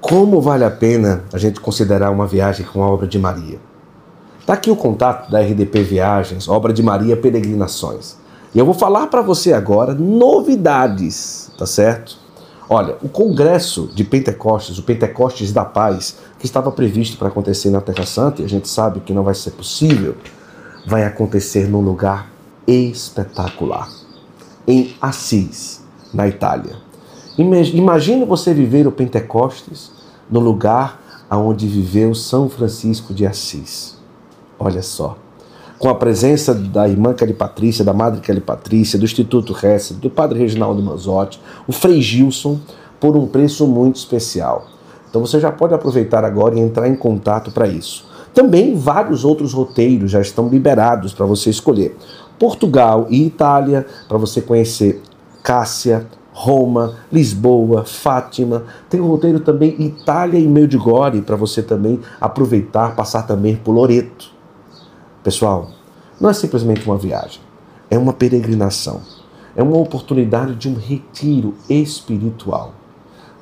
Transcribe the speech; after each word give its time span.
Como 0.00 0.40
vale 0.40 0.64
a 0.64 0.70
pena 0.70 1.24
a 1.32 1.38
gente 1.38 1.60
considerar 1.60 2.10
uma 2.10 2.24
viagem 2.24 2.64
com 2.64 2.82
a 2.82 2.86
obra 2.86 3.06
de 3.06 3.18
Maria? 3.18 3.58
Está 4.38 4.52
aqui 4.52 4.70
o 4.70 4.76
contato 4.76 5.28
da 5.28 5.40
RDP 5.40 5.82
Viagens, 5.82 6.48
obra 6.48 6.72
de 6.72 6.84
Maria 6.84 7.16
Peregrinações. 7.16 8.16
E 8.54 8.58
eu 8.58 8.64
vou 8.64 8.74
falar 8.74 9.08
para 9.08 9.22
você 9.22 9.52
agora 9.52 9.92
novidades, 9.92 11.50
tá 11.58 11.66
certo? 11.66 12.16
Olha, 12.70 12.96
o 13.02 13.08
congresso 13.08 13.90
de 13.92 14.04
Pentecostes, 14.04 14.78
o 14.78 14.84
Pentecostes 14.84 15.52
da 15.52 15.64
Paz, 15.64 16.18
que 16.38 16.46
estava 16.46 16.70
previsto 16.70 17.18
para 17.18 17.28
acontecer 17.28 17.70
na 17.70 17.80
Terra 17.80 18.06
Santa, 18.06 18.40
e 18.40 18.44
a 18.44 18.48
gente 18.48 18.68
sabe 18.68 19.00
que 19.00 19.12
não 19.12 19.24
vai 19.24 19.34
ser 19.34 19.50
possível, 19.50 20.14
vai 20.86 21.04
acontecer 21.04 21.68
num 21.68 21.80
lugar 21.80 22.30
espetacular, 22.66 23.88
em 24.66 24.94
Assis, 25.00 25.82
na 26.14 26.28
Itália. 26.28 26.87
Imagine 27.38 28.24
você 28.24 28.52
viver 28.52 28.86
o 28.88 28.92
Pentecostes 28.92 29.92
no 30.28 30.40
lugar 30.40 31.00
onde 31.30 31.68
viveu 31.68 32.12
São 32.14 32.48
Francisco 32.48 33.14
de 33.14 33.24
Assis. 33.24 33.96
Olha 34.58 34.82
só. 34.82 35.16
Com 35.78 35.88
a 35.88 35.94
presença 35.94 36.52
da 36.52 36.88
irmã 36.88 37.14
Kelly 37.14 37.34
Patrícia, 37.34 37.84
da 37.84 37.92
madre 37.92 38.20
Kelly 38.20 38.40
Patrícia, 38.40 38.98
do 38.98 39.04
Instituto 39.04 39.56
Hesse, 39.64 39.94
do 39.94 40.10
padre 40.10 40.40
Reginaldo 40.40 40.82
Manzotti, 40.82 41.40
o 41.68 41.72
Frei 41.72 42.02
Gilson, 42.02 42.58
por 42.98 43.16
um 43.16 43.28
preço 43.28 43.64
muito 43.68 43.94
especial. 43.94 44.66
Então 45.08 45.24
você 45.24 45.38
já 45.38 45.52
pode 45.52 45.72
aproveitar 45.72 46.24
agora 46.24 46.56
e 46.56 46.60
entrar 46.60 46.88
em 46.88 46.96
contato 46.96 47.52
para 47.52 47.68
isso. 47.68 48.04
Também 48.34 48.74
vários 48.74 49.24
outros 49.24 49.52
roteiros 49.52 50.10
já 50.10 50.20
estão 50.20 50.48
liberados 50.48 51.14
para 51.14 51.24
você 51.24 51.50
escolher. 51.50 51.96
Portugal 52.36 53.06
e 53.08 53.26
Itália, 53.26 53.86
para 54.08 54.18
você 54.18 54.40
conhecer 54.40 55.00
Cássia, 55.42 56.06
Roma, 56.40 56.94
Lisboa, 57.10 57.84
Fátima. 57.84 58.62
Tem 58.88 59.00
o 59.00 59.08
roteiro 59.08 59.40
também 59.40 59.74
Itália 59.76 60.38
e 60.38 60.46
Medjugorje 60.46 61.20
para 61.20 61.34
você 61.34 61.60
também 61.60 61.98
aproveitar, 62.20 62.94
passar 62.94 63.24
também 63.24 63.56
por 63.56 63.72
Loreto. 63.72 64.30
Pessoal, 65.24 65.70
não 66.20 66.30
é 66.30 66.32
simplesmente 66.32 66.86
uma 66.86 66.96
viagem, 66.96 67.40
é 67.90 67.98
uma 67.98 68.12
peregrinação, 68.12 69.00
é 69.56 69.64
uma 69.64 69.78
oportunidade 69.78 70.54
de 70.54 70.68
um 70.68 70.74
retiro 70.74 71.56
espiritual. 71.68 72.72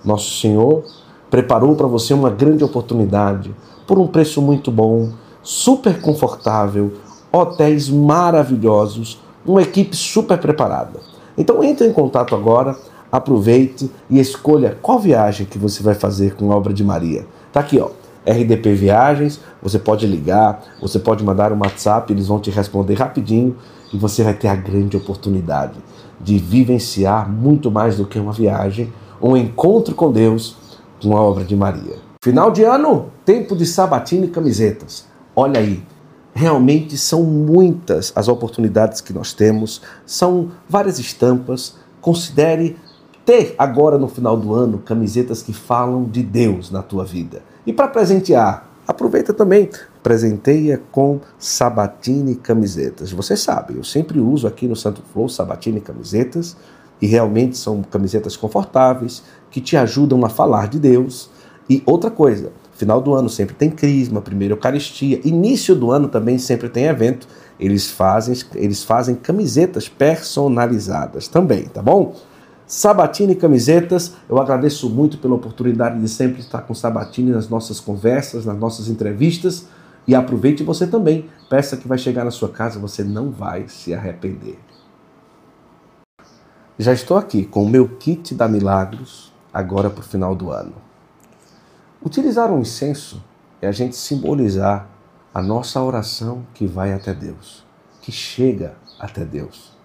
Nosso 0.03 0.41
Senhor 0.41 0.83
preparou 1.31 1.77
para 1.77 1.87
você 1.87 2.15
uma 2.15 2.31
grande 2.31 2.65
oportunidade 2.65 3.55
por 3.87 3.99
um 3.99 4.07
preço 4.07 4.41
muito 4.41 4.71
bom, 4.71 5.11
super 5.43 6.01
confortável, 6.01 6.95
hotéis 7.31 7.91
maravilhosos, 7.91 9.21
uma 9.45 9.61
equipe 9.61 9.95
super 9.95 10.39
preparada. 10.39 11.16
Então 11.37 11.63
entre 11.63 11.87
em 11.87 11.93
contato 11.93 12.35
agora, 12.35 12.77
aproveite 13.11 13.91
e 14.11 14.19
escolha 14.19 14.77
qual 14.81 14.99
viagem 14.99 15.47
que 15.47 15.59
você 15.59 15.83
vai 15.83 15.95
fazer 15.95 16.35
com 16.35 16.51
a 16.53 16.57
obra 16.57 16.73
de 16.73 16.85
Maria. 16.85 17.27
Tá 17.53 17.61
aqui, 17.61 17.79
ó. 17.79 17.91
RDP 18.27 18.75
Viagens, 18.75 19.41
você 19.63 19.79
pode 19.79 20.05
ligar, 20.05 20.61
você 20.81 20.99
pode 20.99 21.23
mandar 21.23 21.53
um 21.53 21.61
WhatsApp, 21.61 22.13
eles 22.13 22.27
vão 22.27 22.41
te 22.41 22.51
responder 22.51 22.95
rapidinho 22.95 23.57
e 23.93 23.97
você 23.97 24.25
vai 24.25 24.35
ter 24.35 24.49
a 24.49 24.57
grande 24.57 24.97
oportunidade 24.97 25.79
de 26.21 26.39
vivenciar 26.39 27.31
muito 27.31 27.71
mais 27.71 27.97
do 27.97 28.05
que 28.05 28.19
uma 28.19 28.33
viagem, 28.33 28.93
um 29.23 29.37
encontro 29.37 29.95
com 29.95 30.11
Deus 30.11 30.57
com 31.01 31.17
a 31.17 31.21
obra 31.21 31.45
de 31.45 31.55
Maria. 31.55 31.97
Final 32.23 32.51
de 32.51 32.65
ano, 32.65 33.07
tempo 33.25 33.55
de 33.55 33.65
sabatina 33.65 34.25
e 34.25 34.29
camisetas. 34.29 35.07
Olha 35.35 35.61
aí, 35.61 35.83
realmente 36.37 36.99
são 36.99 37.23
muitas 37.23 38.13
as 38.15 38.29
oportunidades 38.29 39.01
que 39.01 39.11
nós 39.11 39.33
temos, 39.33 39.81
são 40.05 40.51
várias 40.69 40.99
estampas. 40.99 41.77
Considere 41.99 42.77
ter 43.25 43.55
agora 43.57 43.97
no 43.97 44.07
final 44.07 44.37
do 44.37 44.53
ano 44.53 44.79
camisetas 44.79 45.43
que 45.43 45.55
falam 45.55 46.05
de 46.05 46.23
Deus 46.23 46.71
na 46.71 46.83
tua 46.83 47.07
vida. 47.07 47.43
E 47.67 47.73
para 47.73 47.89
presentear, 47.89 48.69
aproveita 48.87 49.33
também, 49.33 49.71
presenteia 50.03 50.81
com 50.93 51.21
sabatina 51.39 52.31
e 52.31 52.37
camisetas. 52.37 53.11
Você 53.11 53.35
sabe, 53.35 53.75
eu 53.75 53.83
sempre 53.83 54.21
uso 54.21 54.47
aqui 54.47 54.69
no 54.69 54.77
Santo 54.77 55.03
Flow 55.15 55.31
sabatina 55.31 55.79
e 55.79 55.81
camisetas 55.81 56.55
e 57.01 57.07
realmente 57.07 57.57
são 57.57 57.83
camisetas 57.83 58.37
confortáveis 58.37 59.23
que 59.51 59.61
te 59.61 59.75
ajudam 59.75 60.23
a 60.23 60.29
falar 60.29 60.69
de 60.69 60.79
Deus. 60.79 61.31
E 61.69 61.83
outra 61.87 62.11
coisa, 62.11 62.53
final 62.77 63.01
do 63.01 63.15
ano 63.15 63.29
sempre 63.29 63.55
tem 63.55 63.71
crisma, 63.71 64.21
primeira 64.21 64.55
Eucaristia, 64.55 65.21
início 65.25 65.75
do 65.75 65.91
ano 65.91 66.09
também 66.09 66.39
sempre 66.39 66.69
tem 66.69 66.85
evento. 66.85 67.27
Eles 67.59 67.91
fazem, 67.91 68.37
eles 68.55 68.85
fazem 68.85 69.15
camisetas 69.15 69.89
personalizadas 69.89 71.27
também, 71.27 71.65
tá 71.65 71.83
bom? 71.83 72.15
Sabatini 72.67 73.37
Camisetas, 73.37 74.15
eu 74.29 74.39
agradeço 74.41 74.91
muito 74.91 75.19
pela 75.19 75.37
oportunidade 75.37 76.01
de 76.01 76.09
sempre 76.09 76.41
estar 76.41 76.63
com 76.63 76.75
Sabatini 76.75 77.31
nas 77.31 77.49
nossas 77.49 77.79
conversas, 77.79 78.45
nas 78.45 78.59
nossas 78.59 78.89
entrevistas. 78.89 79.67
E 80.07 80.15
aproveite 80.15 80.63
você 80.63 80.87
também. 80.87 81.29
Peça 81.49 81.77
que 81.77 81.87
vai 81.87 81.97
chegar 81.97 82.25
na 82.25 82.31
sua 82.31 82.49
casa, 82.49 82.79
você 82.79 83.05
não 83.05 83.31
vai 83.31 83.69
se 83.69 83.95
arrepender. 83.95 84.59
Já 86.79 86.93
estou 86.93 87.17
aqui 87.17 87.45
com 87.45 87.63
o 87.63 87.69
meu 87.69 87.89
kit 87.89 88.35
da 88.35 88.47
Milagros, 88.47 89.33
agora 89.53 89.89
para 89.89 90.01
o 90.01 90.05
final 90.05 90.35
do 90.35 90.51
ano. 90.51 90.75
Utilizar 92.07 92.53
um 92.53 92.61
incenso 92.61 93.21
é 93.61 93.67
a 93.67 93.73
gente 93.73 93.97
simbolizar 93.97 94.89
a 95.35 95.43
nossa 95.43 95.83
oração 95.83 96.47
que 96.55 96.65
vai 96.65 96.93
até 96.93 97.13
Deus, 97.13 97.67
que 98.01 98.13
chega 98.13 98.77
até 98.97 99.25
Deus. 99.25 99.77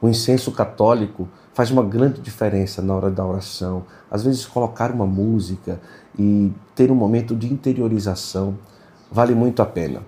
O 0.00 0.08
incenso 0.08 0.52
católico 0.52 1.28
faz 1.52 1.72
uma 1.72 1.82
grande 1.82 2.20
diferença 2.20 2.80
na 2.80 2.94
hora 2.94 3.10
da 3.10 3.26
oração. 3.26 3.84
Às 4.08 4.22
vezes, 4.22 4.46
colocar 4.46 4.92
uma 4.92 5.04
música 5.04 5.80
e 6.16 6.52
ter 6.76 6.88
um 6.92 6.94
momento 6.94 7.34
de 7.34 7.52
interiorização 7.52 8.56
vale 9.10 9.34
muito 9.34 9.60
a 9.60 9.66
pena. 9.66 10.02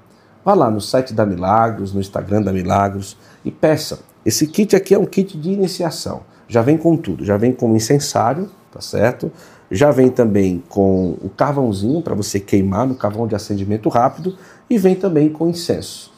Vá 0.44 0.54
lá 0.54 0.70
no 0.70 0.80
site 0.80 1.12
da 1.12 1.26
Milagros, 1.26 1.92
no 1.92 1.98
Instagram 1.98 2.42
da 2.42 2.52
Milagros 2.52 3.16
e 3.44 3.50
peça. 3.50 3.98
Esse 4.24 4.46
kit 4.46 4.76
aqui 4.76 4.94
é 4.94 4.98
um 4.98 5.06
kit 5.06 5.36
de 5.36 5.50
iniciação. 5.50 6.22
Já 6.46 6.62
vem 6.62 6.78
com 6.78 6.96
tudo, 6.96 7.24
já 7.24 7.36
vem 7.36 7.52
com 7.52 7.72
o 7.72 7.74
incensário, 7.74 8.48
tá 8.70 8.80
certo? 8.80 9.32
Já 9.74 9.90
vem 9.90 10.10
também 10.10 10.62
com 10.68 11.16
o 11.22 11.30
carvãozinho 11.30 12.02
para 12.02 12.14
você 12.14 12.38
queimar 12.38 12.86
no 12.86 12.94
carvão 12.94 13.26
de 13.26 13.34
acendimento 13.34 13.88
rápido 13.88 14.36
e 14.68 14.76
vem 14.76 14.94
também 14.94 15.30
com 15.30 15.48
incenso. 15.48 16.12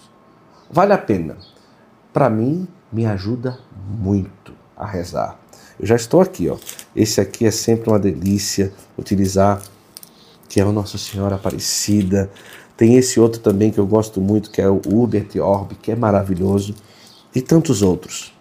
Vale 0.69 0.93
a 0.93 0.99
pena. 0.99 1.37
Para 2.13 2.29
mim, 2.29 2.67
me 2.93 3.07
ajuda 3.07 3.61
muito 3.89 4.53
a 4.77 4.85
rezar. 4.85 5.39
Eu 5.79 5.87
já 5.87 5.95
estou 5.95 6.21
aqui, 6.21 6.49
ó. 6.49 6.57
Esse 6.97 7.21
aqui 7.21 7.47
é 7.47 7.51
sempre 7.53 7.89
uma 7.89 7.99
delícia 7.99 8.73
utilizar, 8.99 9.63
que 10.49 10.61
é 10.61 10.65
o 10.65 10.73
Nossa 10.73 10.99
Senhora 10.99 11.37
Aparecida. 11.37 12.29
Tem 12.77 12.97
esse 12.97 13.21
outro 13.21 13.41
também 13.41 13.71
que 13.71 13.79
eu 13.79 13.87
gosto 13.87 14.21
muito, 14.21 14.51
que 14.51 14.61
é 14.61 14.69
o 14.69 14.83
Hubert 14.85 15.31
Orb, 15.41 15.77
que 15.77 15.93
é 15.93 15.97
maravilhoso, 15.97 16.75
e 17.33 17.41
tantos 17.41 17.83
outros. 17.83 18.35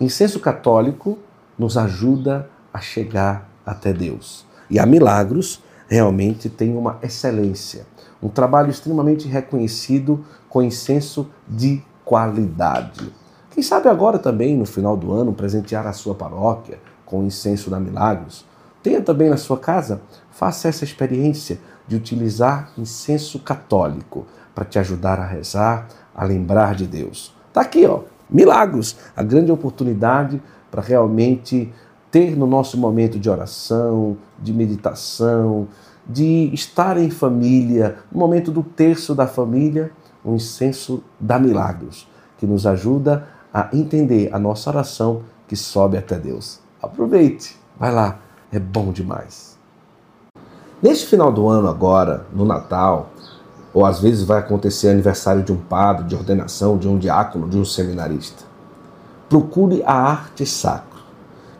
Incenso 0.00 0.40
católico 0.40 1.16
nos 1.56 1.76
ajuda 1.76 2.50
a 2.74 2.80
chegar 2.80 3.51
até 3.64 3.92
Deus. 3.92 4.46
E 4.68 4.78
a 4.78 4.86
Milagros 4.86 5.62
realmente 5.88 6.48
tem 6.48 6.76
uma 6.76 6.98
excelência, 7.02 7.86
um 8.22 8.28
trabalho 8.28 8.70
extremamente 8.70 9.28
reconhecido 9.28 10.24
com 10.48 10.62
incenso 10.62 11.28
de 11.48 11.82
qualidade. 12.04 13.12
Quem 13.50 13.62
sabe 13.62 13.88
agora 13.88 14.18
também, 14.18 14.56
no 14.56 14.64
final 14.64 14.96
do 14.96 15.12
ano, 15.12 15.32
presentear 15.32 15.86
a 15.86 15.92
sua 15.92 16.14
paróquia 16.14 16.78
com 17.04 17.20
o 17.20 17.24
incenso 17.24 17.68
da 17.68 17.78
Milagros. 17.78 18.46
Tenha 18.82 19.02
também 19.02 19.28
na 19.28 19.36
sua 19.36 19.58
casa, 19.58 20.00
faça 20.30 20.68
essa 20.68 20.84
experiência 20.84 21.58
de 21.86 21.94
utilizar 21.94 22.70
incenso 22.78 23.38
católico 23.38 24.26
para 24.54 24.64
te 24.64 24.78
ajudar 24.78 25.20
a 25.20 25.26
rezar, 25.26 25.88
a 26.14 26.24
lembrar 26.24 26.74
de 26.74 26.86
Deus. 26.86 27.34
Tá 27.52 27.60
aqui, 27.60 27.84
ó, 27.84 28.00
Milagros, 28.30 28.96
a 29.14 29.22
grande 29.22 29.52
oportunidade 29.52 30.42
para 30.70 30.80
realmente 30.80 31.70
ter 32.12 32.36
no 32.36 32.46
nosso 32.46 32.76
momento 32.76 33.18
de 33.18 33.28
oração, 33.28 34.18
de 34.38 34.52
meditação, 34.52 35.66
de 36.06 36.52
estar 36.52 36.98
em 36.98 37.10
família, 37.10 37.96
no 38.12 38.20
momento 38.20 38.52
do 38.52 38.62
terço 38.62 39.14
da 39.14 39.26
família, 39.26 39.90
um 40.22 40.34
incenso 40.34 41.02
da 41.18 41.38
Milagros, 41.38 42.06
que 42.36 42.46
nos 42.46 42.66
ajuda 42.66 43.26
a 43.52 43.70
entender 43.72 44.28
a 44.32 44.38
nossa 44.38 44.68
oração 44.68 45.22
que 45.48 45.56
sobe 45.56 45.96
até 45.96 46.18
Deus. 46.18 46.60
Aproveite, 46.82 47.58
vai 47.78 47.92
lá, 47.92 48.18
é 48.52 48.58
bom 48.58 48.92
demais. 48.92 49.58
Neste 50.82 51.06
final 51.06 51.32
do 51.32 51.48
ano, 51.48 51.68
agora, 51.68 52.26
no 52.32 52.44
Natal, 52.44 53.10
ou 53.72 53.86
às 53.86 54.00
vezes 54.00 54.24
vai 54.24 54.40
acontecer 54.40 54.88
aniversário 54.88 55.42
de 55.42 55.52
um 55.52 55.56
padre, 55.56 56.04
de 56.04 56.14
ordenação, 56.14 56.76
de 56.76 56.88
um 56.88 56.98
diácono, 56.98 57.48
de 57.48 57.56
um 57.56 57.64
seminarista. 57.64 58.44
Procure 59.30 59.82
a 59.86 59.94
arte 59.94 60.44
sacra, 60.44 60.91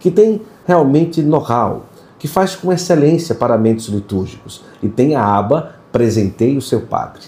que 0.02 0.10
tem 0.10 0.42
realmente 0.66 1.22
know-how, 1.22 1.84
que 2.18 2.26
faz 2.26 2.56
com 2.56 2.72
excelência 2.72 3.36
paramentos 3.36 3.86
litúrgicos 3.86 4.62
e 4.82 4.88
tem 4.88 5.14
a 5.14 5.24
aba 5.24 5.76
Presenteie 5.92 6.56
o 6.56 6.62
seu 6.62 6.80
padre. 6.80 7.20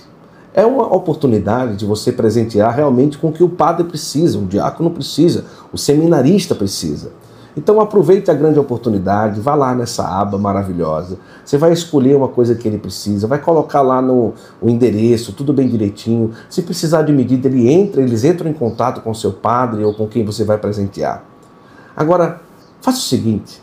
É 0.54 0.64
uma 0.64 0.92
oportunidade 0.94 1.76
de 1.76 1.84
você 1.84 2.10
presentear 2.10 2.74
realmente 2.74 3.18
com 3.18 3.28
o 3.28 3.32
que 3.32 3.44
o 3.44 3.48
padre 3.48 3.84
precisa, 3.84 4.38
o 4.38 4.46
diácono 4.46 4.90
precisa, 4.90 5.44
o 5.70 5.76
seminarista 5.76 6.54
precisa. 6.54 7.12
Então 7.54 7.78
aproveite 7.78 8.30
a 8.30 8.34
grande 8.34 8.58
oportunidade, 8.58 9.40
vá 9.40 9.54
lá 9.54 9.74
nessa 9.74 10.02
aba 10.02 10.38
maravilhosa. 10.38 11.18
Você 11.44 11.58
vai 11.58 11.72
escolher 11.72 12.16
uma 12.16 12.28
coisa 12.28 12.54
que 12.54 12.66
ele 12.66 12.78
precisa, 12.78 13.26
vai 13.26 13.38
colocar 13.38 13.82
lá 13.82 14.00
no 14.00 14.32
o 14.62 14.70
endereço, 14.70 15.34
tudo 15.34 15.52
bem 15.52 15.68
direitinho. 15.68 16.32
Se 16.48 16.62
precisar 16.62 17.02
de 17.02 17.12
medida, 17.12 17.46
ele 17.46 17.70
entra, 17.70 18.00
eles 18.00 18.24
entram 18.24 18.50
em 18.50 18.54
contato 18.54 19.02
com 19.02 19.12
seu 19.12 19.32
padre 19.32 19.84
ou 19.84 19.92
com 19.92 20.08
quem 20.08 20.24
você 20.24 20.42
vai 20.42 20.56
presentear. 20.56 21.22
Agora, 21.96 22.40
faça 22.84 22.98
o 22.98 23.02
seguinte: 23.02 23.62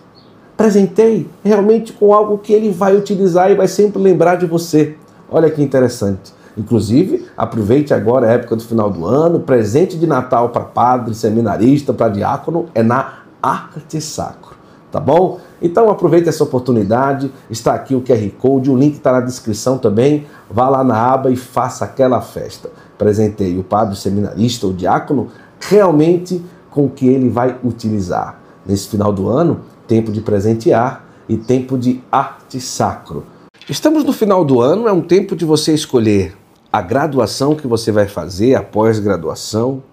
presentei 0.58 1.30
realmente 1.44 1.94
com 1.94 2.12
algo 2.12 2.40
que 2.40 2.52
ele 2.52 2.72
vai 2.72 2.96
utilizar 2.96 3.52
e 3.52 3.56
vai 3.56 3.68
sempre 3.68 4.02
lembrar 4.02 4.36
de 4.36 4.48
você. 4.48 4.98
Olha 5.30 5.50
que 5.50 5.62
interessante. 5.62 6.34
Inclusive, 6.58 7.28
aproveite 7.38 7.94
agora 7.94 8.28
a 8.28 8.32
época 8.32 8.56
do 8.58 8.64
final 8.64 8.90
do 8.90 9.06
ano, 9.06 9.40
presente 9.40 9.98
de 9.98 10.06
Natal 10.06 10.50
para 10.50 10.64
padre, 10.64 11.14
seminarista, 11.14 11.94
para 11.94 12.10
diácono, 12.10 12.66
é 12.76 12.84
na 12.84 13.20
arte 13.42 14.02
sacro, 14.02 14.56
tá 14.92 15.00
bom? 15.00 15.40
Então 15.62 15.90
aproveite 15.90 16.28
essa 16.28 16.44
oportunidade, 16.44 17.32
está 17.50 17.74
aqui 17.74 17.96
o 17.96 18.02
QR 18.02 18.30
Code, 18.38 18.70
o 18.70 18.76
link 18.76 18.96
está 18.96 19.14
na 19.14 19.22
descrição 19.22 19.78
também, 19.78 20.26
vá 20.50 20.68
lá 20.68 20.84
na 20.84 20.98
aba 20.98 21.32
e 21.32 21.38
faça 21.38 21.86
aquela 21.86 22.20
festa. 22.20 22.70
Presentei 22.98 23.58
o 23.58 23.64
padre 23.64 23.96
seminarista, 23.96 24.68
o 24.68 24.74
diácono, 24.74 25.30
realmente 25.60 26.44
com 26.70 26.86
o 26.86 26.90
que 26.90 27.08
ele 27.08 27.30
vai 27.30 27.58
utilizar. 27.64 28.41
Nesse 28.66 28.88
final 28.88 29.12
do 29.12 29.28
ano, 29.28 29.62
tempo 29.88 30.12
de 30.12 30.22
presentear 30.22 31.06
e 31.28 31.38
tempo 31.38 31.78
de 31.78 32.02
arte 32.12 32.60
sacro. 32.60 33.26
Estamos 33.70 34.04
no 34.04 34.14
final 34.14 34.44
do 34.44 34.62
ano, 34.62 34.88
é 34.88 34.92
um 34.92 35.02
tempo 35.02 35.36
de 35.36 35.46
você 35.46 35.74
escolher 35.74 36.36
a 36.72 36.82
graduação 36.82 37.56
que 37.56 37.68
você 37.68 37.92
vai 37.92 38.08
fazer, 38.08 38.56
a 38.56 38.64
pós-graduação, 38.64 39.84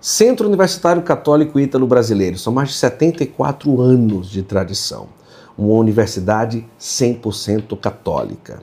Centro 0.00 0.48
Universitário 0.48 1.02
Católico 1.02 1.60
Ítalo 1.60 1.86
Brasileiro, 1.86 2.38
são 2.38 2.52
mais 2.52 2.70
de 2.70 2.74
74 2.76 3.80
anos 3.80 4.30
de 4.30 4.42
tradição. 4.42 5.08
Uma 5.58 5.74
universidade 5.74 6.66
100% 6.80 7.78
católica. 7.78 8.62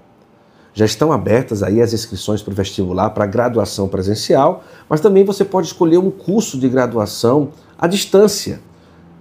Já 0.74 0.84
estão 0.84 1.12
abertas 1.12 1.62
aí 1.62 1.80
as 1.80 1.94
inscrições 1.94 2.42
para 2.42 2.52
o 2.52 2.56
vestibular 2.56 3.12
para 3.12 3.26
graduação 3.28 3.88
presencial, 3.88 4.64
mas 4.90 5.00
também 5.00 5.24
você 5.24 5.46
pode 5.46 5.68
escolher 5.68 6.00
um 6.00 6.10
curso 6.10 6.58
de 6.58 6.68
graduação 6.68 7.50
à 7.78 7.86
distância. 7.86 8.60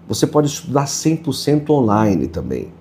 Você 0.09 0.27
pode 0.27 0.49
estudar 0.49 0.85
100% 0.85 1.69
online 1.71 2.29
também. 2.29 2.73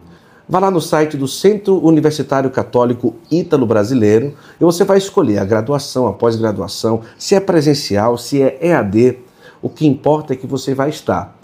Vá 0.47 0.59
lá 0.59 0.69
no 0.69 0.79
site 0.79 1.17
do 1.17 1.27
Centro 1.27 1.83
Universitário 1.83 2.51
Católico 2.51 3.15
Ítalo 3.31 3.65
Brasileiro 3.65 4.35
e 4.61 4.63
você 4.63 4.83
vai 4.83 4.99
escolher 4.99 5.39
a 5.39 5.45
graduação, 5.45 6.05
a 6.05 6.13
pós-graduação, 6.13 7.01
se 7.17 7.33
é 7.33 7.39
presencial, 7.39 8.15
se 8.15 8.43
é 8.43 8.59
EAD, 8.61 9.17
o 9.59 9.69
que 9.69 9.87
importa 9.87 10.33
é 10.33 10.35
que 10.35 10.45
você 10.45 10.75
vai 10.75 10.89
estar 10.89 11.35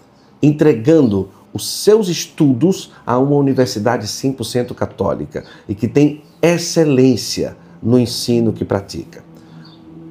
entregando 0.42 1.30
os 1.52 1.68
seus 1.68 2.10
estudos 2.10 2.92
a 3.06 3.18
uma 3.18 3.36
universidade 3.36 4.06
100% 4.06 4.76
católica 4.76 5.44
e 5.68 5.74
que 5.74 5.88
tem 5.88 6.22
excelência 6.40 7.58
no 7.82 8.00
ensino 8.00 8.54
que 8.54 8.64
pratica. 8.64 9.24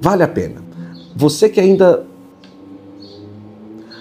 Vale 0.01 0.25
a 0.25 0.29
pena. 0.29 0.63
Você 1.15 1.49
que 1.49 1.61
ainda 1.61 2.05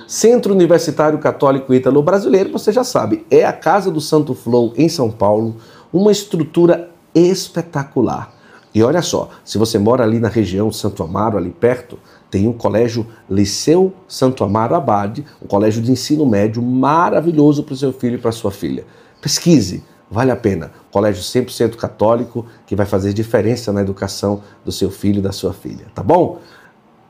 Centro 0.10 0.56
Universitário 0.56 1.20
Católico 1.20 1.72
Ítalo 1.72 2.02
Brasileiro, 2.02 2.52
você 2.52 2.72
já 2.72 2.84
sabe, 2.84 3.28
é 3.30 3.46
a 3.46 3.54
Casa 3.54 3.92
do 3.92 4.02
Santo 4.02 4.34
Flow 4.34 4.74
em 4.76 4.90
São 4.90 5.12
Paulo, 5.12 5.58
uma 5.94 6.12
estrutura 6.12 6.90
espetacular. 7.14 8.34
E 8.74 8.82
olha 8.82 9.04
só, 9.04 9.30
se 9.46 9.60
você 9.60 9.78
mora 9.78 10.04
ali 10.04 10.20
na 10.20 10.28
região 10.28 10.72
Santo 10.72 11.04
Amaro, 11.04 11.38
ali 11.38 11.52
perto, 11.52 12.00
tem 12.32 12.48
o 12.48 12.54
colégio 12.54 13.06
Liceu 13.30 13.94
Santo 14.08 14.44
Amaro 14.44 14.74
Abade, 14.74 15.24
um 15.40 15.46
colégio 15.46 15.80
de 15.80 15.92
ensino 15.92 16.26
médio 16.26 16.60
maravilhoso 16.60 17.62
para 17.62 17.74
o 17.74 17.78
seu 17.78 17.94
filho 17.94 18.16
e 18.16 18.20
para 18.20 18.32
sua 18.32 18.50
filha. 18.50 18.88
Pesquise, 19.22 19.84
vale 20.10 20.32
a 20.32 20.36
pena. 20.36 20.72
Colégio 20.92 21.22
100% 21.22 21.76
católico 21.76 22.48
que 22.66 22.76
vai 22.76 22.88
fazer 22.88 23.14
diferença 23.14 23.72
na 23.72 23.82
educação 23.82 24.42
do 24.66 24.72
seu 24.72 24.90
filho 24.90 25.20
e 25.20 25.22
da 25.22 25.32
sua 25.32 25.54
filha, 25.54 25.86
tá 25.94 26.02
bom? 26.02 26.40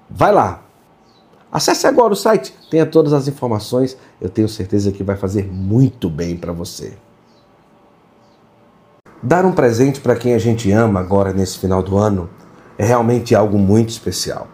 Vai 0.09 0.33
lá. 0.33 0.63
Acesse 1.51 1.87
agora 1.87 2.13
o 2.13 2.15
site, 2.15 2.53
tenha 2.69 2.85
todas 2.85 3.11
as 3.11 3.27
informações, 3.27 3.97
eu 4.21 4.29
tenho 4.29 4.47
certeza 4.47 4.91
que 4.91 5.03
vai 5.03 5.15
fazer 5.15 5.51
muito 5.51 6.07
bem 6.07 6.37
para 6.37 6.53
você. 6.53 6.93
Dar 9.21 9.45
um 9.45 9.51
presente 9.51 9.99
para 9.99 10.15
quem 10.15 10.35
a 10.35 10.37
gente 10.37 10.71
ama 10.71 10.99
agora 10.99 11.33
nesse 11.33 11.57
final 11.57 11.81
do 11.81 11.97
ano 11.97 12.29
é 12.77 12.85
realmente 12.85 13.33
algo 13.33 13.57
muito 13.57 13.89
especial. 13.89 14.47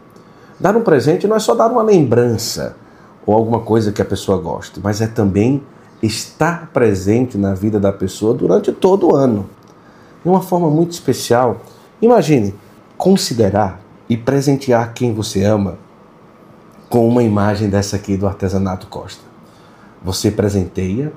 Dar 0.57 0.75
um 0.77 0.81
presente 0.81 1.27
não 1.27 1.35
é 1.35 1.39
só 1.39 1.53
dar 1.53 1.67
uma 1.67 1.83
lembrança 1.83 2.77
ou 3.25 3.35
alguma 3.35 3.59
coisa 3.59 3.91
que 3.91 4.01
a 4.01 4.05
pessoa 4.05 4.37
goste, 4.37 4.79
mas 4.81 5.01
é 5.01 5.07
também 5.07 5.61
estar 6.01 6.71
presente 6.71 7.37
na 7.37 7.53
vida 7.53 7.79
da 7.79 7.91
pessoa 7.91 8.33
durante 8.33 8.71
todo 8.71 9.11
o 9.11 9.15
ano. 9.15 9.49
De 10.23 10.29
uma 10.29 10.41
forma 10.41 10.69
muito 10.69 10.93
especial, 10.93 11.57
imagine 12.01 12.55
considerar 12.97 13.81
e 14.07 14.15
presentear 14.15 14.93
quem 14.93 15.13
você 15.13 15.43
ama 15.43 15.77
com 16.95 17.05
uma 17.09 17.23
imagem 17.23 17.67
dessa 17.67 17.97
aqui 17.97 18.15
do 18.15 18.25
artesanato 18.25 18.87
Costa. 18.87 19.21
Você 20.01 20.31
presenteia 20.31 21.11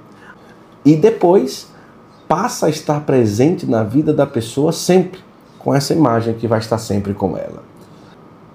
e 0.85 0.97
depois 0.97 1.69
passa 2.27 2.67
a 2.67 2.69
estar 2.69 3.03
presente 3.03 3.65
na 3.65 3.85
vida 3.85 4.13
da 4.13 4.27
pessoa 4.27 4.73
sempre 4.73 5.21
com 5.57 5.73
essa 5.73 5.93
imagem 5.93 6.35
que 6.35 6.49
vai 6.49 6.59
estar 6.59 6.79
sempre 6.79 7.15
com 7.15 7.37
ela. 7.37 7.63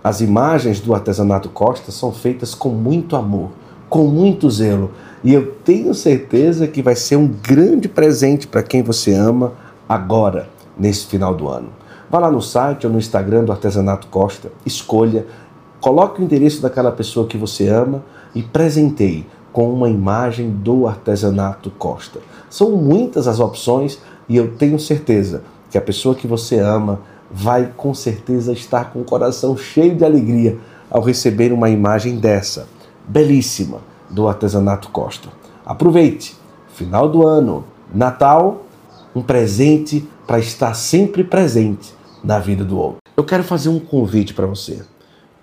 As 0.04 0.20
imagens 0.20 0.82
do 0.82 0.94
artesanato 0.94 1.48
Costa 1.48 1.94
são 1.94 2.12
feitas 2.12 2.54
com 2.54 2.68
muito 2.68 3.16
amor, 3.16 3.52
com 3.88 4.04
muito 4.04 4.52
zelo, 4.52 4.92
e 5.24 5.34
eu 5.34 5.54
tenho 5.64 5.94
certeza 5.94 6.68
que 6.68 6.82
vai 6.82 6.98
ser 6.98 7.16
um 7.16 7.30
grande 7.30 7.88
presente 7.88 8.46
para 8.46 8.62
quem 8.62 8.84
você 8.84 9.14
ama 9.14 9.54
agora, 9.88 10.50
nesse 10.78 11.06
final 11.06 11.34
do 11.34 11.48
ano. 11.48 11.70
Vá 12.14 12.20
lá 12.20 12.30
no 12.30 12.42
site 12.42 12.86
ou 12.86 12.92
no 12.94 13.00
Instagram 13.00 13.46
do 13.46 13.52
Artesanato 13.52 14.08
Costa, 14.08 14.52
escolha, 14.66 15.26
coloque 15.84 16.22
o 16.22 16.24
endereço 16.24 16.62
daquela 16.62 16.94
pessoa 16.94 17.28
que 17.28 17.38
você 17.38 17.68
ama 17.68 18.06
e 18.34 18.42
presenteie 18.42 19.28
com 19.52 19.70
uma 19.70 19.90
imagem 19.90 20.50
do 20.50 20.88
artesanato 20.88 21.70
Costa. 21.72 22.22
São 22.50 22.72
muitas 22.72 23.28
as 23.28 23.42
opções 23.42 24.00
e 24.30 24.38
eu 24.38 24.56
tenho 24.56 24.80
certeza 24.80 25.44
que 25.70 25.78
a 25.78 25.82
pessoa 25.82 26.16
que 26.16 26.26
você 26.26 26.58
ama 26.58 27.02
vai 27.30 27.70
com 27.76 27.94
certeza 27.94 28.54
estar 28.54 28.94
com 28.94 29.02
o 29.02 29.04
coração 29.04 29.58
cheio 29.58 29.94
de 29.94 30.06
alegria 30.06 30.58
ao 30.90 31.02
receber 31.02 31.52
uma 31.52 31.70
imagem 31.70 32.16
dessa, 32.16 32.66
belíssima, 33.06 33.80
do 34.10 34.26
artesanato 34.26 34.88
Costa. 34.88 35.28
Aproveite, 35.66 36.38
final 36.70 37.10
do 37.10 37.28
ano, 37.28 37.66
Natal, 37.94 38.62
um 39.14 39.22
presente 39.22 40.08
para 40.26 40.40
estar 40.40 40.76
sempre 40.76 41.26
presente 41.26 41.94
na 42.24 42.40
vida 42.40 42.64
do 42.64 42.78
outro. 42.78 43.00
Eu 43.18 43.26
quero 43.26 43.44
fazer 43.44 43.68
um 43.68 43.80
convite 43.82 44.34
para 44.34 44.48
você. 44.48 44.82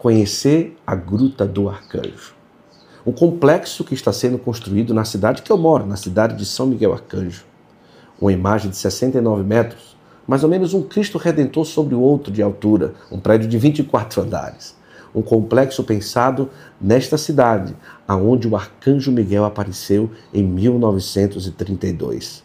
Conhecer 0.00 0.76
a 0.86 0.94
Gruta 0.94 1.46
do 1.46 1.68
Arcanjo. 1.68 2.32
Um 3.04 3.12
complexo 3.12 3.84
que 3.84 3.92
está 3.92 4.10
sendo 4.10 4.38
construído 4.38 4.94
na 4.94 5.04
cidade 5.04 5.42
que 5.42 5.52
eu 5.52 5.58
moro, 5.58 5.84
na 5.84 5.96
cidade 5.96 6.34
de 6.36 6.46
São 6.46 6.66
Miguel 6.66 6.94
Arcanjo. 6.94 7.44
Uma 8.18 8.32
imagem 8.32 8.70
de 8.70 8.78
69 8.78 9.42
metros 9.42 9.94
mais 10.26 10.42
ou 10.42 10.48
menos 10.48 10.72
um 10.72 10.82
Cristo 10.82 11.18
Redentor 11.18 11.66
sobre 11.66 11.94
o 11.94 12.00
outro 12.00 12.32
de 12.32 12.40
altura, 12.40 12.94
um 13.12 13.20
prédio 13.20 13.46
de 13.46 13.58
24 13.58 14.22
andares. 14.22 14.74
Um 15.14 15.20
complexo 15.20 15.84
pensado 15.84 16.48
nesta 16.80 17.18
cidade, 17.18 17.76
aonde 18.08 18.48
o 18.48 18.56
arcanjo 18.56 19.12
Miguel 19.12 19.44
apareceu 19.44 20.10
em 20.32 20.42
1932. 20.42 22.42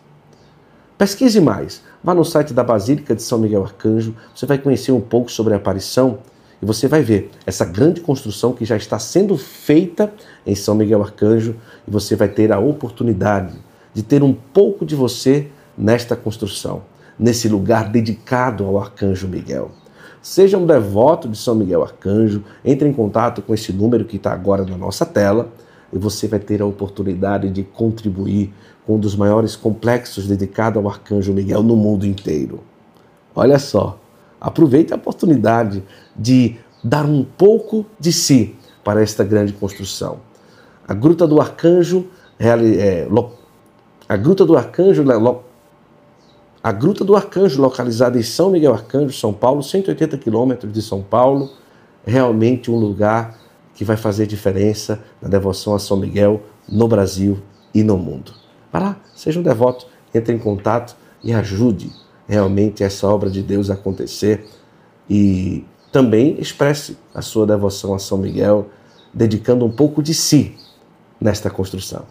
Pesquise 0.98 1.40
mais. 1.40 1.82
Vá 2.04 2.14
no 2.14 2.26
site 2.26 2.54
da 2.54 2.66
Basílica 2.66 3.16
de 3.16 3.24
São 3.24 3.40
Miguel 3.40 3.64
Arcanjo, 3.64 4.14
você 4.36 4.46
vai 4.46 4.58
conhecer 4.58 4.92
um 4.92 5.00
pouco 5.00 5.32
sobre 5.32 5.54
a 5.54 5.58
aparição 5.58 6.20
e 6.66 6.68
você 6.68 6.88
vai 6.88 7.04
ver 7.04 7.30
essa 7.46 7.64
grande 7.64 8.02
construção 8.02 8.52
que 8.52 8.66
já 8.66 8.76
está 8.76 8.98
sendo 8.98 9.38
feita 9.38 10.12
em 10.44 10.56
São 10.56 10.74
Miguel 10.74 11.04
Arcanjo 11.04 11.56
e 11.88 11.92
você 11.92 12.16
vai 12.16 12.28
ter 12.28 12.52
a 12.52 12.58
oportunidade 12.58 13.54
de 13.94 14.02
ter 14.02 14.24
um 14.24 14.34
pouco 14.34 14.84
de 14.84 14.96
você 14.96 15.48
nesta 15.78 16.16
construção 16.16 16.82
nesse 17.20 17.48
lugar 17.48 17.92
dedicado 17.92 18.66
ao 18.66 18.80
Arcanjo 18.80 19.28
Miguel. 19.28 19.70
Seja 20.24 20.58
um 20.58 20.66
devoto 20.66 21.30
de 21.30 21.38
São 21.38 21.54
Miguel 21.54 21.84
Arcanjo, 21.84 22.44
entre 22.66 22.90
em 22.90 22.94
contato 22.94 23.44
com 23.44 23.54
esse 23.54 23.72
número 23.72 24.04
que 24.04 24.18
está 24.18 24.34
agora 24.34 24.66
na 24.66 24.76
nossa 24.76 25.06
tela 25.06 25.54
e 25.94 26.00
você 26.00 26.28
vai 26.28 26.40
ter 26.40 26.64
a 26.64 26.66
oportunidade 26.66 27.48
de 27.52 27.62
contribuir 27.62 28.52
com 28.88 28.96
um 28.96 29.00
dos 29.00 29.16
maiores 29.16 29.56
complexos 29.56 30.26
dedicado 30.26 30.80
ao 30.80 30.90
Arcanjo 30.90 31.32
Miguel 31.32 31.62
no 31.62 31.76
mundo 31.76 32.08
inteiro. 32.08 32.62
Olha 33.36 33.60
só, 33.60 34.00
aproveite 34.46 34.94
a 34.94 34.96
oportunidade 34.96 35.84
de 36.16 36.58
dar 36.84 37.04
um 37.04 37.24
pouco 37.24 37.84
de 38.00 38.14
si 38.14 38.56
para 38.84 39.02
esta 39.02 39.24
grande 39.24 39.52
construção. 39.52 40.20
A 40.88 40.94
Gruta 40.94 41.25
do 41.25 41.42
Arcanjo, 41.42 42.06
é, 42.38 43.08
a 44.08 44.16
Gruta 44.16 44.46
do 44.46 44.56
Arcanjo 44.56 45.04
a 46.64 46.72
Gruta 46.72 47.04
do 47.04 47.16
Arcanjo, 47.16 47.60
localizada 47.60 48.20
em 48.20 48.22
São 48.22 48.52
Miguel 48.52 48.74
Arcanjo, 48.74 49.18
São 49.18 49.34
Paulo, 49.34 49.64
180 49.64 50.16
quilômetros 50.20 50.72
de 50.72 50.82
São 50.82 51.02
Paulo, 51.02 51.50
realmente 52.06 52.70
um 52.70 52.75
lugar 52.75 53.40
que 53.74 53.84
vai 53.84 53.98
fazer 53.98 54.28
diferença 54.28 55.04
na 55.20 55.28
devoção 55.28 55.74
a 55.74 55.80
São 55.80 55.98
Miguel 55.98 56.44
no 56.70 56.88
Brasil 56.88 57.40
e 57.74 57.84
no 57.84 57.98
mundo. 57.98 58.32
Vá 58.72 58.78
lá, 58.78 58.98
seja 59.16 59.40
um 59.40 59.44
devoto, 59.44 59.88
entre 60.14 60.36
em 60.36 60.40
contato 60.40 60.96
e 61.24 61.34
ajude 61.34 61.92
realmente 62.27 62.84
essa 62.84 63.08
obra 63.08 63.29
de 63.29 63.41
Deus 63.41 63.70
acontecer 63.70 64.48
e 65.10 65.63
também 65.91 66.39
expresse 66.39 66.98
a 67.13 67.22
sua 67.22 67.46
devoção 67.46 67.94
a 67.94 68.00
São 68.00 68.17
Miguel, 68.17 68.67
dedicando 69.13 69.65
um 69.65 69.72
pouco 69.72 70.03
de 70.03 70.13
si 70.13 70.58
nesta 71.22 71.50
construção. 71.50 72.05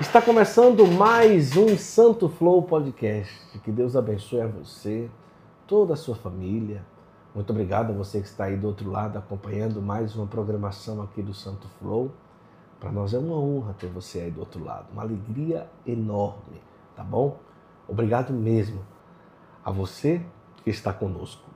Está 0.00 0.22
começando 0.22 0.86
mais 0.86 1.56
um 1.56 1.76
Santo 1.76 2.28
Flow 2.28 2.62
Podcast. 2.62 3.32
Que 3.62 3.70
Deus 3.70 3.94
abençoe 3.94 4.40
a 4.40 4.46
você, 4.46 5.08
toda 5.66 5.92
a 5.92 5.96
sua 5.96 6.16
família. 6.16 6.82
Muito 7.32 7.50
obrigado 7.50 7.90
a 7.90 7.92
você 7.92 8.20
que 8.20 8.26
está 8.26 8.44
aí 8.44 8.56
do 8.56 8.66
outro 8.66 8.90
lado 8.90 9.16
acompanhando 9.16 9.80
mais 9.80 10.16
uma 10.16 10.26
programação 10.26 11.00
aqui 11.00 11.22
do 11.22 11.32
Santo 11.32 11.68
Flow. 11.78 12.10
Para 12.80 12.90
nós 12.90 13.14
é 13.14 13.18
uma 13.18 13.36
honra 13.36 13.72
ter 13.72 13.86
você 13.86 14.20
aí 14.20 14.30
do 14.32 14.40
outro 14.40 14.64
lado, 14.64 14.88
uma 14.92 15.02
alegria 15.02 15.70
enorme, 15.86 16.60
tá 16.96 17.04
bom? 17.04 17.38
Obrigado 17.86 18.32
mesmo 18.32 18.84
a 19.64 19.70
você 19.70 20.20
que 20.64 20.70
está 20.70 20.92
conosco. 20.92 21.48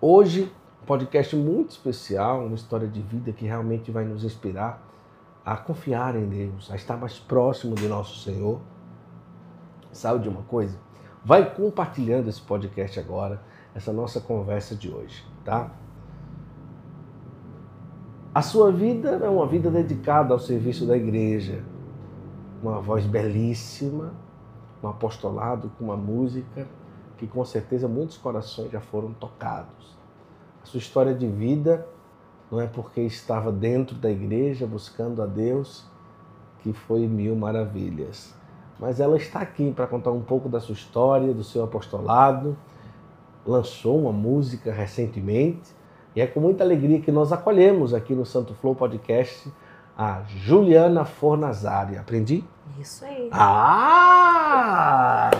Hoje, 0.00 0.50
um 0.82 0.86
podcast 0.86 1.36
muito 1.36 1.72
especial, 1.72 2.46
uma 2.46 2.54
história 2.54 2.88
de 2.88 3.02
vida 3.02 3.32
que 3.32 3.44
realmente 3.44 3.90
vai 3.90 4.06
nos 4.06 4.24
inspirar 4.24 4.82
a 5.44 5.54
confiar 5.54 6.16
em 6.16 6.26
Deus, 6.26 6.70
a 6.70 6.76
estar 6.76 6.96
mais 6.96 7.18
próximo 7.18 7.74
de 7.74 7.86
nosso 7.88 8.20
Senhor. 8.20 8.58
Sabe 9.92 10.22
de 10.22 10.30
uma 10.30 10.42
coisa? 10.44 10.78
Vai 11.22 11.54
compartilhando 11.54 12.28
esse 12.28 12.40
podcast 12.40 12.98
agora, 12.98 13.42
essa 13.76 13.92
nossa 13.92 14.20
conversa 14.20 14.74
de 14.74 14.90
hoje, 14.90 15.22
tá? 15.44 15.70
A 18.34 18.40
sua 18.40 18.72
vida 18.72 19.10
é 19.10 19.28
uma 19.28 19.46
vida 19.46 19.70
dedicada 19.70 20.32
ao 20.32 20.40
serviço 20.40 20.86
da 20.86 20.96
igreja. 20.96 21.62
Uma 22.62 22.80
voz 22.80 23.04
belíssima, 23.04 24.14
um 24.82 24.88
apostolado 24.88 25.70
com 25.78 25.84
uma 25.84 25.96
música 25.96 26.66
que 27.18 27.26
com 27.26 27.44
certeza 27.44 27.86
muitos 27.86 28.16
corações 28.16 28.70
já 28.70 28.80
foram 28.80 29.12
tocados. 29.12 29.94
A 30.62 30.66
sua 30.66 30.78
história 30.78 31.14
de 31.14 31.26
vida 31.26 31.86
não 32.50 32.58
é 32.60 32.66
porque 32.66 33.02
estava 33.02 33.52
dentro 33.52 33.94
da 33.96 34.10
igreja 34.10 34.66
buscando 34.66 35.22
a 35.22 35.26
Deus 35.26 35.84
que 36.60 36.72
foi 36.72 37.06
mil 37.06 37.36
maravilhas. 37.36 38.34
Mas 38.78 39.00
ela 39.00 39.18
está 39.18 39.40
aqui 39.40 39.70
para 39.70 39.86
contar 39.86 40.12
um 40.12 40.22
pouco 40.22 40.48
da 40.48 40.60
sua 40.60 40.74
história, 40.74 41.32
do 41.34 41.44
seu 41.44 41.62
apostolado. 41.62 42.56
Lançou 43.46 44.00
uma 44.00 44.12
música 44.12 44.72
recentemente 44.72 45.70
e 46.16 46.20
é 46.20 46.26
com 46.26 46.40
muita 46.40 46.64
alegria 46.64 47.00
que 47.00 47.12
nós 47.12 47.30
acolhemos 47.30 47.94
aqui 47.94 48.12
no 48.12 48.26
Santo 48.26 48.54
Flow 48.54 48.74
Podcast 48.74 49.48
a 49.96 50.22
Juliana 50.26 51.04
Fornazari. 51.04 51.96
Aprendi? 51.96 52.42
Isso 52.80 53.04
aí. 53.04 53.30
Ah! 53.32 55.30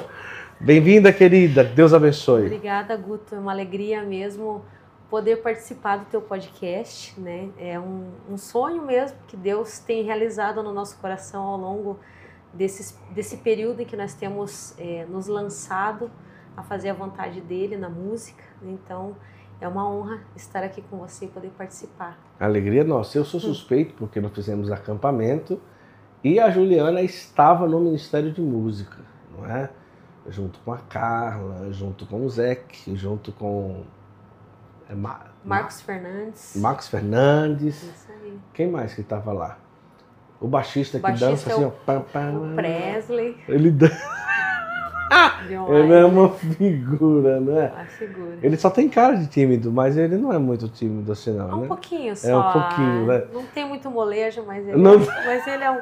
Bem-vinda, 0.61 1.13
querida. 1.13 1.65
Deus 1.65 1.93
abençoe. 1.93 2.47
Obrigada, 2.47 2.97
Guto. 2.97 3.35
É 3.35 3.41
uma 3.41 3.51
alegria 3.51 4.05
mesmo 4.05 4.65
poder 5.11 5.43
participar 5.43 5.97
do 5.97 6.05
teu 6.05 6.23
podcast, 6.23 7.21
né? 7.21 7.49
É 7.59 7.81
um, 7.81 8.13
um 8.31 8.39
sonho 8.39 8.83
mesmo 8.83 9.19
que 9.27 9.37
Deus 9.37 9.81
tem 9.81 10.05
realizado 10.05 10.63
no 10.63 10.73
nosso 10.73 10.97
coração 10.99 11.43
ao 11.43 11.59
longo 11.59 11.99
desse, 12.55 12.97
desse 13.11 13.39
período 13.39 13.83
em 13.83 13.85
que 13.85 13.97
nós 13.97 14.15
temos 14.15 14.79
é, 14.79 15.05
nos 15.09 15.27
lançado 15.27 16.09
a 16.57 16.63
fazer 16.63 16.91
a 16.91 16.95
vontade 16.95 17.41
dele 17.41 17.77
na 17.77 17.89
música. 17.89 18.43
Então, 18.63 19.15
é 19.61 19.69
uma 19.69 19.89
honra 19.89 20.21
estar 20.35 20.63
aqui 20.63 20.83
com 20.83 20.99
você 20.99 21.27
e 21.27 21.29
poder 21.29 21.51
participar. 21.51 22.19
Alegria 22.39 22.85
nossa. 22.85 23.19
Eu 23.19 23.25
sou 23.25 23.41
suspeito 23.41 23.95
porque 23.95 24.21
nós 24.21 24.33
fizemos 24.33 24.71
acampamento 24.71 25.61
e 26.23 26.41
a 26.41 26.51
Juliana 26.51 27.03
estava 27.03 27.67
no 27.67 27.81
Ministério 27.81 28.33
de 28.33 28.41
Música, 28.41 28.99
não 29.37 29.47
é? 29.47 29.71
Junto 30.29 30.59
com 30.61 30.73
a 30.73 30.79
Carla, 30.79 31.73
junto 31.73 32.05
com 32.07 32.25
o 32.25 32.29
Zeke, 32.29 32.97
junto 32.97 33.33
com 33.33 33.85
é, 34.89 34.95
Ma 34.95 35.27
Marcos 35.45 35.81
Fernandes. 35.81 36.57
Marcos 36.57 36.89
Fernandes. 36.89 37.83
Isso 37.83 38.09
aí. 38.11 38.39
Quem 38.53 38.69
mais 38.69 38.95
que 38.95 39.03
estava 39.03 39.33
lá? 39.33 39.59
O 40.41 40.49
baixista, 40.49 40.99
o 40.99 41.01
baixista 41.01 41.27
que 41.27 41.33
dança 41.33 41.51
é 41.51 41.53
assim, 41.53 41.65
o, 41.65 41.69
ó. 41.69 42.53
O 42.53 42.57
Presley. 42.57 43.37
Ele 43.49 43.71
dança. 43.71 44.16
Ele 45.71 45.93
é 45.93 46.05
uma 46.05 46.31
figura, 46.31 47.41
né? 47.41 47.73
Uma 47.75 47.85
figura. 47.85 48.39
Ele 48.43 48.57
só 48.57 48.71
tem 48.71 48.89
cara 48.89 49.15
de 49.17 49.27
tímido, 49.27 49.71
mas 49.71 49.97
ele 49.97 50.17
não 50.17 50.33
é 50.33 50.39
muito 50.39 50.69
tímido 50.69 51.13
assim, 51.13 51.33
não. 51.33 51.51
É 51.51 51.55
um 51.55 51.61
né? 51.63 51.69
pouquinho 51.69 52.17
só. 52.17 52.29
É 52.29 52.37
um 52.37 52.53
pouquinho, 52.53 53.07
né? 53.07 53.25
Não 53.33 53.43
tem 53.47 53.67
muito 53.67 53.91
molejo, 53.91 54.43
mas 54.47 54.67
ele, 54.67 54.77
não... 54.77 54.95
é, 54.95 55.25
mas 55.25 55.47
ele 55.47 55.65
é 55.65 55.71
um. 55.71 55.75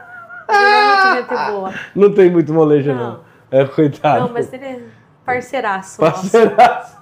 Ele 0.47 0.59
é 0.75 1.15
muito 1.15 1.35
gente 1.37 1.53
boa. 1.53 1.75
Não 1.95 2.15
tem 2.15 2.31
muito 2.31 2.53
molejo, 2.53 2.95
não. 2.95 3.13
não. 3.13 3.21
É, 3.51 3.65
coitado. 3.65 4.21
Não, 4.27 4.33
mas 4.33 4.53
ele 4.53 4.65
é 4.65 4.83
parceiraço. 5.25 6.01
Parceiraço. 6.01 6.99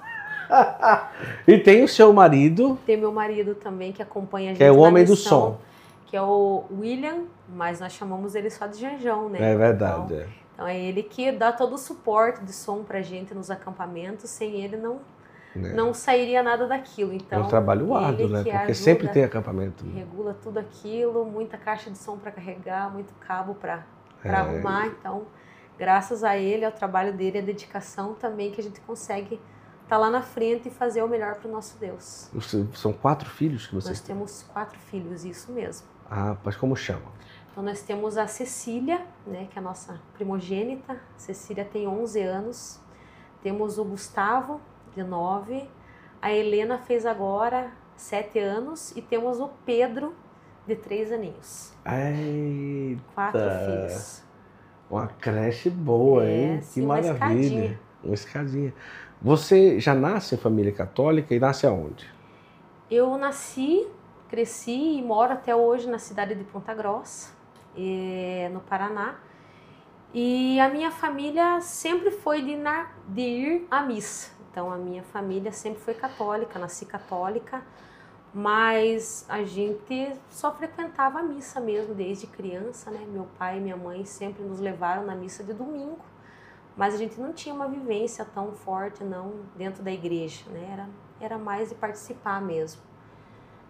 e 1.47 1.57
tem 1.57 1.83
o 1.83 1.87
seu 1.87 2.13
marido. 2.13 2.77
Tem 2.85 2.95
meu 2.95 3.11
marido 3.11 3.55
também, 3.55 3.91
que 3.91 4.01
acompanha 4.01 4.47
a 4.47 4.53
gente. 4.53 4.57
Que 4.59 4.63
é 4.63 4.71
o 4.71 4.77
homem 4.77 5.03
missão, 5.03 5.15
do 5.15 5.19
som. 5.19 5.57
Que 6.05 6.15
é 6.15 6.21
o 6.21 6.63
William, 6.79 7.23
mas 7.49 7.79
nós 7.79 7.91
chamamos 7.93 8.35
ele 8.35 8.49
só 8.49 8.67
de 8.67 8.79
Janjão, 8.79 9.29
né? 9.29 9.51
É 9.51 9.55
verdade. 9.55 10.03
Então, 10.05 10.17
é. 10.17 10.42
Então 10.53 10.67
é 10.67 10.79
ele 10.79 11.03
que 11.03 11.31
dá 11.31 11.51
todo 11.51 11.73
o 11.73 11.77
suporte 11.77 12.43
de 12.43 12.53
som 12.53 12.83
pra 12.83 13.01
gente 13.01 13.33
nos 13.33 13.49
acampamentos. 13.49 14.29
Sem 14.29 14.61
ele 14.61 14.77
não 14.77 15.01
é. 15.55 15.73
não 15.73 15.93
sairia 15.93 16.41
nada 16.41 16.67
daquilo. 16.67 17.13
Então, 17.13 17.41
é 17.41 17.43
um 17.43 17.47
trabalho 17.47 17.93
árduo, 17.93 18.27
né? 18.27 18.43
Porque 18.43 18.51
ajuda, 18.51 18.73
sempre 18.73 19.07
tem 19.09 19.23
acampamento. 19.23 19.85
Regula 19.85 20.35
tudo 20.41 20.59
aquilo, 20.59 21.25
muita 21.25 21.57
caixa 21.57 21.91
de 21.91 21.97
som 21.97 22.17
para 22.17 22.31
carregar, 22.31 22.91
muito 22.91 23.13
cabo 23.15 23.55
para 23.55 23.83
é. 24.23 24.29
arrumar. 24.29 24.87
Então, 24.87 25.23
graças 25.77 26.23
a 26.23 26.37
ele, 26.37 26.65
ao 26.65 26.71
trabalho 26.71 27.13
dele, 27.13 27.39
a 27.39 27.41
dedicação 27.41 28.15
também 28.15 28.51
que 28.51 28.59
a 28.59 28.63
gente 28.63 28.81
consegue 28.81 29.35
estar 29.83 29.89
tá 29.89 29.97
lá 29.97 30.09
na 30.09 30.21
frente 30.21 30.69
e 30.69 30.71
fazer 30.71 31.03
o 31.03 31.07
melhor 31.07 31.35
para 31.35 31.47
o 31.47 31.51
nosso 31.51 31.77
Deus. 31.77 32.29
São 32.73 32.91
quatro 32.93 33.29
filhos 33.29 33.67
que 33.67 33.75
vocês 33.75 33.99
Nós 33.99 34.07
temos 34.07 34.43
quatro 34.51 34.79
filhos, 34.79 35.23
isso 35.23 35.51
mesmo. 35.51 35.87
Ah, 36.09 36.35
mas 36.43 36.55
como 36.55 36.75
chamam? 36.75 37.11
Então 37.53 37.63
nós 37.63 37.83
temos 37.83 38.17
a 38.17 38.25
Cecília, 38.25 39.05
né, 39.27 39.47
que 39.51 39.59
é 39.59 39.61
a 39.61 39.63
nossa 39.63 40.01
primogênita. 40.15 40.99
Cecília 41.15 41.63
tem 41.63 41.87
11 41.87 42.19
anos. 42.19 42.79
Temos 43.43 43.77
o 43.77 43.85
Gustavo, 43.85 44.59
de 44.95 45.03
9. 45.03 45.69
A 46.19 46.33
Helena 46.33 46.79
fez 46.79 47.05
agora 47.05 47.71
7 47.95 48.39
anos. 48.39 48.91
E 48.97 49.03
temos 49.03 49.39
o 49.39 49.51
Pedro, 49.67 50.15
de 50.65 50.75
3 50.75 51.11
aninhos. 51.11 51.71
Eita. 51.85 53.03
Quatro 53.13 53.39
filhos. 53.39 54.23
Uma 54.89 55.07
creche 55.07 55.69
boa, 55.69 56.25
é, 56.25 56.53
hein? 56.53 56.61
Sim, 56.63 56.73
que 56.73 56.85
uma 56.87 56.95
maravilha. 56.95 57.19
Escadinha. 57.19 57.79
Uma 58.03 58.13
escadinha. 58.15 58.73
Você 59.21 59.79
já 59.79 59.93
nasce 59.93 60.33
em 60.33 60.39
família 60.39 60.71
católica 60.71 61.35
e 61.35 61.39
nasce 61.39 61.67
aonde? 61.67 62.11
Eu 62.89 63.15
nasci, 63.15 63.87
cresci 64.27 64.97
e 64.97 65.03
moro 65.03 65.33
até 65.33 65.55
hoje 65.55 65.87
na 65.87 65.99
cidade 65.99 66.33
de 66.33 66.43
Ponta 66.45 66.73
Grossa 66.73 67.42
no 68.51 68.59
Paraná. 68.61 69.15
E 70.13 70.59
a 70.59 70.69
minha 70.69 70.91
família 70.91 71.59
sempre 71.59 72.11
foi 72.11 72.41
de, 72.43 72.55
na, 72.55 72.91
de 73.07 73.21
ir 73.21 73.67
à 73.71 73.81
missa. 73.81 74.31
Então 74.51 74.71
a 74.71 74.77
minha 74.77 75.01
família 75.01 75.51
sempre 75.51 75.81
foi 75.81 75.95
católica, 75.95 76.59
nasci 76.59 76.85
católica, 76.85 77.63
mas 78.31 79.25
a 79.27 79.43
gente 79.43 80.13
só 80.29 80.53
frequentava 80.53 81.19
a 81.19 81.23
missa 81.23 81.59
mesmo 81.59 81.95
desde 81.95 82.27
criança, 82.27 82.91
né? 82.91 83.03
Meu 83.07 83.27
pai 83.39 83.57
e 83.57 83.61
minha 83.61 83.75
mãe 83.75 84.05
sempre 84.05 84.43
nos 84.43 84.59
levaram 84.59 85.03
na 85.03 85.15
missa 85.15 85.43
de 85.43 85.53
domingo, 85.53 86.05
mas 86.77 86.93
a 86.93 86.97
gente 86.97 87.19
não 87.19 87.33
tinha 87.33 87.53
uma 87.53 87.67
vivência 87.67 88.23
tão 88.23 88.53
forte 88.53 89.03
não 89.03 89.33
dentro 89.55 89.81
da 89.81 89.91
igreja, 89.91 90.45
né? 90.51 90.69
Era, 90.71 90.89
era 91.19 91.37
mais 91.39 91.69
de 91.69 91.75
participar 91.75 92.39
mesmo 92.39 92.92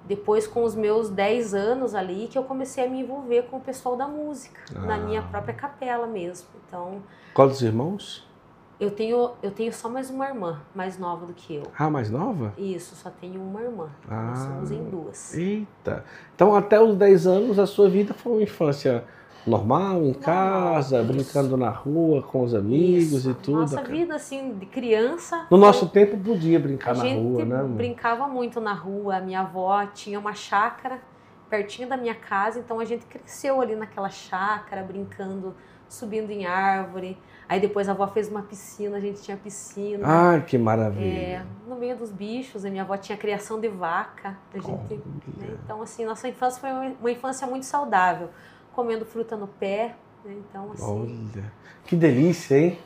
depois 0.06 0.46
com 0.46 0.64
os 0.64 0.76
meus 0.76 1.10
10 1.10 1.54
anos 1.54 1.96
ali 1.96 2.28
que 2.28 2.38
eu 2.38 2.44
comecei 2.44 2.86
a 2.86 2.90
me 2.90 3.02
envolver 3.02 3.44
com 3.44 3.58
o 3.58 3.62
pessoal 3.62 3.96
da 3.96 4.08
música, 4.08 4.60
ah. 4.76 4.80
na 4.80 4.98
minha 4.98 5.22
própria 5.22 5.54
capela 5.54 6.08
mesmo. 6.08 6.48
Então, 6.68 7.02
Quantos 7.34 7.62
irmãos? 7.62 8.28
Eu 8.80 8.92
tenho, 8.92 9.32
eu 9.42 9.52
tenho 9.52 9.72
só 9.72 9.88
mais 9.88 10.10
uma 10.10 10.28
irmã, 10.28 10.62
mais 10.76 10.98
nova 10.98 11.26
do 11.26 11.34
que 11.34 11.56
eu. 11.56 11.64
Ah, 11.78 11.90
mais 11.90 12.10
nova? 12.10 12.54
Isso, 12.58 12.96
só 12.96 13.10
tenho 13.10 13.42
uma 13.42 13.62
irmã. 13.62 13.90
Ah. 14.10 14.30
Nós 14.30 14.40
somos 14.40 14.72
em 14.72 14.84
duas. 14.84 15.34
Eita. 15.34 16.04
Então, 16.36 16.54
até 16.56 16.82
os 16.82 16.96
10 16.96 17.28
anos, 17.28 17.60
a 17.60 17.66
sua 17.66 17.90
vida 17.90 18.14
foi 18.14 18.34
uma 18.34 18.42
infância 18.42 19.06
normal, 19.46 20.04
em 20.04 20.14
casa, 20.14 21.04
brincando 21.04 21.58
na 21.58 21.70
rua 21.70 22.22
com 22.22 22.44
os 22.44 22.54
amigos 22.54 23.20
isso. 23.20 23.32
e 23.32 23.34
tudo. 23.34 23.60
Nossa 23.60 23.84
vida, 23.84 24.16
assim, 24.16 24.54
de 24.58 24.66
criança. 24.66 25.48
No 25.50 25.58
nosso 25.58 25.88
tempo 25.90 26.18
podia 26.18 26.60
brincar 26.60 26.96
na 26.96 27.04
rua, 27.04 27.46
né? 27.46 27.64
brincava 27.64 28.28
muito 28.28 28.60
na 28.62 28.74
rua. 28.74 29.20
Minha 29.20 29.42
avó 29.42 29.86
tinha 29.88 30.20
uma 30.20 30.34
chácara 30.34 31.00
pertinho 31.50 31.88
da 31.88 31.96
minha 31.96 32.16
casa, 32.16 32.58
então 32.58 32.80
a 32.80 32.86
gente 32.86 33.06
cresceu 33.06 33.62
ali 33.62 33.76
naquela 33.76 34.10
chácara, 34.10 34.82
brincando, 34.82 35.54
subindo 35.88 36.32
em 36.32 36.48
árvore. 36.48 37.16
Aí 37.48 37.60
depois 37.60 37.88
a 37.88 37.92
avó 37.92 38.08
fez 38.08 38.28
uma 38.28 38.42
piscina, 38.42 38.98
a 38.98 39.00
gente 39.00 39.22
tinha 39.22 39.38
piscina. 39.38 40.04
Ah, 40.04 40.40
que 40.40 40.58
maravilha. 40.58 41.06
É, 41.06 41.46
no 41.68 41.76
meio 41.76 41.96
dos 41.96 42.12
bichos, 42.12 42.66
a 42.66 42.70
minha 42.72 42.82
avó 42.82 42.98
tinha 42.98 43.16
criação 43.16 43.60
de 43.60 43.68
vaca. 43.68 44.36
A 44.52 44.58
gente, 44.58 44.96
né? 45.38 45.58
Então, 45.64 45.80
assim, 45.84 46.06
nossa 46.06 46.28
infância 46.28 46.60
foi 46.60 46.72
uma 46.72 47.12
infância 47.12 47.46
muito 47.46 47.68
saudável, 47.68 48.30
comendo 48.74 49.06
fruta 49.06 49.38
no 49.38 49.48
pé. 49.48 49.96
Né? 50.26 50.36
Então, 50.50 50.72
assim. 50.72 50.84
Olha, 50.84 51.52
que 51.86 51.96
delícia, 51.96 52.58
hein? 52.58 52.78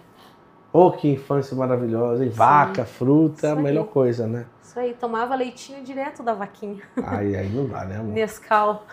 Oh, 0.72 0.91
que 0.91 1.08
infância 1.10 1.56
maravilhosa, 1.56 2.24
hein? 2.24 2.29
Vaca, 2.29 2.86
fruta, 2.86 3.53
a 3.53 3.56
melhor 3.56 3.86
coisa, 3.88 4.27
né? 4.27 4.46
Isso 4.62 4.79
aí, 4.79 4.94
tomava 4.94 5.34
leitinho 5.34 5.84
direto 5.84 6.22
da 6.22 6.34
vaquinha. 6.34 6.84
Aí, 7.03 7.36
aí 7.36 7.50
não 7.50 7.67
dá, 7.67 7.86
né, 7.86 7.98
amor? 7.98 8.13
Nescau. 8.13 8.86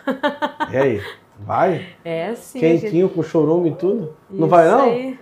E 0.70 0.76
aí? 0.76 1.02
Vai? 1.40 1.88
É, 2.04 2.34
sim. 2.34 2.60
Quentinho 2.60 3.06
gente... 3.08 3.14
com 3.14 3.22
chorume 3.22 3.70
e 3.70 3.74
tudo? 3.74 4.16
Isso 4.30 4.40
não 4.40 4.48
vai, 4.48 4.70
não? 4.70 4.84
Aí. 4.84 5.18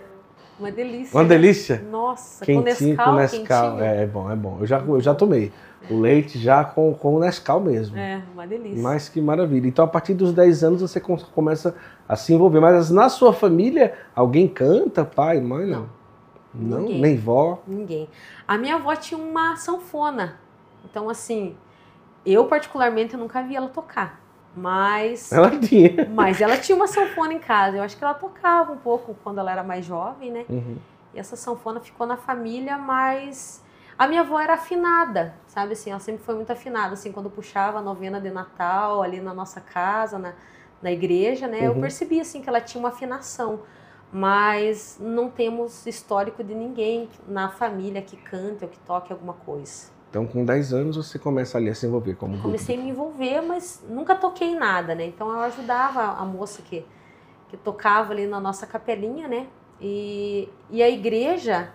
Uma 0.62 0.70
delícia. 0.70 1.18
Uma 1.18 1.24
delícia? 1.24 1.84
Nossa, 1.90 2.44
quentinho, 2.44 2.96
com 2.96 3.02
Nescau, 3.02 3.06
com 3.06 3.16
Nescau. 3.16 3.80
É, 3.80 4.02
é, 4.02 4.06
bom, 4.06 4.30
é 4.30 4.36
bom. 4.36 4.58
Eu 4.60 4.66
já, 4.66 4.78
eu 4.78 5.00
já 5.00 5.12
tomei. 5.12 5.52
O 5.90 5.98
leite 5.98 6.38
já 6.38 6.64
com, 6.64 6.94
com 6.94 7.16
o 7.16 7.18
Nescau 7.18 7.58
mesmo. 7.58 7.98
É, 7.98 8.22
uma 8.32 8.46
delícia. 8.46 8.80
Mas 8.80 9.08
que 9.08 9.20
maravilha. 9.20 9.66
Então, 9.66 9.84
a 9.84 9.88
partir 9.88 10.14
dos 10.14 10.32
10 10.32 10.62
anos, 10.62 10.80
você 10.80 11.00
começa 11.00 11.74
a 12.08 12.14
se 12.14 12.32
envolver. 12.32 12.60
Mas 12.60 12.90
na 12.90 13.08
sua 13.08 13.32
família, 13.32 13.92
alguém 14.14 14.46
canta, 14.46 15.04
pai, 15.04 15.40
mãe? 15.40 15.66
Não. 15.66 15.88
Não? 16.54 16.82
Ninguém. 16.82 17.00
Nem 17.00 17.16
vó? 17.16 17.60
Ninguém. 17.66 18.08
A 18.46 18.56
minha 18.56 18.76
avó 18.76 18.94
tinha 18.94 19.18
uma 19.18 19.56
sanfona. 19.56 20.36
Então, 20.84 21.10
assim, 21.10 21.56
eu 22.24 22.44
particularmente 22.44 23.14
eu 23.14 23.20
nunca 23.20 23.42
vi 23.42 23.56
ela 23.56 23.68
tocar. 23.68 24.21
Mas. 24.54 25.32
Ela 25.32 25.50
tinha. 25.58 26.08
Mas 26.10 26.40
ela 26.40 26.56
tinha 26.56 26.76
uma 26.76 26.86
sanfona 26.86 27.32
em 27.32 27.38
casa. 27.38 27.76
Eu 27.78 27.82
acho 27.82 27.96
que 27.96 28.04
ela 28.04 28.14
tocava 28.14 28.72
um 28.72 28.76
pouco 28.76 29.16
quando 29.22 29.38
ela 29.38 29.50
era 29.50 29.62
mais 29.62 29.84
jovem, 29.84 30.30
né? 30.30 30.44
Uhum. 30.48 30.76
E 31.14 31.18
essa 31.18 31.36
sanfona 31.36 31.80
ficou 31.80 32.06
na 32.06 32.16
família, 32.16 32.76
mas. 32.76 33.62
A 33.98 34.08
minha 34.08 34.22
avó 34.22 34.40
era 34.40 34.54
afinada, 34.54 35.34
sabe 35.46 35.74
assim? 35.74 35.90
Ela 35.90 36.00
sempre 36.00 36.24
foi 36.24 36.34
muito 36.34 36.50
afinada. 36.50 36.94
Assim, 36.94 37.12
quando 37.12 37.30
puxava 37.30 37.78
a 37.78 37.82
novena 37.82 38.20
de 38.20 38.30
Natal 38.30 39.02
ali 39.02 39.20
na 39.20 39.32
nossa 39.34 39.60
casa, 39.60 40.18
na, 40.18 40.32
na 40.80 40.90
igreja, 40.90 41.46
né? 41.46 41.60
Uhum. 41.60 41.64
Eu 41.66 41.74
percebi, 41.76 42.18
assim, 42.20 42.42
que 42.42 42.48
ela 42.48 42.60
tinha 42.60 42.80
uma 42.80 42.88
afinação. 42.88 43.60
Mas 44.10 44.98
não 45.00 45.30
temos 45.30 45.86
histórico 45.86 46.42
de 46.42 46.54
ninguém 46.54 47.08
na 47.26 47.48
família 47.48 48.02
que 48.02 48.16
cante 48.16 48.64
ou 48.64 48.70
que 48.70 48.78
toque 48.80 49.12
alguma 49.12 49.32
coisa. 49.32 49.90
Então, 50.12 50.26
com 50.26 50.44
10 50.44 50.74
anos, 50.74 50.96
você 50.98 51.18
começa 51.18 51.56
ali 51.56 51.70
a 51.70 51.74
se 51.74 51.86
envolver 51.86 52.14
como 52.16 52.32
grupo. 52.32 52.48
Comecei 52.48 52.76
a 52.76 52.78
me 52.78 52.90
envolver, 52.90 53.40
mas 53.40 53.82
nunca 53.88 54.14
toquei 54.14 54.54
nada, 54.54 54.94
né? 54.94 55.06
Então, 55.06 55.32
eu 55.32 55.40
ajudava 55.40 56.02
a 56.02 56.22
moça 56.22 56.60
que, 56.60 56.84
que 57.48 57.56
tocava 57.56 58.12
ali 58.12 58.26
na 58.26 58.38
nossa 58.38 58.66
capelinha, 58.66 59.26
né? 59.26 59.46
E, 59.80 60.50
e 60.68 60.82
a 60.82 60.90
igreja, 60.90 61.70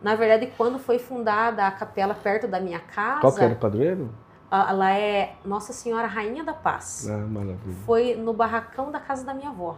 na 0.00 0.14
verdade, 0.14 0.52
quando 0.56 0.78
foi 0.78 1.00
fundada 1.00 1.66
a 1.66 1.70
capela 1.72 2.14
perto 2.14 2.46
da 2.46 2.60
minha 2.60 2.78
casa... 2.78 3.22
Qual 3.22 3.34
que 3.34 3.42
era 3.42 3.54
o 3.54 3.56
padroeiro? 3.56 4.08
Ela 4.48 4.92
é 4.96 5.34
Nossa 5.44 5.72
Senhora 5.72 6.06
Rainha 6.06 6.44
da 6.44 6.54
Paz. 6.54 7.10
Ah, 7.10 7.16
maravilha. 7.16 7.74
Foi 7.84 8.14
no 8.14 8.32
barracão 8.32 8.92
da 8.92 9.00
casa 9.00 9.24
da 9.24 9.34
minha 9.34 9.48
avó. 9.48 9.76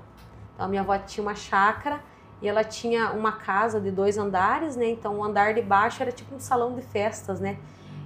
Então, 0.53 0.67
a 0.67 0.69
minha 0.69 0.83
avó 0.83 0.99
tinha 0.99 1.25
uma 1.25 1.35
chácara 1.35 1.99
e 2.43 2.49
ela 2.49 2.63
tinha 2.63 3.11
uma 3.13 3.33
casa 3.33 3.81
de 3.81 3.91
dois 3.91 4.19
andares, 4.19 4.77
né? 4.77 4.91
Então, 4.91 5.17
o 5.17 5.25
andar 5.25 5.55
de 5.55 5.63
baixo 5.63 6.03
era 6.03 6.13
tipo 6.13 6.35
um 6.35 6.41
salão 6.41 6.75
de 6.75 6.83
festas, 6.83 7.41
né? 7.41 7.57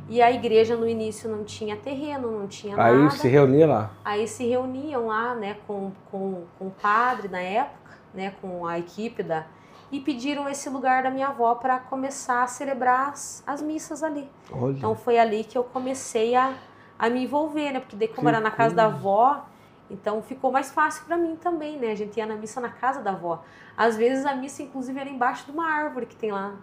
E 0.09 0.23
a 0.23 0.31
igreja 0.31 0.77
no 0.77 0.89
início 0.89 1.29
não 1.29 1.45
tinha 1.45 1.77
terreno, 1.77 2.31
não 2.31 2.47
tinha 2.47 2.75
Aí 2.77 2.97
nada. 2.97 3.05
Aí 3.05 3.19
se 3.19 3.29
reunia 3.29 3.67
lá. 3.67 3.91
Aí 4.05 4.29
se 4.29 4.47
reuniam 4.47 5.07
lá, 5.07 5.35
né, 5.35 5.57
com, 5.67 5.93
com, 6.11 6.45
com 6.59 6.67
o 6.69 6.71
padre 6.71 7.29
na 7.29 7.41
época, 7.41 7.99
né, 8.15 8.33
com 8.41 8.67
a 8.67 8.79
equipe 8.79 9.23
da 9.23 9.47
e 9.91 10.01
pediram 10.01 10.49
esse 10.49 10.69
lugar 10.69 11.05
da 11.05 11.11
minha 11.11 11.29
avó 11.29 11.55
para 11.55 11.79
começar 11.79 12.43
a 12.43 12.47
celebrar 12.47 13.11
as, 13.11 13.43
as 13.47 13.63
missas 13.63 14.03
ali. 14.03 14.29
Olha. 14.51 14.73
Então 14.73 14.97
foi 14.97 15.19
ali 15.19 15.45
que 15.45 15.57
eu 15.57 15.63
comecei 15.63 16.35
a, 16.35 16.55
a 16.99 17.09
me 17.09 17.23
envolver, 17.23 17.73
né? 17.73 17.81
Porque 17.81 17.95
daí 17.95 18.09
como 18.09 18.29
que 18.29 18.35
era 18.35 18.41
na 18.41 18.51
casa 18.51 18.75
coisa. 18.75 18.75
da 18.75 18.85
avó, 18.87 19.45
então 19.89 20.21
ficou 20.23 20.51
mais 20.51 20.73
fácil 20.73 21.05
para 21.05 21.17
mim 21.17 21.37
também, 21.37 21.79
né? 21.79 21.93
A 21.93 21.95
gente 21.95 22.17
ia 22.17 22.27
na 22.27 22.35
missa 22.35 22.61
na 22.61 22.69
casa 22.69 23.01
da 23.01 23.13
avó. 23.13 23.43
Às 23.77 23.97
vezes 23.97 24.27
a 24.27 24.35
missa 24.35 24.63
inclusive 24.63 24.99
era 24.99 25.09
embaixo 25.09 25.47
de 25.47 25.53
uma 25.53 25.71
árvore 25.71 26.07
que 26.07 26.17
tem 26.17 26.33
lá 26.33 26.57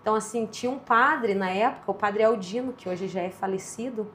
então, 0.00 0.14
assim, 0.14 0.46
tinha 0.46 0.70
um 0.72 0.78
padre 0.78 1.34
na 1.34 1.50
época, 1.50 1.90
o 1.90 1.94
padre 1.94 2.22
Aldino, 2.22 2.72
que 2.72 2.88
hoje 2.88 3.06
já 3.06 3.20
é 3.20 3.30
falecido, 3.30 4.10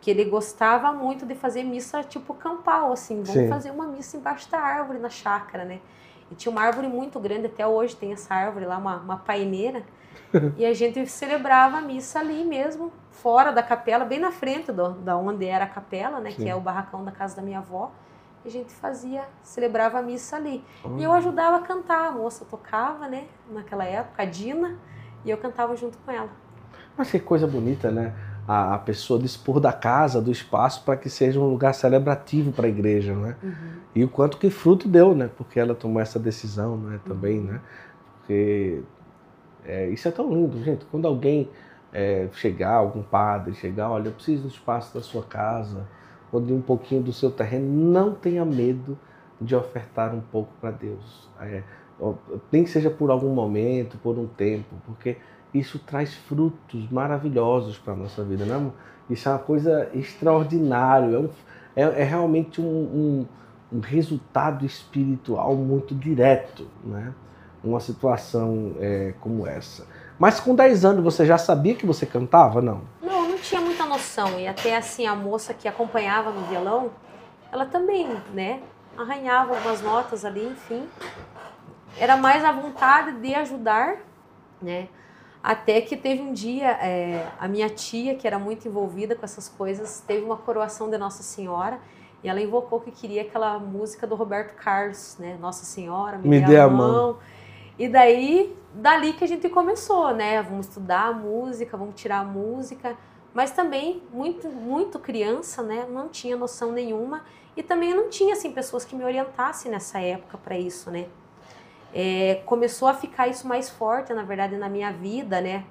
que 0.00 0.10
ele 0.10 0.24
gostava 0.24 0.92
muito 0.92 1.26
de 1.26 1.34
fazer 1.34 1.62
missa 1.62 2.02
tipo 2.02 2.32
campal, 2.32 2.92
assim, 2.92 3.16
vamos 3.22 3.42
Sim. 3.42 3.48
fazer 3.48 3.70
uma 3.70 3.86
missa 3.86 4.16
embaixo 4.16 4.50
da 4.50 4.58
árvore 4.58 4.98
na 4.98 5.10
chácara, 5.10 5.64
né? 5.64 5.80
E 6.30 6.34
tinha 6.34 6.50
uma 6.50 6.62
árvore 6.62 6.88
muito 6.88 7.20
grande, 7.20 7.46
até 7.46 7.66
hoje 7.66 7.94
tem 7.96 8.12
essa 8.12 8.34
árvore 8.34 8.64
lá, 8.64 8.78
uma, 8.78 8.96
uma 8.96 9.16
paineira, 9.18 9.82
e 10.56 10.64
a 10.64 10.72
gente 10.72 11.06
celebrava 11.06 11.78
a 11.78 11.80
missa 11.82 12.18
ali 12.18 12.42
mesmo, 12.44 12.90
fora 13.10 13.52
da 13.52 13.62
capela, 13.62 14.06
bem 14.06 14.18
na 14.18 14.32
frente 14.32 14.72
do, 14.72 14.90
da 14.92 15.18
onde 15.18 15.44
era 15.44 15.64
a 15.64 15.68
capela, 15.68 16.18
né? 16.18 16.30
Sim. 16.30 16.44
Que 16.44 16.48
é 16.48 16.54
o 16.54 16.60
barracão 16.60 17.04
da 17.04 17.12
casa 17.12 17.36
da 17.36 17.42
minha 17.42 17.58
avó. 17.58 17.92
E 18.42 18.48
a 18.48 18.50
gente 18.50 18.72
fazia, 18.72 19.24
celebrava 19.42 19.98
a 19.98 20.02
missa 20.02 20.36
ali. 20.36 20.64
E 20.96 21.02
eu 21.02 21.12
ajudava 21.12 21.58
a 21.58 21.60
cantar, 21.60 22.08
a 22.08 22.10
moça 22.10 22.46
tocava, 22.46 23.06
né? 23.06 23.26
Naquela 23.50 23.84
época, 23.84 24.22
a 24.22 24.24
Dina. 24.24 24.78
E 25.24 25.30
eu 25.30 25.36
cantava 25.36 25.76
junto 25.76 25.98
com 25.98 26.10
ela. 26.10 26.28
Mas 26.96 27.10
que 27.10 27.18
coisa 27.18 27.46
bonita, 27.46 27.90
né? 27.90 28.14
A, 28.46 28.74
a 28.74 28.78
pessoa 28.78 29.20
dispor 29.20 29.60
da 29.60 29.72
casa, 29.72 30.20
do 30.20 30.30
espaço, 30.30 30.84
para 30.84 30.96
que 30.96 31.08
seja 31.08 31.38
um 31.38 31.48
lugar 31.48 31.74
celebrativo 31.74 32.52
para 32.52 32.66
a 32.66 32.68
igreja, 32.68 33.14
né? 33.14 33.36
Uhum. 33.42 33.52
E 33.94 34.04
o 34.04 34.08
quanto 34.08 34.38
que 34.38 34.50
fruto 34.50 34.88
deu, 34.88 35.14
né? 35.14 35.30
Porque 35.36 35.60
ela 35.60 35.74
tomou 35.74 36.00
essa 36.00 36.18
decisão, 36.18 36.76
né? 36.76 37.00
Também, 37.04 37.38
uhum. 37.38 37.44
né? 37.46 37.60
Porque 38.18 38.82
é, 39.64 39.88
isso 39.88 40.08
é 40.08 40.10
tão 40.10 40.32
lindo, 40.32 40.62
gente. 40.62 40.84
Quando 40.86 41.06
alguém 41.06 41.48
é, 41.92 42.28
chegar, 42.32 42.74
algum 42.74 43.02
padre 43.02 43.54
chegar, 43.54 43.90
olha, 43.90 44.08
eu 44.08 44.12
preciso 44.12 44.42
do 44.42 44.48
espaço 44.48 44.94
da 44.94 45.02
sua 45.02 45.22
casa, 45.22 45.86
ou 46.32 46.40
de 46.40 46.52
um 46.52 46.60
pouquinho 46.60 47.02
do 47.02 47.12
seu 47.12 47.30
terreno, 47.30 47.66
não 47.66 48.14
tenha 48.14 48.44
medo 48.44 48.98
de 49.40 49.56
ofertar 49.56 50.14
um 50.14 50.20
pouco 50.20 50.52
para 50.60 50.70
Deus. 50.70 51.28
É, 51.40 51.62
nem 52.50 52.64
que 52.64 52.70
seja 52.70 52.90
por 52.90 53.10
algum 53.10 53.34
momento, 53.34 53.98
por 53.98 54.18
um 54.18 54.26
tempo, 54.26 54.74
porque 54.86 55.16
isso 55.52 55.78
traz 55.78 56.14
frutos 56.14 56.90
maravilhosos 56.90 57.78
para 57.78 57.92
a 57.92 57.96
nossa 57.96 58.24
vida, 58.24 58.44
né? 58.44 58.70
Isso 59.08 59.28
é 59.28 59.32
uma 59.32 59.38
coisa 59.38 59.88
extraordinária, 59.92 61.16
é, 61.16 61.18
um, 61.18 61.30
é, 61.76 61.82
é 61.82 62.04
realmente 62.04 62.60
um, 62.60 62.64
um, 62.64 63.26
um, 63.72 63.80
resultado 63.80 64.64
espiritual 64.64 65.54
muito 65.56 65.94
direto, 65.94 66.66
né? 66.84 67.12
Uma 67.62 67.80
situação 67.80 68.72
é, 68.78 69.12
como 69.20 69.46
essa. 69.46 69.86
Mas 70.18 70.40
com 70.40 70.54
10 70.54 70.84
anos 70.84 71.04
você 71.04 71.26
já 71.26 71.36
sabia 71.36 71.74
que 71.74 71.84
você 71.84 72.06
cantava, 72.06 72.62
não? 72.62 72.82
Não, 73.02 73.28
não 73.28 73.38
tinha 73.38 73.60
muita 73.60 73.84
noção. 73.84 74.38
E 74.38 74.46
até 74.46 74.76
assim, 74.76 75.06
a 75.06 75.14
moça 75.14 75.52
que 75.52 75.68
acompanhava 75.68 76.30
no 76.30 76.42
violão, 76.46 76.90
ela 77.52 77.66
também, 77.66 78.08
né? 78.32 78.60
Arranhava 78.96 79.54
algumas 79.54 79.82
notas 79.82 80.24
ali, 80.24 80.46
enfim 80.46 80.84
era 81.98 82.16
mais 82.16 82.44
a 82.44 82.52
vontade 82.52 83.12
de 83.20 83.34
ajudar, 83.34 83.96
né? 84.60 84.88
Até 85.42 85.80
que 85.80 85.96
teve 85.96 86.20
um 86.20 86.32
dia, 86.32 86.70
é, 86.82 87.26
a 87.38 87.48
minha 87.48 87.68
tia, 87.70 88.14
que 88.14 88.26
era 88.26 88.38
muito 88.38 88.68
envolvida 88.68 89.16
com 89.16 89.24
essas 89.24 89.48
coisas, 89.48 90.02
teve 90.06 90.22
uma 90.22 90.36
coroação 90.36 90.90
de 90.90 90.98
Nossa 90.98 91.22
Senhora 91.22 91.80
e 92.22 92.28
ela 92.28 92.40
invocou 92.40 92.80
que 92.80 92.90
queria 92.90 93.22
aquela 93.22 93.58
música 93.58 94.06
do 94.06 94.14
Roberto 94.14 94.54
Carlos, 94.54 95.16
né? 95.18 95.38
Nossa 95.40 95.64
Senhora, 95.64 96.18
me, 96.18 96.28
me 96.28 96.40
dê 96.40 96.58
a 96.58 96.68
mão. 96.68 96.92
mão. 96.92 97.18
E 97.78 97.88
daí, 97.88 98.54
dali 98.74 99.14
que 99.14 99.24
a 99.24 99.26
gente 99.26 99.48
começou, 99.48 100.14
né? 100.14 100.42
Vamos 100.42 100.66
estudar 100.66 101.06
a 101.06 101.12
música, 101.12 101.78
vamos 101.78 101.94
tirar 101.98 102.18
a 102.18 102.24
música. 102.24 102.94
Mas 103.32 103.52
também, 103.52 104.02
muito, 104.12 104.48
muito 104.48 104.98
criança, 104.98 105.62
né? 105.62 105.86
Não 105.88 106.08
tinha 106.08 106.36
noção 106.36 106.72
nenhuma. 106.72 107.22
E 107.56 107.62
também 107.62 107.94
não 107.94 108.10
tinha, 108.10 108.34
assim, 108.34 108.52
pessoas 108.52 108.84
que 108.84 108.94
me 108.94 109.02
orientassem 109.02 109.70
nessa 109.70 109.98
época 109.98 110.36
para 110.36 110.58
isso, 110.58 110.90
né? 110.90 111.06
É, 111.92 112.42
começou 112.46 112.88
a 112.88 112.94
ficar 112.94 113.28
isso 113.28 113.46
mais 113.46 113.68
forte, 113.68 114.12
na 114.12 114.22
verdade, 114.22 114.56
na 114.56 114.68
minha 114.68 114.92
vida, 114.92 115.40
né? 115.40 115.64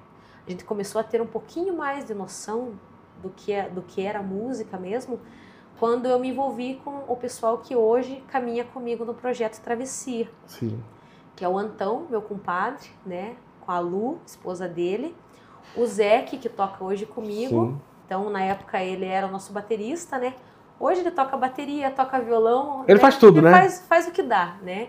A 0.46 0.50
gente 0.50 0.64
começou 0.64 1.00
a 1.00 1.04
ter 1.04 1.20
um 1.20 1.26
pouquinho 1.26 1.76
mais 1.76 2.04
de 2.04 2.14
noção 2.14 2.74
do 3.22 3.30
que, 3.30 3.52
é, 3.52 3.68
do 3.68 3.82
que 3.82 4.02
era 4.02 4.22
música 4.22 4.76
mesmo, 4.78 5.20
quando 5.78 6.06
eu 6.06 6.18
me 6.18 6.28
envolvi 6.28 6.80
com 6.84 7.04
o 7.08 7.16
pessoal 7.16 7.58
que 7.58 7.74
hoje 7.74 8.22
caminha 8.28 8.64
comigo 8.64 9.04
no 9.04 9.14
projeto 9.14 9.60
Travessia. 9.60 10.30
Sim. 10.46 10.82
Que 11.34 11.44
é 11.44 11.48
o 11.48 11.56
Antão, 11.56 12.06
meu 12.10 12.20
compadre, 12.20 12.90
né? 13.04 13.36
Com 13.62 13.72
a 13.72 13.78
Lu, 13.78 14.18
esposa 14.26 14.68
dele. 14.68 15.16
O 15.74 15.86
Zeke, 15.86 16.36
que 16.36 16.48
toca 16.48 16.84
hoje 16.84 17.06
comigo. 17.06 17.66
Sim. 17.66 17.80
Então, 18.04 18.28
na 18.28 18.42
época, 18.42 18.82
ele 18.82 19.06
era 19.06 19.26
o 19.26 19.30
nosso 19.30 19.52
baterista, 19.52 20.18
né? 20.18 20.34
Hoje 20.78 21.00
ele 21.00 21.10
toca 21.10 21.36
bateria, 21.36 21.90
toca 21.90 22.20
violão. 22.20 22.84
Ele 22.86 22.94
né? 22.94 23.00
faz 23.00 23.16
tudo, 23.16 23.38
ele 23.38 23.46
né? 23.48 23.52
Faz, 23.52 23.86
faz 23.86 24.08
o 24.08 24.10
que 24.10 24.22
dá, 24.22 24.56
né? 24.62 24.88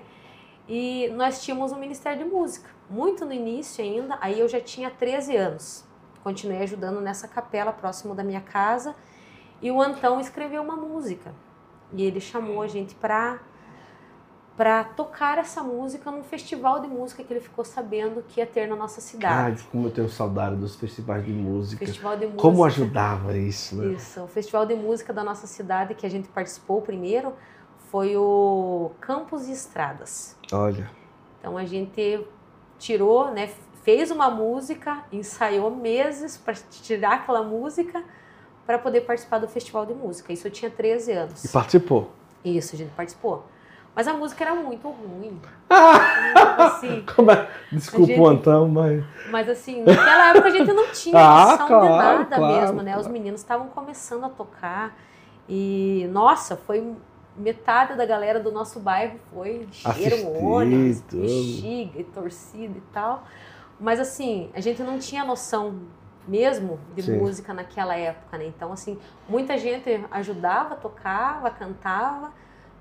E 0.73 1.09
nós 1.17 1.43
tínhamos 1.43 1.73
um 1.73 1.77
Ministério 1.77 2.23
de 2.23 2.31
Música, 2.31 2.69
muito 2.89 3.25
no 3.25 3.33
início 3.33 3.83
ainda, 3.83 4.17
aí 4.21 4.39
eu 4.39 4.47
já 4.47 4.61
tinha 4.61 4.89
13 4.89 5.35
anos. 5.35 5.83
Continuei 6.23 6.59
ajudando 6.59 7.01
nessa 7.01 7.27
capela 7.27 7.73
próximo 7.73 8.15
da 8.15 8.23
minha 8.23 8.39
casa 8.39 8.95
e 9.61 9.69
o 9.69 9.81
Antão 9.81 10.21
escreveu 10.21 10.61
uma 10.61 10.77
música. 10.77 11.33
E 11.91 12.01
ele 12.01 12.21
chamou 12.21 12.61
a 12.61 12.67
gente 12.69 12.95
para 12.95 13.41
para 14.55 14.83
tocar 14.83 15.39
essa 15.39 15.61
música 15.61 16.09
num 16.09 16.23
festival 16.23 16.79
de 16.79 16.87
música 16.87 17.21
que 17.23 17.33
ele 17.33 17.41
ficou 17.41 17.65
sabendo 17.65 18.23
que 18.27 18.39
ia 18.39 18.45
ter 18.45 18.67
na 18.67 18.75
nossa 18.75 19.01
cidade. 19.01 19.63
Ai, 19.63 19.69
como 19.71 19.87
eu 19.87 19.91
tenho 19.91 20.07
saudade 20.07 20.55
dos 20.55 20.75
festivais 20.75 21.25
de 21.25 21.33
música. 21.33 21.85
Festival 21.85 22.15
de 22.15 22.25
música. 22.27 22.41
Como 22.41 22.63
ajudava 22.63 23.35
isso, 23.35 23.75
né? 23.75 23.93
Isso, 23.93 24.21
o 24.21 24.27
festival 24.27 24.65
de 24.65 24.75
música 24.75 25.11
da 25.11 25.23
nossa 25.23 25.47
cidade 25.47 25.95
que 25.95 26.05
a 26.05 26.09
gente 26.09 26.29
participou 26.29 26.81
primeiro 26.81 27.33
foi 27.91 28.15
o 28.15 28.91
Campos 29.01 29.47
e 29.49 29.51
Estradas. 29.51 30.37
Olha. 30.51 30.89
Então 31.39 31.57
a 31.57 31.65
gente 31.65 32.25
tirou, 32.77 33.31
né, 33.31 33.49
fez 33.83 34.11
uma 34.11 34.29
música, 34.29 35.03
ensaiou 35.11 35.71
meses 35.71 36.37
para 36.37 36.53
tirar 36.53 37.13
aquela 37.13 37.43
música 37.43 38.03
para 38.65 38.77
poder 38.77 39.01
participar 39.01 39.39
do 39.39 39.47
festival 39.47 39.85
de 39.85 39.93
música. 39.93 40.31
Isso 40.31 40.47
eu 40.47 40.51
tinha 40.51 40.69
13 40.69 41.11
anos. 41.11 41.43
E 41.43 41.49
participou? 41.49 42.11
Isso, 42.43 42.75
a 42.75 42.77
gente 42.77 42.91
participou. 42.91 43.45
Mas 43.93 44.07
a 44.07 44.13
música 44.13 44.43
era 44.43 44.55
muito 44.55 44.87
ruim. 44.87 45.39
assim, 46.57 47.03
é? 47.29 47.47
Desculpa 47.75 48.05
gente, 48.07 48.19
o 48.19 48.27
Antão, 48.27 48.67
mas. 48.69 49.03
Mas 49.29 49.49
assim, 49.49 49.83
naquela 49.83 50.29
época 50.29 50.47
a 50.47 50.51
gente 50.51 50.71
não 50.71 50.87
tinha 50.91 51.17
ah, 51.17 51.57
claro, 51.57 51.83
de 51.83 51.89
nada 51.89 52.35
claro, 52.37 52.61
mesmo, 52.61 52.81
né? 52.81 52.91
Claro. 52.93 53.01
Os 53.01 53.07
meninos 53.07 53.41
estavam 53.41 53.67
começando 53.67 54.25
a 54.25 54.29
tocar. 54.29 54.95
E, 55.49 56.07
nossa, 56.11 56.55
foi 56.55 56.95
metade 57.35 57.95
da 57.95 58.05
galera 58.05 58.39
do 58.39 58.51
nosso 58.51 58.79
bairro 58.79 59.19
foi, 59.33 59.67
encheram 59.67 60.33
ônibus, 60.33 61.01
bexiga 61.01 61.99
e 61.99 62.03
torcida 62.03 62.77
e 62.77 62.83
tal. 62.93 63.23
Mas 63.79 63.99
assim, 63.99 64.49
a 64.53 64.59
gente 64.59 64.83
não 64.83 64.99
tinha 64.99 65.23
noção 65.23 65.75
mesmo 66.27 66.79
de 66.95 67.03
Sim. 67.03 67.17
música 67.17 67.53
naquela 67.53 67.95
época, 67.95 68.37
né? 68.37 68.45
Então, 68.45 68.71
assim, 68.71 68.97
muita 69.27 69.57
gente 69.57 70.03
ajudava, 70.11 70.75
tocava, 70.75 71.49
cantava, 71.49 72.31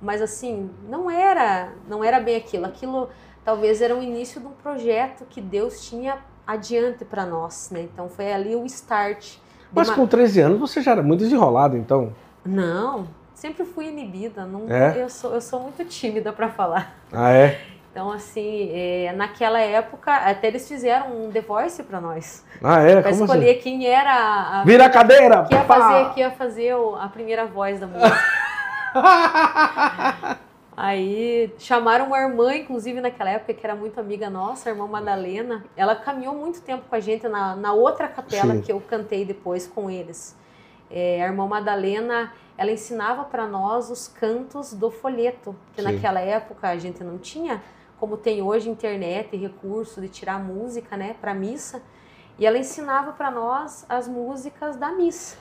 mas 0.01 0.21
assim, 0.21 0.71
não 0.89 1.11
era, 1.11 1.73
não 1.89 2.05
era 2.05 2.21
bem 2.21 2.37
aquilo. 2.37 2.67
Aquilo 2.67 3.09
talvez 3.45 3.81
era 3.81 3.97
o 3.97 4.03
início 4.03 4.41
de 4.41 4.47
um 4.47 4.53
projeto 4.53 5.25
que 5.29 5.41
Deus 5.41 5.89
tinha 5.89 6.19
adiante 6.47 7.05
para 7.05 7.25
nós, 7.25 7.71
né? 7.71 7.83
Então 7.83 8.09
foi 8.09 8.33
ali 8.33 8.55
o 8.55 8.65
start. 8.67 9.37
Mas 9.73 9.89
uma... 9.89 9.97
com 9.97 10.07
13 10.07 10.41
anos 10.41 10.59
você 10.59 10.83
já 10.83 10.93
era 10.93 11.03
muito 11.03 11.21
desenrolado, 11.21 11.77
então? 11.77 12.13
Não, 12.45 13.07
sempre 13.41 13.65
fui 13.65 13.87
inibida. 13.89 14.45
Não, 14.45 14.67
é? 14.73 15.03
eu, 15.03 15.09
sou, 15.09 15.33
eu 15.33 15.41
sou 15.41 15.61
muito 15.61 15.83
tímida 15.87 16.33
para 16.33 16.51
falar. 16.51 16.95
Ah, 17.11 17.33
é? 17.33 17.59
Então, 17.91 18.13
assim, 18.13 18.71
é, 18.73 19.13
naquela 19.17 19.59
época, 19.59 20.15
até 20.15 20.47
eles 20.47 20.69
fizeram 20.69 21.25
um 21.25 21.33
The 21.33 21.41
Voice 21.41 21.83
para 21.83 22.01
nós. 22.01 22.45
Ah, 22.63 22.81
é? 22.83 23.01
Pra 23.01 23.11
escolher 23.11 23.51
assim? 23.53 23.61
quem 23.61 23.87
era 23.87 24.61
a. 24.61 24.65
Vira 24.65 24.85
a 24.87 24.91
cadeira! 24.91 25.45
Que 25.45 25.55
ia 25.55 25.65
fazer, 25.65 26.11
que 26.15 26.21
ia 26.21 26.31
fazer 26.31 26.75
a 27.01 27.09
primeira 27.09 27.47
voz 27.47 27.81
da 27.81 27.87
música. 27.89 28.21
Aí 30.77 31.53
chamaram 31.59 32.07
uma 32.07 32.19
irmã, 32.19 32.55
inclusive 32.55 33.01
naquela 33.01 33.31
época, 33.31 33.53
que 33.53 33.67
era 33.67 33.75
muito 33.75 33.99
amiga 33.99 34.31
nossa, 34.31 34.69
a 34.69 34.73
irmã 34.73 34.87
Madalena. 34.87 35.65
Ela 35.77 35.97
caminhou 35.97 36.35
muito 36.35 36.61
tempo 36.63 36.85
com 36.89 36.95
a 36.95 37.01
gente 37.01 37.27
na, 37.29 37.57
na 37.57 37.73
outra 37.73 38.07
capela 38.07 38.55
Sim. 38.55 38.61
que 38.63 38.73
eu 38.73 38.81
cantei 38.81 39.25
depois 39.25 39.67
com 39.67 39.91
eles. 39.91 40.39
É, 40.91 41.23
a 41.23 41.27
irmã 41.27 41.47
Madalena, 41.47 42.33
ela 42.59 42.73
ensinava 42.73 43.25
para 43.25 43.47
nós 43.47 43.91
os 43.91 44.09
cantos 44.09 44.75
do 44.75 44.91
folheto, 44.91 45.55
que 45.73 45.83
Sim. 45.83 45.93
naquela 45.93 46.21
época 46.21 46.69
a 46.69 46.77
gente 46.77 47.05
não 47.05 47.17
tinha 47.19 47.63
como 48.01 48.17
tem 48.17 48.41
hoje 48.41 48.71
internet 48.71 49.29
e 49.35 49.37
recurso 49.37 50.01
de 50.01 50.09
tirar 50.09 50.43
música, 50.43 50.97
né, 50.97 51.15
para 51.21 51.35
missa. 51.35 51.83
E 52.39 52.47
ela 52.47 52.57
ensinava 52.57 53.13
para 53.13 53.31
nós 53.31 53.85
as 53.91 54.09
músicas 54.09 54.77
da 54.77 54.91
missa. 54.91 55.37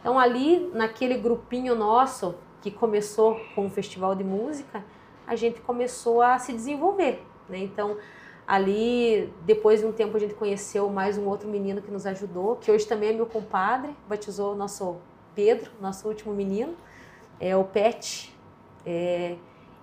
Então 0.00 0.18
ali 0.18 0.70
naquele 0.72 1.18
grupinho 1.18 1.74
nosso 1.74 2.34
que 2.62 2.70
começou 2.70 3.38
com 3.54 3.66
o 3.66 3.70
festival 3.70 4.14
de 4.14 4.24
música, 4.24 4.82
a 5.26 5.36
gente 5.36 5.60
começou 5.60 6.22
a 6.22 6.38
se 6.38 6.52
desenvolver, 6.52 7.22
né? 7.46 7.58
Então 7.58 7.98
ali 8.48 9.30
depois 9.44 9.80
de 9.80 9.86
um 9.86 9.92
tempo 9.92 10.16
a 10.16 10.20
gente 10.20 10.32
conheceu 10.32 10.88
mais 10.88 11.18
um 11.18 11.26
outro 11.26 11.46
menino 11.46 11.82
que 11.82 11.90
nos 11.90 12.06
ajudou, 12.06 12.56
que 12.56 12.70
hoje 12.70 12.86
também 12.86 13.10
é 13.10 13.12
meu 13.12 13.26
compadre, 13.26 13.94
batizou 14.08 14.54
o 14.54 14.56
nosso 14.56 14.96
Pedro, 15.34 15.70
nosso 15.80 16.08
último 16.08 16.32
menino, 16.32 16.74
é 17.38 17.54
o 17.54 17.62
Pet. 17.62 18.34
É, 18.86 19.36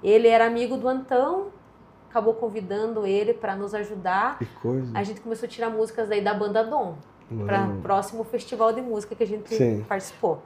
ele 0.03 0.27
era 0.27 0.47
amigo 0.47 0.77
do 0.77 0.87
Antão 0.87 1.51
acabou 2.15 2.33
convidando 2.33 3.05
ele 3.05 3.33
para 3.33 3.57
nos 3.57 3.73
ajudar. 3.73 4.39
Que 4.39 4.45
coisa. 4.45 4.89
A 4.97 5.03
gente 5.03 5.19
começou 5.19 5.47
a 5.47 5.49
tirar 5.49 5.69
músicas 5.69 6.07
daí 6.07 6.21
da 6.21 6.33
banda 6.33 6.63
Dom 6.63 6.95
para 7.45 7.67
o 7.67 7.81
próximo 7.81 8.23
festival 8.23 8.71
de 8.71 8.81
música 8.81 9.13
que 9.13 9.23
a 9.23 9.27
gente 9.27 9.53
Sim. 9.53 9.83
participou. 9.87 10.41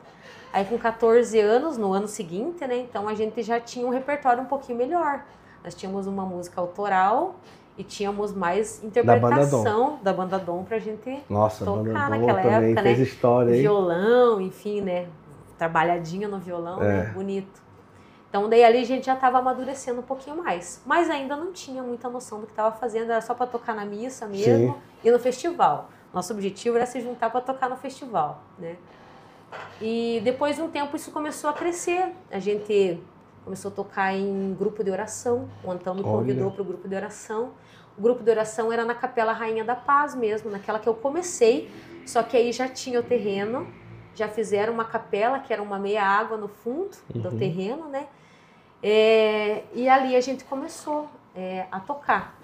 Aí 0.51 0.65
com 0.65 0.79
14 0.79 1.39
anos, 1.39 1.77
no 1.77 1.93
ano 1.93 2.07
seguinte, 2.07 2.65
né? 2.65 2.79
Então 2.79 3.07
a 3.07 3.13
gente 3.13 3.43
já 3.43 3.59
tinha 3.59 3.85
um 3.85 3.91
repertório 3.91 4.41
um 4.41 4.47
pouquinho 4.47 4.79
melhor. 4.79 5.23
Nós 5.63 5.75
tínhamos 5.75 6.07
uma 6.07 6.25
música 6.25 6.59
autoral 6.59 7.35
e 7.79 7.83
tínhamos 7.85 8.33
mais 8.33 8.83
interpretação 8.83 9.99
da 10.03 10.11
banda 10.11 10.37
Dom, 10.37 10.65
para 10.65 10.75
a 10.75 10.79
gente 10.79 11.23
Nossa, 11.29 11.63
tocar 11.63 12.09
naquela 12.09 12.41
época, 12.41 12.81
né? 12.81 12.91
História, 12.91 13.53
Violão, 13.53 14.41
enfim, 14.41 14.81
né? 14.81 15.07
Trabalhadinho 15.57 16.27
no 16.27 16.39
violão, 16.39 16.81
né? 16.81 16.85
é. 16.85 17.03
né? 17.03 17.11
Bonito. 17.13 17.61
Então, 18.29 18.49
daí 18.49 18.65
ali 18.65 18.79
a 18.79 18.85
gente 18.85 19.05
já 19.05 19.13
estava 19.13 19.39
amadurecendo 19.39 20.01
um 20.01 20.03
pouquinho 20.03 20.35
mais. 20.35 20.81
Mas 20.85 21.09
ainda 21.09 21.37
não 21.37 21.53
tinha 21.53 21.81
muita 21.81 22.09
noção 22.09 22.41
do 22.41 22.45
que 22.45 22.51
estava 22.51 22.75
fazendo, 22.75 23.11
era 23.11 23.21
só 23.21 23.33
para 23.33 23.47
tocar 23.47 23.73
na 23.73 23.85
missa 23.85 24.27
mesmo 24.27 24.73
Sim. 24.73 24.75
e 25.05 25.09
no 25.09 25.17
festival. 25.17 25.89
Nosso 26.13 26.33
objetivo 26.33 26.75
era 26.75 26.85
se 26.85 26.99
juntar 26.99 27.29
para 27.29 27.39
tocar 27.39 27.69
no 27.69 27.77
festival, 27.77 28.43
né? 28.57 28.75
E 29.81 30.19
depois 30.23 30.57
de 30.57 30.61
um 30.61 30.69
tempo 30.69 30.97
isso 30.97 31.11
começou 31.11 31.49
a 31.49 31.53
crescer. 31.53 32.13
A 32.29 32.39
gente 32.39 32.99
começou 33.49 33.71
a 33.71 33.73
tocar 33.73 34.13
em 34.13 34.53
grupo 34.53 34.83
de 34.83 34.91
oração. 34.91 35.49
O 35.63 35.71
Antão 35.71 35.95
me 35.95 36.03
convidou 36.03 36.51
para 36.51 36.61
o 36.61 36.65
grupo 36.65 36.87
de 36.87 36.95
oração. 36.95 37.53
O 37.97 38.01
grupo 38.01 38.21
de 38.21 38.29
oração 38.29 38.71
era 38.71 38.85
na 38.85 38.93
Capela 38.93 39.33
Rainha 39.33 39.63
da 39.63 39.75
Paz 39.75 40.13
mesmo, 40.13 40.51
naquela 40.51 40.77
que 40.77 40.87
eu 40.87 40.93
comecei. 40.93 41.71
Só 42.05 42.21
que 42.21 42.37
aí 42.37 42.51
já 42.51 42.69
tinha 42.69 42.99
o 42.99 43.03
terreno, 43.03 43.67
já 44.13 44.27
fizeram 44.27 44.71
uma 44.71 44.85
capela 44.85 45.39
que 45.39 45.51
era 45.51 45.63
uma 45.63 45.79
meia 45.79 46.03
água 46.03 46.37
no 46.37 46.47
fundo 46.47 46.95
uhum. 47.13 47.21
do 47.21 47.31
terreno, 47.39 47.89
né? 47.89 48.07
É, 48.83 49.63
e 49.73 49.89
ali 49.89 50.15
a 50.15 50.21
gente 50.21 50.43
começou 50.43 51.09
é, 51.35 51.65
a 51.71 51.79
tocar. 51.79 52.37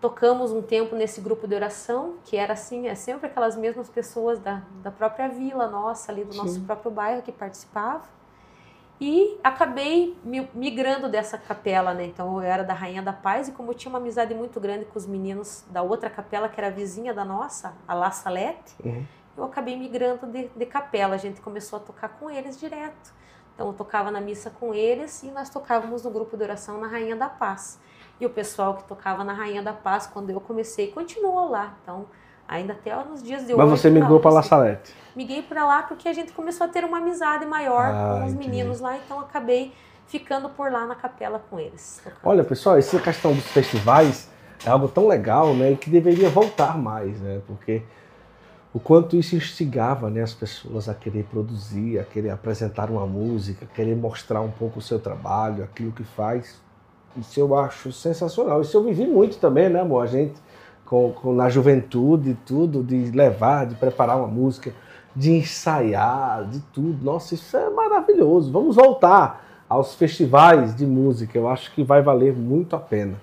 Tocamos 0.00 0.52
um 0.52 0.62
tempo 0.62 0.94
nesse 0.94 1.20
grupo 1.20 1.48
de 1.48 1.56
oração, 1.56 2.18
que 2.24 2.36
era 2.36 2.52
assim, 2.52 2.86
é 2.86 2.94
sempre 2.94 3.26
aquelas 3.26 3.56
mesmas 3.56 3.88
pessoas 3.88 4.38
da, 4.38 4.62
da 4.80 4.92
própria 4.92 5.28
vila 5.28 5.66
nossa, 5.66 6.12
ali 6.12 6.22
do 6.22 6.32
Sim. 6.32 6.38
nosso 6.38 6.60
próprio 6.60 6.92
bairro 6.92 7.20
que 7.20 7.32
participavam. 7.32 8.14
E 9.00 9.38
acabei 9.42 10.16
migrando 10.54 11.08
dessa 11.08 11.36
capela, 11.36 11.92
né? 11.92 12.06
Então 12.06 12.36
eu 12.36 12.40
era 12.40 12.62
da 12.62 12.72
Rainha 12.72 13.02
da 13.02 13.12
Paz 13.12 13.48
e 13.48 13.52
como 13.52 13.72
eu 13.72 13.74
tinha 13.74 13.90
uma 13.90 13.98
amizade 13.98 14.34
muito 14.34 14.60
grande 14.60 14.84
com 14.84 14.96
os 14.96 15.06
meninos 15.06 15.64
da 15.68 15.82
outra 15.82 16.08
capela, 16.08 16.48
que 16.48 16.60
era 16.60 16.70
vizinha 16.70 17.12
da 17.12 17.24
nossa, 17.24 17.74
a 17.88 17.94
La 17.94 18.12
Salete, 18.12 18.74
uhum. 18.84 19.04
eu 19.36 19.44
acabei 19.44 19.76
migrando 19.76 20.26
de, 20.26 20.48
de 20.48 20.66
capela. 20.66 21.16
A 21.16 21.18
gente 21.18 21.40
começou 21.40 21.78
a 21.78 21.80
tocar 21.80 22.08
com 22.20 22.30
eles 22.30 22.58
direto. 22.58 23.12
Então 23.54 23.66
eu 23.68 23.72
tocava 23.72 24.10
na 24.10 24.20
missa 24.20 24.50
com 24.50 24.72
eles 24.72 25.22
e 25.22 25.26
nós 25.26 25.50
tocávamos 25.50 26.04
no 26.04 26.10
grupo 26.10 26.36
de 26.36 26.44
oração 26.44 26.80
na 26.80 26.86
Rainha 26.86 27.16
da 27.16 27.28
Paz. 27.28 27.80
E 28.20 28.26
o 28.26 28.30
pessoal 28.30 28.76
que 28.76 28.84
tocava 28.84 29.24
na 29.24 29.32
Rainha 29.32 29.62
da 29.62 29.72
Paz, 29.72 30.06
quando 30.06 30.30
eu 30.30 30.40
comecei, 30.40 30.92
continuou 30.92 31.50
lá. 31.50 31.74
Então, 31.82 32.06
ainda 32.48 32.72
até 32.72 32.94
nos 33.04 33.22
dias 33.22 33.46
de 33.46 33.54
hoje. 33.54 33.56
Mas 33.56 33.70
você 33.70 33.90
migrou 33.90 34.20
para 34.20 34.30
La 34.32 34.42
Salete? 34.42 34.94
Miguei 35.14 35.42
para 35.42 35.64
lá 35.64 35.82
porque 35.82 36.08
a 36.08 36.12
gente 36.12 36.32
começou 36.32 36.66
a 36.66 36.68
ter 36.68 36.84
uma 36.84 36.98
amizade 36.98 37.46
maior 37.46 37.86
ah, 37.86 38.18
com 38.18 38.26
os 38.26 38.32
entendi. 38.32 38.48
meninos 38.48 38.80
lá, 38.80 38.96
então 38.96 39.20
acabei 39.20 39.72
ficando 40.06 40.48
por 40.48 40.70
lá 40.70 40.86
na 40.86 40.94
capela 40.94 41.40
com 41.50 41.58
eles. 41.58 42.02
Olha, 42.22 42.44
pessoal, 42.44 42.76
essa 42.76 42.98
questão 42.98 43.32
dos 43.32 43.46
festivais 43.46 44.28
é 44.64 44.70
algo 44.70 44.88
tão 44.88 45.06
legal, 45.06 45.54
né, 45.54 45.76
que 45.76 45.90
deveria 45.90 46.28
voltar 46.28 46.76
mais, 46.78 47.20
né? 47.20 47.40
Porque 47.46 47.82
o 48.72 48.80
quanto 48.80 49.16
isso 49.16 49.36
instigava 49.36 50.10
né, 50.10 50.22
as 50.22 50.34
pessoas 50.34 50.88
a 50.88 50.94
querer 50.94 51.24
produzir, 51.24 51.98
a 51.98 52.02
querer 52.02 52.30
apresentar 52.30 52.90
uma 52.90 53.06
música, 53.06 53.64
a 53.64 53.74
querer 53.74 53.94
mostrar 53.94 54.40
um 54.40 54.50
pouco 54.50 54.80
o 54.80 54.82
seu 54.82 54.98
trabalho, 54.98 55.62
aquilo 55.62 55.92
que 55.92 56.02
faz. 56.02 56.60
Isso 57.16 57.38
eu 57.38 57.56
acho 57.56 57.92
sensacional. 57.92 58.60
Isso 58.62 58.76
eu 58.76 58.82
vivi 58.82 59.06
muito 59.06 59.38
também, 59.38 59.68
né, 59.68 59.80
amor? 59.80 60.02
A 60.02 60.06
gente, 60.06 60.34
com, 60.86 61.12
com, 61.12 61.32
na 61.32 61.48
juventude, 61.48 62.36
tudo, 62.46 62.82
de 62.82 63.10
levar, 63.10 63.66
de 63.66 63.74
preparar 63.74 64.16
uma 64.18 64.26
música, 64.26 64.72
de 65.14 65.32
ensaiar, 65.32 66.44
de 66.44 66.60
tudo. 66.72 67.04
Nossa, 67.04 67.34
isso 67.34 67.56
é 67.56 67.70
maravilhoso. 67.70 68.50
Vamos 68.52 68.76
voltar 68.76 69.64
aos 69.68 69.94
festivais 69.94 70.74
de 70.74 70.86
música. 70.86 71.38
Eu 71.38 71.48
acho 71.48 71.72
que 71.72 71.82
vai 71.82 72.02
valer 72.02 72.34
muito 72.34 72.76
a 72.76 72.78
pena. 72.78 73.20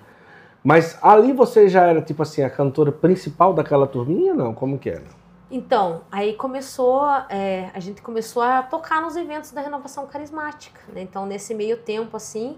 Mas 0.64 0.96
ali 1.02 1.32
você 1.32 1.68
já 1.68 1.82
era, 1.82 2.00
tipo 2.00 2.22
assim, 2.22 2.42
a 2.42 2.50
cantora 2.50 2.92
principal 2.92 3.52
daquela 3.52 3.86
turminha, 3.86 4.32
não? 4.32 4.54
Como 4.54 4.78
que 4.78 4.90
era? 4.90 5.22
Então, 5.50 6.02
aí 6.10 6.32
começou, 6.34 7.04
é, 7.28 7.70
a 7.74 7.80
gente 7.80 8.00
começou 8.00 8.42
a 8.42 8.62
tocar 8.62 9.02
nos 9.02 9.16
eventos 9.16 9.50
da 9.50 9.60
renovação 9.60 10.06
carismática, 10.06 10.80
né? 10.92 11.02
Então, 11.02 11.26
nesse 11.26 11.52
meio 11.52 11.76
tempo, 11.76 12.16
assim, 12.16 12.56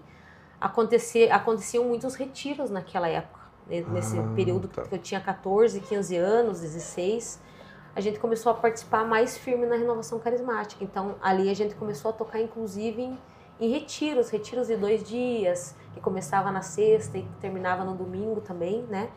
acontecia, 0.61 1.35
aconteciam 1.35 1.85
muitos 1.85 2.14
retiros 2.14 2.71
naquela 2.71 3.09
época? 3.09 3.34
Nesse 3.68 4.18
ah, 4.18 4.33
período 4.35 4.68
tá. 4.68 4.83
que 4.83 4.94
eu 4.94 4.98
tinha 4.98 5.20
14, 5.20 5.81
15 5.81 6.16
anos, 6.16 6.61
16. 6.61 7.40
a 7.96 8.00
gente 8.00 8.18
começou 8.18 8.53
a 8.53 8.55
participar 8.55 9.05
mais 9.05 9.38
firme 9.38 9.66
na 9.66 9.77
renovação 9.77 10.18
carismática. 10.18 10.83
Então, 10.85 11.14
ali 11.22 11.48
a 11.48 11.55
gente 11.55 11.74
começou 11.74 12.11
a 12.11 12.14
tocar, 12.14 12.40
inclusive, 12.40 13.03
em, 13.03 13.18
em 13.61 13.70
retiros, 13.70 14.31
retiros 14.31 14.66
de 14.66 14.77
dois 14.77 15.03
dias, 15.03 15.74
que 15.94 16.00
começava 16.00 16.50
na 16.50 16.62
sexta 16.62 17.18
e 17.18 17.22
terminava 17.40 17.85
no 17.85 17.94
domingo 17.94 18.40
também, 18.40 18.83
né? 18.83 19.09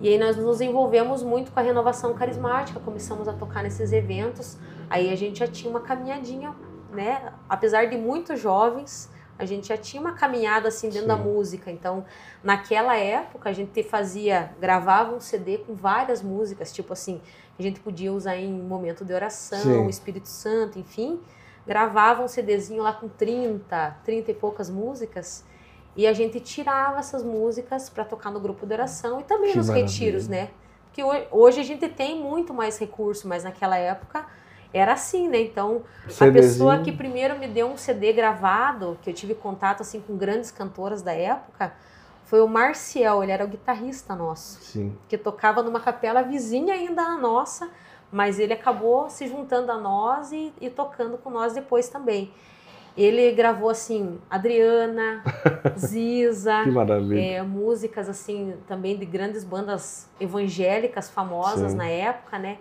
E 0.00 0.08
aí 0.08 0.18
nós 0.18 0.36
nos 0.36 0.62
envolvemos 0.62 1.22
muito 1.22 1.52
com 1.52 1.60
a 1.60 1.62
renovação 1.62 2.14
carismática, 2.14 2.80
começamos 2.80 3.28
a 3.28 3.34
tocar 3.34 3.62
nesses 3.62 3.92
eventos. 3.92 4.56
Aí 4.88 5.12
a 5.12 5.16
gente 5.16 5.40
já 5.40 5.46
tinha 5.46 5.70
uma 5.70 5.80
caminhadinha, 5.80 6.54
né? 6.90 7.34
Apesar 7.46 7.84
de 7.84 7.98
muito 7.98 8.34
jovens, 8.34 9.10
a 9.40 9.46
gente 9.46 9.68
já 9.68 9.76
tinha 9.76 10.00
uma 10.00 10.12
caminhada 10.12 10.68
assim 10.68 10.88
dentro 10.88 11.02
Sim. 11.02 11.08
da 11.08 11.16
música. 11.16 11.70
Então, 11.70 12.04
naquela 12.44 12.96
época, 12.96 13.48
a 13.48 13.52
gente 13.52 13.82
fazia, 13.82 14.52
gravava 14.60 15.14
um 15.14 15.20
CD 15.20 15.58
com 15.58 15.74
várias 15.74 16.22
músicas, 16.22 16.72
tipo 16.72 16.92
assim, 16.92 17.20
a 17.58 17.62
gente 17.62 17.80
podia 17.80 18.12
usar 18.12 18.36
em 18.36 18.52
momento 18.52 19.04
de 19.04 19.12
oração, 19.12 19.60
Sim. 19.60 19.88
Espírito 19.88 20.28
Santo, 20.28 20.78
enfim. 20.78 21.20
Gravava 21.66 22.22
um 22.22 22.28
CDzinho 22.28 22.82
lá 22.82 22.92
com 22.92 23.08
30, 23.08 23.96
30 24.04 24.30
e 24.30 24.34
poucas 24.34 24.68
músicas. 24.68 25.44
E 25.96 26.06
a 26.06 26.12
gente 26.12 26.38
tirava 26.40 26.98
essas 26.98 27.22
músicas 27.22 27.88
para 27.88 28.04
tocar 28.04 28.30
no 28.30 28.40
grupo 28.40 28.66
de 28.66 28.72
oração 28.72 29.20
e 29.20 29.24
também 29.24 29.52
que 29.52 29.58
nos 29.58 29.68
maravilha. 29.68 29.90
retiros, 29.90 30.28
né? 30.28 30.50
Porque 30.86 31.02
hoje 31.30 31.60
a 31.60 31.64
gente 31.64 31.88
tem 31.88 32.20
muito 32.20 32.52
mais 32.52 32.78
recurso, 32.78 33.26
mas 33.28 33.44
naquela 33.44 33.76
época 33.76 34.26
era 34.72 34.92
assim, 34.92 35.28
né? 35.28 35.40
Então, 35.40 35.82
CDzinho. 36.08 36.30
a 36.30 36.32
pessoa 36.32 36.78
que 36.78 36.92
primeiro 36.92 37.38
me 37.38 37.48
deu 37.48 37.68
um 37.68 37.76
CD 37.76 38.12
gravado, 38.12 38.98
que 39.02 39.10
eu 39.10 39.14
tive 39.14 39.34
contato 39.34 39.80
assim 39.80 40.00
com 40.00 40.16
grandes 40.16 40.50
cantoras 40.50 41.02
da 41.02 41.12
época, 41.12 41.72
foi 42.24 42.40
o 42.40 42.46
Marcial, 42.46 43.24
ele 43.24 43.32
era 43.32 43.44
o 43.44 43.48
guitarrista 43.48 44.14
nosso. 44.14 44.60
Sim. 44.62 44.96
Que 45.08 45.18
tocava 45.18 45.62
numa 45.62 45.80
capela 45.80 46.22
vizinha 46.22 46.74
ainda 46.74 47.02
a 47.02 47.18
nossa, 47.18 47.68
mas 48.12 48.38
ele 48.38 48.52
acabou 48.52 49.10
se 49.10 49.26
juntando 49.26 49.72
a 49.72 49.78
nós 49.78 50.30
e, 50.30 50.52
e 50.60 50.70
tocando 50.70 51.18
com 51.18 51.28
nós 51.28 51.54
depois 51.54 51.88
também. 51.88 52.32
Ele 52.96 53.32
gravou 53.32 53.70
assim 53.70 54.20
Adriana, 54.28 55.24
Ziza, 55.76 56.64
é, 57.16 57.42
músicas 57.42 58.08
assim 58.08 58.54
também 58.66 58.96
de 58.96 59.06
grandes 59.06 59.42
bandas 59.42 60.08
evangélicas 60.20 61.10
famosas 61.10 61.72
Sim. 61.72 61.78
na 61.78 61.88
época, 61.88 62.38
né? 62.38 62.58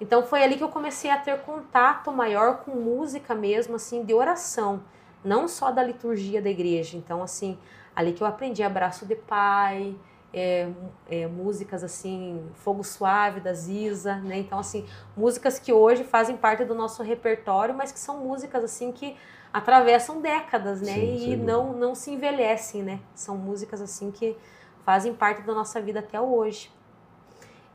Então 0.00 0.22
foi 0.22 0.42
ali 0.42 0.56
que 0.56 0.64
eu 0.64 0.68
comecei 0.68 1.10
a 1.10 1.18
ter 1.18 1.38
contato 1.40 2.10
maior 2.10 2.58
com 2.58 2.70
música 2.70 3.34
mesmo 3.34 3.76
assim 3.76 4.04
de 4.04 4.14
oração, 4.14 4.82
não 5.22 5.46
só 5.46 5.70
da 5.70 5.82
liturgia 5.82 6.40
da 6.40 6.48
igreja. 6.48 6.96
Então 6.96 7.22
assim 7.22 7.58
ali 7.94 8.12
que 8.12 8.22
eu 8.22 8.26
aprendi 8.26 8.62
abraço 8.62 9.04
de 9.04 9.14
pai, 9.14 9.94
é, 10.32 10.68
é, 11.10 11.26
músicas 11.26 11.82
assim, 11.82 12.40
Fogo 12.54 12.84
Suave 12.84 13.40
da 13.40 13.52
Ziza, 13.52 14.16
né? 14.16 14.38
Então 14.38 14.58
assim 14.58 14.86
músicas 15.16 15.58
que 15.58 15.72
hoje 15.72 16.04
fazem 16.04 16.36
parte 16.36 16.64
do 16.64 16.74
nosso 16.74 17.02
repertório, 17.02 17.74
mas 17.74 17.92
que 17.92 17.98
são 17.98 18.18
músicas 18.18 18.64
assim 18.64 18.92
que 18.92 19.16
atravessam 19.52 20.20
décadas, 20.20 20.80
né? 20.80 20.94
Sim, 20.94 21.32
e 21.32 21.36
não, 21.36 21.72
não 21.72 21.94
se 21.94 22.12
envelhecem, 22.12 22.82
né? 22.82 23.00
São 23.14 23.36
músicas 23.36 23.80
assim 23.82 24.10
que 24.10 24.36
fazem 24.84 25.12
parte 25.12 25.42
da 25.42 25.52
nossa 25.52 25.80
vida 25.80 25.98
até 25.98 26.20
hoje. 26.20 26.70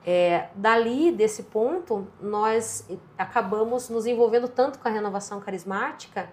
É, 0.07 0.49
dali, 0.53 1.11
desse 1.11 1.43
ponto, 1.43 2.07
nós 2.21 2.87
acabamos 3.17 3.89
nos 3.89 4.05
envolvendo 4.05 4.47
tanto 4.47 4.77
com 4.77 4.87
a 4.87 4.91
renovação 4.91 5.39
carismática 5.39 6.29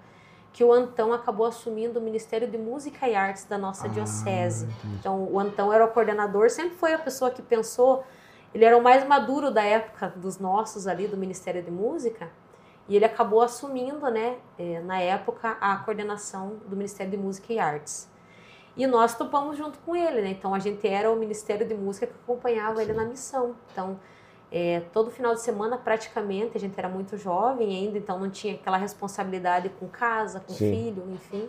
que 0.52 0.62
o 0.62 0.70
Antão 0.70 1.12
acabou 1.12 1.46
assumindo 1.46 1.98
o 1.98 2.02
Ministério 2.02 2.46
de 2.46 2.58
Música 2.58 3.08
e 3.08 3.14
Artes 3.14 3.46
da 3.46 3.56
nossa 3.56 3.86
ah, 3.86 3.88
diocese. 3.88 4.66
Entendi. 4.66 4.96
Então, 5.00 5.24
o 5.24 5.40
Antão 5.40 5.72
era 5.72 5.82
o 5.82 5.88
coordenador, 5.88 6.50
sempre 6.50 6.76
foi 6.76 6.92
a 6.92 6.98
pessoa 6.98 7.30
que 7.30 7.40
pensou, 7.40 8.04
ele 8.54 8.64
era 8.64 8.76
o 8.76 8.82
mais 8.82 9.06
maduro 9.08 9.50
da 9.50 9.62
época 9.62 10.12
dos 10.14 10.38
nossos 10.38 10.86
ali 10.86 11.08
do 11.08 11.16
Ministério 11.16 11.62
de 11.62 11.70
Música, 11.70 12.30
e 12.86 12.96
ele 12.96 13.06
acabou 13.06 13.40
assumindo, 13.40 14.10
né, 14.10 14.36
é, 14.58 14.80
na 14.80 15.00
época, 15.00 15.56
a 15.58 15.76
coordenação 15.76 16.56
do 16.66 16.76
Ministério 16.76 17.10
de 17.10 17.16
Música 17.16 17.50
e 17.50 17.58
Artes. 17.58 18.11
E 18.76 18.86
nós 18.86 19.14
topamos 19.14 19.56
junto 19.56 19.78
com 19.80 19.94
ele, 19.94 20.22
né? 20.22 20.30
Então 20.30 20.54
a 20.54 20.58
gente 20.58 20.86
era 20.86 21.10
o 21.10 21.16
Ministério 21.16 21.66
de 21.66 21.74
Música 21.74 22.06
que 22.06 22.14
acompanhava 22.22 22.76
Sim. 22.76 22.82
ele 22.82 22.92
na 22.92 23.04
missão. 23.04 23.54
Então, 23.70 23.98
é, 24.50 24.82
todo 24.92 25.10
final 25.10 25.34
de 25.34 25.40
semana, 25.40 25.76
praticamente, 25.78 26.56
a 26.56 26.60
gente 26.60 26.78
era 26.78 26.88
muito 26.88 27.16
jovem 27.16 27.68
ainda, 27.68 27.98
então 27.98 28.18
não 28.18 28.30
tinha 28.30 28.54
aquela 28.54 28.76
responsabilidade 28.76 29.70
com 29.80 29.88
casa, 29.88 30.40
com 30.40 30.52
Sim. 30.52 30.70
filho, 30.70 31.04
enfim. 31.10 31.48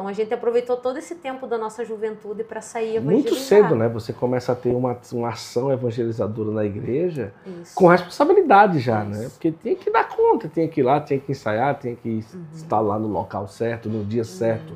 Então 0.00 0.08
a 0.08 0.14
gente 0.14 0.32
aproveitou 0.32 0.78
todo 0.78 0.98
esse 0.98 1.16
tempo 1.16 1.46
da 1.46 1.58
nossa 1.58 1.84
juventude 1.84 2.42
para 2.42 2.62
sair 2.62 2.96
evangelizar. 2.96 3.32
Muito 3.32 3.34
cedo, 3.34 3.74
né? 3.76 3.86
Você 3.90 4.14
começa 4.14 4.52
a 4.52 4.54
ter 4.54 4.74
uma, 4.74 4.98
uma 5.12 5.28
ação 5.28 5.70
evangelizadora 5.70 6.50
na 6.50 6.64
igreja 6.64 7.34
Isso. 7.60 7.74
com 7.74 7.86
responsabilidade 7.86 8.78
já, 8.78 9.04
né? 9.04 9.10
Isso. 9.10 9.22
né? 9.22 9.28
Porque 9.28 9.52
tem 9.52 9.76
que 9.76 9.90
dar 9.90 10.08
conta, 10.08 10.48
tem 10.48 10.66
que 10.66 10.80
ir 10.80 10.84
lá, 10.84 11.00
tem 11.00 11.20
que 11.20 11.32
ensaiar, 11.32 11.78
tem 11.78 11.94
que 11.94 12.24
uhum. 12.32 12.44
estar 12.54 12.80
lá 12.80 12.98
no 12.98 13.08
local 13.08 13.46
certo, 13.46 13.90
no 13.90 14.02
dia 14.02 14.22
uhum. 14.22 14.24
certo, 14.24 14.72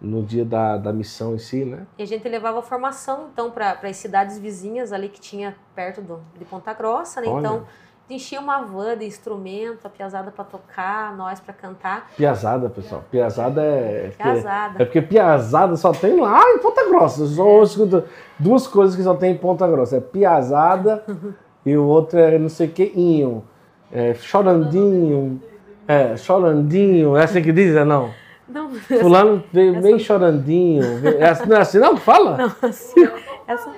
no 0.00 0.22
dia 0.22 0.44
da, 0.44 0.76
da 0.76 0.92
missão 0.92 1.34
em 1.34 1.38
si, 1.38 1.64
né? 1.64 1.86
E 1.98 2.02
a 2.02 2.06
gente 2.06 2.28
levava 2.28 2.60
formação, 2.62 3.28
então, 3.32 3.50
para 3.50 3.78
as 3.82 3.96
cidades 3.96 4.38
vizinhas 4.38 4.92
ali 4.92 5.08
que 5.08 5.20
tinha 5.20 5.56
perto 5.74 6.00
do, 6.02 6.20
de 6.38 6.44
Ponta 6.44 6.72
Grossa, 6.72 7.20
né? 7.20 7.28
Olha. 7.28 7.40
Então 7.40 7.66
enchia 8.08 8.38
uma 8.38 8.62
van 8.62 8.96
de 8.96 9.04
instrumento, 9.04 9.84
a 9.84 9.88
piazada 9.88 10.30
para 10.30 10.44
tocar, 10.44 11.16
nós 11.16 11.40
para 11.40 11.52
cantar. 11.52 12.10
Piazada, 12.16 12.68
pessoal. 12.70 13.04
Piazada 13.10 13.62
é. 13.62 14.12
Piazada. 14.16 14.82
É 14.82 14.84
porque 14.84 15.02
piazada 15.02 15.76
só 15.76 15.92
tem 15.92 16.20
lá 16.20 16.40
em 16.52 16.58
Ponta 16.58 16.86
Grossa. 16.88 17.26
Só 17.26 17.60
é. 17.60 17.62
escuto 17.62 18.04
duas 18.38 18.66
coisas 18.66 18.94
que 18.94 19.02
só 19.02 19.14
tem 19.14 19.32
em 19.32 19.36
Ponta 19.36 19.66
Grossa: 19.66 19.96
é 19.96 20.00
piazada 20.00 21.04
e 21.66 21.76
o 21.76 21.84
outro 21.84 22.18
é 22.18 22.38
não 22.38 22.48
sei 22.48 22.68
o 22.68 22.70
que, 22.70 22.92
inho. 22.94 23.42
É, 23.90 24.14
chorandinho. 24.14 25.42
É, 25.88 26.16
chorandinho. 26.16 27.16
É 27.16 27.24
assim 27.24 27.42
que 27.42 27.52
diz, 27.52 27.74
é 27.74 27.84
não? 27.84 28.10
Não. 28.48 28.74
Fulano 29.00 29.42
veio 29.52 29.80
bem 29.80 29.98
chorandinho. 29.98 30.82
É, 31.06 31.46
não 31.46 31.56
é 31.56 31.60
assim 31.60 31.78
não 31.78 31.96
fala? 31.96 32.36
Não, 32.36 32.52
assim. 32.68 33.08
Essa. 33.46 33.70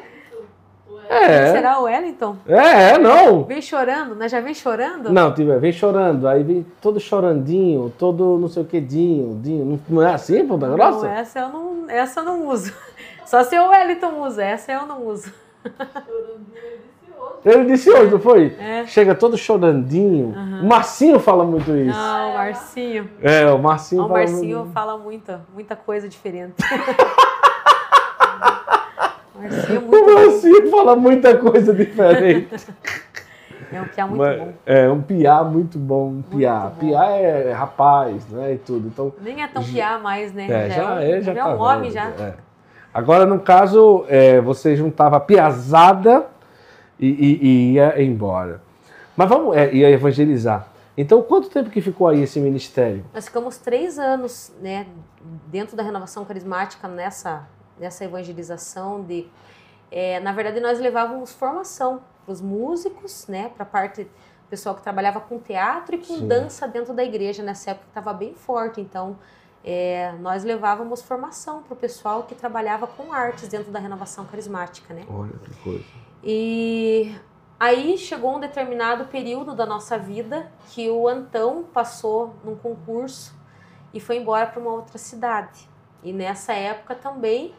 É. 1.08 1.52
Será 1.52 1.80
o 1.80 1.84
Wellington? 1.84 2.36
É, 2.46 2.90
é, 2.90 2.98
não. 2.98 3.44
Vem 3.44 3.62
chorando, 3.62 4.14
né? 4.14 4.28
Já 4.28 4.40
vem 4.40 4.52
chorando? 4.52 5.10
Não, 5.10 5.34
vem 5.34 5.72
chorando. 5.72 6.28
Aí 6.28 6.42
vem 6.42 6.66
todo 6.82 7.00
chorandinho, 7.00 7.92
todo 7.98 8.38
não 8.38 8.48
sei 8.48 8.62
o 8.62 8.66
que, 8.66 8.78
dinho, 8.78 9.40
dinho. 9.42 9.80
Não 9.88 10.02
é 10.02 10.12
assim, 10.12 10.46
Ponta 10.46 10.68
Grossa? 10.68 11.06
Não, 11.06 11.14
essa 11.14 11.40
eu 11.40 11.48
não, 11.48 11.84
essa 11.88 12.20
eu 12.20 12.24
não 12.24 12.46
uso. 12.48 12.74
Só 13.24 13.42
se 13.42 13.58
o 13.58 13.70
Wellington 13.70 14.20
usa, 14.22 14.44
essa 14.44 14.70
eu 14.72 14.86
não 14.86 15.06
uso. 15.06 15.32
Ele 17.48 17.64
disse 17.64 17.90
hoje, 17.90 18.10
não 18.10 18.20
foi? 18.20 18.54
É. 18.58 18.84
Chega 18.86 19.14
todo 19.14 19.36
chorandinho. 19.36 20.34
Uhum. 20.36 20.60
O 20.62 20.66
Marcinho 20.66 21.18
fala 21.18 21.44
muito 21.44 21.74
isso. 21.74 21.98
Ah, 21.98 22.28
o 22.30 22.34
Marcinho. 22.34 23.10
É, 23.22 23.50
o 23.50 23.58
Marcinho, 23.58 24.04
o 24.04 24.08
Marcinho 24.08 24.58
fala, 24.72 24.92
fala 24.92 24.98
muita, 24.98 25.40
muita 25.54 25.74
coisa 25.74 26.08
diferente. 26.08 26.54
Marcinho, 29.34 29.82
muito 29.82 30.10
o 30.10 30.14
Marcinho 30.14 30.70
fala 30.70 30.94
muita 30.96 31.36
coisa 31.36 31.72
diferente. 31.72 32.48
É 33.70 33.82
um 33.82 33.84
piá 33.84 34.06
muito 34.06 34.18
Mas, 34.18 34.38
bom. 34.38 34.52
É 34.64 34.88
um 34.88 35.02
piá 35.02 35.44
muito 35.44 35.78
bom. 35.78 36.06
Um 36.06 36.22
piá. 36.22 36.72
Piá 36.80 37.04
é 37.10 37.52
rapaz, 37.52 38.26
né? 38.28 38.54
E 38.54 38.56
tudo. 38.56 38.88
Então, 38.88 39.12
Nem 39.20 39.42
é 39.42 39.46
tão 39.46 39.62
piá 39.62 39.98
mais, 39.98 40.32
né? 40.32 40.46
É, 40.48 40.70
já, 40.70 40.74
já 40.74 41.02
é, 41.02 41.20
já, 41.20 41.34
já 41.34 41.40
é 41.40 41.44
um 41.44 41.58
tá 41.58 41.62
homem 41.62 41.90
já. 41.90 42.06
É. 42.18 42.32
Agora, 42.94 43.26
no 43.26 43.38
caso, 43.40 44.06
é, 44.08 44.40
você 44.40 44.74
juntava 44.74 45.20
piazada 45.20 46.24
e, 46.98 47.06
e, 47.06 47.46
e, 47.46 47.72
ia 47.74 48.02
embora. 48.02 48.62
Mas 49.16 49.28
vamos, 49.28 49.56
é, 49.56 49.72
ia 49.72 49.90
evangelizar. 49.90 50.68
Então, 50.96 51.22
quanto 51.22 51.48
tempo 51.48 51.70
que 51.70 51.80
ficou 51.80 52.08
aí 52.08 52.22
esse 52.22 52.40
ministério? 52.40 53.04
Nós 53.14 53.26
ficamos 53.26 53.56
três 53.58 53.98
anos, 53.98 54.52
né, 54.60 54.86
dentro 55.46 55.76
da 55.76 55.82
renovação 55.82 56.24
carismática 56.24 56.88
nessa 56.88 57.46
nessa 57.78 58.04
evangelização 58.04 59.02
de 59.02 59.26
é, 59.90 60.20
na 60.20 60.32
verdade 60.32 60.60
nós 60.60 60.78
levávamos 60.78 61.32
formação 61.32 62.02
para 62.24 62.32
os 62.32 62.40
músicos 62.40 63.26
né 63.28 63.50
para 63.50 63.62
a 63.62 63.66
parte 63.66 64.06
pessoal 64.50 64.74
que 64.74 64.82
trabalhava 64.82 65.20
com 65.20 65.38
teatro 65.38 65.94
e 65.94 65.98
com 65.98 66.18
Sim. 66.18 66.28
dança 66.28 66.66
dentro 66.66 66.92
da 66.92 67.04
igreja 67.04 67.42
nessa 67.42 67.70
época 67.70 67.86
estava 67.88 68.12
bem 68.12 68.34
forte 68.34 68.80
então 68.80 69.16
é, 69.64 70.12
nós 70.20 70.44
levávamos 70.44 71.02
formação 71.02 71.62
para 71.62 71.74
o 71.74 71.76
pessoal 71.76 72.22
que 72.22 72.34
trabalhava 72.34 72.86
com 72.86 73.12
artes 73.12 73.48
dentro 73.48 73.70
da 73.70 73.78
renovação 73.78 74.24
carismática 74.24 74.92
né 74.92 75.04
olha 75.08 75.32
que 75.32 75.54
coisa 75.62 75.84
e 76.22 77.14
aí 77.58 77.96
chegou 77.96 78.36
um 78.36 78.40
determinado 78.40 79.06
período 79.06 79.54
da 79.54 79.66
nossa 79.66 79.98
vida 79.98 80.50
que 80.70 80.88
o 80.90 81.06
Antão 81.08 81.64
passou 81.64 82.34
num 82.44 82.56
concurso 82.56 83.34
e 83.92 84.00
foi 84.00 84.16
embora 84.16 84.46
para 84.46 84.60
uma 84.60 84.72
outra 84.72 84.98
cidade 84.98 85.68
e 86.02 86.12
nessa 86.12 86.52
época 86.52 86.94
também 86.94 87.54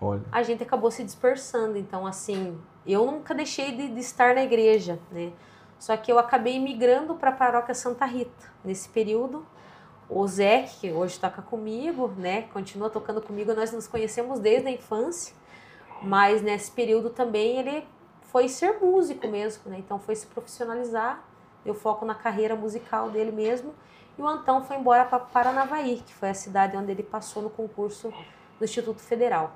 Olha. 0.00 0.22
a 0.30 0.42
gente 0.42 0.62
acabou 0.62 0.90
se 0.90 1.04
dispersando. 1.04 1.76
Então, 1.76 2.06
assim, 2.06 2.58
eu 2.86 3.04
nunca 3.06 3.34
deixei 3.34 3.72
de, 3.72 3.88
de 3.88 4.00
estar 4.00 4.34
na 4.34 4.42
igreja, 4.42 4.98
né? 5.10 5.32
Só 5.78 5.96
que 5.96 6.10
eu 6.12 6.18
acabei 6.18 6.60
migrando 6.60 7.14
para 7.14 7.30
a 7.30 7.32
paróquia 7.32 7.74
Santa 7.74 8.04
Rita. 8.06 8.52
Nesse 8.64 8.88
período, 8.88 9.44
o 10.08 10.26
Zé, 10.26 10.62
que 10.62 10.92
hoje 10.92 11.18
toca 11.18 11.42
comigo, 11.42 12.08
né? 12.16 12.42
Continua 12.52 12.88
tocando 12.88 13.20
comigo. 13.20 13.52
Nós 13.52 13.72
nos 13.72 13.86
conhecemos 13.86 14.38
desde 14.38 14.68
a 14.68 14.70
infância. 14.70 15.34
Mas 16.02 16.40
nesse 16.42 16.70
período 16.70 17.10
também 17.10 17.58
ele 17.58 17.86
foi 18.32 18.48
ser 18.48 18.78
músico 18.80 19.28
mesmo, 19.28 19.70
né? 19.70 19.76
Então 19.78 19.98
foi 19.98 20.16
se 20.16 20.26
profissionalizar, 20.26 21.22
deu 21.62 21.74
foco 21.74 22.06
na 22.06 22.14
carreira 22.14 22.56
musical 22.56 23.10
dele 23.10 23.30
mesmo. 23.30 23.74
E 24.18 24.22
o 24.22 24.26
Antão 24.26 24.64
foi 24.64 24.76
embora 24.76 25.04
para 25.04 25.18
Paranavaí, 25.18 26.02
que 26.04 26.14
foi 26.14 26.30
a 26.30 26.34
cidade 26.34 26.76
onde 26.76 26.90
ele 26.90 27.02
passou 27.02 27.42
no 27.42 27.50
concurso 27.50 28.12
do 28.58 28.64
Instituto 28.64 29.00
Federal. 29.00 29.52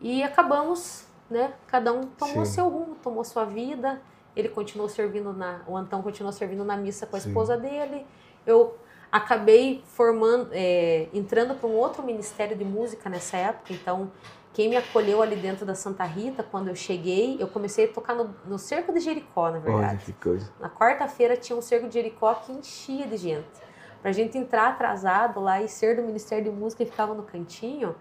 E 0.00 0.22
acabamos, 0.22 1.04
né? 1.28 1.52
Cada 1.66 1.92
um 1.92 2.06
tomou 2.06 2.46
Sim. 2.46 2.52
seu 2.52 2.68
rumo, 2.68 2.94
tomou 3.02 3.24
sua 3.24 3.44
vida. 3.44 4.00
Ele 4.34 4.48
continuou 4.48 4.88
servindo 4.88 5.32
na, 5.32 5.62
o 5.66 5.76
Antão 5.76 6.02
continuou 6.02 6.32
servindo 6.32 6.64
na 6.64 6.76
missa 6.76 7.04
com 7.04 7.16
a 7.16 7.20
Sim. 7.20 7.28
esposa 7.28 7.56
dele. 7.56 8.06
Eu 8.46 8.76
acabei 9.10 9.82
formando, 9.86 10.50
é, 10.52 11.08
entrando 11.12 11.54
para 11.54 11.68
um 11.68 11.74
outro 11.74 12.02
ministério 12.02 12.56
de 12.56 12.64
música 12.64 13.10
nessa 13.10 13.36
época. 13.36 13.72
Então, 13.72 14.10
quem 14.52 14.68
me 14.68 14.76
acolheu 14.76 15.22
ali 15.22 15.36
dentro 15.36 15.64
da 15.64 15.74
Santa 15.74 16.04
Rita, 16.04 16.42
quando 16.42 16.68
eu 16.68 16.74
cheguei, 16.74 17.36
eu 17.38 17.46
comecei 17.46 17.84
a 17.84 17.88
tocar 17.88 18.14
no, 18.14 18.34
no 18.46 18.58
Cerco 18.58 18.92
de 18.92 19.00
Jericó, 19.00 19.50
na 19.50 19.60
verdade. 19.60 19.86
Olha, 19.86 19.96
que 19.98 20.12
coisa. 20.12 20.52
Na 20.58 20.68
quarta-feira 20.68 21.36
tinha 21.36 21.56
um 21.56 21.62
Cerco 21.62 21.86
de 21.86 21.94
Jericó 21.94 22.34
que 22.34 22.52
enchia 22.52 23.06
de 23.06 23.16
gente. 23.16 23.46
Pra 24.02 24.10
gente 24.12 24.36
entrar 24.36 24.68
atrasado 24.68 25.40
lá 25.40 25.62
e 25.62 25.68
ser 25.68 25.96
do 25.96 26.02
Ministério 26.02 26.44
de 26.44 26.50
Música 26.50 26.82
e 26.82 26.86
ficava 26.86 27.14
no 27.14 27.22
cantinho, 27.22 27.94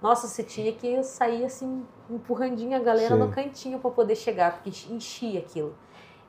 nossa, 0.00 0.26
você 0.26 0.42
tinha 0.42 0.72
que 0.72 1.02
sair 1.02 1.44
assim, 1.44 1.86
empurrandinho 2.08 2.74
a 2.74 2.80
galera 2.80 3.14
Sim. 3.14 3.20
no 3.20 3.30
cantinho 3.30 3.78
para 3.78 3.90
poder 3.90 4.16
chegar, 4.16 4.52
porque 4.52 4.70
enchia 4.90 5.40
aquilo. 5.40 5.74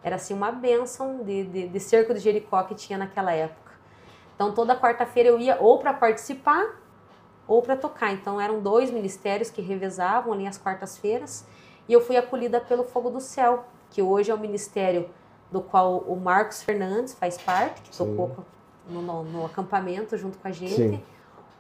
Era 0.03 0.17
assim 0.17 0.33
uma 0.33 0.51
benção 0.51 1.23
de, 1.23 1.45
de, 1.45 1.67
de 1.69 1.79
cerco 1.79 2.13
de 2.13 2.19
Jericó 2.19 2.61
que 2.63 2.75
tinha 2.75 2.97
naquela 2.97 3.31
época. 3.31 3.71
Então 4.35 4.53
toda 4.53 4.75
quarta-feira 4.75 5.29
eu 5.29 5.39
ia 5.39 5.57
ou 5.61 5.77
para 5.77 5.93
participar 5.93 6.80
ou 7.51 7.61
para 7.61 7.75
tocar. 7.75 8.13
Então 8.13 8.39
eram 8.39 8.61
dois 8.61 8.91
ministérios 8.91 9.49
que 9.49 9.61
revezavam 9.61 10.33
ali 10.33 10.47
as 10.47 10.57
quartas-feiras 10.57 11.45
e 11.87 11.93
eu 11.93 12.01
fui 12.01 12.15
acolhida 12.15 12.59
pelo 12.59 12.83
Fogo 12.83 13.09
do 13.09 13.19
Céu, 13.19 13.65
que 13.89 14.01
hoje 14.01 14.31
é 14.31 14.33
o 14.33 14.39
ministério 14.39 15.09
do 15.51 15.61
qual 15.61 15.97
o 15.99 16.15
Marcos 16.15 16.63
Fernandes 16.63 17.13
faz 17.13 17.37
parte, 17.37 17.81
que 17.81 17.97
tocou 17.97 18.37
no, 18.87 19.01
no, 19.01 19.23
no, 19.23 19.45
acampamento 19.45 20.17
junto 20.17 20.37
com 20.37 20.47
a 20.47 20.51
gente. 20.51 20.75
Sim 20.75 21.03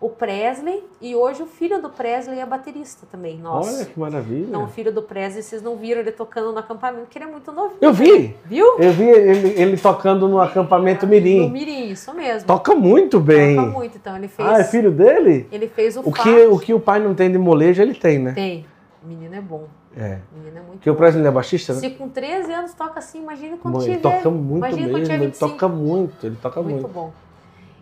o 0.01 0.09
Presley 0.09 0.83
e 0.99 1.15
hoje 1.15 1.43
o 1.43 1.45
filho 1.45 1.79
do 1.79 1.87
Presley 1.87 2.39
é 2.39 2.45
baterista 2.45 3.05
também. 3.11 3.37
Nossa. 3.37 3.77
Olha 3.77 3.85
que 3.85 3.99
maravilha. 3.99 4.47
Então, 4.47 4.63
o 4.63 4.67
filho 4.67 4.91
do 4.91 5.03
Presley, 5.03 5.43
vocês 5.43 5.61
não 5.61 5.77
viram 5.77 6.01
ele 6.01 6.11
tocando 6.11 6.51
no 6.51 6.57
acampamento, 6.57 7.03
porque 7.03 7.19
ele 7.19 7.25
é 7.25 7.31
muito 7.31 7.51
novo. 7.51 7.75
Eu 7.79 7.93
vi! 7.93 8.35
Viu? 8.45 8.79
Eu 8.79 8.91
vi 8.91 9.07
ele, 9.07 9.61
ele 9.61 9.77
tocando 9.77 10.27
no 10.27 10.41
acampamento 10.41 11.05
Mirim. 11.05 11.41
No 11.41 11.49
Mirim, 11.49 11.91
isso 11.91 12.11
mesmo. 12.15 12.47
Toca 12.47 12.73
muito 12.73 13.19
bem. 13.19 13.55
Toca 13.55 13.69
muito, 13.69 13.97
então 13.97 14.17
ele 14.17 14.27
fez. 14.27 14.49
Ah, 14.49 14.59
é 14.59 14.63
filho 14.63 14.91
dele? 14.91 15.47
Ele 15.51 15.67
fez 15.67 15.95
o 15.95 15.99
o 15.99 16.11
que 16.11 16.47
O 16.47 16.57
que 16.57 16.73
o 16.73 16.79
pai 16.79 16.99
não 16.99 17.13
tem 17.13 17.31
de 17.31 17.37
molejo, 17.37 17.79
ele 17.79 17.93
tem, 17.93 18.17
né? 18.17 18.31
Tem. 18.33 18.65
O 19.03 19.07
menino 19.07 19.35
é 19.35 19.41
bom. 19.41 19.67
É. 19.95 20.17
Menino 20.35 20.57
é 20.57 20.61
muito 20.61 20.71
Porque 20.73 20.89
bom. 20.89 20.95
o 20.95 20.97
Presley 20.97 21.27
é 21.27 21.31
baixista, 21.31 21.73
né? 21.73 21.79
Se 21.79 21.89
com 21.91 22.09
13 22.09 22.51
anos 22.51 22.73
toca 22.73 22.97
assim, 22.97 23.21
imagina 23.21 23.55
quando 23.57 23.75
ele 23.83 23.97
tiver. 23.97 24.09
Ele 24.09 24.17
toca 24.17 24.29
muito 24.31 24.75
mesmo, 24.75 24.97
ele 24.97 25.31
toca 25.31 25.67
muito, 25.67 26.25
ele 26.25 26.37
toca 26.41 26.61
muito. 26.61 26.81
Muito 26.81 26.87
bom. 26.87 27.11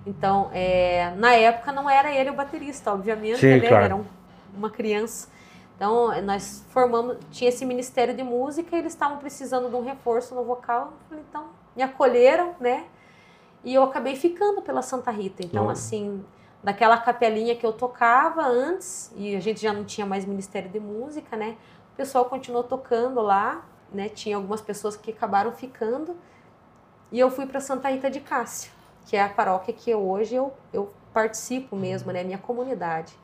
Então, 0.05 0.49
é, 0.53 1.13
na 1.17 1.33
época 1.33 1.71
não 1.71 1.89
era 1.89 2.11
ele 2.11 2.29
o 2.29 2.33
baterista, 2.33 2.93
obviamente, 2.93 3.39
Sim, 3.39 3.47
ele 3.47 3.67
claro. 3.67 3.85
era 3.85 3.95
um, 3.95 4.05
uma 4.55 4.69
criança. 4.69 5.27
Então, 5.75 6.21
nós 6.23 6.65
formamos, 6.69 7.17
tinha 7.31 7.49
esse 7.49 7.65
ministério 7.65 8.13
de 8.13 8.23
música 8.23 8.75
e 8.75 8.79
eles 8.79 8.93
estavam 8.93 9.17
precisando 9.17 9.69
de 9.69 9.75
um 9.75 9.83
reforço 9.83 10.35
no 10.35 10.43
vocal. 10.43 10.93
Então, 11.11 11.47
me 11.75 11.83
acolheram, 11.83 12.55
né? 12.59 12.85
E 13.63 13.73
eu 13.73 13.83
acabei 13.83 14.15
ficando 14.15 14.61
pela 14.61 14.81
Santa 14.81 15.11
Rita. 15.11 15.43
Então, 15.43 15.65
uhum. 15.65 15.69
assim, 15.69 16.25
daquela 16.63 16.97
capelinha 16.97 17.55
que 17.55 17.65
eu 17.65 17.71
tocava 17.71 18.41
antes, 18.41 19.11
e 19.15 19.35
a 19.35 19.39
gente 19.39 19.61
já 19.61 19.71
não 19.71 19.85
tinha 19.85 20.05
mais 20.05 20.25
ministério 20.25 20.69
de 20.69 20.79
música, 20.79 21.37
né? 21.37 21.55
O 21.93 21.95
pessoal 21.95 22.25
continuou 22.25 22.63
tocando 22.63 23.21
lá, 23.21 23.65
né? 23.91 24.09
Tinha 24.09 24.35
algumas 24.35 24.61
pessoas 24.61 24.97
que 24.97 25.11
acabaram 25.11 25.51
ficando. 25.51 26.15
E 27.11 27.19
eu 27.19 27.31
fui 27.31 27.45
para 27.45 27.59
Santa 27.59 27.89
Rita 27.89 28.09
de 28.09 28.19
Cássia 28.19 28.78
que 29.09 29.17
é 29.17 29.23
a 29.23 29.27
paróquia 29.27 29.73
que 29.73 29.93
hoje 29.93 30.35
eu, 30.35 30.53
eu 30.71 30.93
participo 31.11 31.75
mesmo, 31.75 32.11
né? 32.11 32.23
Minha 32.23 32.37
comunidade. 32.37 33.17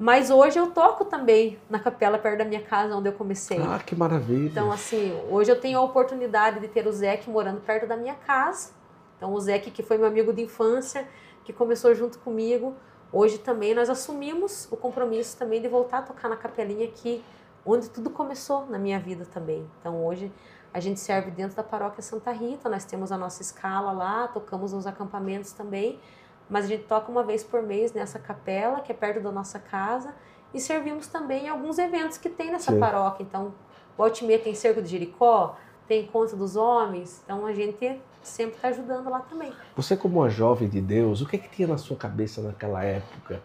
Mas 0.00 0.30
hoje 0.30 0.58
eu 0.58 0.72
toco 0.72 1.04
também 1.04 1.60
na 1.70 1.78
capela 1.78 2.18
perto 2.18 2.38
da 2.38 2.44
minha 2.44 2.60
casa, 2.60 2.96
onde 2.96 3.08
eu 3.08 3.12
comecei. 3.12 3.62
Ah, 3.62 3.78
que 3.78 3.94
maravilha! 3.94 4.48
Então, 4.50 4.72
assim, 4.72 5.16
hoje 5.30 5.52
eu 5.52 5.60
tenho 5.60 5.78
a 5.78 5.82
oportunidade 5.82 6.58
de 6.58 6.66
ter 6.66 6.88
o 6.88 6.92
Zeke 6.92 7.30
morando 7.30 7.60
perto 7.60 7.86
da 7.86 7.96
minha 7.96 8.16
casa. 8.16 8.72
Então, 9.16 9.32
o 9.32 9.40
Zeke, 9.40 9.70
que 9.70 9.80
foi 9.80 9.96
meu 9.96 10.08
amigo 10.08 10.32
de 10.32 10.42
infância, 10.42 11.06
que 11.44 11.52
começou 11.52 11.94
junto 11.94 12.18
comigo, 12.18 12.74
hoje 13.12 13.38
também 13.38 13.74
nós 13.76 13.88
assumimos 13.88 14.66
o 14.72 14.76
compromisso 14.76 15.36
também 15.38 15.62
de 15.62 15.68
voltar 15.68 15.98
a 15.98 16.02
tocar 16.02 16.28
na 16.28 16.36
capelinha 16.36 16.84
aqui, 16.84 17.24
onde 17.64 17.88
tudo 17.88 18.10
começou 18.10 18.66
na 18.66 18.76
minha 18.76 18.98
vida 18.98 19.24
também. 19.24 19.64
Então, 19.80 20.04
hoje 20.04 20.32
a 20.76 20.80
gente 20.80 21.00
serve 21.00 21.30
dentro 21.30 21.56
da 21.56 21.62
paróquia 21.62 22.02
Santa 22.02 22.30
Rita, 22.30 22.68
nós 22.68 22.84
temos 22.84 23.10
a 23.10 23.16
nossa 23.16 23.40
escala 23.40 23.92
lá, 23.92 24.28
tocamos 24.28 24.74
nos 24.74 24.86
acampamentos 24.86 25.52
também, 25.52 25.98
mas 26.50 26.66
a 26.66 26.68
gente 26.68 26.84
toca 26.84 27.10
uma 27.10 27.22
vez 27.22 27.42
por 27.42 27.62
mês 27.62 27.94
nessa 27.94 28.18
capela, 28.18 28.82
que 28.82 28.92
é 28.92 28.94
perto 28.94 29.22
da 29.22 29.32
nossa 29.32 29.58
casa, 29.58 30.14
e 30.52 30.60
servimos 30.60 31.06
também 31.06 31.46
em 31.46 31.48
alguns 31.48 31.78
eventos 31.78 32.18
que 32.18 32.28
tem 32.28 32.50
nessa 32.50 32.72
Sim. 32.72 32.78
paróquia. 32.78 33.22
Então, 33.22 33.54
o 33.96 34.02
Altimê 34.02 34.36
tem 34.36 34.54
Cerco 34.54 34.82
de 34.82 34.88
Jericó, 34.90 35.56
tem 35.88 36.02
Encontro 36.02 36.36
dos 36.36 36.56
Homens, 36.56 37.22
então 37.24 37.46
a 37.46 37.54
gente 37.54 37.98
sempre 38.22 38.56
está 38.56 38.68
ajudando 38.68 39.08
lá 39.08 39.20
também. 39.20 39.54
Você, 39.76 39.96
como 39.96 40.18
uma 40.18 40.28
jovem 40.28 40.68
de 40.68 40.82
Deus, 40.82 41.22
o 41.22 41.26
que, 41.26 41.36
é 41.36 41.38
que 41.38 41.48
tinha 41.48 41.68
na 41.68 41.78
sua 41.78 41.96
cabeça 41.96 42.42
naquela 42.42 42.84
época? 42.84 43.40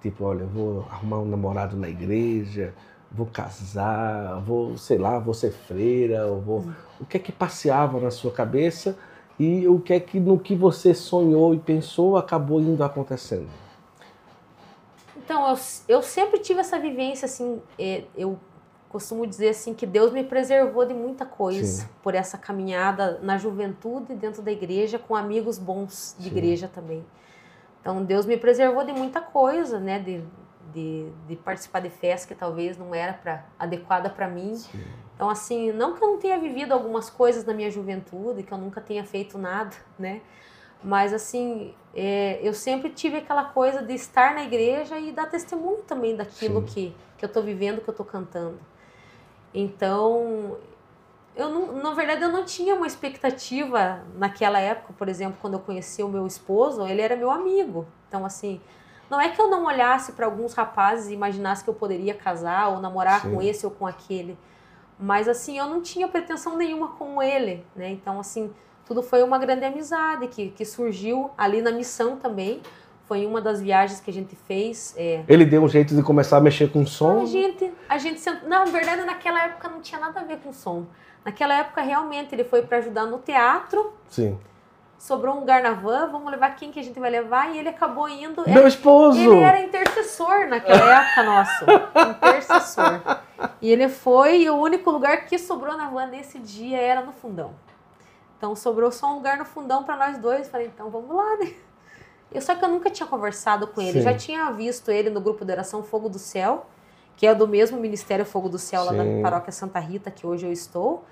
Tipo, 0.00 0.26
olha, 0.26 0.42
eu 0.42 0.48
vou 0.48 0.86
arrumar 0.88 1.18
um 1.18 1.24
namorado 1.24 1.76
na 1.76 1.88
igreja, 1.88 2.72
vou 3.10 3.26
casar, 3.26 4.40
vou, 4.40 4.76
sei 4.76 4.98
lá, 4.98 5.18
vou 5.18 5.34
ser 5.34 5.50
freira, 5.50 6.26
vou... 6.26 6.64
O 7.00 7.06
que 7.06 7.16
é 7.16 7.20
que 7.20 7.32
passeava 7.32 8.00
na 8.00 8.10
sua 8.10 8.32
cabeça 8.32 8.98
e 9.38 9.68
o 9.68 9.78
que 9.78 9.92
é 9.92 10.00
que 10.00 10.18
no 10.18 10.38
que 10.38 10.54
você 10.54 10.92
sonhou 10.92 11.54
e 11.54 11.58
pensou 11.58 12.16
acabou 12.16 12.60
indo 12.60 12.82
acontecendo? 12.82 13.48
Então, 15.16 15.48
eu, 15.48 15.58
eu 15.88 16.02
sempre 16.02 16.40
tive 16.40 16.60
essa 16.60 16.78
vivência, 16.78 17.26
assim, 17.26 17.60
é, 17.78 18.04
eu 18.16 18.38
costumo 18.88 19.26
dizer 19.26 19.50
assim 19.50 19.74
que 19.74 19.86
Deus 19.86 20.12
me 20.12 20.24
preservou 20.24 20.84
de 20.86 20.94
muita 20.94 21.26
coisa 21.26 21.82
Sim. 21.82 21.88
por 22.02 22.14
essa 22.14 22.38
caminhada 22.38 23.18
na 23.22 23.36
juventude 23.36 24.14
dentro 24.14 24.40
da 24.42 24.50
igreja 24.50 24.98
com 24.98 25.14
amigos 25.14 25.58
bons 25.58 26.16
de 26.18 26.24
Sim. 26.24 26.30
igreja 26.30 26.68
também. 26.68 27.04
Então 27.80 28.02
Deus 28.02 28.26
me 28.26 28.36
preservou 28.36 28.84
de 28.84 28.92
muita 28.92 29.20
coisa, 29.20 29.78
né, 29.78 29.98
de 29.98 30.22
de, 30.72 31.08
de 31.26 31.36
participar 31.36 31.80
de 31.80 31.90
festa 31.90 32.28
que 32.28 32.34
talvez 32.34 32.76
não 32.76 32.94
era 32.94 33.12
pra, 33.12 33.44
adequada 33.58 34.10
para 34.10 34.28
mim. 34.28 34.54
Sim. 34.54 34.84
Então, 35.14 35.28
assim, 35.28 35.72
não 35.72 35.94
que 35.94 36.02
eu 36.02 36.08
não 36.08 36.18
tenha 36.18 36.38
vivido 36.38 36.72
algumas 36.72 37.10
coisas 37.10 37.44
na 37.44 37.52
minha 37.52 37.70
juventude, 37.70 38.42
que 38.42 38.52
eu 38.52 38.58
nunca 38.58 38.80
tenha 38.80 39.04
feito 39.04 39.36
nada, 39.36 39.74
né? 39.98 40.20
Mas, 40.82 41.12
assim, 41.12 41.74
é, 41.94 42.38
eu 42.40 42.54
sempre 42.54 42.90
tive 42.90 43.16
aquela 43.16 43.44
coisa 43.44 43.82
de 43.82 43.92
estar 43.94 44.34
na 44.34 44.44
igreja 44.44 44.96
e 44.98 45.10
dar 45.10 45.26
testemunho 45.26 45.82
também 45.82 46.14
daquilo 46.14 46.62
que, 46.62 46.94
que 47.16 47.24
eu 47.24 47.26
estou 47.26 47.42
vivendo, 47.42 47.80
que 47.80 47.88
eu 47.88 47.92
estou 47.92 48.06
cantando. 48.06 48.60
Então, 49.52 50.56
eu 51.34 51.50
não, 51.50 51.72
na 51.72 51.94
verdade, 51.94 52.22
eu 52.22 52.28
não 52.28 52.44
tinha 52.44 52.74
uma 52.74 52.86
expectativa 52.86 54.02
naquela 54.16 54.60
época, 54.60 54.92
por 54.96 55.08
exemplo, 55.08 55.38
quando 55.40 55.54
eu 55.54 55.60
conheci 55.60 56.02
o 56.02 56.08
meu 56.08 56.26
esposo, 56.26 56.86
ele 56.86 57.00
era 57.00 57.16
meu 57.16 57.30
amigo. 57.30 57.86
Então, 58.06 58.24
assim, 58.24 58.60
não 59.10 59.20
é 59.20 59.28
que 59.28 59.40
eu 59.40 59.48
não 59.48 59.64
olhasse 59.64 60.12
para 60.12 60.26
alguns 60.26 60.54
rapazes 60.54 61.08
e 61.08 61.14
imaginasse 61.14 61.64
que 61.64 61.70
eu 61.70 61.74
poderia 61.74 62.14
casar 62.14 62.68
ou 62.68 62.80
namorar 62.80 63.22
Sim. 63.22 63.34
com 63.34 63.42
esse 63.42 63.64
ou 63.64 63.72
com 63.72 63.86
aquele, 63.86 64.38
mas 64.98 65.28
assim, 65.28 65.58
eu 65.58 65.66
não 65.66 65.80
tinha 65.80 66.08
pretensão 66.08 66.56
nenhuma 66.56 66.88
com 66.88 67.22
ele, 67.22 67.64
né? 67.74 67.88
Então, 67.90 68.18
assim, 68.18 68.50
tudo 68.84 69.02
foi 69.02 69.22
uma 69.22 69.38
grande 69.38 69.64
amizade 69.64 70.26
que, 70.28 70.50
que 70.50 70.64
surgiu 70.64 71.30
ali 71.38 71.62
na 71.62 71.70
missão 71.70 72.16
também. 72.16 72.60
Foi 73.06 73.24
uma 73.24 73.40
das 73.40 73.62
viagens 73.62 74.00
que 74.00 74.10
a 74.10 74.12
gente 74.12 74.36
fez. 74.36 74.94
É... 74.96 75.24
Ele 75.26 75.46
deu 75.46 75.62
um 75.62 75.68
jeito 75.68 75.94
de 75.94 76.02
começar 76.02 76.36
a 76.36 76.40
mexer 76.40 76.70
com 76.70 76.84
som? 76.84 77.22
A 77.22 77.24
gente, 77.24 77.72
a 77.88 77.96
gente, 77.96 78.20
na 78.46 78.64
verdade, 78.64 79.02
naquela 79.04 79.44
época 79.44 79.68
não 79.68 79.80
tinha 79.80 79.98
nada 79.98 80.20
a 80.20 80.24
ver 80.24 80.38
com 80.38 80.52
som. 80.52 80.84
Naquela 81.24 81.54
época, 81.54 81.80
realmente, 81.80 82.34
ele 82.34 82.44
foi 82.44 82.62
para 82.62 82.78
ajudar 82.78 83.06
no 83.06 83.18
teatro. 83.18 83.92
Sim 84.08 84.36
sobrou 84.98 85.36
um 85.36 85.40
lugar 85.40 85.62
na 85.62 85.72
van, 85.72 86.08
vamos 86.08 86.30
levar 86.30 86.56
quem 86.56 86.72
que 86.72 86.80
a 86.80 86.82
gente 86.82 86.98
vai 86.98 87.08
levar? 87.08 87.54
E 87.54 87.58
ele 87.58 87.68
acabou 87.68 88.08
indo. 88.08 88.42
Meu 88.46 88.58
ele, 88.58 88.68
esposo! 88.68 89.18
Ele 89.18 89.40
era 89.40 89.60
intercessor 89.60 90.48
naquela 90.48 91.00
época, 91.00 91.22
nosso. 91.22 91.64
Intercessor. 92.10 93.00
E 93.62 93.70
ele 93.70 93.88
foi, 93.88 94.42
e 94.42 94.50
o 94.50 94.56
único 94.56 94.90
lugar 94.90 95.24
que 95.26 95.38
sobrou 95.38 95.76
na 95.76 95.88
van 95.88 96.06
nesse 96.06 96.38
dia 96.40 96.78
era 96.78 97.00
no 97.00 97.12
fundão. 97.12 97.52
Então 98.36 98.54
sobrou 98.54 98.90
só 98.90 99.12
um 99.12 99.14
lugar 99.14 99.38
no 99.38 99.44
fundão 99.44 99.84
para 99.84 99.96
nós 99.96 100.18
dois. 100.18 100.48
Falei, 100.48 100.66
então 100.66 100.90
vamos 100.90 101.14
lá, 101.14 101.36
né? 101.36 101.52
Eu, 102.30 102.42
só 102.42 102.54
que 102.54 102.64
eu 102.64 102.68
nunca 102.68 102.90
tinha 102.90 103.06
conversado 103.06 103.66
com 103.68 103.80
ele. 103.80 103.94
Sim. 103.94 104.02
Já 104.02 104.14
tinha 104.14 104.50
visto 104.52 104.90
ele 104.90 105.10
no 105.10 105.20
grupo 105.20 105.44
de 105.44 105.52
oração 105.52 105.82
Fogo 105.82 106.08
do 106.08 106.18
Céu, 106.18 106.66
que 107.16 107.26
é 107.26 107.34
do 107.34 107.48
mesmo 107.48 107.80
Ministério 107.80 108.24
Fogo 108.24 108.48
do 108.48 108.58
Céu, 108.58 108.82
Sim. 108.82 108.86
lá 108.86 109.04
da 109.04 109.22
paróquia 109.22 109.52
Santa 109.52 109.78
Rita, 109.78 110.10
que 110.10 110.26
hoje 110.26 110.46
eu 110.46 110.52
estou. 110.52 111.04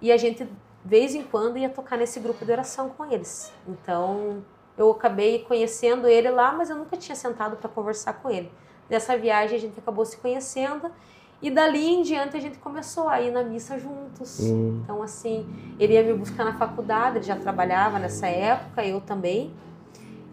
E 0.00 0.12
a 0.12 0.16
gente 0.16 0.48
vez 0.84 1.14
em 1.14 1.22
quando 1.22 1.58
ia 1.58 1.68
tocar 1.68 1.96
nesse 1.96 2.18
grupo 2.20 2.44
de 2.44 2.52
oração 2.52 2.88
com 2.90 3.04
eles. 3.10 3.52
Então, 3.68 4.42
eu 4.78 4.90
acabei 4.90 5.40
conhecendo 5.40 6.06
ele 6.08 6.30
lá, 6.30 6.52
mas 6.52 6.70
eu 6.70 6.76
nunca 6.76 6.96
tinha 6.96 7.14
sentado 7.14 7.56
para 7.56 7.68
conversar 7.68 8.14
com 8.14 8.30
ele. 8.30 8.50
Nessa 8.88 9.16
viagem 9.16 9.56
a 9.56 9.60
gente 9.60 9.78
acabou 9.78 10.04
se 10.04 10.16
conhecendo 10.16 10.90
E 11.42 11.50
dali 11.50 11.86
em 11.86 12.02
diante 12.02 12.36
a 12.36 12.40
gente 12.40 12.58
começou 12.58 13.08
a 13.08 13.18
ir 13.22 13.30
na 13.30 13.42
missa 13.42 13.78
juntos. 13.78 14.40
Hum. 14.40 14.82
Então, 14.84 15.02
assim, 15.02 15.48
ele 15.78 15.94
ia 15.94 16.02
me 16.02 16.12
buscar 16.12 16.44
na 16.44 16.52
faculdade, 16.52 17.16
ele 17.16 17.24
já 17.24 17.34
trabalhava 17.34 17.98
nessa 17.98 18.26
época, 18.26 18.84
eu 18.84 19.00
também. 19.00 19.50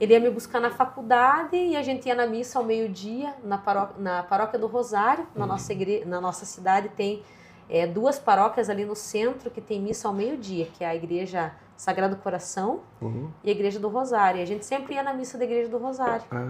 Ele 0.02 0.12
ia 0.14 0.20
me 0.20 0.30
buscar 0.30 0.60
na 0.60 0.70
faculdade 0.70 1.56
e 1.56 1.78
a 1.78 1.82
gente 1.82 2.08
ia 2.08 2.14
na 2.14 2.28
missa 2.28 2.60
ao 2.60 2.66
meio-dia, 2.66 3.34
na, 3.42 3.58
paró 3.58 3.90
na 3.98 4.22
paróquia 4.22 4.60
do 4.60 4.68
Rosário. 4.68 5.26
Na, 5.34 5.46
Uhum. 5.46 5.52
nossa, 5.52 5.72
igre 5.72 6.04
na 6.06 6.20
nossa 6.20 6.46
cidade 6.46 6.90
tem 6.90 7.24
é, 7.70 7.86
duas 7.88 8.18
paróquias 8.20 8.70
ali 8.70 8.86
no 8.86 8.96
centro 8.96 9.50
que 9.52 9.60
tem 9.62 9.80
missa 9.82 10.08
ao 10.08 10.14
meio-dia, 10.14 10.68
que 10.74 10.84
é 10.84 10.88
a 10.88 10.96
igreja 10.96 11.52
Sagrado 11.76 12.16
Coração 12.16 12.80
Uhum. 13.02 13.30
e 13.44 13.50
a 13.50 13.52
igreja 13.52 13.80
do 13.80 13.88
Rosário. 13.88 14.40
E 14.40 14.44
a 14.44 14.48
gente 14.48 14.66
sempre 14.66 14.96
ia 14.96 15.04
na 15.04 15.14
missa 15.14 15.38
da 15.38 15.44
igreja 15.44 15.70
do 15.70 15.78
Rosário. 15.78 16.24
Ah, 16.32 16.46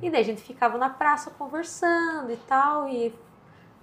E 0.00 0.08
daí 0.10 0.20
a 0.22 0.24
gente 0.24 0.40
ficava 0.40 0.78
na 0.78 0.88
praça 0.88 1.30
conversando 1.38 2.30
e 2.32 2.36
tal, 2.36 2.88
e 2.88 3.12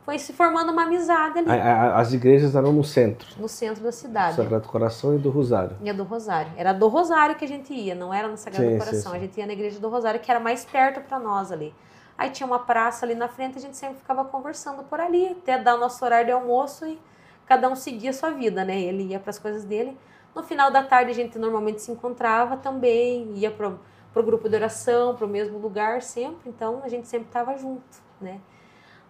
foi 0.03 0.17
se 0.17 0.31
formando 0.33 0.71
uma 0.71 0.83
amizade 0.83 1.37
ali 1.39 1.47
as 1.51 2.13
igrejas 2.13 2.55
eram 2.55 2.71
no 2.71 2.83
centro. 2.83 3.27
no 3.37 3.47
centro 3.49 3.83
da 3.83 3.91
cidade. 3.91 4.37
Sagrado 4.37 4.67
Coração 4.67 5.13
e 5.13 5.19
do 5.19 5.29
Rosário. 5.29 5.75
E 5.81 5.89
a 5.89 5.93
do 5.93 6.03
Rosário. 6.03 6.51
Era 6.55 6.71
do 6.73 6.87
Rosário 6.87 7.35
que 7.35 7.43
a 7.43 7.47
gente 7.47 7.73
ia, 7.73 7.93
não 7.93 8.13
era 8.13 8.27
no 8.29 8.37
Sagrado 8.37 8.65
Sim, 8.65 8.71
sim, 8.71 8.79
Coração. 8.79 9.11
sim. 9.11 9.17
A 9.17 9.19
gente 9.19 9.37
ia 9.37 9.45
na 9.45 9.53
igreja 9.53 9.79
do 9.79 9.89
Rosário, 9.89 10.19
que 10.21 10.31
era 10.31 10.39
mais 10.39 10.63
perto 10.65 11.01
para 11.01 11.19
nós 11.19 11.51
ali. 11.51 11.73
Aí 12.17 12.29
tinha 12.31 12.47
uma 12.47 12.59
praça 12.59 13.05
ali 13.05 13.13
na 13.13 13.27
frente, 13.27 13.57
a 13.57 13.61
gente 13.61 13.77
sempre 13.77 13.97
ficava 13.97 14.25
conversando 14.25 14.83
por 14.83 14.99
ali, 14.99 15.27
até 15.29 15.57
dar 15.57 15.75
o 15.75 15.79
nosso 15.79 16.03
horário 16.03 16.25
de 16.25 16.31
almoço 16.31 16.85
e 16.87 16.99
cada 17.45 17.69
um 17.69 17.75
seguia 17.75 18.09
a 18.09 18.13
sua 18.13 18.31
vida, 18.31 18.65
né? 18.65 18.79
Ele 18.81 19.03
ia 19.03 19.19
para 19.19 19.29
as 19.29 19.37
coisas 19.37 19.63
dele. 19.63 19.95
No 20.35 20.41
final 20.43 20.71
da 20.71 20.83
tarde 20.83 21.11
a 21.11 21.13
gente 21.13 21.37
normalmente 21.37 21.81
se 21.81 21.91
encontrava 21.91 22.57
também, 22.57 23.31
ia 23.35 23.51
pro, 23.51 23.79
pro 24.13 24.23
grupo 24.23 24.49
de 24.49 24.55
oração, 24.55 25.15
pro 25.15 25.27
mesmo 25.27 25.57
lugar 25.59 26.01
sempre, 26.01 26.49
então 26.49 26.81
a 26.83 26.89
gente 26.89 27.07
sempre 27.07 27.27
estava 27.27 27.55
junto, 27.57 27.83
né? 28.19 28.39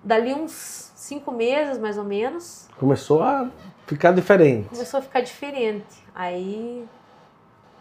Dali 0.04 0.34
uns 0.34 0.92
cinco 0.96 1.32
meses, 1.32 1.78
mais 1.78 1.98
ou 1.98 2.04
menos, 2.04 2.70
Começou 2.78 3.24
a 3.24 3.50
ficar 3.88 4.12
diferente. 4.12 4.70
começou 4.70 5.00
a 5.00 5.02
ficar 5.02 5.22
diferente. 5.22 6.06
Aí, 6.14 6.88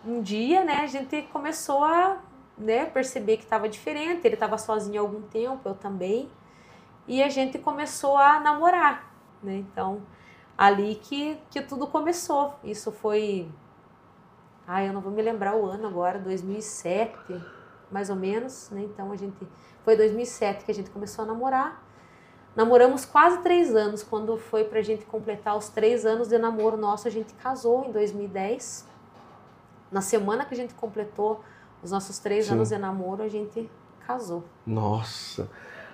um 0.05 0.22
dia, 0.22 0.64
né, 0.64 0.81
a 0.83 0.87
gente 0.87 1.22
começou 1.33 1.85
a 1.85 2.16
né, 2.57 2.87
perceber 2.87 3.37
que 3.37 3.45
estava 3.45 3.69
diferente. 3.69 4.25
Ele 4.25 4.35
estava 4.35 4.57
sozinho 4.59 5.01
há 5.01 5.05
algum 5.05 5.23
tempo, 5.23 5.69
eu 5.69 5.75
também. 5.75 6.31
E 7.07 7.23
a 7.23 7.29
gente 7.29 7.59
começou 7.59 8.17
a 8.17 8.41
namorar, 8.41 9.13
né? 9.43 9.57
Então, 9.57 10.03
ali 10.57 10.97
que, 10.97 11.39
que 11.51 11.61
tudo 11.63 11.87
começou. 11.87 12.55
Isso 12.65 12.91
foi... 12.91 13.49
Ai, 14.67 14.89
eu 14.89 14.93
não 14.93 15.01
vou 15.01 15.13
me 15.13 15.23
lembrar 15.23 15.55
o 15.55 15.65
ano 15.65 15.87
agora, 15.87 16.19
2007, 16.19 17.17
mais 17.91 18.11
ou 18.11 18.17
menos, 18.17 18.71
né? 18.71 18.83
Então, 18.83 19.13
a 19.13 19.17
gente... 19.17 19.47
Foi 19.85 19.97
2007 19.97 20.65
que 20.65 20.71
a 20.73 20.75
gente 20.75 20.91
começou 20.91 21.25
a 21.25 21.29
namorar. 21.29 21.81
Namoramos 22.57 23.05
quase 23.05 23.39
três 23.43 23.77
anos. 23.77 24.03
Quando 24.03 24.37
foi 24.37 24.65
pra 24.65 24.81
gente 24.83 25.05
completar 25.05 25.57
os 25.57 25.69
três 25.69 26.05
anos 26.05 26.27
de 26.29 26.39
namoro 26.39 26.77
nosso, 26.77 27.07
a 27.07 27.11
gente 27.11 27.35
casou 27.35 27.85
em 27.85 27.93
2010. 27.93 28.89
Na 29.93 30.01
semana 30.01 30.45
que 30.45 30.55
a 30.55 30.57
gente 30.57 30.75
completou 30.75 31.45
os 31.83 31.91
nossos 31.91 32.18
três 32.18 32.47
Sim. 32.47 32.55
anos 32.55 32.68
de 32.68 32.79
namoro, 32.79 33.22
a 33.22 33.29
gente 33.29 33.68
casou. 34.07 34.45
Nossa. 34.66 35.49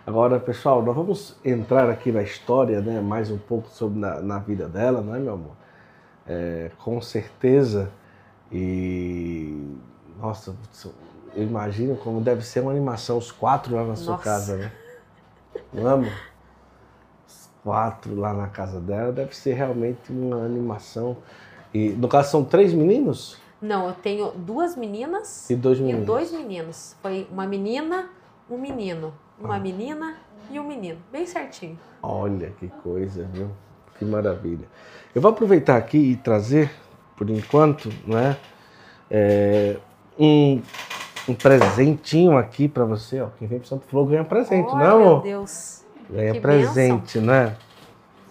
Agora, 0.06 0.40
pessoal, 0.40 0.82
nós 0.82 0.96
vamos 0.96 1.36
entrar 1.44 1.88
aqui 1.88 2.10
na 2.10 2.22
história, 2.22 2.80
né? 2.80 3.00
Mais 3.00 3.30
um 3.30 3.38
pouco 3.38 3.68
sobre 3.68 3.98
na, 3.98 4.20
na 4.20 4.38
vida 4.38 4.68
dela, 4.68 5.00
não 5.00 5.14
é, 5.14 5.18
meu 5.18 5.34
amor? 5.34 5.56
É, 6.26 6.70
com 6.78 7.00
certeza. 7.00 7.90
E 8.50 9.76
nossa, 10.18 10.54
eu 11.34 11.42
imagino 11.42 11.96
como 11.96 12.20
deve 12.20 12.42
ser 12.42 12.60
uma 12.60 12.70
animação 12.70 13.16
os 13.16 13.32
quatro 13.32 13.74
lá 13.74 13.84
na 13.84 13.96
sua 13.96 14.12
Nossa. 14.12 14.24
casa, 14.24 14.56
né? 14.56 14.72
Não 15.72 15.88
é, 15.88 15.92
amor? 15.92 16.12
Os 17.26 17.50
quatro 17.62 18.14
lá 18.14 18.32
na 18.32 18.48
casa 18.48 18.80
dela 18.80 19.12
deve 19.12 19.34
ser 19.34 19.54
realmente 19.54 20.12
uma 20.12 20.44
animação. 20.44 21.16
E 21.72 21.88
no 21.90 22.08
caso 22.08 22.30
são 22.30 22.44
três 22.44 22.74
meninos 22.74 23.41
Não, 23.62 23.86
eu 23.86 23.94
tenho 23.94 24.32
duas 24.32 24.74
meninas 24.76 25.48
e 25.48 25.54
dois 25.54 25.78
e 25.78 25.82
meninos. 25.82 26.04
dois 26.06 26.32
meninos. 26.32 26.96
Foi 27.00 27.28
uma 27.30 27.46
menina, 27.46 28.10
um 28.50 28.58
menino. 28.58 29.14
Uma 29.40 29.56
Ah. 29.56 29.60
menina 29.60 30.16
e 30.50 30.58
um 30.58 30.64
menino. 30.66 30.98
Bem 31.12 31.24
certinho. 31.26 31.78
Olha 32.02 32.52
que 32.58 32.66
coisa, 32.82 33.24
viu? 33.32 33.50
Que 33.98 34.04
maravilha. 34.04 34.66
Eu 35.14 35.22
vou 35.22 35.30
aproveitar 35.30 35.76
aqui 35.76 35.96
e 35.98 36.16
trazer, 36.16 36.70
por 37.16 37.30
enquanto, 37.30 37.88
não 38.04 38.18
é, 38.18 38.36
um, 40.18 40.60
um 41.28 41.34
presentinho 41.34 42.36
aqui 42.36 42.66
para 42.66 42.84
você. 42.84 43.20
Ó. 43.20 43.28
Quem 43.38 43.46
vem 43.46 43.58
para 43.60 43.68
Santo 43.68 43.86
Flor 43.86 44.06
ganha 44.08 44.24
presente, 44.24 44.68
oh, 44.72 44.76
não 44.76 44.84
é, 44.84 45.04
meu? 45.04 45.20
Deus. 45.20 45.84
Ganha 46.10 46.32
que 46.32 46.40
presente, 46.40 47.18
né? 47.20 47.56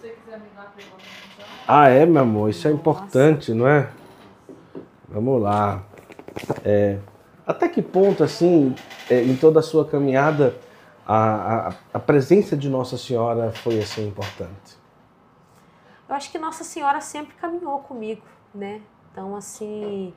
Se 0.00 0.08
você 0.08 0.08
quiser 0.14 0.38
me 0.38 0.44
dar 0.54 0.72
pergunta, 0.76 1.02
então. 1.34 1.46
Ah, 1.66 1.88
é, 1.88 2.04
meu 2.04 2.22
amor? 2.22 2.50
Isso 2.50 2.66
é 2.66 2.70
Nossa. 2.70 2.80
importante, 2.80 3.54
não 3.54 3.66
é? 3.66 3.88
Vamos 5.12 5.42
lá. 5.42 5.82
É, 6.64 6.98
até 7.46 7.68
que 7.68 7.82
ponto, 7.82 8.24
assim, 8.24 8.74
é, 9.10 9.22
em 9.22 9.36
toda 9.36 9.60
a 9.60 9.62
sua 9.62 9.84
caminhada, 9.84 10.56
a, 11.06 11.68
a, 11.68 11.72
a 11.94 11.98
presença 11.98 12.56
de 12.56 12.68
Nossa 12.68 12.96
Senhora 12.96 13.52
foi 13.52 13.78
assim 13.78 14.08
importante? 14.08 14.80
Eu 16.08 16.14
acho 16.14 16.30
que 16.30 16.38
Nossa 16.38 16.64
Senhora 16.64 17.00
sempre 17.00 17.34
caminhou 17.34 17.78
comigo, 17.80 18.22
né? 18.54 18.80
Então, 19.12 19.36
assim, 19.36 20.14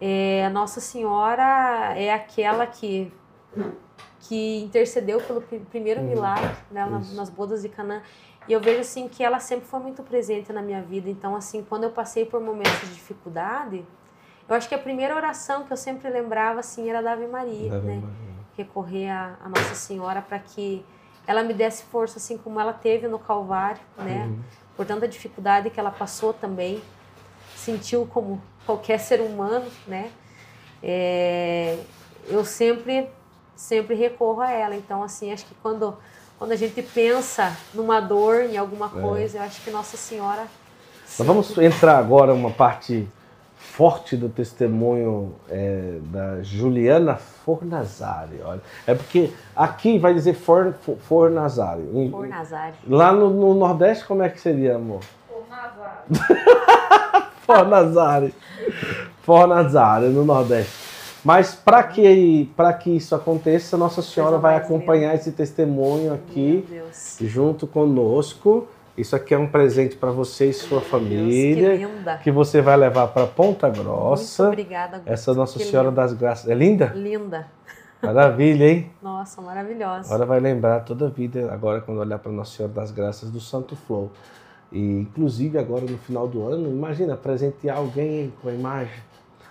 é, 0.00 0.48
Nossa 0.50 0.80
Senhora 0.80 1.94
é 1.96 2.12
aquela 2.12 2.66
que, 2.66 3.10
que 4.20 4.62
intercedeu 4.62 5.20
pelo 5.20 5.40
pri- 5.40 5.60
primeiro 5.60 6.00
Uhum. 6.02 6.08
milagre 6.08 6.50
né, 6.70 6.84
nas 7.14 7.30
bodas 7.30 7.62
de 7.62 7.68
Canaã. 7.70 8.02
E 8.48 8.52
eu 8.52 8.60
vejo, 8.60 8.80
assim, 8.80 9.08
que 9.08 9.22
ela 9.22 9.38
sempre 9.38 9.66
foi 9.66 9.80
muito 9.80 10.02
presente 10.02 10.52
na 10.52 10.60
minha 10.60 10.82
vida. 10.82 11.08
Então, 11.08 11.36
assim, 11.36 11.64
quando 11.66 11.84
eu 11.84 11.90
passei 11.90 12.24
por 12.24 12.40
momentos 12.40 12.80
de 12.80 12.94
dificuldade, 12.94 13.84
eu 14.50 14.56
acho 14.56 14.68
que 14.68 14.74
a 14.74 14.78
primeira 14.78 15.14
oração 15.14 15.62
que 15.62 15.72
eu 15.72 15.76
sempre 15.76 16.10
lembrava, 16.10 16.58
assim, 16.58 16.90
era 16.90 17.00
da 17.00 17.12
Ave 17.12 17.28
Maria, 17.28 17.72
Ave 17.72 17.86
né? 17.86 17.94
Maria. 17.94 18.08
recorrer 18.56 19.08
a, 19.08 19.36
a 19.44 19.48
Nossa 19.48 19.76
Senhora 19.76 20.20
para 20.20 20.40
que 20.40 20.84
ela 21.24 21.44
me 21.44 21.54
desse 21.54 21.84
força, 21.84 22.18
assim 22.18 22.36
como 22.36 22.58
ela 22.58 22.72
teve 22.72 23.06
no 23.06 23.16
Calvário, 23.16 23.80
né? 23.96 24.24
Uhum. 24.26 24.40
Por 24.76 24.84
tanta 24.84 25.06
dificuldade 25.06 25.70
que 25.70 25.78
ela 25.78 25.92
passou 25.92 26.32
também, 26.32 26.82
sentiu 27.54 28.08
como 28.12 28.42
qualquer 28.66 28.98
ser 28.98 29.20
humano, 29.20 29.66
né? 29.86 30.10
É, 30.82 31.78
eu 32.26 32.44
sempre, 32.44 33.08
sempre 33.54 33.94
recorro 33.94 34.40
a 34.40 34.50
ela. 34.50 34.74
Então, 34.74 35.00
assim, 35.00 35.32
acho 35.32 35.46
que 35.46 35.54
quando, 35.62 35.96
quando 36.36 36.50
a 36.50 36.56
gente 36.56 36.82
pensa 36.82 37.56
numa 37.72 38.00
dor, 38.00 38.42
em 38.46 38.56
alguma 38.56 38.88
coisa, 38.88 39.38
eu 39.38 39.42
acho 39.42 39.60
que 39.60 39.70
Nossa 39.70 39.96
Senhora. 39.96 40.48
Nós 41.16 41.26
vamos 41.26 41.56
entrar 41.58 41.98
agora 41.98 42.34
uma 42.34 42.50
parte 42.50 43.08
forte 43.80 44.14
do 44.14 44.28
testemunho 44.28 45.32
é, 45.48 45.94
da 46.12 46.42
Juliana 46.42 47.16
Fornazari. 47.16 48.38
Olha. 48.44 48.60
É 48.86 48.94
porque 48.94 49.30
aqui 49.56 49.98
vai 49.98 50.12
dizer 50.12 50.34
For, 50.34 50.74
For- 50.82 50.98
Fornazari. 50.98 51.80
Nazário. 52.28 52.74
Lá 52.86 53.10
no, 53.10 53.30
no 53.30 53.54
Nordeste, 53.54 54.04
como 54.04 54.22
é 54.22 54.28
que 54.28 54.38
seria, 54.38 54.76
amor? 54.76 55.00
Ô, 55.30 55.40
Nazar. 55.48 56.04
Fornazari. 57.40 58.34
Fornazari, 59.22 60.08
no 60.08 60.26
Nordeste. 60.26 60.72
Mas 61.24 61.54
para 61.54 61.82
que, 61.82 62.50
pra 62.54 62.74
que 62.74 62.90
isso 62.94 63.14
aconteça, 63.14 63.78
Nossa 63.78 64.02
Senhora 64.02 64.36
vai 64.36 64.56
acompanhar 64.56 65.14
esse 65.14 65.32
testemunho 65.32 66.12
aqui 66.12 66.66
Meu 66.68 66.82
Deus. 66.84 67.16
junto 67.22 67.66
conosco. 67.66 68.68
Isso 68.96 69.16
aqui 69.16 69.32
é 69.34 69.38
um 69.38 69.46
presente 69.46 69.96
para 69.96 70.10
você 70.10 70.50
e 70.50 70.52
sua 70.52 70.80
Deus, 70.80 70.90
família. 70.90 71.76
que 71.78 71.84
linda. 71.86 72.16
que 72.18 72.30
você 72.30 72.60
vai 72.60 72.76
levar 72.76 73.08
para 73.08 73.26
Ponta 73.26 73.68
Muito 73.68 73.82
Grossa. 73.82 74.48
obrigada. 74.48 74.96
Augusto. 74.96 75.12
Essa 75.12 75.34
Nossa 75.34 75.58
Que 75.58 75.64
Senhora 75.64 75.88
linda. 75.88 76.02
das 76.02 76.12
Graças. 76.12 76.48
É 76.50 76.54
linda? 76.54 76.86
Linda. 76.94 77.46
Maravilha, 78.02 78.64
hein? 78.64 78.90
Nossa, 79.02 79.40
maravilhosa. 79.42 80.08
Agora 80.08 80.24
vai 80.26 80.40
lembrar 80.40 80.80
toda 80.80 81.06
a 81.06 81.10
vida, 81.10 81.52
agora 81.52 81.80
quando 81.82 81.98
olhar 81.98 82.18
para 82.18 82.32
Nossa 82.32 82.56
Senhora 82.56 82.72
das 82.74 82.90
Graças 82.90 83.30
do 83.30 83.40
Santo 83.40 83.76
Flow. 83.76 84.10
E 84.72 85.00
inclusive 85.00 85.58
agora 85.58 85.84
no 85.84 85.98
final 85.98 86.26
do 86.26 86.46
ano, 86.46 86.68
imagina 86.68 87.16
presentear 87.16 87.76
alguém 87.76 88.32
com 88.42 88.48
a 88.48 88.52
imagem, 88.52 88.94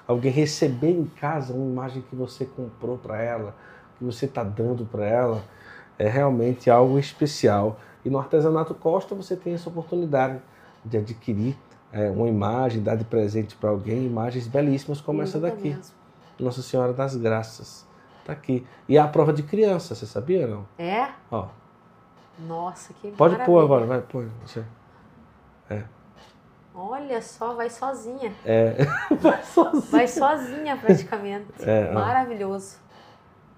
alguém 0.08 0.32
receber 0.32 0.92
em 0.92 1.06
casa 1.06 1.54
uma 1.54 1.66
imagem 1.72 2.04
que 2.10 2.16
você 2.16 2.46
comprou 2.46 2.98
para 2.98 3.22
ela, 3.22 3.54
que 3.98 4.04
você 4.04 4.26
está 4.26 4.44
dando 4.44 4.86
para 4.86 5.06
ela, 5.06 5.44
é 5.98 6.08
realmente 6.08 6.70
algo 6.70 6.98
especial. 6.98 7.80
E 8.04 8.10
no 8.10 8.18
Artesanato 8.20 8.74
Costa 8.74 9.14
você 9.16 9.36
tem 9.36 9.54
essa 9.54 9.70
oportunidade 9.70 10.40
de 10.86 10.98
adquirir 10.98 11.58
é, 11.92 12.10
uma 12.10 12.28
imagem, 12.28 12.82
dar 12.82 12.96
de 12.96 13.04
presente 13.04 13.56
para 13.56 13.70
alguém, 13.70 14.06
imagens 14.06 14.48
belíssimas 14.48 15.02
como 15.02 15.22
essa 15.22 15.38
Linda 15.38 15.50
daqui. 15.50 15.70
mesmo. 15.70 15.96
Nossa 16.40 16.62
Senhora 16.62 16.94
das 16.94 17.16
Graças. 17.16 17.86
Tá 18.26 18.34
aqui. 18.34 18.66
E 18.88 18.98
é 18.98 19.02
a 19.02 19.08
prova 19.08 19.34
de 19.34 19.44
criança, 19.44 19.96
você 19.96 20.06
sabia 20.06 20.48
não? 20.48 20.66
É? 20.78 21.10
Ó, 21.32 21.48
Nossa, 22.48 22.94
que 22.94 23.12
pode 23.12 23.34
maravilha. 23.34 23.46
pôr 23.46 23.64
agora, 23.64 23.86
vai, 23.86 24.02
põe. 24.02 24.32
Você. 24.46 24.64
Olha 26.82 27.22
só, 27.22 27.56
vai 27.56 27.70
sozinha. 27.70 28.34
É. 28.46 28.74
Vai 29.20 29.44
sozinho. 29.44 29.92
Vai 29.92 30.08
sozinha 30.08 30.78
praticamente. 30.78 31.48
É. 31.60 31.92
Maravilhoso. 31.92 32.78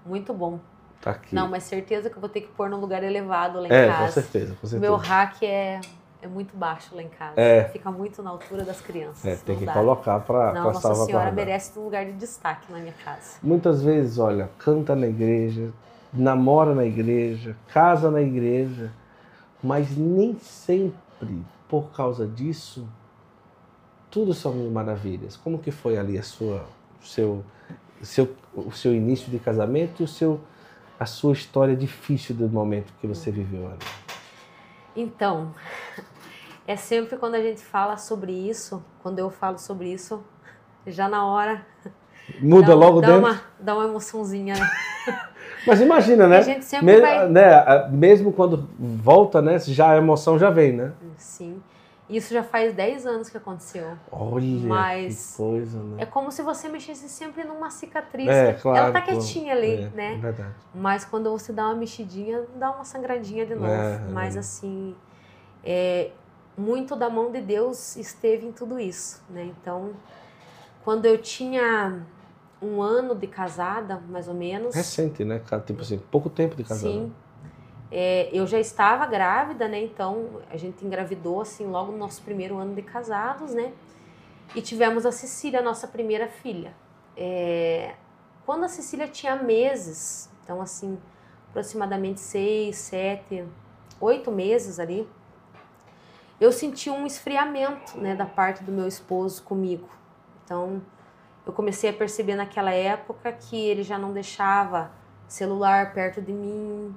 Muito 0.04 0.34
bom. 0.34 0.58
Tá 1.02 1.10
aqui. 1.10 1.34
Não, 1.34 1.48
mas 1.48 1.64
certeza 1.64 2.08
que 2.08 2.16
eu 2.16 2.20
vou 2.20 2.30
ter 2.30 2.42
que 2.42 2.48
pôr 2.48 2.70
num 2.70 2.78
lugar 2.78 3.02
elevado 3.02 3.60
lá 3.60 3.66
em 3.66 3.72
é, 3.72 3.86
com 3.88 3.92
casa. 3.92 4.12
certeza, 4.12 4.54
com 4.54 4.66
O 4.66 4.70
certeza. 4.70 4.80
meu 4.80 4.96
rack 4.96 5.44
é, 5.44 5.80
é 6.22 6.28
muito 6.28 6.56
baixo 6.56 6.94
lá 6.94 7.02
em 7.02 7.08
casa. 7.08 7.34
É. 7.40 7.64
Fica 7.64 7.90
muito 7.90 8.22
na 8.22 8.30
altura 8.30 8.64
das 8.64 8.80
crianças. 8.80 9.24
É, 9.24 9.34
tem 9.34 9.58
que 9.58 9.66
dá. 9.66 9.72
colocar 9.72 10.20
para 10.20 10.52
Não, 10.52 10.64
Nossa 10.64 10.94
Senhora 10.94 11.32
merece 11.32 11.76
um 11.76 11.82
lugar 11.84 12.06
de 12.06 12.12
destaque 12.12 12.70
na 12.72 12.78
minha 12.78 12.94
casa. 13.04 13.36
Muitas 13.42 13.82
vezes, 13.82 14.18
olha, 14.20 14.48
canta 14.58 14.94
na 14.94 15.08
igreja, 15.08 15.72
namora 16.12 16.72
na 16.72 16.84
igreja, 16.84 17.56
casa 17.72 18.08
na 18.08 18.22
igreja, 18.22 18.92
mas 19.60 19.96
nem 19.96 20.38
sempre, 20.38 21.44
por 21.68 21.90
causa 21.90 22.26
disso, 22.28 22.86
tudo 24.08 24.32
são 24.34 24.52
maravilhas. 24.70 25.36
Como 25.36 25.58
que 25.58 25.72
foi 25.72 25.98
ali 25.98 26.16
a 26.16 26.22
sua, 26.22 26.64
seu, 27.02 27.42
seu, 28.02 28.36
o 28.54 28.70
seu 28.70 28.94
início 28.94 29.30
de 29.30 29.40
casamento 29.40 30.02
e 30.02 30.04
o 30.04 30.08
seu, 30.08 30.40
a 31.02 31.06
sua 31.06 31.32
história 31.32 31.74
difícil 31.76 32.34
do 32.34 32.48
momento 32.48 32.92
que 33.00 33.06
você 33.06 33.30
viveu 33.30 33.66
ali? 33.66 33.78
Então, 34.94 35.52
é 36.66 36.76
sempre 36.76 37.16
quando 37.16 37.34
a 37.34 37.40
gente 37.42 37.60
fala 37.60 37.96
sobre 37.96 38.32
isso, 38.32 38.82
quando 39.02 39.18
eu 39.18 39.30
falo 39.30 39.58
sobre 39.58 39.92
isso, 39.92 40.22
já 40.86 41.08
na 41.08 41.26
hora. 41.26 41.66
Muda 42.40 42.68
dá, 42.68 42.74
logo 42.74 43.00
dá 43.00 43.08
dentro. 43.08 43.20
Uma, 43.28 43.40
dá 43.58 43.74
uma 43.74 43.84
emoçãozinha, 43.84 44.54
né? 44.54 44.70
Mas 45.66 45.80
imagina, 45.80 46.26
né? 46.26 46.38
A 46.38 46.42
gente 46.42 46.64
sempre 46.64 46.86
Me- 46.86 47.00
vai. 47.00 47.28
né, 47.28 47.88
Mesmo 47.90 48.32
quando 48.32 48.68
volta, 48.78 49.42
né? 49.42 49.58
Já 49.58 49.90
a 49.90 49.96
emoção 49.96 50.38
já 50.38 50.50
vem, 50.50 50.72
né? 50.72 50.92
Sim. 51.16 51.60
Isso 52.12 52.34
já 52.34 52.42
faz 52.42 52.74
10 52.74 53.06
anos 53.06 53.30
que 53.30 53.36
aconteceu. 53.36 53.96
Olha 54.10 54.44
Mas 54.66 55.30
que 55.30 55.36
coisa, 55.38 55.82
né? 55.82 56.02
É 56.02 56.06
como 56.06 56.30
se 56.30 56.42
você 56.42 56.68
mexesse 56.68 57.08
sempre 57.08 57.42
numa 57.44 57.70
cicatriz. 57.70 58.28
É, 58.28 58.52
claro. 58.52 58.78
Ela 58.78 58.92
tá 58.92 59.00
quietinha 59.00 59.54
ali, 59.54 59.84
É, 59.84 59.88
né? 59.90 60.18
Verdade. 60.20 60.54
Mas 60.74 61.04
quando 61.04 61.30
você 61.30 61.52
dá 61.52 61.66
uma 61.66 61.74
mexidinha, 61.74 62.44
dá 62.56 62.70
uma 62.70 62.84
sangradinha 62.84 63.46
de 63.46 63.54
novo. 63.54 63.72
É, 63.72 63.98
Mas 64.10 64.36
é. 64.36 64.40
assim, 64.40 64.94
é, 65.64 66.10
muito 66.56 66.94
da 66.94 67.08
mão 67.08 67.32
de 67.32 67.40
Deus 67.40 67.96
esteve 67.96 68.46
em 68.46 68.52
tudo 68.52 68.78
isso, 68.78 69.22
né? 69.30 69.44
Então, 69.44 69.92
quando 70.84 71.06
eu 71.06 71.16
tinha 71.16 72.04
um 72.60 72.80
ano 72.80 73.14
de 73.14 73.26
casada, 73.26 74.00
mais 74.08 74.28
ou 74.28 74.34
menos. 74.34 74.74
Recente, 74.74 75.24
né? 75.24 75.40
Tipo 75.66 75.80
assim, 75.80 75.98
pouco 75.98 76.28
tempo 76.28 76.54
de 76.54 76.62
casado. 76.62 76.92
Sim. 76.92 77.12
É, 77.94 78.30
eu 78.32 78.46
já 78.46 78.58
estava 78.58 79.04
grávida, 79.04 79.68
né? 79.68 79.82
Então 79.82 80.40
a 80.48 80.56
gente 80.56 80.82
engravidou 80.82 81.42
assim 81.42 81.66
logo 81.66 81.92
no 81.92 81.98
nosso 81.98 82.22
primeiro 82.22 82.56
ano 82.56 82.74
de 82.74 82.80
casados, 82.80 83.52
né? 83.52 83.70
E 84.54 84.62
tivemos 84.62 85.04
a 85.04 85.12
Cecília, 85.12 85.60
nossa 85.60 85.86
primeira 85.86 86.26
filha. 86.26 86.72
É, 87.14 87.94
quando 88.46 88.64
a 88.64 88.68
Cecília 88.68 89.06
tinha 89.06 89.36
meses, 89.36 90.30
então 90.42 90.62
assim, 90.62 90.98
aproximadamente 91.50 92.18
seis, 92.20 92.76
sete, 92.76 93.44
oito 94.00 94.32
meses 94.32 94.80
ali, 94.80 95.06
eu 96.40 96.50
senti 96.50 96.88
um 96.88 97.06
esfriamento, 97.06 97.98
né, 97.98 98.16
da 98.16 98.24
parte 98.26 98.64
do 98.64 98.72
meu 98.72 98.88
esposo 98.88 99.42
comigo. 99.42 99.88
Então 100.44 100.80
eu 101.44 101.52
comecei 101.52 101.90
a 101.90 101.92
perceber 101.92 102.36
naquela 102.36 102.72
época 102.72 103.30
que 103.32 103.56
ele 103.56 103.82
já 103.82 103.98
não 103.98 104.14
deixava 104.14 104.90
celular 105.28 105.92
perto 105.92 106.22
de 106.22 106.32
mim, 106.32 106.94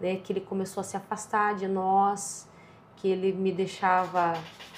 né, 0.00 0.16
que 0.16 0.32
ele 0.32 0.40
começou 0.40 0.80
a 0.80 0.84
se 0.84 0.96
afastar 0.96 1.54
de 1.54 1.66
nós, 1.66 2.48
que 2.96 3.08
ele 3.08 3.32
me 3.32 3.52
deixava 3.52 4.34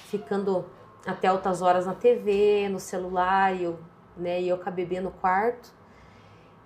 ficando 0.07 0.67
até 1.07 1.29
altas 1.29 1.63
horas 1.63 1.87
na 1.87 1.95
TV, 1.95 2.69
no 2.69 2.79
celular, 2.81 3.55
e 3.55 3.65
eu, 3.65 3.79
né, 4.17 4.41
e 4.41 4.49
eu 4.49 4.59
com 4.59 4.69
a 4.69 4.73
bebê 4.73 5.01
no 5.01 5.11
quarto. 5.11 5.73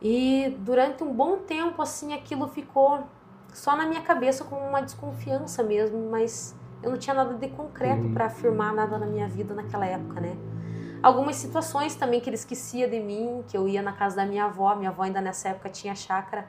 E 0.00 0.54
durante 0.58 1.02
um 1.02 1.12
bom 1.12 1.38
tempo, 1.38 1.80
assim, 1.80 2.12
aquilo 2.12 2.48
ficou 2.48 3.04
só 3.52 3.76
na 3.76 3.86
minha 3.86 4.02
cabeça 4.02 4.44
como 4.44 4.60
uma 4.60 4.82
desconfiança 4.82 5.62
mesmo, 5.62 6.10
mas 6.10 6.56
eu 6.82 6.90
não 6.90 6.98
tinha 6.98 7.14
nada 7.14 7.34
de 7.34 7.48
concreto 7.48 8.02
Uhum. 8.02 8.12
para 8.12 8.26
afirmar 8.26 8.74
nada 8.74 8.98
na 8.98 9.06
minha 9.06 9.28
vida 9.28 9.54
naquela 9.54 9.86
época, 9.86 10.20
né? 10.20 10.36
Algumas 11.02 11.36
situações 11.36 11.94
também 11.94 12.20
que 12.20 12.28
ele 12.28 12.34
esquecia 12.36 12.88
de 12.88 12.98
mim, 12.98 13.44
que 13.46 13.56
eu 13.56 13.68
ia 13.68 13.82
na 13.82 13.92
casa 13.92 14.16
da 14.16 14.26
minha 14.26 14.46
avó, 14.46 14.74
minha 14.74 14.90
avó 14.90 15.02
ainda 15.02 15.20
nessa 15.20 15.50
época 15.50 15.68
tinha 15.68 15.94
chácara 15.94 16.48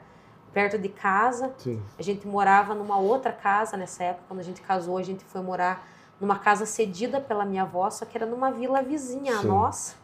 perto 0.56 0.78
de 0.78 0.88
casa, 0.88 1.52
Sim. 1.58 1.82
a 1.98 2.02
gente 2.02 2.26
morava 2.26 2.74
numa 2.74 2.96
outra 2.96 3.30
casa 3.30 3.76
nessa 3.76 4.04
época, 4.04 4.24
quando 4.26 4.40
a 4.40 4.42
gente 4.42 4.62
casou, 4.62 4.96
a 4.96 5.02
gente 5.02 5.22
foi 5.22 5.42
morar 5.42 5.86
numa 6.18 6.38
casa 6.38 6.64
cedida 6.64 7.20
pela 7.20 7.44
minha 7.44 7.64
avó, 7.64 7.90
só 7.90 8.06
que 8.06 8.16
era 8.16 8.24
numa 8.24 8.50
vila 8.50 8.80
vizinha 8.80 9.36
a 9.36 9.42
nossa. 9.42 9.96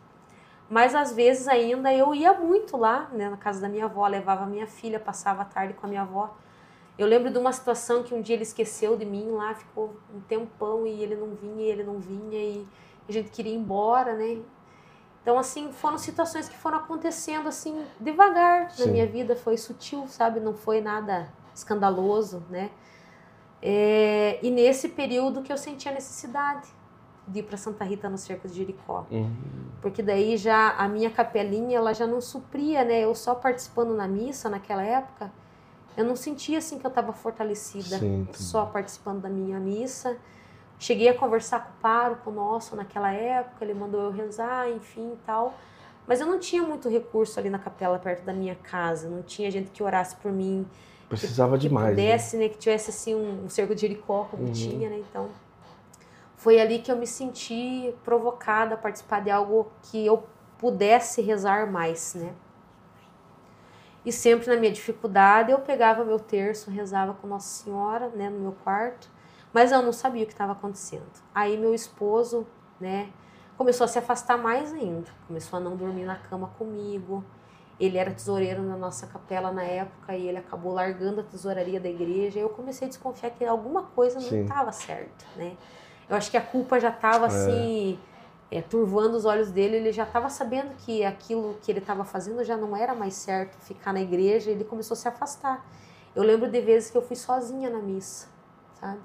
Mas 0.69 0.95
às 0.95 1.11
vezes 1.11 1.49
ainda 1.49 1.91
eu 1.95 2.15
ia 2.15 2.35
muito 2.35 2.77
lá, 2.77 3.09
né, 3.15 3.31
na 3.31 3.39
casa 3.39 3.63
da 3.63 3.69
minha 3.71 3.87
avó, 3.87 4.07
levava 4.07 4.45
minha 4.45 4.67
filha, 4.67 5.01
passava 5.01 5.41
a 5.41 5.47
tarde 5.47 5.73
com 5.73 5.87
a 5.87 5.89
minha 5.89 6.03
avó. 6.03 6.37
Eu 6.99 7.07
lembro 7.07 7.31
de 7.31 7.39
uma 7.39 7.51
situação 7.51 8.03
que 8.03 8.13
um 8.13 8.21
dia 8.21 8.37
ele 8.37 8.43
esqueceu 8.43 8.95
de 8.95 9.07
mim 9.07 9.31
lá, 9.31 9.55
ficou 9.55 9.97
um 10.15 10.21
tempão 10.21 10.87
e 10.87 11.03
ele 11.03 11.17
não 11.17 11.35
vinha, 11.35 11.65
e 11.65 11.71
ele 11.71 11.83
não 11.83 11.99
vinha 11.99 12.39
e 12.39 12.69
a 13.09 13.13
gente 13.13 13.31
queria 13.31 13.55
ir 13.55 13.57
embora, 13.57 14.15
né? 14.15 14.43
Então, 15.23 15.39
assim, 15.39 15.73
foram 15.73 15.97
situações 15.99 16.49
que 16.49 16.57
foram 16.57 16.79
acontecendo, 16.79 17.49
assim, 17.49 17.85
devagar 18.01 18.65
na 18.65 18.71
Sim. 18.71 18.91
minha 18.91 19.07
vida. 19.07 19.37
Foi 19.37 19.57
sutil, 19.57 20.07
sabe? 20.09 20.41
Não 20.41 20.53
foi 20.53 20.81
nada 20.81 21.33
escandaloso, 21.55 22.43
né? 22.51 22.71
É, 23.63 24.41
e 24.43 24.51
nesse 24.51 24.89
período 24.89 25.43
que 25.43 25.53
eu 25.53 25.57
senti 25.57 25.89
a 25.89 25.93
necessidade 25.93 26.69
de 27.29 27.39
ir 27.39 27.43
para 27.45 27.57
Santa 27.57 27.85
Rita 27.85 28.09
no 28.11 28.19
Cerco 28.19 28.49
de 28.49 28.55
Jericó. 28.55 29.07
Uhum. 29.09 29.33
Porque 29.81 30.03
daí 30.03 30.37
já 30.37 30.71
a 30.71 30.89
minha 30.89 31.11
capelinha, 31.11 31.79
ela 31.79 31.93
já 31.93 32.07
não 32.07 32.21
supria, 32.21 32.85
né? 32.85 33.05
Eu 33.05 33.15
só 33.15 33.35
participando 33.35 33.95
na 33.95 34.09
missa 34.09 34.49
naquela 34.49 34.83
época, 34.83 35.33
eu 35.97 36.05
não 36.05 36.17
sentia, 36.17 36.59
assim, 36.59 36.79
que 36.79 36.87
eu 36.87 36.89
estava 36.89 37.13
fortalecida 37.13 37.99
Sim, 37.99 38.27
só 38.33 38.67
participando 38.67 39.21
da 39.21 39.29
minha 39.29 39.61
missa. 39.61 40.17
Cheguei 40.79 41.09
a 41.09 41.15
conversar 41.15 41.61
com 41.61 41.71
o 41.71 41.81
pároco 41.81 42.31
nosso 42.31 42.75
naquela 42.75 43.13
época, 43.13 43.65
ele 43.65 43.75
mandou 43.75 44.01
eu 44.03 44.11
rezar, 44.11 44.69
enfim 44.69 45.13
e 45.13 45.17
tal. 45.25 45.55
Mas 46.07 46.21
eu 46.21 46.27
não 46.27 46.39
tinha 46.39 46.63
muito 46.63 46.89
recurso 46.89 47.39
ali 47.39 47.49
na 47.49 47.59
capela 47.59 47.99
perto 47.99 48.25
da 48.25 48.33
minha 48.33 48.57
casa, 48.57 49.09
não 49.09 49.23
tinha 49.23 49.51
gente 49.51 49.71
que 49.71 49.83
orasse 49.83 50.17
por 50.17 50.33
mim, 50.33 50.67
Precisava 51.09 51.57
que 51.57 51.69
demais. 51.69 51.85
né? 51.87 51.91
pudesse, 51.91 52.37
né? 52.37 52.49
que 52.49 52.59
tivesse 52.59 52.91
assim 52.91 53.15
um, 53.15 53.45
um 53.45 53.49
cerco 53.49 53.75
de 53.75 53.83
Jericó 53.83 54.27
como 54.31 54.45
Uhum. 54.45 54.53
tinha, 54.53 54.89
né? 54.91 54.99
Então, 55.09 55.29
foi 56.37 56.61
ali 56.61 56.81
que 56.81 56.91
eu 56.91 56.97
me 56.97 57.07
senti 57.07 57.95
provocada 58.03 58.75
a 58.75 58.79
participar 58.79 59.21
de 59.21 59.31
algo 59.31 59.71
que 59.83 60.05
eu 60.05 60.25
pudesse 60.59 61.21
rezar 61.23 61.71
mais, 61.71 62.15
né? 62.15 62.33
E 64.05 64.11
sempre 64.11 64.49
na 64.53 64.57
minha 64.57 64.73
dificuldade 64.73 65.53
eu 65.53 65.61
pegava 65.61 66.05
meu 66.05 66.19
terço, 66.19 66.71
rezava 66.71 67.15
com 67.15 67.29
Nossa 67.29 67.63
Senhora, 67.63 68.09
né, 68.09 68.29
no 68.29 68.41
meu 68.41 68.53
quarto, 68.65 69.09
mas 69.53 69.73
eu 69.73 69.83
não 69.83 69.93
sabia 69.93 70.23
o 70.25 70.27
que 70.27 70.33
estava 70.33 70.53
acontecendo. 70.53 71.11
Aí 71.35 71.57
meu 71.57 71.75
esposo, 71.75 72.47
né, 72.81 73.11
começou 73.57 73.85
a 73.85 73.89
se 73.89 73.99
afastar 73.99 74.39
mais 74.39 74.73
ainda, 74.73 75.11
começou 75.27 75.59
a 75.59 75.61
não 75.61 75.77
dormir 75.77 76.05
na 76.05 76.17
cama 76.17 76.49
comigo. 76.59 77.25
Ele 77.81 77.99
era 77.99 78.13
tesoureiro 78.13 78.63
na 78.63 78.77
nossa 78.77 79.07
capela 79.09 79.51
na 79.51 79.65
época 79.65 80.15
e 80.17 80.29
ele 80.29 80.39
acabou 80.39 80.73
largando 80.73 81.21
a 81.21 81.25
tesouraria 81.25 81.81
da 81.81 81.89
igreja. 81.89 82.39
Eu 82.39 82.49
comecei 82.51 82.87
a 82.87 82.89
desconfiar 82.89 83.31
que 83.31 83.45
alguma 83.45 83.83
coisa 83.83 84.21
não 84.21 84.43
estava 84.43 84.71
certa, 84.71 85.25
né? 85.37 85.57
Eu 86.09 86.17
acho 86.17 86.31
que 86.31 86.37
a 86.37 86.41
culpa 86.43 86.79
já 86.79 86.91
estava 86.91 87.25
É. 87.25 87.29
assim, 87.29 87.99
é, 88.53 88.61
turvando 88.61 89.17
os 89.17 89.25
olhos 89.25 89.51
dele. 89.51 89.77
Ele 89.79 89.91
já 89.91 90.05
estava 90.05 90.29
sabendo 90.29 90.75
que 90.77 91.05
aquilo 91.05 91.57
que 91.63 91.73
ele 91.73 91.81
estava 91.81 92.05
fazendo 92.05 92.45
já 92.45 92.57
não 92.57 92.77
era 92.77 92.95
mais 92.95 93.15
certo, 93.15 93.57
ficar 93.65 93.93
na 93.93 94.01
igreja. 94.01 94.51
Ele 94.51 94.63
começou 94.65 94.95
a 94.95 94.99
se 94.99 95.09
afastar. 95.09 95.67
Eu 96.15 96.23
lembro 96.23 96.49
de 96.49 96.61
vezes 96.61 96.91
que 96.91 96.97
eu 96.97 97.03
fui 97.03 97.17
sozinha 97.17 97.71
na 97.71 97.79
missa, 97.79 98.29
sabe? 98.79 99.01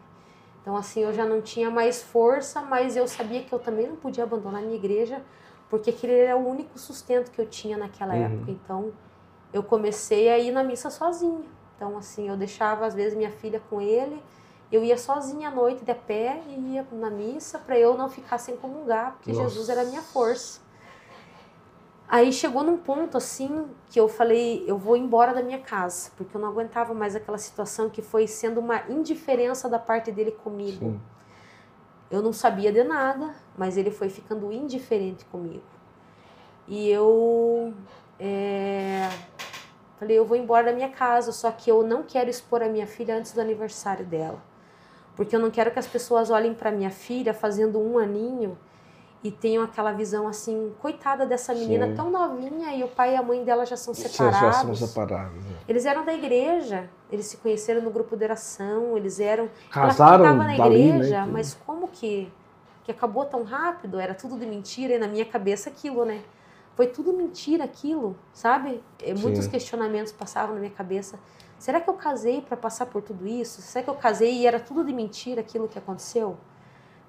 Então, 0.67 0.75
assim, 0.75 0.99
eu 0.99 1.13
já 1.13 1.23
não 1.23 1.41
tinha 1.41 1.71
mais 1.71 2.03
força, 2.03 2.61
mas 2.61 2.97
eu 2.97 3.07
sabia 3.07 3.41
que 3.41 3.53
eu 3.53 3.57
também 3.57 3.87
não 3.87 3.95
podia 3.95 4.25
abandonar 4.25 4.61
a 4.61 4.65
minha 4.65 4.75
igreja, 4.75 5.23
porque 5.69 5.91
aquele 5.91 6.11
era 6.11 6.35
o 6.35 6.45
único 6.45 6.77
sustento 6.77 7.31
que 7.31 7.39
eu 7.39 7.45
tinha 7.45 7.77
naquela 7.77 8.13
Uhum. 8.13 8.25
época. 8.25 8.51
Então, 8.51 8.91
eu 9.53 9.63
comecei 9.63 10.27
a 10.27 10.37
ir 10.37 10.51
na 10.51 10.65
missa 10.65 10.89
sozinha. 10.89 11.45
Então, 11.77 11.97
assim, 11.97 12.27
eu 12.27 12.35
deixava 12.35 12.85
às 12.85 12.93
vezes 12.93 13.17
minha 13.17 13.31
filha 13.31 13.61
com 13.69 13.79
ele, 13.79 14.21
eu 14.69 14.83
ia 14.83 14.97
sozinha 14.97 15.47
à 15.47 15.51
noite 15.51 15.85
de 15.85 15.93
pé 15.93 16.41
e 16.49 16.73
ia 16.73 16.85
na 16.91 17.09
missa 17.09 17.57
para 17.59 17.79
eu 17.79 17.97
não 17.97 18.09
ficar 18.09 18.37
sem 18.37 18.57
comungar, 18.57 19.13
porque 19.13 19.31
Nossa. 19.31 19.43
Jesus 19.45 19.69
era 19.69 19.83
a 19.83 19.85
minha 19.85 20.01
força. 20.01 20.59
Aí 22.09 22.31
chegou 22.31 22.63
num 22.63 22.77
ponto 22.77 23.17
assim 23.17 23.67
que 23.89 23.99
eu 23.99 24.07
falei, 24.07 24.63
eu 24.65 24.77
vou 24.77 24.95
embora 24.95 25.33
da 25.33 25.43
minha 25.43 25.59
casa, 25.59 26.09
porque 26.15 26.37
eu 26.37 26.39
não 26.39 26.47
aguentava 26.47 26.93
mais 26.93 27.15
aquela 27.15 27.37
situação 27.37 27.89
que 27.89 28.01
foi 28.01 28.27
sendo 28.27 28.61
uma 28.61 28.81
indiferença 28.89 29.67
da 29.67 29.77
parte 29.77 30.09
dele 30.09 30.31
comigo. 30.31 30.85
Sim. 30.85 31.01
Eu 32.09 32.21
não 32.21 32.31
sabia 32.31 32.71
de 32.71 32.83
nada, 32.85 33.35
mas 33.57 33.75
ele 33.75 33.91
foi 33.91 34.07
ficando 34.07 34.53
indiferente 34.53 35.25
comigo. 35.25 35.63
E 36.65 36.89
eu 36.89 37.73
é, 38.17 39.09
falei, 39.99 40.17
eu 40.17 40.25
vou 40.25 40.37
embora 40.37 40.67
da 40.67 40.73
minha 40.73 40.89
casa, 40.89 41.33
só 41.33 41.51
que 41.51 41.69
eu 41.69 41.83
não 41.83 42.03
quero 42.03 42.29
expor 42.29 42.63
a 42.63 42.69
minha 42.69 42.87
filha 42.87 43.17
antes 43.17 43.33
do 43.33 43.41
aniversário 43.41 44.05
dela. 44.05 44.41
Porque 45.17 45.35
eu 45.35 45.39
não 45.39 45.51
quero 45.51 45.71
que 45.71 45.79
as 45.79 45.87
pessoas 45.87 46.29
olhem 46.29 46.53
para 46.53 46.71
minha 46.71 46.91
filha 46.91 47.33
fazendo 47.33 47.79
um 47.79 47.97
aninho 47.97 48.57
e 49.23 49.31
tenho 49.31 49.63
aquela 49.63 49.91
visão 49.91 50.27
assim, 50.27 50.73
coitada 50.79 51.25
dessa 51.25 51.53
menina 51.53 51.87
Sim. 51.87 51.95
tão 51.95 52.11
novinha 52.11 52.75
e 52.75 52.83
o 52.83 52.87
pai 52.87 53.13
e 53.13 53.15
a 53.15 53.23
mãe 53.23 53.43
dela 53.43 53.65
já 53.65 53.75
são 53.75 53.93
separados. 53.93 54.39
já 54.39 54.51
são 54.51 54.75
separados. 54.75 55.43
né? 55.43 55.57
Eles 55.67 55.85
eram 55.85 56.05
da 56.05 56.13
igreja, 56.13 56.89
eles 57.11 57.25
se 57.25 57.37
conheceram 57.37 57.81
no 57.81 57.89
grupo 57.89 58.15
de 58.15 58.23
oração, 58.23 58.95
eles 58.95 59.19
eram. 59.19 59.49
Casaram 59.71 60.25
ela 60.25 60.35
na 60.35 60.55
dali, 60.55 60.89
igreja, 60.89 61.25
né? 61.25 61.31
mas 61.31 61.57
como 61.65 61.87
que, 61.87 62.31
que 62.83 62.91
acabou 62.91 63.25
tão 63.25 63.43
rápido? 63.43 63.99
Era 63.99 64.13
tudo 64.13 64.37
de 64.37 64.45
mentira 64.45 64.93
e 64.93 64.99
na 64.99 65.07
minha 65.07 65.25
cabeça 65.25 65.69
aquilo, 65.69 66.05
né? 66.05 66.21
Foi 66.75 66.85
tudo 66.85 67.11
mentira 67.11 67.63
aquilo, 67.63 68.15
sabe? 68.31 68.83
E 69.03 69.11
Muitos 69.15 69.45
Sim. 69.45 69.49
questionamentos 69.49 70.11
passavam 70.11 70.53
na 70.53 70.59
minha 70.59 70.71
cabeça. 70.71 71.17
Será 71.57 71.81
que 71.81 71.89
eu 71.89 71.95
casei 71.95 72.39
para 72.41 72.55
passar 72.55 72.85
por 72.85 73.01
tudo 73.01 73.25
isso? 73.25 73.63
Será 73.63 73.83
que 73.83 73.89
eu 73.89 73.95
casei 73.95 74.31
e 74.41 74.45
era 74.45 74.59
tudo 74.59 74.83
de 74.85 74.93
mentira 74.93 75.41
aquilo 75.41 75.67
que 75.67 75.79
aconteceu? 75.79 76.37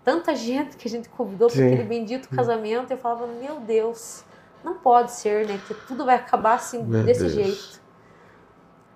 Tanta 0.08 0.34
gente 0.34 0.76
que 0.78 0.88
a 0.88 0.90
gente 0.90 1.06
convidou 1.10 1.48
para 1.50 1.66
aquele 1.66 1.82
bendito 1.84 2.30
casamento, 2.30 2.90
eu 2.92 2.96
falava, 2.96 3.26
meu 3.26 3.60
Deus, 3.60 4.24
não 4.64 4.74
pode 4.78 5.12
ser, 5.12 5.46
né? 5.46 5.60
Que 5.66 5.74
tudo 5.86 6.06
vai 6.06 6.14
acabar 6.16 6.54
assim, 6.54 6.82
Meu 6.82 7.04
desse 7.04 7.20
Deus. 7.20 7.32
jeito. 7.34 7.82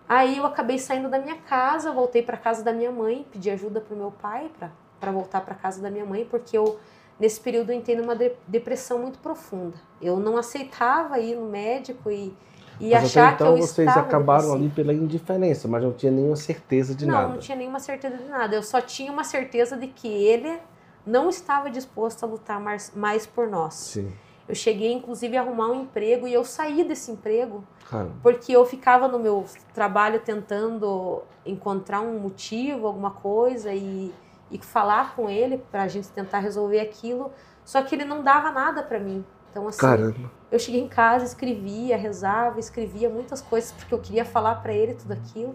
Aí 0.09 0.39
eu 0.39 0.47
acabei 0.47 0.79
saindo 0.79 1.11
da 1.11 1.19
minha 1.19 1.37
casa, 1.37 1.93
voltei 1.93 2.23
para 2.23 2.39
casa 2.39 2.65
da 2.65 2.73
minha 2.73 2.91
mãe, 2.91 3.27
pedi 3.31 3.51
ajuda 3.51 3.79
pro 3.79 3.95
meu 3.95 4.11
pai 4.11 4.51
para 4.99 5.13
voltar 5.13 5.43
para 5.43 5.55
casa 5.55 5.83
da 5.83 5.91
minha 5.91 6.05
mãe, 6.07 6.25
porque 6.25 6.57
eu 6.57 6.79
nesse 7.21 7.39
período 7.41 7.71
eu 7.73 7.77
entrei 7.77 7.95
numa 7.95 8.17
de- 8.17 8.33
depressão 8.49 8.99
muito 8.99 9.19
profunda. 9.19 9.77
Eu 10.01 10.19
não 10.19 10.39
aceitava 10.39 11.19
ir 11.19 11.37
no 11.37 11.47
médico 11.47 12.11
e, 12.11 12.35
e 12.81 12.91
Mas 12.91 13.05
achar 13.05 13.35
então 13.35 13.55
que 13.55 13.61
eu 13.63 13.67
vocês 13.67 13.87
estava 13.87 14.07
acabaram 14.07 14.55
depressiva. 14.55 14.65
ali 14.65 14.75
pela 14.75 14.95
indiferença, 14.95 15.69
mas 15.69 15.83
não 15.83 15.93
tinha 15.93 16.11
nenhuma 16.11 16.37
certeza 16.37 16.95
de 16.95 17.05
não, 17.07 17.15
nada. 17.15 17.29
não 17.29 17.39
tinha 17.39 17.57
nenhuma 17.57 17.81
certeza 17.81 18.17
de 18.17 18.25
nada. 18.31 18.55
Eu 18.57 18.63
só 18.63 18.81
tinha 18.81 19.13
uma 19.13 19.25
certeza 19.25 19.77
de 19.77 19.87
que 19.89 20.09
ele 20.09 20.59
não 21.07 21.29
estava 21.29 21.71
disposto 21.71 22.25
a 22.25 22.27
lutar 22.27 22.61
mais, 22.61 22.93
mais 22.95 23.27
por 23.27 23.49
nós. 23.49 23.75
Sim. 23.75 24.13
Eu 24.49 24.55
cheguei, 24.55 24.93
inclusive, 24.93 25.37
a 25.37 25.41
arrumar 25.41 25.69
um 25.69 25.83
emprego 25.83 26.27
e 26.27 26.35
eu 26.35 26.45
saí 26.45 26.85
desse 26.85 27.11
emprego 27.11 27.65
Cara, 27.89 28.11
porque 28.23 28.53
eu 28.53 28.65
ficava 28.67 29.07
no 29.09 29.19
meu 29.19 29.45
trabalho 29.73 30.21
tentando 30.21 31.23
encontrar 31.47 32.01
um 32.01 32.19
motivo, 32.19 32.87
alguma 32.87 33.11
coisa 33.11 33.73
e, 33.73 34.13
e 34.51 34.59
falar 34.59 35.15
com 35.15 35.31
ele 35.31 35.59
para 35.71 35.85
a 35.85 35.89
gente 35.89 36.09
tentar 36.09 36.41
resolver 36.41 36.81
aquilo. 36.81 37.31
Só 37.65 37.83
que 37.83 37.95
ele 37.95 38.05
não 38.05 38.23
dava 38.23 38.51
nada 38.51 38.83
para 38.83 38.99
mim. 38.99 39.25
Então, 39.51 39.69
assim, 39.69 39.81
caramba. 39.81 40.31
eu 40.51 40.59
cheguei 40.59 40.81
em 40.81 40.89
casa, 40.89 41.25
escrevia, 41.25 41.97
rezava, 41.97 42.59
escrevia 42.59 43.09
muitas 43.09 43.43
coisas 43.43 43.71
porque 43.73 43.93
eu 43.93 43.99
queria 43.99 44.25
falar 44.25 44.57
para 44.57 44.73
ele 44.73 44.95
tudo 44.95 45.13
aquilo. 45.13 45.55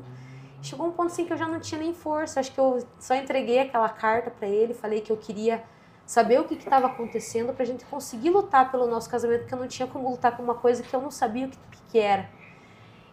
Chegou 0.62 0.88
um 0.88 0.92
ponto 0.92 1.08
assim 1.08 1.26
que 1.26 1.34
eu 1.34 1.38
já 1.38 1.48
não 1.48 1.60
tinha 1.60 1.80
nem 1.80 1.94
força. 1.94 2.40
Acho 2.40 2.52
que 2.52 2.60
eu 2.60 2.86
só 3.00 3.16
entreguei 3.16 3.60
aquela 3.60 3.90
carta 3.90 4.32
para 4.32 4.48
ele, 4.48 4.74
falei 4.74 5.02
que 5.02 5.12
eu 5.12 5.18
queria 5.18 5.64
saber 6.06 6.40
o 6.40 6.46
que 6.46 6.56
estava 6.56 6.88
acontecendo 6.88 7.54
para 7.54 7.64
a 7.64 7.66
gente 7.66 7.86
conseguir 7.86 8.30
lutar 8.30 8.72
pelo 8.72 8.88
nosso 8.88 9.10
casamento, 9.10 9.42
porque 9.42 9.54
eu 9.54 9.60
não 9.60 9.68
tinha 9.68 9.88
como 9.88 10.10
lutar 10.10 10.36
por 10.36 10.44
uma 10.44 10.56
coisa 10.56 10.82
que 10.82 10.94
eu 10.94 11.02
não 11.02 11.12
sabia 11.12 11.48
o 11.48 11.50
que, 11.50 11.58
que 11.90 12.00
era. 12.00 12.30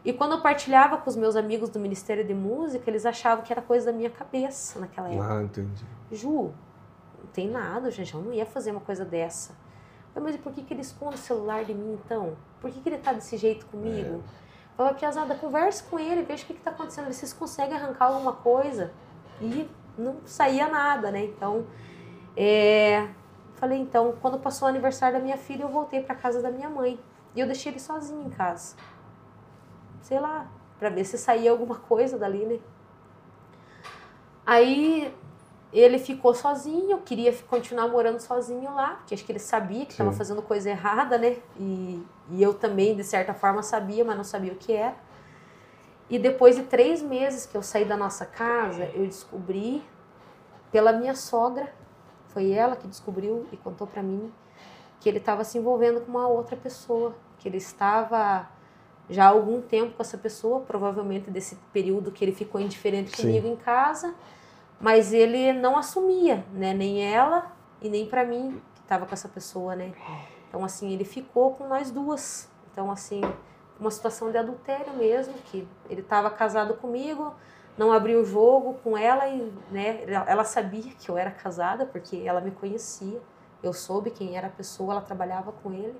E 0.04 0.12
quando 0.12 0.32
eu 0.32 0.40
partilhava 0.40 0.98
com 0.98 1.08
os 1.08 1.16
meus 1.16 1.34
amigos 1.34 1.70
do 1.70 1.80
Ministério 1.80 2.24
de 2.24 2.34
Música, 2.34 2.88
eles 2.88 3.04
achavam 3.04 3.42
que 3.42 3.52
era 3.52 3.62
coisa 3.62 3.86
da 3.86 3.92
minha 3.92 4.10
cabeça 4.10 4.78
naquela 4.78 5.08
época. 5.08 5.34
Ah, 5.34 5.42
entendi. 5.42 5.84
Ju, 6.12 6.52
não 7.18 7.30
tem 7.32 7.48
nada, 7.48 7.90
gente, 7.90 8.14
eu 8.14 8.20
não 8.20 8.32
ia 8.32 8.46
fazer 8.46 8.70
uma 8.70 8.80
coisa 8.80 9.04
dessa. 9.04 9.54
Mas 10.14 10.36
por 10.36 10.52
que, 10.52 10.62
que 10.62 10.72
ele 10.72 10.82
esconde 10.82 11.16
o 11.16 11.18
celular 11.18 11.64
de 11.64 11.74
mim 11.74 11.98
então? 12.04 12.36
Por 12.60 12.70
que, 12.70 12.80
que 12.80 12.88
ele 12.88 12.98
tá 12.98 13.12
desse 13.12 13.36
jeito 13.36 13.66
comigo? 13.66 14.22
É. 14.40 14.43
Falava, 14.76 14.96
Piazada, 14.96 15.34
converse 15.36 15.84
com 15.84 15.98
ele, 15.98 16.22
veja 16.22 16.42
o 16.42 16.46
que, 16.46 16.54
que 16.54 16.60
tá 16.60 16.70
acontecendo, 16.70 17.06
vê 17.06 17.12
se 17.12 17.20
vocês 17.20 17.32
conseguem 17.32 17.76
arrancar 17.76 18.06
alguma 18.06 18.32
coisa. 18.32 18.92
E 19.40 19.70
não 19.96 20.16
saía 20.24 20.68
nada, 20.68 21.10
né? 21.10 21.24
Então, 21.24 21.66
é... 22.36 23.08
falei, 23.54 23.78
então, 23.78 24.14
quando 24.20 24.38
passou 24.38 24.66
o 24.66 24.68
aniversário 24.68 25.18
da 25.18 25.24
minha 25.24 25.36
filha, 25.36 25.62
eu 25.62 25.68
voltei 25.68 26.02
pra 26.02 26.14
casa 26.14 26.42
da 26.42 26.50
minha 26.50 26.68
mãe. 26.68 26.98
E 27.34 27.40
eu 27.40 27.46
deixei 27.46 27.70
ele 27.72 27.78
sozinho 27.78 28.26
em 28.26 28.30
casa. 28.30 28.76
Sei 30.00 30.18
lá, 30.18 30.46
pra 30.78 30.88
ver 30.88 31.04
se 31.04 31.16
saía 31.18 31.50
alguma 31.50 31.76
coisa 31.76 32.18
dali, 32.18 32.44
né? 32.44 32.58
Aí 34.44 35.14
ele 35.80 35.98
ficou 35.98 36.32
sozinho, 36.34 36.98
queria 36.98 37.32
continuar 37.48 37.88
morando 37.88 38.20
sozinho 38.20 38.72
lá, 38.74 38.90
porque 38.96 39.14
acho 39.14 39.24
que 39.24 39.32
ele 39.32 39.40
sabia 39.40 39.84
que 39.84 39.92
estava 39.92 40.12
fazendo 40.12 40.40
coisa 40.40 40.70
errada, 40.70 41.18
né? 41.18 41.38
E, 41.58 42.00
e 42.30 42.40
eu 42.42 42.54
também, 42.54 42.94
de 42.94 43.02
certa 43.02 43.34
forma, 43.34 43.60
sabia, 43.60 44.04
mas 44.04 44.16
não 44.16 44.22
sabia 44.22 44.52
o 44.52 44.56
que 44.56 44.72
era. 44.72 44.94
E 46.08 46.16
depois 46.16 46.54
de 46.54 46.62
três 46.62 47.02
meses 47.02 47.44
que 47.44 47.56
eu 47.56 47.62
saí 47.62 47.84
da 47.84 47.96
nossa 47.96 48.24
casa, 48.24 48.84
eu 48.94 49.04
descobri 49.04 49.82
pela 50.70 50.92
minha 50.92 51.16
sogra, 51.16 51.72
foi 52.28 52.52
ela 52.52 52.76
que 52.76 52.86
descobriu 52.86 53.46
e 53.50 53.56
contou 53.56 53.86
para 53.86 54.02
mim 54.02 54.32
que 55.00 55.08
ele 55.08 55.18
estava 55.18 55.44
se 55.44 55.58
envolvendo 55.58 56.00
com 56.00 56.10
uma 56.10 56.28
outra 56.28 56.56
pessoa, 56.56 57.14
que 57.38 57.48
ele 57.48 57.58
estava 57.58 58.48
já 59.10 59.24
há 59.24 59.28
algum 59.28 59.60
tempo 59.60 59.96
com 59.96 60.02
essa 60.02 60.16
pessoa, 60.16 60.60
provavelmente 60.60 61.30
desse 61.30 61.56
período 61.72 62.10
que 62.10 62.24
ele 62.24 62.32
ficou 62.32 62.60
indiferente 62.60 63.14
Sim. 63.14 63.26
comigo 63.26 63.46
em 63.46 63.56
casa, 63.56 64.14
mas 64.84 65.14
ele 65.14 65.50
não 65.50 65.78
assumia, 65.78 66.44
né, 66.52 66.74
nem 66.74 67.02
ela 67.02 67.50
e 67.80 67.88
nem 67.88 68.04
para 68.04 68.22
mim 68.22 68.60
que 68.74 68.82
estava 68.82 69.06
com 69.06 69.14
essa 69.14 69.30
pessoa, 69.30 69.74
né? 69.74 69.94
Então 70.46 70.62
assim, 70.62 70.92
ele 70.92 71.06
ficou 71.06 71.54
com 71.54 71.66
nós 71.66 71.90
duas. 71.90 72.50
Então 72.70 72.90
assim, 72.90 73.22
uma 73.80 73.90
situação 73.90 74.30
de 74.30 74.36
adultério 74.36 74.92
mesmo, 74.92 75.32
que 75.46 75.66
ele 75.88 76.02
estava 76.02 76.28
casado 76.28 76.74
comigo, 76.74 77.32
não 77.78 77.90
abriu 77.92 78.20
o 78.20 78.26
jogo 78.26 78.74
com 78.84 78.94
ela 78.94 79.26
e, 79.26 79.50
né, 79.70 80.04
ela 80.26 80.44
sabia 80.44 80.92
que 80.92 81.08
eu 81.08 81.16
era 81.16 81.30
casada 81.30 81.86
porque 81.86 82.16
ela 82.18 82.42
me 82.42 82.50
conhecia. 82.50 83.22
Eu 83.62 83.72
soube 83.72 84.10
quem 84.10 84.36
era 84.36 84.48
a 84.48 84.50
pessoa, 84.50 84.92
ela 84.92 85.00
trabalhava 85.00 85.50
com 85.50 85.72
ele. 85.72 85.98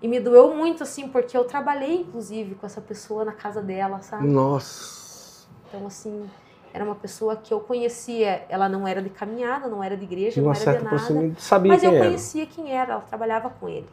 E 0.00 0.08
me 0.08 0.18
doeu 0.18 0.54
muito 0.54 0.82
assim, 0.82 1.06
porque 1.06 1.36
eu 1.36 1.44
trabalhei 1.44 2.00
inclusive 2.00 2.54
com 2.54 2.64
essa 2.64 2.80
pessoa 2.80 3.26
na 3.26 3.32
casa 3.32 3.60
dela, 3.60 4.00
sabe? 4.00 4.26
Nossa. 4.26 5.46
Então, 5.68 5.86
assim, 5.86 6.30
era 6.72 6.84
uma 6.84 6.94
pessoa 6.94 7.36
que 7.36 7.52
eu 7.52 7.60
conhecia. 7.60 8.44
Ela 8.48 8.68
não 8.68 8.86
era 8.86 9.02
de 9.02 9.10
caminhada, 9.10 9.68
não 9.68 9.82
era 9.82 9.96
de 9.96 10.04
igreja, 10.04 10.32
Tinha 10.32 10.44
não 10.44 10.52
uma 10.52 10.60
era 10.60 10.78
de 10.78 10.84
nada. 10.84 11.34
Sabia 11.38 11.72
Mas 11.72 11.80
quem 11.80 11.90
eu 11.90 11.96
era. 11.96 12.04
conhecia 12.06 12.46
quem 12.46 12.72
era, 12.72 12.92
ela 12.92 13.02
trabalhava 13.02 13.50
com 13.50 13.68
ele. 13.68 13.88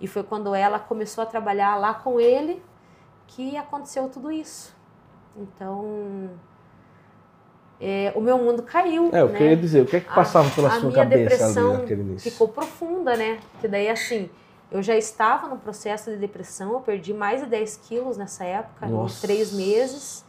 E 0.00 0.06
foi 0.06 0.22
quando 0.22 0.54
ela 0.54 0.78
começou 0.78 1.22
a 1.22 1.26
trabalhar 1.26 1.76
lá 1.76 1.94
com 1.94 2.20
ele 2.20 2.62
que 3.26 3.56
aconteceu 3.56 4.08
tudo 4.08 4.30
isso. 4.30 4.74
Então, 5.36 6.30
é, 7.80 8.12
o 8.14 8.20
meu 8.20 8.38
mundo 8.38 8.62
caiu. 8.62 9.10
É, 9.12 9.20
eu 9.20 9.28
né? 9.28 9.38
queria 9.38 9.56
dizer, 9.56 9.82
o 9.82 9.86
que 9.86 9.96
é 9.96 10.00
que 10.00 10.12
passava 10.14 10.48
pela 10.50 10.68
a 10.68 10.72
sua 10.72 10.90
minha 10.90 10.94
cabeça 10.94 11.30
depressão 11.30 11.70
ali 11.70 11.80
naquele 11.80 12.00
início? 12.02 12.30
ficou 12.30 12.48
profunda, 12.48 13.16
né? 13.16 13.38
Porque 13.52 13.68
daí, 13.68 13.88
assim, 13.88 14.30
eu 14.70 14.82
já 14.82 14.96
estava 14.96 15.48
no 15.48 15.58
processo 15.58 16.10
de 16.10 16.16
depressão, 16.16 16.72
eu 16.72 16.80
perdi 16.80 17.12
mais 17.12 17.42
de 17.42 17.48
10 17.48 17.76
quilos 17.84 18.16
nessa 18.16 18.44
época, 18.44 18.86
Nossa. 18.86 19.18
em 19.18 19.28
três 19.28 19.52
meses. 19.52 20.24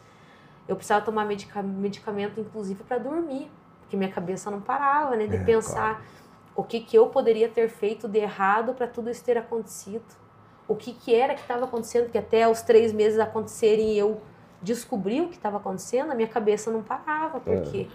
Eu 0.67 0.75
precisava 0.75 1.03
tomar 1.05 1.25
medica- 1.25 1.63
medicamento, 1.63 2.39
inclusive, 2.39 2.83
para 2.83 2.97
dormir, 2.97 3.49
porque 3.81 3.95
minha 3.95 4.11
cabeça 4.11 4.51
não 4.51 4.59
parava, 4.61 5.15
né? 5.15 5.27
De 5.27 5.37
É, 5.37 5.43
pensar 5.43 6.03
o 6.55 6.63
que, 6.63 6.79
que 6.81 6.97
eu 6.97 7.07
poderia 7.07 7.47
ter 7.47 7.69
feito 7.69 8.07
de 8.07 8.19
errado 8.19 8.73
para 8.73 8.87
tudo 8.87 9.09
isso 9.09 9.23
ter 9.23 9.37
acontecido. 9.37 10.03
O 10.67 10.75
que, 10.75 10.91
que 10.93 11.15
era 11.15 11.33
que 11.33 11.41
estava 11.41 11.63
acontecendo, 11.65 12.09
que 12.09 12.17
até 12.17 12.47
os 12.49 12.61
três 12.61 12.91
meses 12.91 13.19
acontecerem 13.19 13.93
e 13.93 13.97
eu 13.97 14.19
descobri 14.61 15.21
o 15.21 15.29
que 15.29 15.35
estava 15.35 15.57
acontecendo, 15.57 16.11
a 16.11 16.15
minha 16.15 16.27
cabeça 16.27 16.69
não 16.71 16.81
parava, 16.83 17.39
porque 17.39 17.87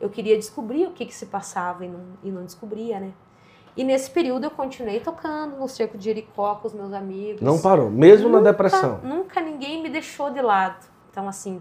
eu 0.00 0.08
queria 0.10 0.36
descobrir 0.36 0.86
o 0.86 0.90
que, 0.90 1.06
que 1.06 1.14
se 1.14 1.26
passava 1.26 1.84
e 1.84 1.88
não, 1.88 2.00
e 2.24 2.30
não 2.30 2.44
descobria, 2.44 2.98
né? 2.98 3.12
E 3.76 3.84
nesse 3.84 4.10
período 4.10 4.44
eu 4.44 4.50
continuei 4.50 4.98
tocando 5.00 5.56
no 5.58 5.68
Cerco 5.68 5.98
de 5.98 6.04
Jericó 6.06 6.54
com 6.56 6.66
os 6.66 6.72
meus 6.74 6.92
amigos. 6.94 7.42
Não 7.42 7.60
parou, 7.60 7.90
mesmo 7.90 8.28
na 8.30 8.38
Nunca- 8.38 8.50
depressão. 8.50 9.00
Nunca 9.04 9.40
ninguém 9.40 9.82
me 9.82 9.90
deixou 9.90 10.30
de 10.30 10.40
lado. 10.40 10.84
Então, 11.10 11.28
assim, 11.28 11.60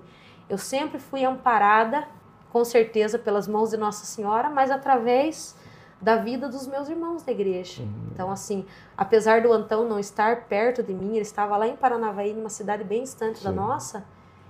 eu 0.50 0.58
sempre 0.58 1.00
fui 1.00 1.24
amparada, 1.24 2.08
com 2.52 2.64
certeza, 2.64 3.18
pelas 3.20 3.48
mãos 3.48 3.72
de 3.72 3.78
Nossa 3.78 4.06
Senhora, 4.06 4.50
mas 4.50 4.72
através 4.72 5.56
da 6.02 6.18
vida 6.18 6.48
dos 6.48 6.68
meus 6.68 6.88
irmãos 6.90 7.24
da 7.24 7.32
igreja. 7.32 7.82
Uhum. 7.82 8.10
Então, 8.14 8.32
assim, 8.32 8.66
apesar 8.98 9.42
do 9.42 9.52
Antão 9.52 9.88
não 9.88 10.00
estar 10.00 10.44
perto 10.46 10.84
de 10.84 10.94
mim, 10.94 11.12
ele 11.12 11.22
estava 11.22 11.58
lá 11.58 11.68
em 11.68 11.76
Paranavaí, 11.76 12.34
numa 12.34 12.50
cidade 12.50 12.84
bem 12.84 13.04
distante 13.04 13.44
da 13.44 13.50
Sim. 13.50 13.56
nossa, 13.56 14.06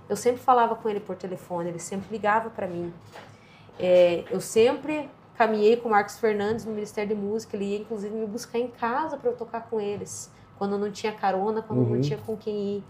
eu 0.08 0.16
sempre 0.16 0.40
falava 0.40 0.74
com 0.74 0.88
ele 0.88 1.00
por 1.00 1.16
telefone, 1.16 1.70
ele 1.70 1.78
sempre 1.78 2.08
ligava 2.10 2.50
para 2.50 2.66
mim. 2.66 2.92
É, 3.78 4.24
eu 4.30 4.40
sempre 4.40 5.08
caminhei 5.36 5.76
com 5.76 5.88
o 5.88 5.90
Marcos 5.90 6.18
Fernandes 6.18 6.64
no 6.64 6.72
Ministério 6.72 7.14
de 7.14 7.20
Música, 7.20 7.56
ele 7.56 7.64
ia 7.66 7.78
inclusive 7.78 8.14
me 8.14 8.26
buscar 8.26 8.58
em 8.58 8.68
casa 8.68 9.16
para 9.16 9.30
eu 9.30 9.36
tocar 9.36 9.62
com 9.68 9.80
eles, 9.80 10.30
quando 10.58 10.78
não 10.78 10.90
tinha 10.90 11.12
carona, 11.12 11.62
quando 11.62 11.80
Uhum. 11.80 11.94
não 11.94 12.00
tinha 12.00 12.18
com 12.18 12.36
quem 12.36 12.76
ir. 12.78 12.84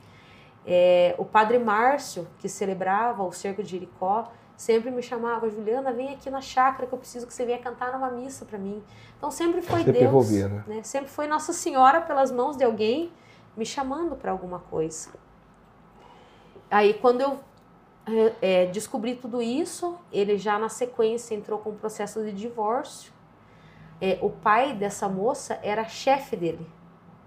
É, 0.66 1.14
o 1.16 1.24
padre 1.24 1.58
Márcio, 1.58 2.26
que 2.38 2.48
celebrava 2.48 3.22
o 3.22 3.32
Cerco 3.32 3.62
de 3.62 3.70
Jericó, 3.70 4.32
sempre 4.56 4.90
me 4.90 5.02
chamava, 5.02 5.48
Juliana, 5.48 5.92
vem 5.92 6.12
aqui 6.12 6.28
na 6.28 6.40
chácara 6.40 6.86
que 6.86 6.92
eu 6.92 6.98
preciso 6.98 7.26
que 7.26 7.32
você 7.32 7.44
venha 7.44 7.58
cantar 7.58 7.92
numa 7.92 8.10
missa 8.10 8.44
para 8.44 8.58
mim. 8.58 8.82
Então 9.16 9.30
sempre 9.30 9.62
foi 9.62 9.78
Sempre 9.78 9.92
Deus, 9.92 10.04
envolvia, 10.04 10.48
né? 10.48 10.64
né? 10.66 10.82
Sempre 10.82 11.08
foi 11.08 11.26
Nossa 11.26 11.52
Senhora 11.52 12.00
pelas 12.00 12.32
mãos 12.32 12.56
de 12.56 12.64
alguém 12.64 13.12
me 13.56 13.64
chamando 13.64 14.16
para 14.16 14.32
alguma 14.32 14.58
coisa. 14.58 15.10
Aí 16.70 16.94
quando 16.94 17.20
eu 17.20 17.38
é, 18.06 18.62
é, 18.62 18.66
descobri 18.66 19.14
tudo 19.14 19.42
isso, 19.42 19.96
ele 20.12 20.38
já 20.38 20.58
na 20.58 20.68
sequência 20.68 21.34
entrou 21.34 21.58
com 21.58 21.70
um 21.70 21.76
processo 21.76 22.22
de 22.24 22.32
divórcio. 22.32 23.12
É, 24.00 24.18
o 24.20 24.30
pai 24.30 24.74
dessa 24.74 25.08
moça 25.08 25.58
era 25.62 25.84
chefe 25.84 26.36
dele 26.36 26.66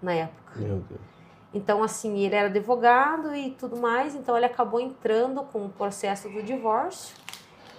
na 0.02 0.14
época. 0.14 0.60
Meu 0.60 0.78
Deus. 0.80 1.19
Então, 1.54 1.82
assim, 1.82 2.20
ele 2.20 2.36
era 2.36 2.48
advogado 2.48 3.36
e 3.36 3.52
tudo 3.52 3.78
mais, 3.78 4.14
então 4.14 4.38
ele 4.38 4.46
acabou 4.46 4.80
entrando 4.80 5.42
com 5.44 5.66
o 5.66 5.70
processo 5.70 6.30
do 6.30 6.44
divórcio. 6.44 7.16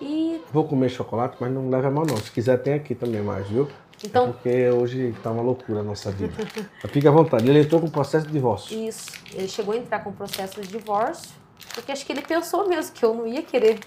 E 0.00 0.40
Vou 0.52 0.66
comer 0.66 0.88
chocolate, 0.88 1.36
mas 1.38 1.52
não 1.52 1.68
leva 1.68 1.90
mal 1.90 2.04
não. 2.06 2.16
Se 2.16 2.30
quiser 2.30 2.56
tem 2.58 2.74
aqui 2.74 2.94
também 2.94 3.22
mais, 3.22 3.46
viu? 3.48 3.68
então, 4.02 4.32
Porque 4.32 4.70
hoje 4.70 5.14
tá 5.22 5.30
uma 5.30 5.42
loucura 5.42 5.80
a 5.80 5.82
nossa 5.82 6.10
vida. 6.10 6.32
Fica 6.88 7.10
à 7.10 7.12
vontade. 7.12 7.48
Ele 7.48 7.60
entrou 7.60 7.80
com 7.80 7.86
o 7.86 7.90
processo 7.90 8.26
de 8.26 8.32
divórcio. 8.32 8.76
isso, 8.88 9.10
ele 9.34 9.46
chegou 9.46 9.74
a 9.74 9.76
entrar 9.76 10.00
com 10.00 10.10
o 10.10 10.12
processo 10.12 10.60
de 10.60 10.66
divórcio, 10.66 11.30
porque 11.74 11.92
acho 11.92 12.04
que 12.06 12.12
ele 12.12 12.22
pensou 12.22 12.66
mesmo 12.66 12.94
que 12.94 13.04
eu 13.04 13.14
não 13.14 13.26
ia 13.26 13.42
querer 13.42 13.78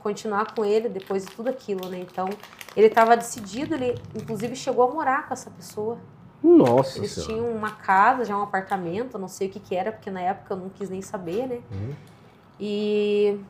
continuar 0.00 0.52
com 0.52 0.64
ele 0.64 0.88
depois 0.88 1.24
de 1.24 1.30
tudo 1.30 1.48
aquilo, 1.48 1.88
né? 1.88 2.00
Então, 2.00 2.28
ele 2.76 2.88
estava 2.88 3.16
decidido, 3.16 3.74
ele 3.74 3.94
inclusive 4.14 4.56
chegou 4.56 4.90
a 4.90 4.92
morar 4.92 5.28
com 5.28 5.32
essa 5.32 5.48
pessoa. 5.48 5.96
Nossa 6.42 6.98
Eles 6.98 7.12
senhora. 7.12 7.32
tinham 7.32 7.50
uma 7.54 7.70
casa, 7.70 8.24
já 8.24 8.36
um 8.36 8.42
apartamento, 8.42 9.18
não 9.18 9.28
sei 9.28 9.48
o 9.48 9.50
que 9.50 9.60
que 9.60 9.76
era, 9.76 9.92
porque 9.92 10.10
na 10.10 10.20
época 10.20 10.54
eu 10.54 10.58
não 10.58 10.68
quis 10.68 10.90
nem 10.90 11.00
saber, 11.00 11.46
né? 11.46 11.62
Uhum. 11.70 11.94
E 12.58 13.40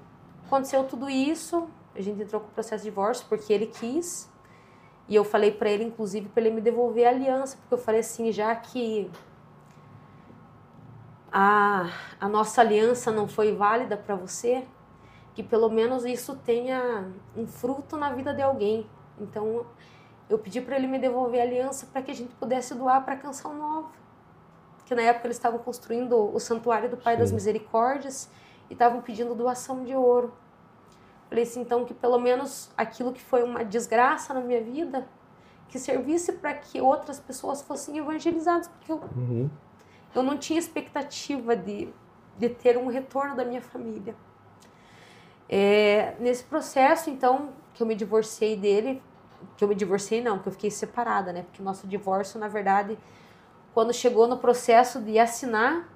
aconteceu 0.47 0.85
tudo 0.85 1.09
isso, 1.09 1.69
a 1.95 2.01
gente 2.01 2.23
entrou 2.23 2.41
com 2.41 2.49
o 2.49 2.51
processo 2.51 2.85
de 2.85 2.91
divórcio 2.91 3.25
porque 3.29 3.53
ele 3.53 3.67
quis. 3.67 4.31
E 5.09 5.15
eu 5.15 5.25
falei 5.25 5.51
pra 5.51 5.71
ele, 5.71 5.85
inclusive, 5.85 6.29
pra 6.29 6.43
ele 6.43 6.55
me 6.55 6.61
devolver 6.61 7.07
a 7.07 7.11
aliança, 7.11 7.57
porque 7.57 7.75
eu 7.75 7.79
falei 7.79 8.01
assim, 8.01 8.31
já 8.31 8.55
que 8.55 9.11
a, 11.31 11.91
a 12.21 12.29
nossa 12.29 12.61
aliança 12.61 13.11
não 13.11 13.27
foi 13.27 13.55
válida 13.55 13.97
pra 13.97 14.15
você, 14.15 14.65
que 15.35 15.43
pelo 15.43 15.71
menos 15.71 16.05
isso 16.05 16.37
tenha 16.45 17.11
um 17.37 17.47
fruto 17.47 17.97
na 17.97 18.13
vida 18.13 18.35
de 18.35 18.43
alguém. 18.43 18.87
Então, 19.19 19.67
eu 20.33 20.39
pedi 20.39 20.63
pra 20.63 20.77
ele 20.77 20.87
me 20.87 20.99
devolver 20.99 21.41
a 21.41 21.45
aliança 21.45 21.87
para 21.93 22.01
que 22.01 22.11
a 22.11 22.15
gente 22.15 22.35
pudesse 22.37 22.75
doar 22.75 23.05
para 23.05 23.17
Canção 23.17 23.55
Nova. 23.55 23.91
Que 24.87 24.95
na 24.95 25.03
época 25.03 25.27
eles 25.27 25.37
estavam 25.37 25.59
construindo 25.59 26.17
o 26.35 26.41
Santuário 26.41 26.89
do 26.89 26.97
Pai 26.97 27.19
das 27.19 27.29
Sim. 27.29 27.35
Misericórdias 27.35 28.31
e 28.71 28.73
estavam 28.73 29.03
pedindo 29.03 29.35
doação 29.35 29.85
de 29.85 29.95
ouro. 29.95 30.33
Falei 31.29 31.45
assim, 31.45 31.61
então 31.61 31.85
que 31.85 31.93
pelo 31.93 32.19
menos 32.19 32.71
aquilo 32.77 33.13
que 33.13 33.21
foi 33.21 33.43
uma 33.43 33.63
desgraça 33.63 34.33
na 34.33 34.41
minha 34.41 34.63
vida, 34.63 35.07
que 35.69 35.79
servisse 35.79 36.33
para 36.33 36.55
que 36.55 36.81
outras 36.81 37.21
pessoas 37.21 37.61
fossem 37.61 37.99
evangelizadas, 37.99 38.69
porque 38.69 38.91
eu, 38.91 39.03
Uhum. 39.17 39.51
eu 40.15 40.23
não 40.23 40.39
tinha 40.39 40.59
expectativa 40.59 41.55
de, 41.55 41.89
de 42.39 42.49
ter 42.49 42.79
um 42.79 42.87
retorno 42.87 43.37
da 43.37 43.45
minha 43.45 43.61
família. 43.63 44.15
É, 45.49 46.15
nesse 46.19 46.45
processo, 46.45 47.11
então, 47.11 47.51
que 47.75 47.83
eu 47.83 47.87
me 47.87 47.95
divorciei 47.95 48.57
dele, 48.57 49.03
que 49.57 49.65
eu 49.65 49.69
me 49.69 49.75
divorciei 49.75 50.23
não, 50.23 50.39
que 50.39 50.49
eu 50.49 50.53
fiquei 50.53 50.71
separada, 50.71 51.33
né? 51.33 51.43
Porque 51.43 51.61
o 51.63 51.65
nosso 51.65 51.87
divórcio, 51.87 52.39
na 52.39 52.49
verdade, 52.49 52.99
quando 53.75 53.93
chegou 53.93 54.27
no 54.27 54.37
processo 54.39 55.01
de 55.01 55.19
assinar, 55.19 55.89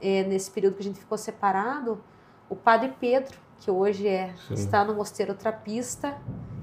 é, 0.00 0.22
nesse 0.24 0.50
período 0.50 0.74
que 0.74 0.80
a 0.82 0.84
gente 0.84 0.98
ficou 1.00 1.18
separado, 1.18 2.02
o 2.48 2.54
padre 2.56 2.92
Pedro, 3.00 3.36
que 3.58 3.70
hoje 3.70 4.06
é, 4.06 4.34
Sim. 4.48 4.54
está 4.54 4.84
no 4.84 4.94
Mosteiro 4.94 5.34
Trapista, 5.34 6.16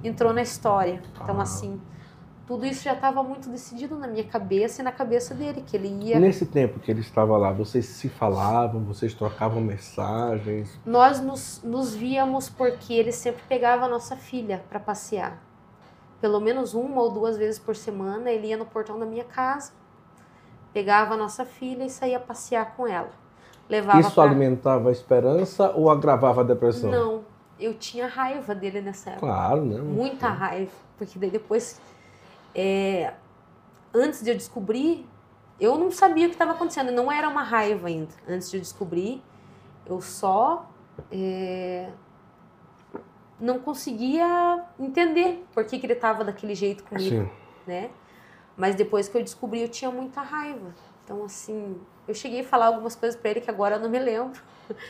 entrou 0.03 0.31
na 0.33 0.41
história. 0.41 1.01
Então, 1.21 1.39
Ah. 1.39 1.43
assim, 1.43 1.81
tudo 2.45 2.65
isso 2.65 2.83
já 2.83 2.93
estava 2.93 3.23
muito 3.23 3.49
decidido 3.49 3.97
na 3.97 4.07
minha 4.07 4.23
cabeça 4.25 4.81
e 4.81 4.83
na 4.83 4.91
cabeça 4.91 5.33
dele, 5.33 5.63
que 5.65 5.75
ele 5.75 5.87
ia 5.87 6.19
Nesse 6.19 6.45
tempo 6.45 6.79
que 6.79 6.91
ele 6.91 6.99
estava 6.99 7.37
lá, 7.37 7.51
vocês 7.51 7.85
se 7.85 8.09
falavam, 8.09 8.83
vocês 8.83 9.13
trocavam 9.13 9.61
mensagens. 9.61 10.77
Nós 10.85 11.21
nos, 11.21 11.61
nos 11.63 11.95
víamos 11.95 12.49
porque 12.49 12.93
ele 12.93 13.11
sempre 13.11 13.41
pegava 13.47 13.85
a 13.85 13.87
nossa 13.87 14.15
filha 14.15 14.63
para 14.69 14.79
passear. 14.79 15.41
Pelo 16.21 16.39
menos 16.39 16.73
uma 16.75 17.01
ou 17.01 17.11
duas 17.11 17.35
vezes 17.35 17.59
por 17.59 17.75
semana 17.75 18.29
ele 18.31 18.47
ia 18.47 18.57
no 18.57 18.65
portão 18.65 18.97
da 18.99 19.05
minha 19.05 19.23
casa, 19.23 19.73
pegava 20.71 21.15
a 21.15 21.17
nossa 21.17 21.43
filha 21.45 21.83
e 21.83 21.89
saía 21.89 22.19
passear 22.19 22.75
com 22.77 22.87
ela. 22.87 23.09
Levava 23.67 23.99
Isso 23.99 24.13
pra- 24.13 24.23
alimentava 24.25 24.89
a 24.89 24.91
esperança 24.91 25.71
ou 25.71 25.89
agravava 25.89 26.41
a 26.41 26.43
depressão? 26.43 26.91
Não, 26.91 27.23
eu 27.59 27.73
tinha 27.73 28.07
raiva 28.07 28.53
dele 28.53 28.81
nessa 28.81 29.11
época. 29.11 29.25
Claro, 29.25 29.65
né? 29.65 29.79
Muita 29.79 30.27
raiva. 30.29 30.71
Porque 30.97 31.17
daí 31.17 31.31
depois, 31.31 31.81
é, 32.53 33.13
antes 33.93 34.21
de 34.21 34.29
eu 34.29 34.35
descobrir, 34.35 35.07
eu 35.59 35.77
não 35.77 35.89
sabia 35.91 36.25
o 36.25 36.29
que 36.29 36.35
estava 36.35 36.51
acontecendo. 36.51 36.91
Não 36.91 37.11
era 37.11 37.27
uma 37.27 37.43
raiva 37.43 37.87
ainda. 37.87 38.13
Antes 38.27 38.51
de 38.51 38.57
eu 38.57 38.61
descobrir, 38.61 39.23
eu 39.85 40.01
só 40.01 40.69
é, 41.11 41.89
não 43.41 43.59
conseguia 43.59 44.63
entender 44.79 45.43
por 45.53 45.65
que, 45.65 45.79
que 45.79 45.85
ele 45.85 45.93
estava 45.93 46.23
daquele 46.23 46.53
jeito 46.55 46.83
comigo, 46.83 47.23
Sim. 47.25 47.29
né? 47.67 47.89
Mas 48.55 48.75
depois 48.75 49.07
que 49.09 49.17
eu 49.17 49.23
descobri, 49.23 49.61
eu 49.61 49.67
tinha 49.69 49.89
muita 49.89 50.21
raiva. 50.21 50.73
Então, 51.03 51.25
assim, 51.25 51.75
eu 52.07 52.13
cheguei 52.13 52.41
a 52.41 52.43
falar 52.43 52.67
algumas 52.67 52.95
coisas 52.95 53.19
para 53.19 53.31
ele 53.31 53.41
que 53.41 53.49
agora 53.49 53.75
eu 53.75 53.79
não 53.79 53.89
me 53.89 53.97
lembro. 53.99 54.39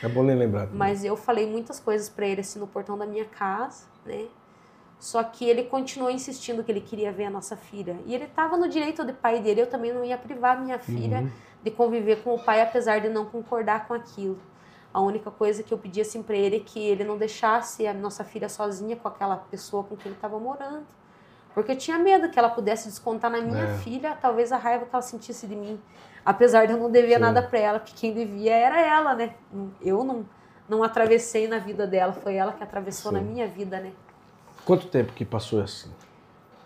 É 0.02 0.08
bom 0.08 0.22
nem 0.22 0.36
lembrar. 0.36 0.68
Mas 0.72 1.04
eu 1.04 1.16
falei 1.16 1.46
muitas 1.46 1.80
coisas 1.80 2.08
pra 2.08 2.26
ele 2.26 2.42
assim 2.42 2.58
no 2.60 2.66
portão 2.66 2.96
da 2.98 3.06
minha 3.06 3.24
casa, 3.24 3.86
né? 4.04 4.26
Só 5.00 5.22
que 5.24 5.44
ele 5.44 5.64
continuou 5.64 6.10
insistindo 6.12 6.62
que 6.62 6.70
ele 6.70 6.80
queria 6.80 7.10
ver 7.10 7.24
a 7.24 7.30
nossa 7.30 7.56
filha. 7.56 7.96
E 8.06 8.14
ele 8.14 8.24
estava 8.24 8.56
no 8.56 8.68
direito 8.68 9.04
de 9.04 9.12
pai 9.12 9.40
dele, 9.40 9.62
eu 9.62 9.66
também 9.66 9.92
não 9.92 10.04
ia 10.04 10.16
privar 10.18 10.60
minha 10.62 10.78
filha 10.78 11.22
Uhum. 11.22 11.30
de 11.64 11.70
conviver 11.72 12.22
com 12.22 12.34
o 12.34 12.38
pai, 12.38 12.60
apesar 12.60 13.00
de 13.00 13.08
não 13.08 13.24
concordar 13.24 13.88
com 13.88 13.94
aquilo. 13.94 14.38
A 14.92 15.00
única 15.00 15.30
coisa 15.30 15.62
que 15.62 15.72
eu 15.72 15.78
pedi 15.78 16.00
assim 16.00 16.22
para 16.22 16.36
ele 16.36 16.56
é 16.56 16.60
que 16.60 16.78
ele 16.78 17.02
não 17.04 17.16
deixasse 17.16 17.86
a 17.86 17.94
nossa 17.94 18.24
filha 18.24 18.48
sozinha 18.48 18.94
com 18.96 19.08
aquela 19.08 19.36
pessoa 19.36 19.82
com 19.84 19.96
quem 19.96 20.06
ele 20.10 20.16
estava 20.16 20.38
morando. 20.38 20.84
Porque 21.54 21.72
eu 21.72 21.76
tinha 21.76 21.98
medo 21.98 22.30
que 22.30 22.38
ela 22.38 22.50
pudesse 22.50 22.88
descontar 22.88 23.30
na 23.30 23.40
minha 23.40 23.64
É. 23.64 23.78
filha, 23.78 24.16
talvez 24.20 24.52
a 24.52 24.56
raiva 24.56 24.84
que 24.86 24.94
ela 24.94 25.02
sentisse 25.02 25.46
de 25.46 25.54
mim. 25.56 25.80
Apesar 26.24 26.66
de 26.66 26.72
eu 26.72 26.78
não 26.78 26.90
dever 26.90 27.14
Sim. 27.16 27.20
nada 27.20 27.42
para 27.42 27.58
ela, 27.58 27.78
porque 27.80 27.94
quem 27.96 28.12
devia 28.14 28.54
era 28.54 28.80
ela, 28.80 29.14
né? 29.14 29.34
Eu 29.80 30.04
não, 30.04 30.26
não 30.68 30.82
atravessei 30.82 31.48
na 31.48 31.58
vida 31.58 31.86
dela, 31.86 32.12
foi 32.12 32.36
ela 32.36 32.52
que 32.52 32.62
atravessou 32.62 33.10
Sim. 33.12 33.18
na 33.18 33.22
minha 33.24 33.48
vida, 33.48 33.80
né? 33.80 33.92
Quanto 34.64 34.86
tempo 34.88 35.12
que 35.12 35.24
passou 35.24 35.60
assim? 35.60 35.90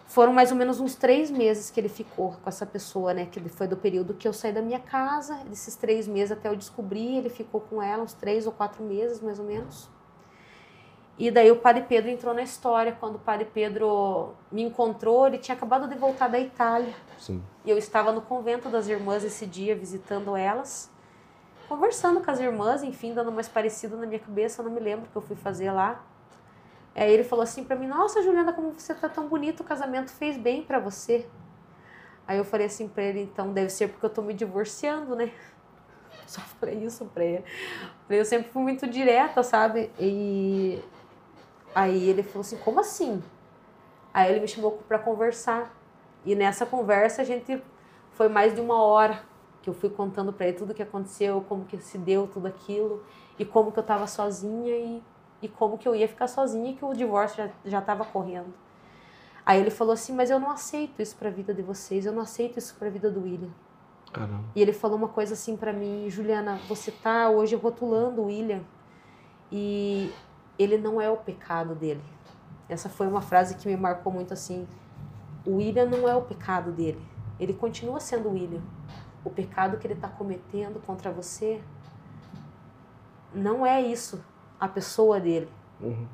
Foram 0.07 0.33
mais 0.33 0.53
ou 0.53 0.57
menos 0.57 0.81
uns 0.81 0.95
três 0.95 1.31
meses 1.31 1.71
que 1.71 1.81
ele 1.81 1.89
ficou 1.89 2.37
com 2.43 2.49
essa 2.49 2.65
pessoa, 2.65 3.13
né? 3.13 3.27
Que 3.27 3.41
foi 3.49 3.67
do 3.67 3.77
período 3.77 4.15
que 4.15 4.27
eu 4.27 4.33
saí 4.33 4.53
da 4.53 4.63
minha 4.63 4.79
casa, 4.79 5.35
desses 5.49 5.75
três 5.75 6.07
meses 6.07 6.33
até 6.33 6.49
eu 6.49 6.57
descobrir, 6.57 7.17
ele 7.19 7.29
ficou 7.29 7.61
com 7.61 7.83
ela 7.83 8.03
uns 8.03 8.13
três 8.13 8.47
ou 8.47 8.53
quatro 8.53 8.85
meses, 8.85 9.21
mais 9.21 9.39
ou 9.39 9.45
menos. 9.45 9.89
E 11.19 11.31
daí 11.31 11.51
o 11.51 11.57
Padre 11.57 11.85
Pedro 11.89 12.11
entrou 12.11 12.35
na 12.35 12.43
história. 12.43 12.97
Quando 12.99 13.17
o 13.17 13.19
Padre 13.19 13.47
Pedro 13.53 14.35
me 14.53 14.63
encontrou, 14.63 15.27
ele 15.27 15.39
tinha 15.39 15.57
acabado 15.57 15.89
de 15.89 15.97
voltar 15.97 16.29
da 16.29 16.39
Itália. 16.39 16.95
Sim. 17.19 17.43
E 17.65 17.71
eu 17.71 17.79
estava 17.79 18.13
no 18.13 18.21
convento 18.21 18.69
das 18.69 18.87
irmãs 18.87 19.25
esse 19.25 19.47
dia, 19.47 19.75
visitando 19.75 20.37
elas, 20.37 20.91
conversando 21.69 22.21
com 22.21 22.31
as 22.31 22.39
irmãs, 22.39 22.83
enfim, 22.83 23.15
dando 23.15 23.33
mais 23.33 23.49
parecido 23.49 23.97
na 23.97 24.07
minha 24.07 24.21
cabeça, 24.21 24.61
eu 24.61 24.67
não 24.67 24.73
me 24.73 24.81
lembro 24.81 25.07
o 25.07 25.09
que 25.09 25.17
eu 25.17 25.23
fui 25.23 25.37
fazer 25.37 25.73
lá. 25.73 26.05
Aí 26.97 27.13
ele 27.13 27.23
falou 27.25 27.43
assim 27.43 27.63
pra 27.63 27.77
mim: 27.77 27.87
Nossa, 27.87 28.23
Juliana, 28.23 28.53
como 28.53 28.73
você 28.73 28.95
tá 28.95 29.09
tão 29.09 29.29
bonita, 29.29 29.63
o 29.63 29.67
casamento 29.67 30.11
fez 30.11 30.37
bem 30.39 30.63
pra 30.63 30.79
você. 30.79 31.27
Aí 32.27 32.39
eu 32.39 32.45
falei 32.45 32.67
assim 32.67 32.89
pra 32.89 33.03
ele: 33.03 33.23
Então 33.23 33.53
deve 33.53 33.71
ser 33.71 33.89
porque 33.89 34.07
eu 34.07 34.11
tô 34.11 34.23
me 34.23 34.33
divorciando, 34.33 35.15
né? 35.15 35.31
Só 36.27 36.41
falei 36.41 36.83
isso 36.83 37.05
pra 37.05 37.25
ele. 37.25 37.45
Eu 38.09 38.25
sempre 38.25 38.51
fui 38.51 38.63
muito 38.63 38.87
direta, 38.87 39.43
sabe? 39.43 39.91
E 40.01 40.83
aí 41.75 42.09
ele 42.09 42.23
falou 42.23 42.41
assim: 42.41 42.57
Como 42.57 42.81
assim? 42.81 43.23
Aí 44.15 44.31
ele 44.31 44.41
me 44.41 44.49
chamou 44.49 44.73
pra 44.89 44.99
conversar. 44.99 45.71
E 46.25 46.35
nessa 46.35 46.65
conversa 46.65 47.21
a 47.21 47.25
gente 47.25 47.63
foi 48.13 48.29
mais 48.29 48.55
de 48.55 48.61
uma 48.61 48.83
hora 48.83 49.23
que 49.63 49.69
eu 49.69 49.75
fui 49.75 49.91
contando 49.91 50.33
pra 50.33 50.47
ele 50.47 50.57
tudo 50.57 50.71
o 50.71 50.75
que 50.75 50.83
aconteceu, 50.83 51.45
como 51.47 51.67
que 51.67 51.77
se 51.79 51.99
deu 51.99 52.27
tudo 52.27 52.47
aquilo 52.47 53.05
e 53.39 53.45
como 53.45 53.71
que 53.71 53.79
eu 53.79 53.83
tava 53.83 54.07
sozinha 54.07 54.75
e, 54.75 55.03
e 55.43 55.49
como 55.49 55.79
que 55.79 55.87
eu 55.87 55.95
ia 55.95 56.09
ficar 56.09 56.29
sozinha 56.29 56.71
e 56.71 56.75
que 56.75 56.85
o 56.85 56.95
divórcio 56.95 57.45
já, 57.45 57.51
já 57.65 57.81
tava 57.81 58.05
correndo. 58.05 58.53
Aí 59.45 59.61
ele 59.61 59.71
falou 59.71 59.93
assim, 59.93 60.13
mas 60.13 60.31
eu 60.31 60.41
não 60.41 60.51
aceito 60.51 61.01
isso 61.01 61.17
pra 61.17 61.31
vida 61.31 61.55
de 61.55 61.63
vocês, 61.63 62.05
eu 62.05 62.13
não 62.13 62.23
aceito 62.23 62.59
isso 62.59 62.75
pra 62.77 62.91
vida 62.91 63.11
do 63.11 63.23
William. 63.23 63.51
Caramba. 64.13 64.45
E 64.55 64.63
ele 64.63 64.73
falou 64.73 64.97
uma 64.97 65.09
coisa 65.09 65.35
assim 65.35 65.57
pra 65.57 65.73
mim, 65.73 66.09
Juliana, 66.09 66.59
você 66.69 66.91
tá 66.91 67.29
hoje 67.31 67.55
rotulando 67.55 68.23
o 68.23 68.27
William 68.27 68.63
e 69.53 70.13
ele 70.59 70.79
não 70.79 71.01
é 71.01 71.09
o 71.09 71.17
pecado 71.17 71.75
dele. 71.75 72.03
Essa 72.69 72.89
foi 72.89 73.07
uma 73.07 73.21
frase 73.21 73.55
que 73.57 73.69
me 73.69 73.77
marcou 73.77 74.13
muito 74.13 74.33
assim. 74.33 74.67
O 75.45 75.57
William 75.57 75.87
não 75.87 76.09
é 76.09 76.17
o 76.17 76.23
pecado 76.23 76.73
dele. 76.73 77.01
Ele 77.39 77.53
continua 77.53 78.01
sendo 78.01 78.29
o 78.29 78.33
William. 78.33 78.63
O 79.25 79.31
pecado 79.31 79.77
que 79.77 79.87
ele 79.87 79.95
está 79.95 80.09
cometendo 80.09 80.81
contra 80.85 81.13
você 81.13 81.63
não 83.35 83.65
é 83.67 83.81
isso, 83.81 84.25
a 84.59 84.69
pessoa 84.69 85.21
dele. 85.21 85.49
Uhum. 85.81 86.07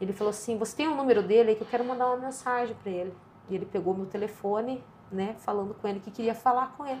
Ele 0.00 0.12
falou 0.12 0.30
assim: 0.30 0.58
Você 0.58 0.76
tem 0.76 0.88
o 0.88 0.94
número 0.94 1.22
dele 1.22 1.50
aí 1.50 1.56
que 1.56 1.62
eu 1.62 1.66
quero 1.66 1.84
mandar 1.84 2.06
uma 2.08 2.16
mensagem 2.16 2.76
para 2.82 2.90
ele. 2.90 3.14
E 3.48 3.54
ele 3.54 3.66
pegou 3.66 3.94
meu 3.94 4.06
telefone, 4.06 4.82
né, 5.10 5.34
falando 5.38 5.74
com 5.74 5.86
ele 5.86 6.00
que 6.00 6.10
queria 6.10 6.34
falar 6.34 6.74
com 6.76 6.86
ele. 6.86 7.00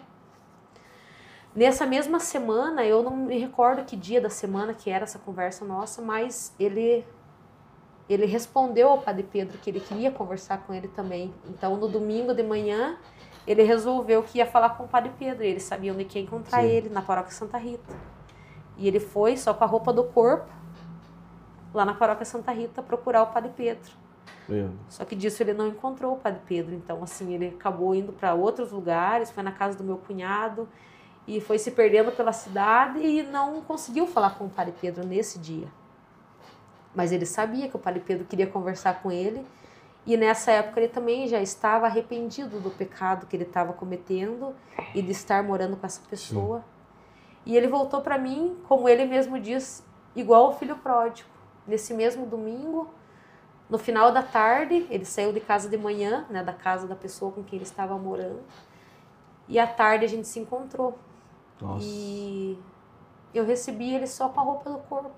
Nessa 1.54 1.84
mesma 1.84 2.18
semana, 2.18 2.84
eu 2.84 3.02
não 3.02 3.14
me 3.14 3.38
recordo 3.38 3.84
que 3.84 3.94
dia 3.94 4.20
da 4.20 4.30
semana 4.30 4.72
que 4.72 4.88
era 4.88 5.04
essa 5.04 5.18
conversa 5.18 5.64
nossa, 5.64 6.00
mas 6.00 6.54
ele 6.58 7.04
ele 8.08 8.26
respondeu 8.26 8.88
ao 8.88 8.98
Padre 8.98 9.22
Pedro 9.22 9.58
que 9.58 9.70
ele 9.70 9.80
queria 9.80 10.10
conversar 10.10 10.58
com 10.66 10.74
ele 10.74 10.88
também. 10.88 11.32
Então, 11.48 11.76
no 11.76 11.88
domingo 11.88 12.34
de 12.34 12.42
manhã, 12.42 12.98
ele 13.46 13.62
resolveu 13.62 14.22
que 14.22 14.38
ia 14.38 14.46
falar 14.46 14.70
com 14.70 14.84
o 14.84 14.88
Padre 14.88 15.12
Pedro. 15.18 15.44
Ele 15.44 15.60
sabia 15.60 15.92
onde 15.92 16.06
ia 16.14 16.22
encontrar 16.22 16.62
Sim. 16.62 16.68
ele, 16.68 16.88
na 16.88 17.00
paróquia 17.00 17.32
Santa 17.32 17.58
Rita. 17.58 17.94
E 18.76 18.86
ele 18.86 19.00
foi 19.00 19.36
só 19.36 19.54
com 19.54 19.64
a 19.64 19.66
roupa 19.66 19.92
do 19.92 20.04
corpo, 20.04 20.50
lá 21.72 21.84
na 21.84 21.94
paróquia 21.94 22.24
Santa 22.24 22.52
Rita, 22.52 22.82
procurar 22.82 23.22
o 23.22 23.26
Padre 23.26 23.52
Pedro. 23.56 23.92
Só 24.88 25.04
que 25.04 25.14
disso 25.14 25.42
ele 25.42 25.52
não 25.52 25.68
encontrou 25.68 26.14
o 26.14 26.16
Padre 26.16 26.40
Pedro. 26.46 26.74
Então, 26.74 27.02
assim, 27.02 27.32
ele 27.32 27.48
acabou 27.48 27.94
indo 27.94 28.12
para 28.12 28.34
outros 28.34 28.72
lugares, 28.72 29.30
foi 29.30 29.42
na 29.42 29.52
casa 29.52 29.76
do 29.78 29.84
meu 29.84 29.96
cunhado 29.96 30.68
e 31.26 31.40
foi 31.40 31.58
se 31.58 31.70
perdendo 31.70 32.12
pela 32.12 32.32
cidade 32.32 32.98
e 32.98 33.22
não 33.22 33.60
conseguiu 33.62 34.06
falar 34.06 34.36
com 34.36 34.46
o 34.46 34.50
Padre 34.50 34.74
Pedro 34.80 35.06
nesse 35.06 35.38
dia. 35.38 35.68
Mas 36.94 37.12
ele 37.12 37.24
sabia 37.24 37.68
que 37.68 37.76
o 37.76 37.78
Padre 37.78 38.00
Pedro 38.00 38.24
queria 38.24 38.46
conversar 38.46 39.00
com 39.00 39.10
ele 39.10 39.46
e 40.04 40.16
nessa 40.16 40.50
época 40.50 40.80
ele 40.80 40.88
também 40.88 41.28
já 41.28 41.40
estava 41.40 41.86
arrependido 41.86 42.58
do 42.58 42.70
pecado 42.70 43.26
que 43.26 43.36
ele 43.36 43.44
estava 43.44 43.72
cometendo 43.72 44.54
e 44.94 45.00
de 45.00 45.12
estar 45.12 45.42
morando 45.42 45.76
com 45.76 45.86
essa 45.86 46.02
pessoa. 46.10 46.64
E 47.46 47.56
ele 47.56 47.68
voltou 47.68 48.00
para 48.00 48.18
mim, 48.18 48.56
como 48.68 48.88
ele 48.88 49.04
mesmo 49.04 49.38
diz, 49.38 49.84
igual 50.14 50.50
o 50.50 50.52
filho 50.52 50.76
pródigo. 50.76 51.31
Nesse 51.66 51.94
mesmo 51.94 52.26
domingo, 52.26 52.92
no 53.68 53.78
final 53.78 54.12
da 54.12 54.22
tarde, 54.22 54.86
ele 54.90 55.04
saiu 55.04 55.32
de 55.32 55.40
casa 55.40 55.68
de 55.68 55.78
manhã, 55.78 56.26
né, 56.28 56.42
da 56.42 56.52
casa 56.52 56.86
da 56.86 56.94
pessoa 56.94 57.32
com 57.32 57.42
quem 57.42 57.56
ele 57.56 57.64
estava 57.64 57.96
morando. 57.96 58.40
E 59.48 59.58
à 59.58 59.66
tarde 59.66 60.04
a 60.04 60.08
gente 60.08 60.26
se 60.28 60.38
encontrou. 60.38 60.98
Nossa. 61.60 61.84
E 61.84 62.58
eu 63.32 63.46
recebi 63.46 63.94
ele 63.94 64.06
só 64.06 64.28
com 64.28 64.40
a 64.40 64.42
roupa 64.42 64.70
do 64.70 64.78
corpo. 64.78 65.12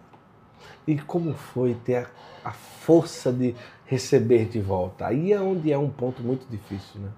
E 0.87 0.99
como 1.01 1.35
foi 1.35 1.75
ter 1.75 2.07
a, 2.45 2.51
a 2.51 2.53
força 2.53 3.33
de 3.33 3.57
receber 3.87 4.47
de 4.47 4.61
volta? 4.61 5.07
Aí 5.07 5.33
é 5.33 5.41
onde 5.41 5.73
é 5.73 5.79
um 5.79 5.91
ponto 5.91 6.23
muito 6.23 6.47
difícil, 6.47 7.01
né? 7.01 7.11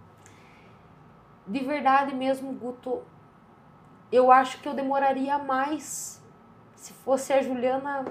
De 1.47 1.61
verdade 1.61 2.14
mesmo, 2.14 2.53
Guto, 2.53 3.03
eu 4.11 4.33
acho 4.33 4.61
que 4.61 4.68
eu 4.68 4.74
demoraria 4.74 5.39
mais 5.39 6.22
se 6.74 6.93
fosse 6.93 7.33
a 7.33 7.43
Juliana 7.43 8.05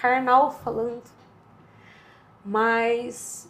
carnal 0.00 0.50
falando. 0.50 1.02
Mas 2.44 3.48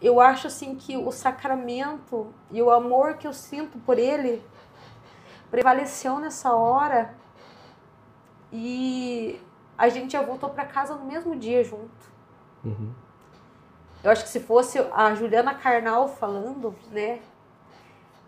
eu 0.00 0.20
acho 0.20 0.46
assim 0.46 0.74
que 0.74 0.96
o 0.96 1.12
sacramento 1.12 2.32
e 2.50 2.60
o 2.60 2.70
amor 2.70 3.14
que 3.14 3.26
eu 3.26 3.32
sinto 3.32 3.78
por 3.78 3.98
ele 3.98 4.42
prevaleceu 5.50 6.18
nessa 6.18 6.52
hora 6.54 7.14
e 8.52 9.40
a 9.76 9.88
gente 9.88 10.12
já 10.12 10.22
voltou 10.22 10.50
para 10.50 10.64
casa 10.64 10.94
no 10.94 11.04
mesmo 11.04 11.36
dia 11.36 11.62
junto. 11.62 12.10
Uhum. 12.64 12.92
Eu 14.02 14.10
acho 14.10 14.24
que 14.24 14.30
se 14.30 14.40
fosse 14.40 14.78
a 14.92 15.14
Juliana 15.14 15.54
Carnal 15.54 16.08
falando, 16.08 16.74
né, 16.90 17.20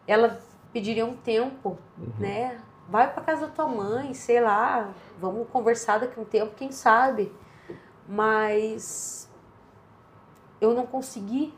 ela 0.06 0.40
pediria 0.72 1.06
um 1.06 1.16
tempo, 1.16 1.78
né? 2.18 2.60
Vai 2.88 3.12
para 3.12 3.22
casa 3.22 3.46
da 3.46 3.52
tua 3.52 3.68
mãe, 3.68 4.12
sei 4.12 4.40
lá, 4.40 4.90
vamos 5.18 5.48
conversar 5.48 5.98
daqui 6.00 6.18
a 6.18 6.22
um 6.22 6.26
tempo, 6.26 6.54
quem 6.54 6.70
sabe. 6.72 7.32
Mas 8.06 9.30
eu 10.60 10.74
não 10.74 10.86
consegui. 10.86 11.54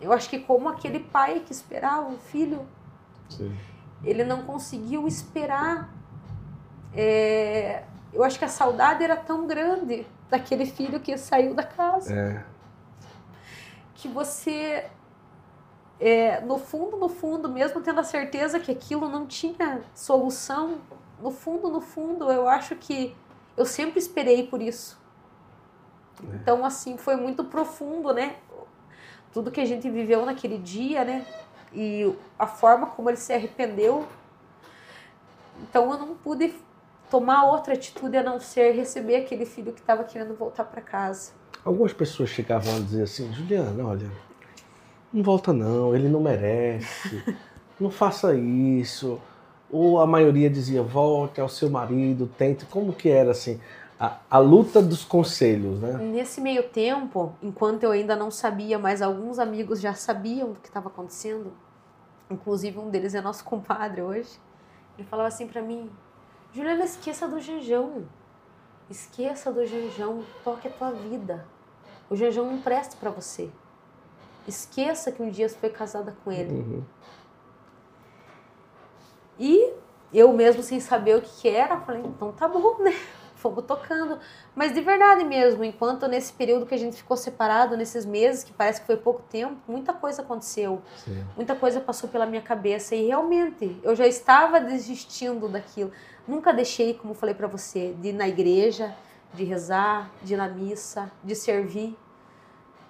Eu 0.00 0.12
acho 0.12 0.30
que 0.30 0.38
como 0.38 0.68
aquele 0.68 1.00
pai 1.00 1.40
que 1.40 1.52
esperava 1.52 2.08
um 2.08 2.18
filho, 2.18 2.66
Sim. 3.28 3.54
ele 4.02 4.24
não 4.24 4.42
conseguiu 4.42 5.06
esperar. 5.06 5.90
É, 6.94 7.84
eu 8.12 8.24
acho 8.24 8.38
que 8.38 8.44
a 8.44 8.48
saudade 8.48 9.04
era 9.04 9.16
tão 9.16 9.46
grande 9.46 10.06
daquele 10.30 10.64
filho 10.66 11.00
que 11.00 11.16
saiu 11.18 11.54
da 11.54 11.62
casa 11.62 12.14
É. 12.14 12.44
que 13.94 14.08
você, 14.08 14.86
é, 16.00 16.40
no 16.40 16.58
fundo, 16.58 16.96
no 16.96 17.08
fundo, 17.08 17.48
mesmo 17.48 17.80
tendo 17.82 18.00
a 18.00 18.04
certeza 18.04 18.58
que 18.58 18.72
aquilo 18.72 19.08
não 19.08 19.26
tinha 19.26 19.82
solução, 19.94 20.78
no 21.20 21.30
fundo, 21.30 21.68
no 21.68 21.80
fundo, 21.80 22.30
eu 22.32 22.48
acho 22.48 22.74
que 22.76 23.14
eu 23.56 23.66
sempre 23.66 23.98
esperei 23.98 24.46
por 24.46 24.62
isso. 24.62 24.98
Então, 26.34 26.64
assim, 26.64 26.96
foi 26.96 27.16
muito 27.16 27.44
profundo, 27.44 28.12
né? 28.12 28.36
Tudo 29.32 29.50
que 29.50 29.60
a 29.60 29.64
gente 29.66 29.88
viveu 29.90 30.24
naquele 30.24 30.58
dia, 30.58 31.04
né? 31.04 31.26
E 31.72 32.12
a 32.38 32.46
forma 32.46 32.86
como 32.86 33.10
ele 33.10 33.16
se 33.16 33.32
arrependeu. 33.32 34.06
Então, 35.62 35.90
eu 35.92 35.98
não 35.98 36.14
pude 36.14 36.54
tomar 37.10 37.44
outra 37.44 37.74
atitude 37.74 38.16
a 38.16 38.22
não 38.22 38.40
ser 38.40 38.72
receber 38.72 39.16
aquele 39.16 39.44
filho 39.44 39.72
que 39.72 39.80
estava 39.80 40.04
querendo 40.04 40.34
voltar 40.34 40.64
para 40.64 40.80
casa. 40.80 41.32
Algumas 41.64 41.92
pessoas 41.92 42.30
chegavam 42.30 42.76
a 42.76 42.80
dizer 42.80 43.02
assim, 43.02 43.30
Juliana, 43.32 43.84
olha, 43.84 44.10
não 45.12 45.22
volta 45.22 45.52
não, 45.52 45.94
ele 45.94 46.08
não 46.08 46.20
merece, 46.20 47.22
não 47.78 47.90
faça 47.90 48.34
isso. 48.34 49.20
Ou 49.70 50.00
a 50.00 50.06
maioria 50.06 50.50
dizia, 50.50 50.82
volte 50.82 51.40
ao 51.40 51.48
seu 51.48 51.70
marido, 51.70 52.30
tente. 52.36 52.64
Como 52.64 52.92
que 52.92 53.08
era 53.08 53.30
assim? 53.30 53.60
A, 53.98 54.16
a 54.30 54.38
luta 54.38 54.80
dos 54.82 55.04
conselhos, 55.04 55.80
né? 55.80 55.92
Nesse 55.98 56.40
meio 56.40 56.64
tempo, 56.64 57.34
enquanto 57.42 57.84
eu 57.84 57.90
ainda 57.92 58.16
não 58.16 58.30
sabia, 58.30 58.78
mas 58.78 59.02
alguns 59.02 59.38
amigos 59.38 59.80
já 59.80 59.94
sabiam 59.94 60.52
do 60.52 60.60
que 60.60 60.68
estava 60.68 60.88
acontecendo, 60.88 61.52
inclusive 62.30 62.78
um 62.78 62.88
deles 62.90 63.14
é 63.14 63.20
nosso 63.20 63.44
compadre 63.44 64.02
hoje, 64.02 64.30
ele 64.98 65.06
falava 65.06 65.28
assim 65.28 65.46
para 65.46 65.62
mim: 65.62 65.90
Juliana, 66.52 66.84
esqueça 66.84 67.28
do 67.28 67.40
jejum. 67.40 68.02
Esqueça 68.88 69.52
do 69.52 69.64
jejum, 69.64 70.22
toque 70.42 70.66
a 70.66 70.70
tua 70.70 70.90
vida. 70.90 71.46
O 72.08 72.16
jejum 72.16 72.44
não 72.44 72.60
presta 72.60 72.96
para 72.96 73.08
você. 73.08 73.48
Esqueça 74.50 75.10
que 75.12 75.22
um 75.22 75.30
dia 75.30 75.48
você 75.48 75.56
foi 75.56 75.70
casada 75.70 76.16
com 76.24 76.30
ele. 76.30 76.52
Uhum. 76.52 76.84
E 79.38 79.72
eu 80.12 80.32
mesmo 80.32 80.62
sem 80.62 80.80
saber 80.80 81.16
o 81.16 81.22
que, 81.22 81.30
que 81.40 81.48
era, 81.48 81.80
falei, 81.80 82.02
então 82.04 82.32
tá 82.32 82.46
bom, 82.46 82.82
né? 82.82 82.94
Fomos 83.36 83.64
tocando. 83.64 84.18
Mas 84.54 84.74
de 84.74 84.82
verdade 84.82 85.24
mesmo, 85.24 85.64
enquanto 85.64 86.06
nesse 86.06 86.30
período 86.30 86.66
que 86.66 86.74
a 86.74 86.78
gente 86.78 86.96
ficou 86.96 87.16
separado, 87.16 87.74
nesses 87.74 88.04
meses, 88.04 88.44
que 88.44 88.52
parece 88.52 88.82
que 88.82 88.86
foi 88.86 88.98
pouco 88.98 89.22
tempo, 89.30 89.56
muita 89.66 89.94
coisa 89.94 90.20
aconteceu. 90.20 90.82
Sim. 90.96 91.24
Muita 91.36 91.54
coisa 91.54 91.80
passou 91.80 92.10
pela 92.10 92.26
minha 92.26 92.42
cabeça 92.42 92.94
e 92.94 93.06
realmente 93.06 93.80
eu 93.82 93.96
já 93.96 94.06
estava 94.06 94.60
desistindo 94.60 95.48
daquilo. 95.48 95.90
Nunca 96.28 96.52
deixei, 96.52 96.92
como 96.92 97.14
falei 97.14 97.34
para 97.34 97.46
você, 97.46 97.94
de 97.98 98.08
ir 98.08 98.12
na 98.12 98.28
igreja, 98.28 98.94
de 99.32 99.44
rezar, 99.44 100.10
de 100.22 100.34
ir 100.34 100.36
na 100.36 100.48
missa, 100.48 101.10
de 101.24 101.34
servir. 101.34 101.96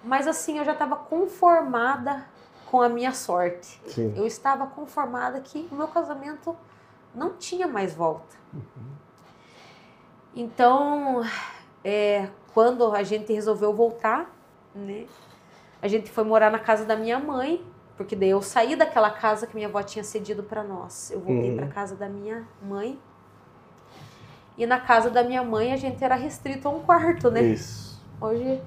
Mas 0.03 0.27
assim, 0.27 0.59
eu 0.59 0.65
já 0.65 0.73
estava 0.73 0.97
conformada 0.97 2.25
com 2.71 2.81
a 2.81 2.89
minha 2.89 3.13
sorte. 3.13 3.81
Sim. 3.89 4.15
Eu 4.17 4.27
estava 4.27 4.67
conformada 4.67 5.41
que 5.41 5.69
o 5.71 5.75
meu 5.75 5.89
casamento 5.89 6.57
não 7.15 7.31
tinha 7.35 7.67
mais 7.67 7.93
volta. 7.95 8.37
Então, 10.35 11.23
é, 11.85 12.29
quando 12.55 12.95
a 12.95 13.03
gente 13.03 13.33
resolveu 13.33 13.73
voltar, 13.75 14.31
né, 14.75 15.07
a 15.83 15.89
gente 15.89 16.11
foi 16.11 16.25
morar 16.25 16.51
na 16.51 16.59
casa 16.59 16.85
da 16.85 16.95
minha 16.97 17.19
mãe, 17.19 17.65
porque 17.97 18.15
daí 18.15 18.31
eu 18.31 18.41
saí 18.41 18.77
daquela 18.77 19.11
casa 19.11 19.47
que 19.47 19.55
minha 19.55 19.69
avó 19.69 19.83
tinha 19.83 20.05
cedido 20.05 20.43
para 20.43 20.63
nós. 20.63 21.11
Eu 21.11 21.21
voltei 21.21 21.51
Uhum. 21.51 21.57
para 21.57 21.67
casa 21.67 21.97
da 21.97 22.09
minha 22.09 22.47
mãe. 22.63 22.99
E 24.57 24.67
na 24.67 24.79
casa 24.79 25.11
da 25.11 25.23
minha 25.25 25.43
mãe 25.43 25.73
a 25.73 25.77
gente 25.77 26.03
era 26.05 26.15
restrito 26.15 26.69
a 26.69 26.71
um 26.71 26.81
quarto, 26.81 27.31
né? 27.31 27.43
Isso. 27.43 28.01
Hoje, 28.21 28.63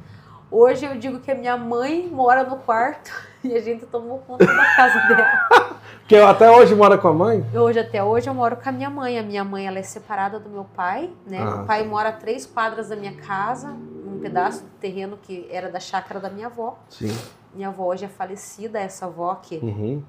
hoje 0.53 0.85
eu 0.85 0.95
digo 0.97 1.19
que 1.19 1.31
a 1.31 1.35
minha 1.35 1.57
mãe 1.57 2.07
mora 2.11 2.43
no 2.43 2.57
quarto 2.57 3.11
e 3.43 3.53
a 3.55 3.59
gente 3.61 3.85
tomou 3.87 4.19
conta 4.19 4.45
da 4.45 4.75
casa 4.75 4.99
dela. 5.07 5.73
Porque 5.99 6.15
até 6.17 6.51
hoje 6.51 6.75
mora 6.75 6.97
com 6.97 7.07
a 7.07 7.13
mãe? 7.13 7.45
Hoje, 7.55 7.79
até 7.79 8.03
hoje, 8.03 8.29
eu 8.29 8.33
moro 8.33 8.57
com 8.57 8.67
a 8.67 8.71
minha 8.73 8.89
mãe. 8.89 9.17
A 9.17 9.23
minha 9.23 9.43
mãe 9.43 9.65
ela 9.65 9.79
é 9.79 9.83
separada 9.83 10.37
do 10.37 10.49
meu 10.49 10.65
pai, 10.65 11.09
né? 11.25 11.39
Ah, 11.41 11.57
meu 11.57 11.65
pai 11.65 11.83
mora 11.85 12.09
a 12.09 12.11
três 12.11 12.45
quadras 12.45 12.89
da 12.89 12.95
minha 12.95 13.13
casa, 13.15 13.69
num 13.69 14.19
pedaço 14.19 14.63
do 14.63 14.69
terreno 14.81 15.17
que 15.21 15.47
era 15.49 15.69
da 15.69 15.79
chácara 15.79 16.19
da 16.19 16.29
minha 16.29 16.47
avó. 16.47 16.77
Sim. 16.89 17.17
Minha 17.53 17.69
avó 17.69 17.85
hoje 17.85 18.03
é 18.03 18.09
falecida, 18.09 18.79
essa 18.79 19.05
avó 19.05 19.35
que 19.35 19.55
Uhum. 19.57 20.03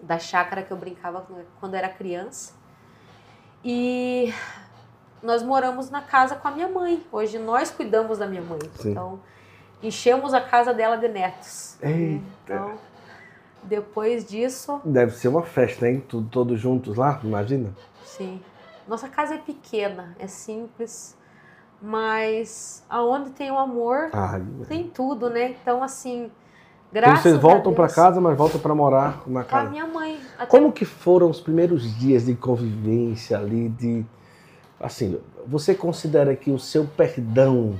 da 0.00 0.18
chácara 0.20 0.62
que 0.62 0.70
eu 0.70 0.76
brincava 0.76 1.26
quando 1.58 1.74
era 1.74 1.88
criança. 1.88 2.52
E 3.64 4.32
nós 5.22 5.42
moramos 5.42 5.90
na 5.90 6.00
casa 6.00 6.36
com 6.36 6.46
a 6.46 6.50
minha 6.52 6.68
mãe. 6.68 7.04
Hoje 7.10 7.38
nós 7.38 7.70
cuidamos 7.72 8.18
da 8.18 8.26
minha 8.26 8.42
mãe. 8.42 8.60
Sim. 8.76 8.92
Então, 8.92 9.20
enchemos 9.82 10.34
a 10.34 10.40
casa 10.40 10.72
dela 10.74 10.96
de 10.96 11.08
netos. 11.08 11.76
Eita. 11.82 12.22
Então, 12.44 12.74
depois 13.62 14.24
disso, 14.24 14.80
Deve 14.84 15.12
ser 15.12 15.28
uma 15.28 15.42
festa, 15.42 15.88
hein? 15.88 16.02
Tudo, 16.08 16.28
todos 16.28 16.58
juntos 16.58 16.96
lá, 16.96 17.20
imagina? 17.22 17.70
sim. 18.04 18.40
Nossa 18.88 19.08
casa 19.08 19.34
é 19.34 19.38
pequena, 19.38 20.16
é 20.18 20.26
simples, 20.26 21.16
mas 21.80 22.84
aonde 22.88 23.30
tem 23.30 23.50
o 23.50 23.56
amor, 23.58 24.10
Ai, 24.12 24.42
tem 24.66 24.88
tudo, 24.88 25.30
né? 25.30 25.50
Então, 25.62 25.80
assim, 25.80 26.24
então 26.24 26.32
graças 26.92 27.22
vocês 27.22 27.36
voltam 27.36 27.72
para 27.72 27.88
casa, 27.88 28.20
mas 28.20 28.36
voltam 28.36 28.60
para 28.60 28.74
morar 28.74 29.22
na 29.28 29.44
com 29.44 29.56
a 29.56 29.60
casa. 29.60 29.70
minha 29.70 29.86
mãe. 29.86 30.20
Até 30.36 30.46
Como 30.46 30.72
que 30.72 30.84
foram 30.84 31.30
os 31.30 31.40
primeiros 31.40 31.96
dias 31.98 32.26
de 32.26 32.34
convivência 32.34 33.38
ali, 33.38 33.68
de... 33.68 34.04
Assim, 34.80 35.20
você 35.46 35.72
considera 35.74 36.34
que 36.34 36.50
o 36.50 36.58
seu 36.58 36.84
perdão 36.84 37.78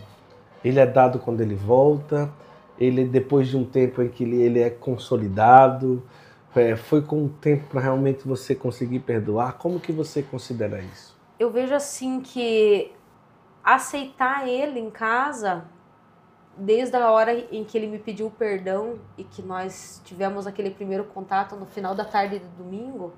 ele 0.65 0.79
é 0.79 0.87
dado 0.87 1.19
quando 1.19 1.41
ele 1.41 1.55
volta, 1.55 2.31
ele 2.79 3.05
depois 3.05 3.49
de 3.49 3.57
um 3.57 3.65
tempo 3.65 4.03
em 4.03 4.09
que 4.09 4.25
ele, 4.25 4.61
é 4.61 4.71
consolidado, 4.71 6.03
é, 6.55 6.77
foi 6.77 7.03
com 7.03 7.25
o 7.25 7.29
tempo 7.29 7.69
para 7.69 7.81
realmente 7.81 8.27
você 8.27 8.55
conseguir 8.55 9.01
perdoar? 9.01 9.59
Como 9.59 9.79
que 9.79 9.93
você 9.93 10.23
considera 10.23 10.81
isso? 10.81 11.17
Eu 11.39 11.51
vejo 11.51 11.75
assim 11.75 12.21
que 12.21 12.93
aceitar 13.63 14.49
ele 14.49 14.81
em 14.81 14.91
casa, 14.91 15.65
desde 16.57 16.97
a 16.97 17.11
hora 17.11 17.33
em 17.33 17.65
que 17.65 17.79
ele 17.79 17.87
me 17.87 17.99
pediu 17.99 18.31
perdão 18.31 18.99
e 19.17 19.25
que 19.25 19.43
nós 19.43 20.01
tivemos 20.05 20.47
aquele 20.47 20.71
primeiro 20.71 21.05
contato 21.05 21.57
no 21.57 21.67
final 21.67 21.95
da 21.95 22.05
tarde 22.05 22.39
de 22.39 22.47
domingo, 22.49 23.13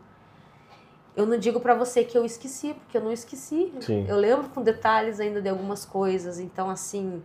eu 1.14 1.26
não 1.26 1.38
digo 1.38 1.60
para 1.60 1.74
você 1.74 2.04
que 2.04 2.16
eu 2.16 2.24
esqueci, 2.24 2.74
porque 2.74 2.96
eu 2.96 3.02
não 3.02 3.12
esqueci. 3.12 3.72
Sim. 3.80 4.06
Eu 4.08 4.16
lembro 4.16 4.48
com 4.48 4.62
detalhes 4.62 5.20
ainda 5.20 5.42
de 5.42 5.48
algumas 5.48 5.84
coisas, 5.84 6.38
então 6.38 6.70
assim, 6.70 7.22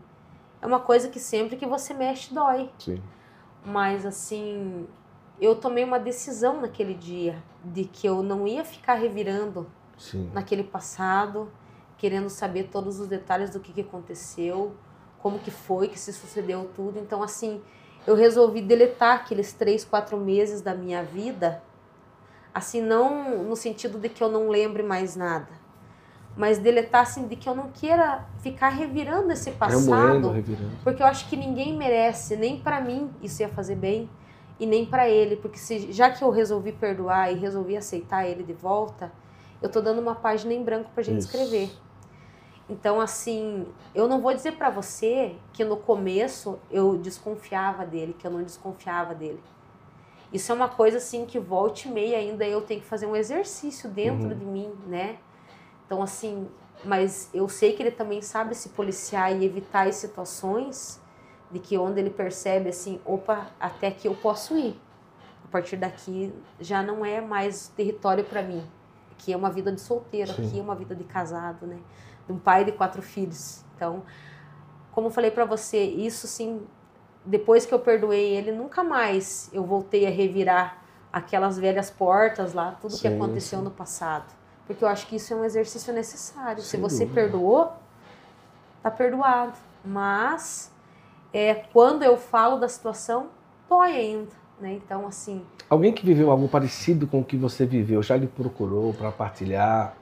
é 0.68 0.70
uma 0.70 0.80
coisa 0.80 1.08
que 1.08 1.20
sempre 1.20 1.56
que 1.56 1.66
você 1.66 1.94
mexe 1.94 2.34
dói. 2.34 2.70
Sim. 2.78 3.02
Mas 3.66 4.06
assim, 4.06 4.88
eu 5.40 5.56
tomei 5.56 5.84
uma 5.84 6.00
decisão 6.00 6.62
naquele 6.62 6.94
dia 6.94 7.42
de 7.64 7.86
que 7.86 8.08
eu 8.08 8.22
não 8.22 8.48
ia 8.48 8.64
ficar 8.66 8.96
revirando 8.96 9.68
Sim. 9.98 10.30
naquele 10.34 10.64
passado, 10.64 11.50
querendo 11.98 12.30
saber 12.30 12.66
todos 12.66 13.00
os 13.00 13.08
detalhes 13.08 13.50
do 13.50 13.60
que, 13.60 13.74
que 13.74 13.82
aconteceu, 13.82 14.76
como 15.20 15.40
que 15.40 15.52
foi, 15.52 15.88
que 15.88 16.00
se 16.00 16.14
sucedeu 16.14 16.70
tudo. 16.76 17.00
Então, 17.00 17.24
assim, 17.24 17.62
eu 18.06 18.16
resolvi 18.16 18.62
deletar 18.62 19.18
aqueles 19.18 19.54
três, 19.54 19.84
quatro 19.84 20.18
meses 20.18 20.62
da 20.62 20.74
minha 20.74 21.04
vida, 21.04 21.64
assim, 22.54 22.82
não 22.82 23.44
no 23.44 23.56
sentido 23.56 23.98
de 24.00 24.10
que 24.10 24.24
eu 24.24 24.30
não 24.30 24.50
lembre 24.50 24.84
mais 24.84 25.16
nada, 25.16 25.50
mas 26.38 26.60
deletar, 26.60 27.02
assim, 27.02 27.28
de 27.28 27.36
que 27.36 27.50
eu 27.50 27.56
não 27.56 27.72
queira 27.72 28.24
ficar 28.42 28.70
revirando 28.70 29.32
esse 29.34 29.52
passado, 29.52 30.30
revirando. 30.30 30.78
porque 30.84 31.02
eu 31.02 31.08
acho 31.08 31.28
que 31.28 31.36
ninguém 31.36 31.76
merece, 31.76 32.36
nem 32.38 32.60
pra 32.60 32.80
mim 32.80 33.10
isso 33.22 33.42
ia 33.42 33.50
fazer 33.50 33.76
bem, 33.76 34.08
e 34.60 34.66
nem 34.66 34.86
pra 34.86 35.10
ele, 35.10 35.36
porque 35.36 35.58
se, 35.58 35.92
já 35.92 36.10
que 36.12 36.24
eu 36.24 36.30
resolvi 36.30 36.72
perdoar 36.72 37.32
e 37.32 37.36
resolvi 37.36 37.76
aceitar 37.76 38.28
ele 38.28 38.44
de 38.44 38.54
volta, 38.54 39.12
eu 39.62 39.70
tô 39.70 39.82
dando 39.82 40.00
uma 40.00 40.16
página 40.16 40.54
em 40.54 40.64
branco 40.64 40.90
pra 40.94 41.02
gente 41.04 41.18
Isso. 41.20 41.28
escrever. 41.36 41.72
Então, 42.70 43.00
assim, 43.00 43.66
eu 43.96 44.08
não 44.08 44.22
vou 44.22 44.34
dizer 44.34 44.54
pra 44.54 44.70
você 44.70 45.36
que 45.54 45.64
no 45.64 45.78
começo 45.78 46.60
eu 46.70 46.98
desconfiava 46.98 47.86
dele, 47.86 48.14
que 48.18 48.28
eu 48.28 48.32
não 48.32 48.44
desconfiava 48.44 49.16
dele. 49.16 49.42
Isso 50.34 50.52
é 50.52 50.56
uma 50.56 50.68
coisa 50.68 50.98
assim 50.98 51.26
que 51.26 51.40
volte 51.40 51.88
e 51.88 51.92
meia 51.92 52.18
ainda 52.18 52.46
eu 52.46 52.62
tenho 52.62 52.82
que 52.82 52.86
fazer 52.86 53.06
um 53.08 53.16
exercício 53.16 53.90
dentro 53.90 54.28
Uhum. 54.30 54.38
de 54.38 54.46
mim, 54.46 54.72
né? 54.86 55.18
Então, 55.88 56.04
assim, 56.04 56.48
mas 56.84 57.30
eu 57.34 57.48
sei 57.48 57.74
que 57.74 57.82
ele 57.82 57.92
também 57.92 58.22
sabe 58.22 58.54
se 58.54 58.70
policiar 58.70 59.36
e 59.36 59.44
evitar 59.44 59.88
as 59.88 59.96
situações 59.96 61.02
de 61.50 61.60
que 61.60 61.78
onde 61.78 62.00
ele 62.00 62.10
percebe 62.10 62.70
assim, 62.70 63.00
opa, 63.06 63.48
até 63.60 63.90
que 63.90 64.08
eu 64.08 64.14
posso 64.14 64.58
ir. 64.58 64.80
A 65.46 65.48
partir 65.48 65.78
daqui 65.78 66.34
já 66.60 66.84
não 66.84 67.06
é 67.06 67.22
mais 67.22 67.70
território 67.70 68.26
para 68.26 68.44
mim. 68.44 68.62
Aqui 69.14 69.32
é 69.32 69.38
uma 69.38 69.50
vida 69.50 69.72
de 69.72 69.80
solteiro, 69.80 70.32
Sim. 70.34 70.46
aqui 70.46 70.60
é 70.60 70.62
uma 70.62 70.76
vida 70.76 70.94
de 70.94 71.06
casado, 71.06 71.66
né? 71.66 71.80
De 72.28 72.34
um 72.34 72.38
pai 72.38 72.66
de 72.66 72.74
quatro 72.74 73.02
filhos. 73.02 73.64
Então, 73.76 74.04
como 74.92 75.08
eu 75.08 75.12
falei 75.12 75.32
para 75.32 75.46
você, 75.46 75.82
isso 75.82 76.28
sim, 76.28 76.62
depois 77.26 77.66
que 77.66 77.74
eu 77.74 77.80
perdoei 77.80 78.36
ele, 78.36 78.52
nunca 78.52 78.84
mais 78.84 79.50
eu 79.54 79.64
voltei 79.64 80.06
a 80.06 80.10
revirar 80.10 80.84
aquelas 81.14 81.58
velhas 81.58 81.90
portas 81.90 82.54
lá, 82.54 82.74
tudo 82.74 82.98
que 82.98 83.08
Sim, 83.08 83.16
aconteceu 83.16 83.60
sim. 83.60 83.66
no 83.66 83.72
passado. 83.72 84.34
Porque 84.68 84.84
eu 84.84 84.88
acho 84.88 85.08
que 85.08 85.16
isso 85.16 85.34
é 85.34 85.38
um 85.38 85.46
exercício 85.46 85.94
necessário. 85.94 86.62
Se 86.62 86.70
Sem 86.70 86.82
você 86.82 87.06
dúvida. 87.06 87.14
perdoou, 87.22 87.72
tá 88.84 88.92
perdoado. 88.92 89.54
Mas 89.84 90.72
é, 91.34 91.56
quando 91.56 92.04
eu 92.04 92.18
falo 92.18 92.58
da 92.58 92.68
situação, 92.68 93.28
dói 93.70 93.92
ainda, 93.96 94.32
né? 94.60 94.74
Então, 94.74 95.08
assim, 95.08 95.44
Alguém 95.70 95.92
que 95.92 96.06
viveu 96.06 96.32
algo 96.32 96.48
parecido 96.48 97.06
com 97.08 97.20
o 97.20 97.24
que 97.24 97.36
você 97.36 97.66
viveu 97.66 98.02
já 98.02 98.16
lhe 98.16 98.28
procurou 98.28 98.94
para 98.94 99.12
partilhar, 99.12 99.94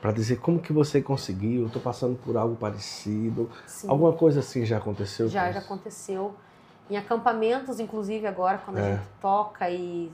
para 0.00 0.12
dizer 0.12 0.36
como 0.36 0.60
que 0.60 0.72
você 0.72 1.02
conseguiu? 1.02 1.66
Estou 1.66 1.82
passando 1.82 2.16
por 2.16 2.36
algo 2.36 2.54
parecido. 2.54 3.50
sim, 3.66 3.88
Alguma 3.88 4.12
coisa 4.12 4.38
assim 4.40 4.64
já 4.64 4.78
aconteceu? 4.78 5.28
já, 5.28 5.50
já 5.50 5.58
aconteceu. 5.58 6.34
Em 6.88 6.96
acampamentos, 6.96 7.80
inclusive 7.80 8.26
agora, 8.28 8.58
quando 8.64 8.78
a 8.78 8.80
É. 8.80 8.94
gente 8.96 9.02
toca 9.20 9.68
e 9.68 10.10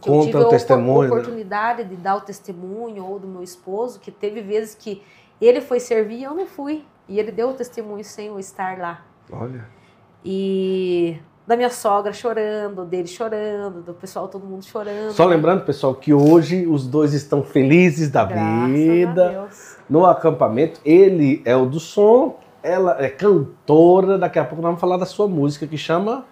que 0.00 0.08
Conta 0.08 0.38
eu 0.38 0.48
tive 0.48 0.72
o 0.72 0.74
a 0.74 0.76
né? 0.76 1.06
oportunidade 1.06 1.84
de 1.84 1.96
dar 1.96 2.16
o 2.16 2.20
testemunho, 2.20 3.04
ou 3.04 3.18
do 3.18 3.26
meu 3.26 3.42
esposo, 3.42 3.98
que 4.00 4.10
teve 4.10 4.40
vezes 4.40 4.74
que 4.74 5.02
ele 5.40 5.60
foi 5.60 5.80
servir 5.80 6.20
e 6.20 6.24
eu 6.24 6.34
não 6.34 6.46
fui. 6.46 6.84
E 7.08 7.18
ele 7.18 7.32
deu 7.32 7.50
o 7.50 7.54
testemunho 7.54 8.04
sem 8.04 8.28
eu 8.28 8.38
estar 8.38 8.78
lá. 8.78 9.04
Olha, 9.30 9.66
E 10.24 11.18
da 11.46 11.56
minha 11.56 11.70
sogra 11.70 12.12
chorando, 12.12 12.84
dele 12.84 13.08
chorando, 13.08 13.82
do 13.82 13.92
pessoal, 13.92 14.28
todo 14.28 14.46
mundo 14.46 14.64
chorando. 14.64 15.10
só 15.12 15.26
né? 15.28 15.34
lembrando, 15.34 15.64
pessoal, 15.64 15.94
que 15.94 16.14
hoje 16.14 16.66
os 16.66 16.86
dois 16.86 17.12
estão 17.12 17.42
felizes 17.42 18.08
da 18.08 18.24
Graças 18.24 18.70
vida. 18.70 19.28
Deus. 19.30 19.76
no 19.90 20.06
acampamento. 20.06 20.80
Ele 20.84 21.42
é 21.44 21.56
o 21.56 21.66
do 21.66 21.80
som, 21.80 22.38
ela 22.62 22.96
é 23.02 23.08
cantora. 23.08 24.16
Daqui 24.16 24.38
a 24.38 24.44
pouco 24.44 24.62
nós 24.62 24.68
vamos 24.70 24.80
falar 24.80 24.96
da 24.96 25.06
sua 25.06 25.26
música 25.26 25.66
que 25.66 25.76
chama 25.76 26.24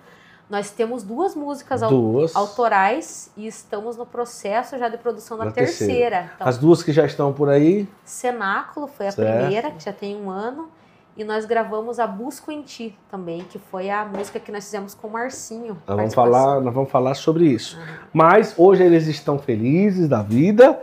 Nós 0.51 0.71
temos 0.71 1.05
duas 1.05 1.37
músicas 1.37 1.81
Duas. 1.83 2.35
autorais 2.35 3.31
e 3.37 3.47
estamos 3.47 3.97
no 3.97 4.05
processo 4.05 4.77
já 4.77 4.89
de 4.89 4.99
produção 4.99 5.39
da 5.39 5.45
Da 5.45 5.53
terceira. 5.53 5.87
terceira. 5.95 6.31
Então, 6.35 6.49
As 6.49 6.59
duas 6.59 6.83
que 6.83 6.93
já 6.93 7.07
estão 7.07 7.33
por 7.33 7.49
aí. 7.49 7.89
Cenáculo 8.05 8.89
foi 8.89 9.07
a 9.07 9.13
Certo. 9.13 9.39
primeira, 9.39 9.71
que 9.71 9.85
já 9.85 9.93
tem 9.93 10.17
um 10.21 10.29
ano. 10.29 10.69
E 11.17 11.23
nós 11.25 11.45
gravamos 11.45 12.01
a 12.01 12.07
Busco 12.07 12.51
em 12.51 12.63
Ti 12.63 12.97
também, 13.11 13.43
que 13.45 13.59
foi 13.59 13.91
a 13.91 14.05
música 14.05 14.41
que 14.41 14.51
nós 14.51 14.65
fizemos 14.65 14.95
com 14.95 15.07
o 15.07 15.13
Marcinho. 15.13 15.77
Nós 15.87 15.97
vamos 15.97 16.15
falar, 16.15 16.61
nós 16.61 16.75
vamos 16.75 16.91
falar 16.91 17.15
sobre 17.15 17.45
isso. 17.47 17.77
Aham. 17.79 17.99
Mas 18.13 18.55
hoje 18.57 18.83
eles 18.83 19.07
estão 19.07 19.39
felizes 19.39 20.09
da 20.09 20.23
vida, 20.23 20.81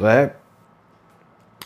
né? 0.00 0.32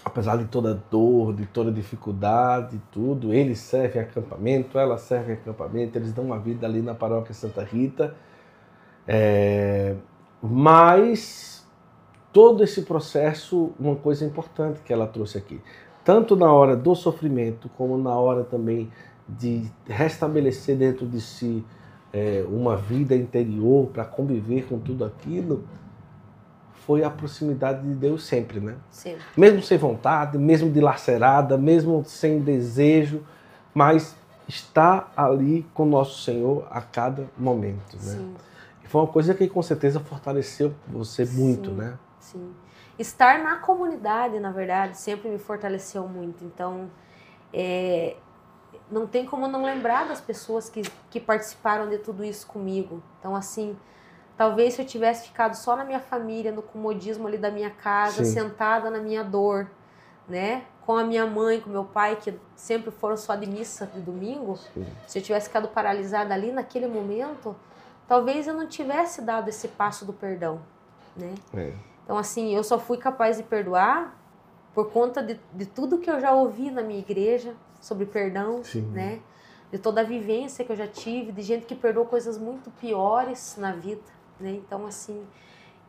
Apesar 0.05 0.39
de 0.39 0.47
toda 0.47 0.83
dor, 0.91 1.35
de 1.35 1.47
toda 1.47 1.71
dificuldade, 1.71 2.81
tudo, 2.91 3.35
eles 3.35 3.59
servem 3.59 4.01
acampamento, 4.01 4.79
ela 4.79 4.97
serve 4.97 5.35
acampamento, 5.35 5.99
eles 5.99 6.13
dão 6.13 6.25
uma 6.25 6.39
vida 6.39 6.67
ali 6.67 6.81
na 6.81 6.95
paróquia 6.95 7.35
Santa 7.35 7.63
Rita. 7.63 8.15
É, 9.07 9.95
Mas 10.43 11.67
todo 12.33 12.65
esse 12.65 12.83
processo, 12.83 13.73
uma 13.79 13.97
coisa 13.97 14.25
importante 14.25 14.81
que 14.81 14.93
ela 14.93 15.07
trouxe 15.07 15.37
aqui, 15.37 15.61
tanto 16.05 16.35
na 16.35 16.51
hora 16.53 16.77
do 16.77 16.95
sofrimento, 16.95 17.69
como 17.77 17.99
na 17.99 18.15
hora 18.15 18.43
também 18.43 18.91
de 19.29 19.71
restabelecer 19.87 20.77
dentro 20.77 21.07
de 21.07 21.21
si 21.21 21.65
é, 22.13 22.45
uma 22.49 22.77
vida 22.77 23.15
interior 23.15 23.89
para 23.89 24.05
conviver 24.05 24.67
com 24.67 24.79
tudo 24.79 25.05
aquilo, 25.05 25.65
foi 26.91 27.05
a 27.05 27.11
proximidade 27.11 27.83
de 27.87 27.95
Deus 27.95 28.25
sempre, 28.25 28.59
né? 28.59 28.75
Sempre. 28.91 29.23
Mesmo 29.37 29.63
sem 29.63 29.79
vontade, 29.79 30.37
mesmo 30.37 30.69
dilacerada, 30.69 31.57
mesmo 31.57 32.05
sem 32.05 32.41
desejo, 32.41 33.25
mas 33.73 34.17
está 34.49 35.09
ali 35.17 35.65
com 35.73 35.87
nosso 35.87 36.21
Senhor 36.21 36.67
a 36.69 36.81
cada 36.81 37.29
momento, 37.39 37.95
né? 37.95 38.15
Sim, 38.15 38.35
E 38.83 38.89
foi 38.89 39.03
uma 39.03 39.07
coisa 39.07 39.33
que 39.35 39.47
com 39.47 39.63
certeza 39.63 40.01
fortaleceu 40.01 40.75
você 40.89 41.25
muito, 41.25 41.71
Sim. 41.71 41.77
né? 41.77 41.99
sim. 42.19 42.53
Estar 42.99 43.39
na 43.39 43.55
comunidade, 43.55 44.41
na 44.41 44.51
verdade, 44.51 44.99
sempre 44.99 45.29
me 45.31 45.39
fortaleceu 45.39 46.09
muito. 46.09 46.45
Então, 46.45 46.91
é, 47.55 48.17
não 48.91 49.07
tem 49.07 49.25
como 49.25 49.47
não 49.47 49.65
lembrar 49.65 50.09
das 50.09 50.21
pessoas 50.21 50.69
que, 50.69 50.83
que 51.09 51.21
participaram 51.21 51.89
de 51.89 51.99
tudo 51.99 52.25
isso 52.25 52.49
comigo. 52.49 53.01
Então, 53.21 53.37
assim, 53.37 53.77
talvez 54.41 54.73
se 54.73 54.81
eu 54.81 54.87
tivesse 54.87 55.29
ficado 55.29 55.53
só 55.53 55.77
na 55.77 55.85
minha 55.85 56.01
família, 56.01 56.51
no 56.51 56.63
comodismo 56.63 57.29
ali 57.29 57.37
da 57.37 57.51
minha 57.51 57.69
casa, 57.69 58.25
Sim. 58.25 58.33
sentada 58.33 58.89
na 58.89 58.99
minha 58.99 59.23
dor, 59.23 59.71
né? 60.27 60.65
Com 60.81 60.97
a 60.97 61.05
minha 61.05 61.27
mãe, 61.27 61.61
com 61.61 61.69
meu 61.69 61.85
pai, 61.85 62.17
que 62.17 62.33
sempre 62.57 62.91
foram 62.91 63.19
só 63.19 63.35
de 63.37 63.47
missa 63.47 63.85
de 63.85 64.01
domingo, 64.01 64.57
Sim. 64.57 64.87
se 65.07 65.19
eu 65.19 65.23
tivesse 65.23 65.49
ficado 65.49 65.69
paralisada 65.69 66.33
ali 66.33 66.53
naquele 66.53 66.87
momento, 66.87 67.55
talvez 68.09 68.47
eu 68.47 68.55
não 68.55 68.67
tivesse 68.67 69.21
dado 69.21 69.51
esse 69.51 69.69
passo 69.69 70.07
do 70.07 70.15
perdão, 70.15 70.63
né? 71.15 71.35
É. 71.53 71.75
Então, 72.03 72.17
assim, 72.17 72.55
eu 72.57 72.65
só 72.65 72.79
fui 72.79 72.97
capaz 72.97 73.37
de 73.37 73.43
perdoar 73.43 74.19
por 74.73 74.91
conta 74.91 75.23
de, 75.23 75.39
de 75.53 75.67
tudo 75.67 75.99
que 75.99 76.11
eu 76.11 76.19
já 76.19 76.33
ouvi 76.33 76.71
na 76.71 76.81
minha 76.81 77.01
igreja 77.01 77.55
sobre 77.79 78.07
perdão, 78.07 78.65
Sim. 78.65 78.91
né? 78.91 79.21
De 79.71 79.77
toda 79.77 80.01
a 80.01 80.05
vivência 80.05 80.65
que 80.65 80.73
eu 80.73 80.77
já 80.77 80.87
tive, 80.87 81.31
de 81.31 81.43
gente 81.43 81.67
que 81.67 81.75
perdoou 81.75 82.07
coisas 82.07 82.39
muito 82.39 82.71
piores 82.71 83.57
na 83.59 83.73
vida, 83.73 84.01
né? 84.41 84.51
Então, 84.53 84.87
assim, 84.87 85.25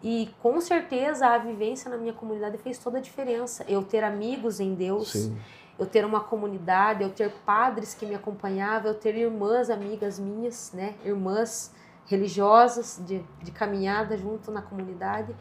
e 0.04 0.30
com 0.42 0.60
certeza 0.60 1.28
a 1.28 1.38
vivência 1.38 1.90
na 1.90 1.98
minha 1.98 2.14
comunidade 2.14 2.58
fez 2.58 2.78
toda 2.78 2.98
a 2.98 3.02
diferença. 3.02 3.64
Eu 3.68 3.84
ter 3.84 4.04
amigos 4.04 4.60
em 4.60 4.74
Deus, 4.74 5.12
Sim. 5.12 5.38
eu 5.78 5.86
ter 5.86 6.04
uma 6.06 6.20
comunidade, 6.20 7.04
eu 7.04 7.10
ter 7.12 7.32
padres 7.46 7.94
que 7.94 8.06
me 8.06 8.16
acompanhavam, 8.16 8.92
eu 8.92 8.98
ter 8.98 9.16
irmãs 9.16 9.70
amigas 9.70 10.18
minhas, 10.20 10.72
né? 10.74 10.96
Irmãs 11.06 11.72
religiosas 12.08 13.00
de, 13.06 13.24
de 13.42 13.52
caminhada 13.52 14.18
junto 14.18 14.52
na 14.52 14.62
comunidade, 14.62 15.34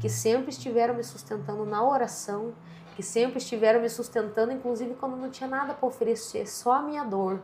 que 0.00 0.08
sempre 0.08 0.50
estiveram 0.50 0.94
me 0.94 1.04
sustentando 1.04 1.64
na 1.64 1.82
oração, 1.86 2.52
que 2.96 3.02
sempre 3.02 3.38
estiveram 3.38 3.80
me 3.80 3.88
sustentando, 3.90 4.52
inclusive 4.52 4.94
quando 4.94 5.16
não 5.16 5.28
tinha 5.30 5.48
nada 5.48 5.74
para 5.74 5.86
oferecer, 5.86 6.46
só 6.48 6.74
a 6.74 6.82
minha 6.82 7.04
dor, 7.04 7.40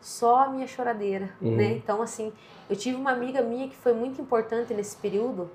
só 0.00 0.44
a 0.44 0.48
minha 0.48 0.66
choradeira, 0.66 1.30
Uhum. 1.40 1.56
né? 1.56 1.72
Então, 1.72 2.00
assim, 2.02 2.32
eu 2.68 2.76
tive 2.76 2.96
uma 2.96 3.10
amiga 3.12 3.40
minha 3.42 3.68
que 3.68 3.76
foi 3.76 3.92
muito 3.92 4.20
importante 4.20 4.72
nesse 4.74 4.96
período. 4.96 5.50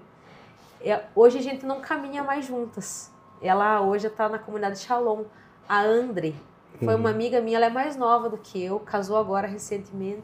É, 0.82 1.04
hoje 1.16 1.38
a 1.38 1.42
gente 1.42 1.66
não 1.66 1.80
caminha 1.80 2.24
mais 2.24 2.46
juntas. 2.46 3.12
Ela 3.42 3.82
hoje 3.82 4.08
está 4.08 4.28
na 4.28 4.40
comunidade 4.40 4.80
Shalom. 4.80 5.24
A 5.68 5.82
Andre 5.82 6.36
foi 6.80 6.94
Uhum. 6.96 7.00
uma 7.00 7.10
amiga 7.10 7.40
minha, 7.40 7.58
ela 7.58 7.68
é 7.68 7.70
mais 7.70 7.96
nova 7.96 8.30
do 8.30 8.38
que 8.38 8.62
eu, 8.64 8.80
casou 8.80 9.16
agora 9.18 9.48
recentemente. 9.48 10.24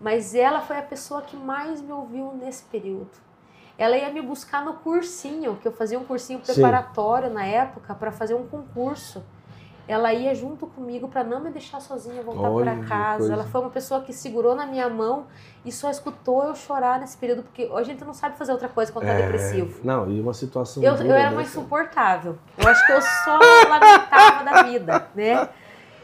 Mas 0.00 0.34
ela 0.34 0.60
foi 0.60 0.78
a 0.78 0.82
pessoa 0.82 1.22
que 1.22 1.36
mais 1.36 1.80
me 1.80 1.92
ouviu 1.92 2.32
nesse 2.32 2.64
período. 2.64 3.10
Ela 3.78 3.96
ia 3.96 4.10
me 4.10 4.20
buscar 4.20 4.64
no 4.64 4.74
cursinho, 4.74 5.56
que 5.56 5.66
eu 5.68 5.72
fazia 5.72 5.98
um 5.98 6.04
cursinho 6.04 6.40
Sim. 6.44 6.52
preparatório 6.52 7.30
na 7.30 7.46
época 7.46 7.94
para 7.94 8.10
fazer 8.12 8.34
um 8.34 8.46
concurso. 8.46 9.22
Ela 9.90 10.14
ia 10.14 10.32
junto 10.36 10.68
comigo 10.68 11.08
para 11.08 11.24
não 11.24 11.40
me 11.40 11.50
deixar 11.50 11.80
sozinha 11.80 12.22
voltar 12.22 12.48
para 12.48 12.76
casa. 12.86 13.32
Ela 13.32 13.42
foi 13.44 13.60
uma 13.60 13.70
pessoa 13.70 14.00
que 14.02 14.12
segurou 14.12 14.54
na 14.54 14.64
minha 14.64 14.88
mão 14.88 15.26
e 15.64 15.72
só 15.72 15.90
escutou 15.90 16.44
eu 16.44 16.54
chorar 16.54 17.00
nesse 17.00 17.16
período, 17.16 17.42
porque 17.42 17.68
a 17.74 17.82
gente 17.82 18.04
não 18.04 18.14
sabe 18.14 18.36
fazer 18.38 18.52
outra 18.52 18.68
coisa 18.68 18.92
quando 18.92 19.06
tá 19.06 19.12
É, 19.14 19.22
depressivo. 19.22 19.80
Não, 19.82 20.08
e 20.08 20.20
uma 20.20 20.32
situação. 20.32 20.80
Eu, 20.80 20.94
eu 20.94 21.12
era 21.12 21.30
né, 21.30 21.36
uma 21.36 21.42
insuportável. 21.42 22.38
Eu 22.56 22.68
acho 22.68 22.86
que 22.86 22.92
eu 22.92 23.02
só 23.02 23.36
lamentava 23.68 24.44
da 24.44 24.62
vida, 24.62 25.08
né? 25.12 25.48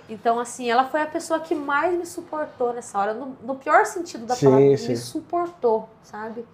Então, 0.09 0.41
assim, 0.41 0.69
ela 0.69 0.85
foi 0.87 1.03
a 1.03 1.07
pessoa 1.07 1.39
que 1.39 1.55
mais 1.55 1.97
me 1.97 2.07
suportou 2.07 2.73
nessa 2.73 2.99
hora, 2.99 3.15
no, 3.15 3.37
no 3.41 3.55
pior 3.55 3.87
sentido 3.87 4.27
da 4.27 4.35
Sim, 4.35 4.47
palavra, 4.47 4.77
sim. 4.79 4.89
me 4.89 4.97
suportou, 4.97 5.89
sabe? 6.03 6.45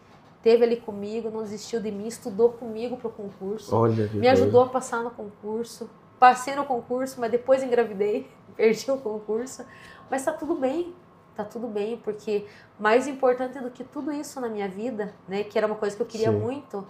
Teve 0.43 0.65
ali 0.65 0.77
comigo, 0.77 1.31
não 1.31 1.43
desistiu 1.43 1.81
de 1.81 1.91
mim, 1.91 2.09
estudou 2.09 2.51
comigo 2.51 2.99
pro 2.99 3.09
concurso, 3.09 3.75
Olha 3.75 4.05
me 4.05 4.11
coisa. 4.11 4.33
ajudou 4.33 4.65
a 4.65 4.69
passar 4.69 5.03
no 5.03 5.11
concurso. 5.11 5.89
Passei 6.23 6.55
no 6.55 6.65
concurso, 6.65 7.21
mas 7.21 7.33
depois 7.33 7.65
engravidei, 7.65 8.31
perdi 8.55 8.89
o 8.93 8.97
concurso. 8.97 9.67
Mas 10.09 10.25
tá 10.25 10.31
tudo 10.31 10.55
bem, 10.55 10.95
tá 11.35 11.45
tudo 11.45 11.67
bem, 11.67 11.97
porque 11.97 12.47
mais 12.79 13.09
importante 13.09 13.59
do 13.59 13.73
que 13.73 13.83
tudo 13.83 14.13
isso 14.13 14.41
na 14.41 14.49
minha 14.49 14.69
vida, 14.69 15.13
né, 15.27 15.43
que 15.43 15.59
era 15.59 15.67
uma 15.67 15.75
coisa 15.75 15.97
que 15.97 16.01
eu 16.01 16.07
queria 16.07 16.31
Sim. 16.31 16.39
muito, 16.39 16.87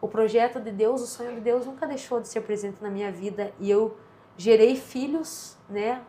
o 0.00 0.06
projeto 0.06 0.60
de 0.60 0.70
Deus, 0.70 1.02
o 1.02 1.06
sonho 1.08 1.34
de 1.34 1.40
Deus 1.40 1.66
nunca 1.66 1.84
deixou 1.84 2.20
de 2.20 2.28
ser 2.28 2.42
presente 2.42 2.80
na 2.80 2.88
minha 2.88 3.10
vida 3.10 3.52
e 3.58 3.68
eu 3.68 3.96
gerei 4.36 4.76
filhos, 4.76 5.56
né, 5.68 6.00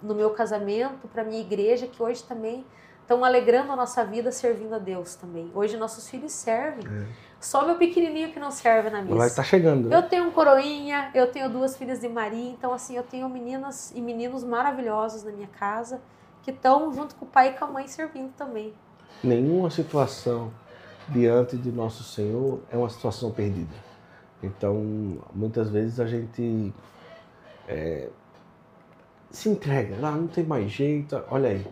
no 0.00 0.14
meu 0.14 0.30
casamento, 0.30 1.08
para 1.08 1.24
minha 1.24 1.40
igreja, 1.40 1.88
que 1.88 2.00
hoje 2.00 2.22
também 2.22 2.64
estão 3.00 3.24
alegrando 3.24 3.72
a 3.72 3.74
nossa 3.74 4.04
vida 4.04 4.30
servindo 4.30 4.76
a 4.76 4.78
Deus 4.78 5.16
também. 5.16 5.50
Hoje 5.56 5.76
nossos 5.76 6.08
filhos 6.08 6.30
servem. 6.30 6.84
Só 7.42 7.66
meu 7.66 7.74
pequenininho 7.74 8.32
que 8.32 8.38
não 8.38 8.52
serve 8.52 8.88
na 8.88 9.02
missa. 9.02 9.16
Vai 9.16 9.26
estar 9.26 9.42
chegando. 9.42 9.88
né? 9.88 9.96
Eu 9.96 10.02
tenho 10.04 10.24
um 10.28 10.30
coroinha, 10.30 11.10
eu 11.12 11.30
tenho 11.30 11.50
duas 11.50 11.76
filhas 11.76 12.00
de 12.00 12.08
Maria, 12.08 12.50
então 12.50 12.72
assim, 12.72 12.96
eu 12.96 13.02
tenho 13.02 13.28
meninas 13.28 13.92
e 13.94 14.00
meninos 14.00 14.44
maravilhosos 14.44 15.24
na 15.24 15.32
minha 15.32 15.48
casa 15.48 16.00
que 16.42 16.52
estão 16.52 16.92
junto 16.92 17.16
com 17.16 17.24
o 17.24 17.28
pai 17.28 17.48
e 17.48 17.52
com 17.58 17.64
a 17.64 17.68
mãe 17.68 17.88
servindo 17.88 18.32
também. 18.36 18.72
Nenhuma 19.24 19.70
situação 19.70 20.52
diante 21.08 21.56
de 21.56 21.72
nosso 21.72 22.04
Senhor 22.04 22.60
é 22.70 22.76
uma 22.76 22.88
situação 22.88 23.32
perdida. 23.32 23.74
Então, 24.40 25.18
muitas 25.34 25.68
vezes 25.68 25.98
a 25.98 26.06
gente 26.06 26.72
é, 27.68 28.08
se 29.30 29.48
entrega, 29.48 29.96
ah, 30.00 30.12
não 30.12 30.28
tem 30.28 30.44
mais 30.44 30.70
jeito. 30.70 31.20
Olha 31.28 31.48
aí, 31.50 31.66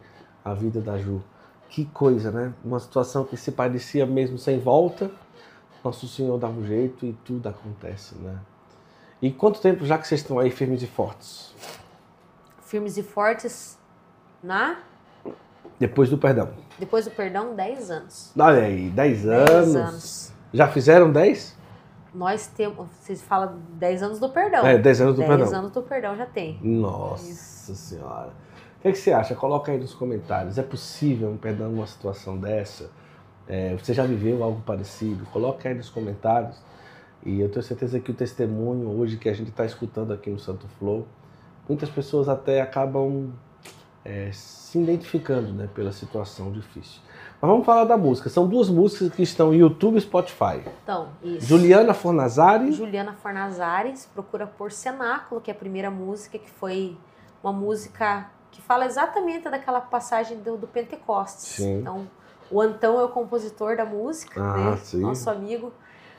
a 0.44 0.52
vida 0.52 0.80
da 0.80 0.98
Ju. 0.98 1.22
Que 1.68 1.84
coisa, 1.84 2.32
né? 2.32 2.52
Uma 2.64 2.80
situação 2.80 3.24
que 3.24 3.36
se 3.36 3.52
parecia 3.52 4.04
mesmo 4.04 4.36
sem 4.36 4.58
volta, 4.58 5.10
nosso 5.84 6.06
Senhor 6.08 6.38
dá 6.38 6.48
um 6.48 6.64
jeito 6.64 7.06
e 7.06 7.12
tudo 7.24 7.48
acontece, 7.48 8.14
né? 8.16 8.38
E 9.22 9.30
quanto 9.30 9.60
tempo 9.60 9.84
já 9.84 9.98
que 9.98 10.06
vocês 10.06 10.20
estão 10.20 10.38
aí 10.38 10.50
firmes 10.50 10.82
e 10.82 10.86
fortes? 10.86 11.54
Firmes 12.62 12.96
e 12.96 13.02
fortes 13.02 13.78
na 14.42 14.78
Depois 15.78 16.08
do 16.08 16.16
perdão. 16.18 16.50
depois 16.78 17.04
do 17.04 17.10
perdão, 17.10 17.54
10 17.54 17.90
anos. 17.90 18.32
Olha 18.38 18.62
aí, 18.62 18.88
10 18.90 19.22
10 19.22 19.26
anos. 19.50 19.76
anos. 19.76 20.32
Já 20.52 20.68
fizeram 20.68 21.10
10? 21.12 21.56
Nós 22.14 22.46
temos, 22.48 22.88
vocês 23.00 23.22
falam 23.22 23.58
10 23.74 24.02
anos 24.02 24.18
do 24.18 24.28
perdão. 24.30 24.66
É, 24.66 24.76
10 24.78 25.00
anos 25.02 25.14
do 25.14 25.18
10 25.18 25.28
perdão. 25.28 25.58
anos 25.58 25.70
do 25.72 25.82
perdão 25.82 26.16
já 26.16 26.26
tem. 26.26 26.58
Nossa 26.62 27.74
senhora. 27.74 28.32
O 28.78 28.82
que, 28.82 28.88
é 28.88 28.92
que 28.92 28.98
você 28.98 29.12
acha? 29.12 29.34
Coloca 29.34 29.70
aí 29.70 29.78
nos 29.78 29.94
comentários. 29.94 30.56
É 30.58 30.62
possível 30.62 31.30
um 31.30 31.36
perdão 31.36 31.70
numa 31.70 31.86
situação 31.86 32.38
dessa? 32.38 32.90
É, 33.48 33.74
você 33.76 33.92
já 33.92 34.04
viveu 34.04 34.42
algo 34.42 34.60
parecido? 34.62 35.24
Coloca 35.26 35.68
aí 35.68 35.74
nos 35.74 35.90
comentários. 35.90 36.56
E 37.24 37.40
eu 37.40 37.50
tenho 37.50 37.62
certeza 37.62 38.00
que 38.00 38.10
o 38.10 38.14
testemunho 38.14 38.88
hoje 38.88 39.16
que 39.16 39.28
a 39.28 39.32
gente 39.32 39.50
está 39.50 39.64
escutando 39.64 40.12
aqui 40.12 40.30
no 40.30 40.38
Santo 40.38 40.66
Flow, 40.78 41.06
muitas 41.68 41.90
pessoas 41.90 42.28
até 42.28 42.60
acabam 42.60 43.32
é, 44.04 44.30
se 44.32 44.78
identificando 44.78 45.52
né, 45.52 45.68
pela 45.74 45.92
situação 45.92 46.50
difícil. 46.50 47.00
Mas 47.40 47.50
vamos 47.50 47.66
falar 47.66 47.84
da 47.84 47.96
música. 47.96 48.28
São 48.28 48.46
duas 48.46 48.68
músicas 48.68 49.12
que 49.14 49.22
estão 49.22 49.48
no 49.48 49.54
YouTube 49.54 49.96
e 49.96 50.00
Spotify. 50.00 50.62
Então, 50.82 51.08
isso. 51.22 51.46
Juliana 51.46 51.94
Fornazari. 51.94 52.72
Juliana 52.72 53.14
Fornazares 53.14 54.06
procura 54.06 54.46
por 54.46 54.70
Cenáculo, 54.70 55.40
que 55.40 55.50
é 55.50 55.54
a 55.54 55.56
primeira 55.56 55.90
música, 55.90 56.38
que 56.38 56.50
foi 56.50 56.96
uma 57.42 57.52
música 57.52 58.30
que 58.50 58.60
fala 58.60 58.84
exatamente 58.84 59.48
daquela 59.48 59.80
passagem 59.80 60.38
do, 60.38 60.56
do 60.56 60.66
Pentecostes. 60.66 61.56
Sim. 61.56 61.80
Então, 61.80 62.06
o 62.50 62.60
Antão 62.60 62.98
é 62.98 63.04
o 63.04 63.08
compositor 63.08 63.76
da 63.76 63.84
música, 63.84 64.40
Ah, 64.40 64.56
né? 64.56 64.78
nosso 64.94 65.30
amigo 65.30 65.72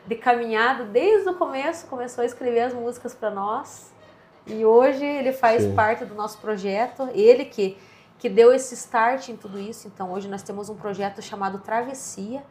de 0.06 0.16
caminhada 0.16 0.84
desde 0.86 1.30
o 1.30 1.34
começo, 1.36 1.88
começou 1.88 2.22
a 2.24 2.26
escrever 2.26 2.62
as 2.62 2.74
músicas 2.74 3.14
para 3.14 3.30
nós. 3.30 3.92
E 4.48 4.66
hoje 4.66 5.06
ele 5.06 5.32
faz 5.32 5.64
Sim. 5.64 5.76
parte 5.76 6.06
do 6.06 6.16
nosso 6.16 6.40
projeto. 6.40 7.08
Ele 7.14 7.46
que, 7.46 7.78
que 8.18 8.28
deu 8.28 8.52
esse 8.54 8.74
start 8.74 9.30
em 9.30 9.36
tudo 9.36 9.60
isso. 9.60 9.88
Então, 9.88 10.12
hoje 10.12 10.28
nós 10.28 10.42
temos 10.42 10.70
um 10.70 10.76
projeto 10.76 11.22
chamado 11.22 11.60
Travessia, 11.60 12.44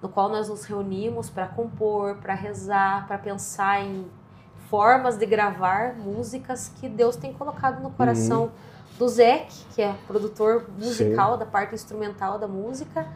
no 0.00 0.08
qual 0.08 0.28
nós 0.28 0.48
nos 0.48 0.64
reunimos 0.64 1.28
para 1.28 1.46
compor, 1.46 2.16
para 2.16 2.34
rezar, 2.34 3.06
para 3.06 3.18
pensar 3.18 3.82
em 3.82 4.10
formas 4.70 5.16
de 5.16 5.26
gravar 5.26 5.94
músicas 5.94 6.72
que 6.80 6.88
Deus 6.88 7.16
tem 7.16 7.32
colocado 7.32 7.82
no 7.82 7.90
coração 7.90 8.50
do 8.98 9.08
Zeke, 9.08 9.64
que 9.74 9.82
é 9.82 9.94
produtor 10.06 10.66
musical 10.78 11.36
da 11.36 11.46
parte 11.46 11.74
instrumental 11.74 12.38
da 12.38 12.48
música, 12.48 13.06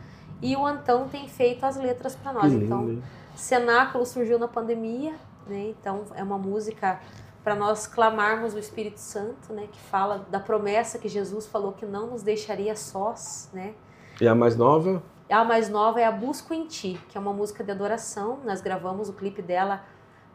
e 0.43 0.57
o 0.57 0.67
Antão 0.67 1.09
tem 1.09 1.29
feito 1.29 1.65
as 1.65 1.77
letras 1.77 2.15
para 2.15 2.33
nós. 2.33 2.53
lindo, 2.53 2.65
Então, 2.65 2.89
hein? 2.89 3.03
Cenáculo 3.35 4.05
surgiu 4.05 4.39
na 4.39 4.49
pandemia, 4.49 5.15
né? 5.47 5.75
Então 5.81 6.05
é 6.15 6.23
uma 6.23 6.39
música 6.39 7.01
para 7.43 7.55
nós 7.55 7.87
clamarmos 7.87 8.55
o 8.55 8.59
Espírito 8.59 8.99
Santo, 8.99 9.53
né? 9.53 9.67
Que 9.71 9.81
fala 9.81 10.27
da 10.31 10.39
promessa 10.39 10.99
que 10.99 11.09
Jesus 11.09 11.47
falou 11.47 11.73
que 11.73 11.87
não 11.87 12.09
nos 12.09 12.23
deixaria 12.23 12.77
sós, 12.77 13.49
né? 13.53 13.75
E 14.21 14.29
a 14.29 14.35
mais 14.35 14.57
nova? 14.57 15.03
A 15.31 15.45
mais 15.45 15.69
nova 15.69 16.01
é 16.01 16.05
a 16.05 16.13
Busco 16.13 16.53
em 16.53 16.67
Ti, 16.67 17.01
que 17.09 17.17
é 17.17 17.21
uma 17.21 17.33
música 17.33 17.63
de 17.63 17.71
adoração. 17.71 18.41
Nós 18.45 18.61
gravamos 18.61 19.09
o 19.09 19.13
clipe 19.13 19.41
dela 19.41 19.83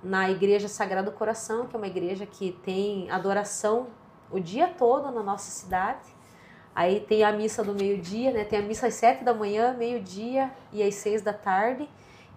na 0.02 0.30
Igreja 0.30 0.68
Sagrado 0.68 1.12
Coração, 1.12 1.68
que 1.68 1.76
é 1.76 1.78
uma 1.78 1.88
igreja 1.88 2.26
que 2.26 2.52
tem 2.64 3.10
adoração 3.12 3.88
o 4.32 4.40
dia 4.40 4.68
todo 4.68 5.12
na 5.12 5.22
nossa 5.24 5.50
cidade. 5.52 6.00
Aí 6.76 7.00
tem 7.00 7.24
a 7.24 7.32
missa 7.32 7.64
do 7.64 7.74
meio-dia, 7.74 8.32
né? 8.32 8.44
Tem 8.44 8.60
a 8.60 8.62
missa 8.62 8.88
às 8.88 8.96
sete 8.96 9.24
da 9.24 9.34
manhã, 9.34 9.74
meio-dia 9.78 10.52
e 10.74 10.84
às 10.84 10.96
seis 10.96 11.22
da 11.22 11.32
tarde. 11.32 11.88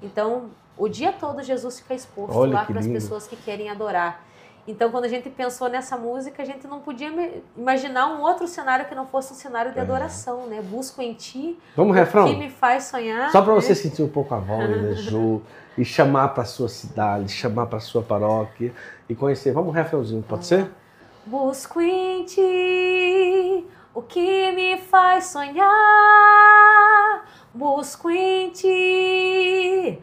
Então, 0.01 0.51
o 0.77 0.89
dia 0.89 1.13
todo 1.13 1.43
Jesus 1.43 1.81
fica 1.81 1.95
exposto 1.95 2.37
Olha 2.39 2.55
lá 2.55 2.65
para 2.65 2.79
as 2.79 2.87
pessoas 2.87 3.27
que 3.27 3.35
querem 3.35 3.69
adorar. 3.69 4.23
Então, 4.65 4.91
quando 4.91 5.07
a 5.07 5.09
gente 5.09 5.31
pensou 5.31 5.69
nessa 5.69 5.97
música, 5.97 6.43
a 6.43 6.45
gente 6.45 6.67
não 6.69 6.79
podia 6.81 7.11
imaginar 7.57 8.07
um 8.09 8.21
outro 8.21 8.47
cenário 8.47 8.85
que 8.85 8.95
não 8.95 9.07
fosse 9.07 9.33
um 9.33 9.37
cenário 9.37 9.73
de 9.73 9.79
É. 9.79 9.83
adoração, 9.83 10.47
né? 10.47 10.61
Busco 10.61 11.01
em 11.01 11.15
Ti, 11.15 11.59
Vamos, 11.75 11.97
refrão? 11.97 12.29
que 12.29 12.37
me 12.37 12.51
faz 12.51 12.85
sonhar. 12.85 13.33
Só 13.33 13.41
para 13.41 13.55
né? 13.55 13.61
você 13.61 13.75
sentir 13.75 14.03
um 14.03 14.09
pouco 14.09 14.35
a 14.35 14.39
voz, 14.39 14.69
né, 14.69 14.93
Ju? 15.11 15.41
E 15.77 15.85
chamar 15.85 16.29
para 16.29 16.45
sua 16.45 16.69
cidade, 16.69 17.33
chamar 17.33 17.67
para 17.67 17.81
sua 17.81 18.03
paróquia 18.03 18.73
e 19.09 19.15
conhecer. 19.15 19.53
Vamos, 19.53 19.75
refrãozinho, 19.75 20.23
pode 20.23 20.45
ser? 20.45 20.71
Busco 21.29 21.79
em 21.83 22.25
ti 22.25 23.67
o 23.93 24.01
que 24.01 24.51
me 24.53 24.79
faz 24.79 25.27
sonhar. 25.27 25.69
Busco 27.53 28.09
em 28.11 28.49
ti 28.49 30.03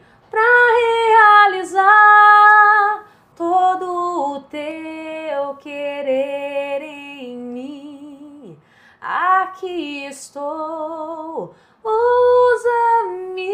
realizar 1.58 3.06
todo 3.34 4.36
o 4.36 4.40
teu 4.42 5.56
querer 5.56 6.80
em 6.82 7.36
mim. 7.36 8.56
Aqui 9.00 10.04
estou, 10.04 11.56
usa-me. 11.82 13.50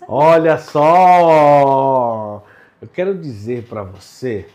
É. 0.00 0.04
Olha 0.06 0.58
só! 0.58 2.44
Eu 2.80 2.86
quero 2.86 3.18
dizer 3.18 3.64
para 3.64 3.82
você 3.82 4.46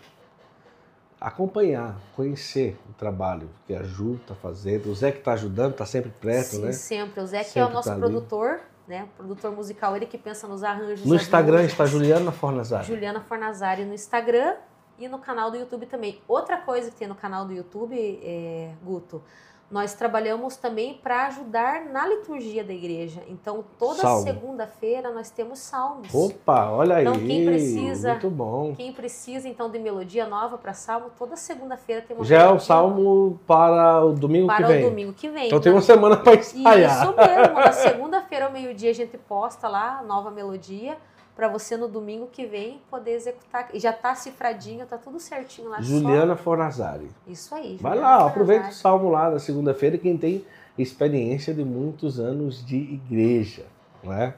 acompanhar, 1.27 1.95
conhecer 2.15 2.77
o 2.89 2.93
trabalho 2.93 3.49
que 3.65 3.73
a 3.73 3.83
Ju 3.83 4.15
está 4.15 4.35
fazendo. 4.35 4.89
O 4.89 4.95
Zé 4.95 5.11
que 5.11 5.19
está 5.19 5.33
ajudando, 5.33 5.71
está 5.71 5.85
sempre 5.85 6.11
perto, 6.11 6.55
Sim, 6.55 6.61
né? 6.61 6.71
sempre. 6.71 7.21
O 7.21 7.27
Zé 7.27 7.43
que 7.43 7.59
é 7.59 7.65
o 7.65 7.69
nosso 7.69 7.89
tá 7.89 7.93
ali. 7.93 8.01
produtor, 8.01 8.59
né? 8.87 9.07
Produtor 9.17 9.51
musical, 9.51 9.95
ele 9.95 10.05
que 10.05 10.17
pensa 10.17 10.47
nos 10.47 10.63
arranjos. 10.63 11.05
No 11.05 11.15
Instagram 11.15 11.63
músicas. 11.63 11.71
está 11.73 11.85
Juliana 11.85 12.31
Fornazari. 12.31 12.85
Juliana 12.85 13.21
Fornazari 13.21 13.85
no 13.85 13.93
Instagram 13.93 14.55
e 14.97 15.07
no 15.07 15.19
canal 15.19 15.51
do 15.51 15.57
YouTube 15.57 15.85
também. 15.85 16.21
Outra 16.27 16.57
coisa 16.57 16.89
que 16.89 16.97
tem 16.97 17.07
no 17.07 17.15
canal 17.15 17.45
do 17.45 17.53
YouTube, 17.53 17.95
é, 18.23 18.71
Guto, 18.83 19.21
nós 19.69 19.93
trabalhamos 19.93 20.55
também 20.55 20.93
para 20.93 21.27
ajudar 21.27 21.85
na 21.85 22.07
liturgia 22.07 22.63
da 22.63 22.71
igreja. 22.73 23.21
Então, 23.27 23.65
toda 23.77 24.01
segunda-feira 24.23 25.11
nós 25.11 25.29
temos 25.29 25.59
salmos. 25.59 26.07
Opa, 26.15 26.69
olha 26.71 26.95
aí. 26.95 27.05
Então, 27.05 27.19
quem 27.19 27.45
precisa- 27.45 28.11
Muito 28.11 28.29
bom. 28.29 28.73
Quem 28.75 28.93
precisa 28.93 29.49
então 29.49 29.69
de 29.69 29.77
melodia 29.77 30.25
nova 30.25 30.57
para 30.57 30.71
salmo, 30.73 31.07
toda 31.19 31.35
segunda-feira 31.35 32.01
tem 32.01 32.15
uma 32.15 32.23
Já 32.25 32.43
é 32.43 32.47
o 32.49 32.59
salmo 32.59 33.37
para 33.45 34.05
o 34.05 34.13
domingo 34.13 34.47
para 34.47 34.67
que 34.67 34.73
vem. 34.73 34.85
o 34.85 34.89
domingo 34.89 35.13
que 35.13 35.29
vem. 35.29 35.47
Então 35.47 35.59
tem 35.59 35.71
uma 35.73 35.81
semana 35.81 36.15
para 36.15 36.35
ensaiar. 36.35 37.03
Isso 37.03 37.13
mesmo. 37.17 37.53
Na 37.59 37.71
segunda-feira 37.73 38.45
ao 38.45 38.51
meio-dia 38.51 38.91
a 38.91 38.95
gente 38.95 39.17
posta 39.17 39.67
lá 39.67 39.97
a 39.99 40.03
nova 40.03 40.31
melodia 40.31 40.97
para 41.37 41.47
você 41.47 41.77
no 41.77 41.87
domingo 41.87 42.27
que 42.31 42.47
vem 42.47 42.81
poder 42.89 43.11
executar. 43.11 43.69
E 43.71 43.79
já 43.79 43.93
tá 43.93 44.15
cifradinho, 44.15 44.87
tá 44.87 44.97
tudo 44.97 45.19
certinho 45.19 45.69
lá. 45.69 45.79
Juliana 45.79 46.35
Fornazari. 46.35 47.11
Só... 47.27 47.31
Isso 47.31 47.55
aí. 47.55 47.77
Vai 47.79 47.93
Juliana 47.93 48.17
lá, 48.17 48.27
aproveita 48.27 48.61
o 48.61 48.63
Fornazari. 48.63 48.81
salmo 48.81 49.09
lá 49.11 49.29
na 49.29 49.37
segunda-feira, 49.37 49.99
quem 49.99 50.17
tem 50.17 50.43
experiência 50.75 51.53
de 51.53 51.63
muitos 51.63 52.19
anos 52.19 52.65
de 52.65 52.75
igreja, 52.75 53.67
não 54.03 54.11
é? 54.11 54.33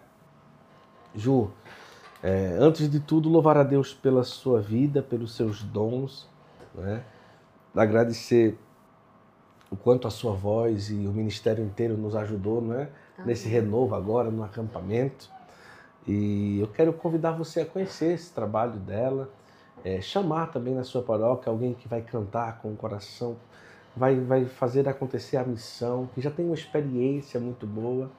Ju, 1.16 1.50
é, 2.22 2.58
antes 2.60 2.92
de 2.92 3.00
tudo, 3.00 3.30
louvar 3.30 3.56
a 3.56 3.64
Deus 3.64 3.94
pela 3.94 4.26
sua 4.26 4.60
vida, 4.60 5.02
pelos 5.02 5.36
seus 5.38 5.64
dons, 5.64 6.30
não 6.76 6.86
é? 6.86 7.02
Agradecer 7.74 8.58
o 9.72 9.78
quanto 9.78 10.06
a 10.06 10.12
sua 10.12 10.34
voz 10.34 10.90
e 10.90 11.08
o 11.08 11.14
ministério 11.14 11.64
inteiro 11.64 11.96
nos 11.96 12.14
ajudou, 12.14 12.62
não 12.62 12.76
é? 12.76 12.90
Nesse 13.26 13.48
renovo 13.48 13.96
agora, 13.96 14.30
no 14.30 14.44
acampamento. 14.44 15.30
E 16.08 16.60
eu 16.60 16.68
quero 16.68 16.94
convidar 16.94 17.32
você 17.32 17.62
a 17.62 17.66
conhecer 17.66 18.14
esse 18.14 18.32
trabalho 18.32 18.80
dela, 18.80 19.30
é, 19.84 20.02
chamar 20.02 20.48
também 20.48 20.74
na 20.74 20.84
sua 20.84 21.02
paróquia 21.02 21.50
alguém 21.50 21.74
que 21.74 21.88
vai 21.88 22.02
cantar 22.02 22.60
com 22.62 22.72
o 22.72 22.76
coração, 22.76 23.38
vai, 23.96 24.20
vai 24.20 24.46
fazer 24.46 24.88
acontecer 24.88 25.38
a 25.38 25.44
missão, 25.44 26.10
que 26.14 26.22
já 26.22 26.32
tem 26.32 26.46
uma 26.46 26.56
experiência 26.56 27.40
muito 27.40 27.66
boa, 27.66 28.10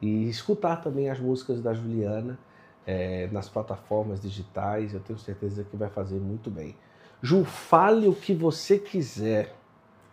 e 0.00 0.28
escutar 0.28 0.76
também 0.76 1.08
as 1.08 1.20
músicas 1.20 1.60
da 1.60 1.72
Juliana 1.72 2.38
é, 2.86 3.28
nas 3.30 3.48
plataformas 3.48 4.20
digitais, 4.20 4.94
eu 4.94 5.00
tenho 5.00 5.18
certeza 5.18 5.64
que 5.64 5.76
vai 5.76 5.88
fazer 5.88 6.18
muito 6.18 6.50
bem. 6.50 6.74
Ju, 7.22 7.44
fale 7.44 8.08
o 8.08 8.14
que 8.14 8.34
você 8.34 8.78
quiser. 8.78 9.54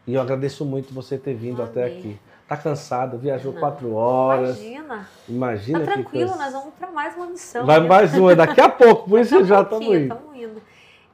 E 0.05 0.13
eu 0.13 0.21
agradeço 0.21 0.63
muito 0.63 0.93
você 0.93 1.17
ter 1.17 1.33
vindo 1.33 1.61
até 1.63 1.85
Amém. 1.85 1.97
aqui. 1.97 2.19
Tá 2.49 2.57
cansado, 2.57 3.15
viajou 3.15 3.53
Não. 3.53 3.59
quatro 3.59 3.93
horas. 3.93 4.57
Imagina. 4.57 5.09
Imagina 5.29 5.79
Tá 5.81 5.91
tranquilo, 5.91 6.35
nós 6.35 6.51
vamos 6.51 6.73
para 6.73 6.89
mais 6.89 7.15
uma 7.15 7.27
missão. 7.27 7.63
Vai 7.63 7.79
né? 7.79 7.87
mais 7.87 8.17
uma 8.17 8.35
daqui 8.35 8.59
a 8.59 8.67
pouco, 8.67 9.07
por 9.07 9.19
isso 9.19 9.45
já 9.45 9.61
estamos 9.61 9.87
indo. 9.87 10.15
tamo 10.15 10.35
indo. 10.35 10.59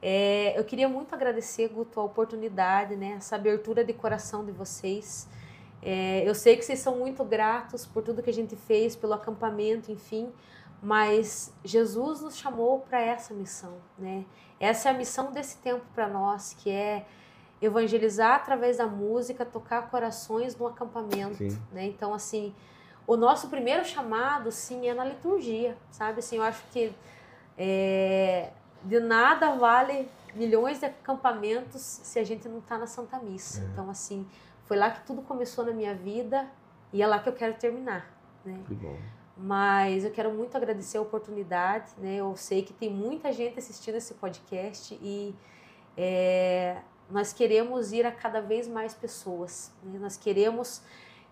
É, 0.00 0.58
eu 0.58 0.64
queria 0.64 0.88
muito 0.88 1.14
agradecer, 1.14 1.68
Guto, 1.68 2.00
a 2.00 2.04
oportunidade, 2.04 2.96
né, 2.96 3.16
essa 3.18 3.36
abertura 3.36 3.84
de 3.84 3.92
coração 3.92 4.46
de 4.46 4.52
vocês. 4.52 5.28
É, 5.82 6.26
eu 6.26 6.34
sei 6.34 6.56
que 6.56 6.64
vocês 6.64 6.78
são 6.78 6.96
muito 6.96 7.22
gratos 7.22 7.84
por 7.84 8.02
tudo 8.02 8.22
que 8.22 8.30
a 8.30 8.32
gente 8.32 8.56
fez, 8.56 8.96
pelo 8.96 9.12
acampamento, 9.12 9.92
enfim, 9.92 10.32
mas 10.82 11.52
Jesus 11.62 12.22
nos 12.22 12.38
chamou 12.38 12.80
para 12.80 12.98
essa 12.98 13.34
missão, 13.34 13.74
né? 13.98 14.24
Essa 14.58 14.88
é 14.88 14.92
a 14.92 14.94
missão 14.94 15.32
desse 15.32 15.58
tempo 15.58 15.84
para 15.94 16.08
nós, 16.08 16.56
que 16.58 16.70
é 16.70 17.04
evangelizar 17.60 18.34
através 18.34 18.76
da 18.76 18.86
música, 18.86 19.44
tocar 19.44 19.90
corações 19.90 20.56
no 20.56 20.66
acampamento, 20.66 21.36
Sim. 21.36 21.58
né? 21.72 21.86
Então, 21.86 22.12
assim, 22.12 22.54
o 23.06 23.16
nosso 23.16 23.48
primeiro 23.48 23.84
chamado, 23.84 24.50
sim, 24.50 24.88
é 24.88 24.94
na 24.94 25.04
liturgia, 25.04 25.76
sabe? 25.90 26.18
Assim, 26.18 26.36
eu 26.36 26.42
acho 26.42 26.62
que 26.72 26.92
é, 27.56 28.50
de 28.82 29.00
nada 29.00 29.54
vale 29.54 30.08
milhões 30.34 30.80
de 30.80 30.86
acampamentos 30.86 31.80
se 31.80 32.18
a 32.18 32.24
gente 32.24 32.48
não 32.48 32.58
está 32.58 32.76
na 32.76 32.86
Santa 32.86 33.18
Missa. 33.18 33.62
É. 33.62 33.64
Então, 33.66 33.88
assim, 33.88 34.26
foi 34.64 34.76
lá 34.76 34.90
que 34.90 35.06
tudo 35.06 35.22
começou 35.22 35.64
na 35.64 35.72
minha 35.72 35.94
vida 35.94 36.46
e 36.92 37.02
é 37.02 37.06
lá 37.06 37.18
que 37.18 37.28
eu 37.28 37.32
quero 37.32 37.54
terminar, 37.54 38.10
né? 38.44 38.60
Que 38.66 38.74
bom. 38.74 38.96
Mas 39.36 40.04
eu 40.04 40.10
quero 40.10 40.30
muito 40.30 40.56
agradecer 40.56 40.98
a 40.98 41.02
oportunidade, 41.02 41.92
né? 41.98 42.16
Eu 42.16 42.36
sei 42.36 42.62
que 42.62 42.72
tem 42.72 42.90
muita 42.90 43.32
gente 43.32 43.58
assistindo 43.58 43.96
esse 43.96 44.14
podcast 44.14 44.98
e 45.00 45.34
é, 45.96 46.78
nós 47.10 47.32
queremos 47.32 47.92
ir 47.92 48.04
a 48.04 48.12
cada 48.12 48.40
vez 48.40 48.66
mais 48.66 48.94
pessoas. 48.94 49.72
né? 49.82 49.98
Nós 49.98 50.16
queremos 50.16 50.82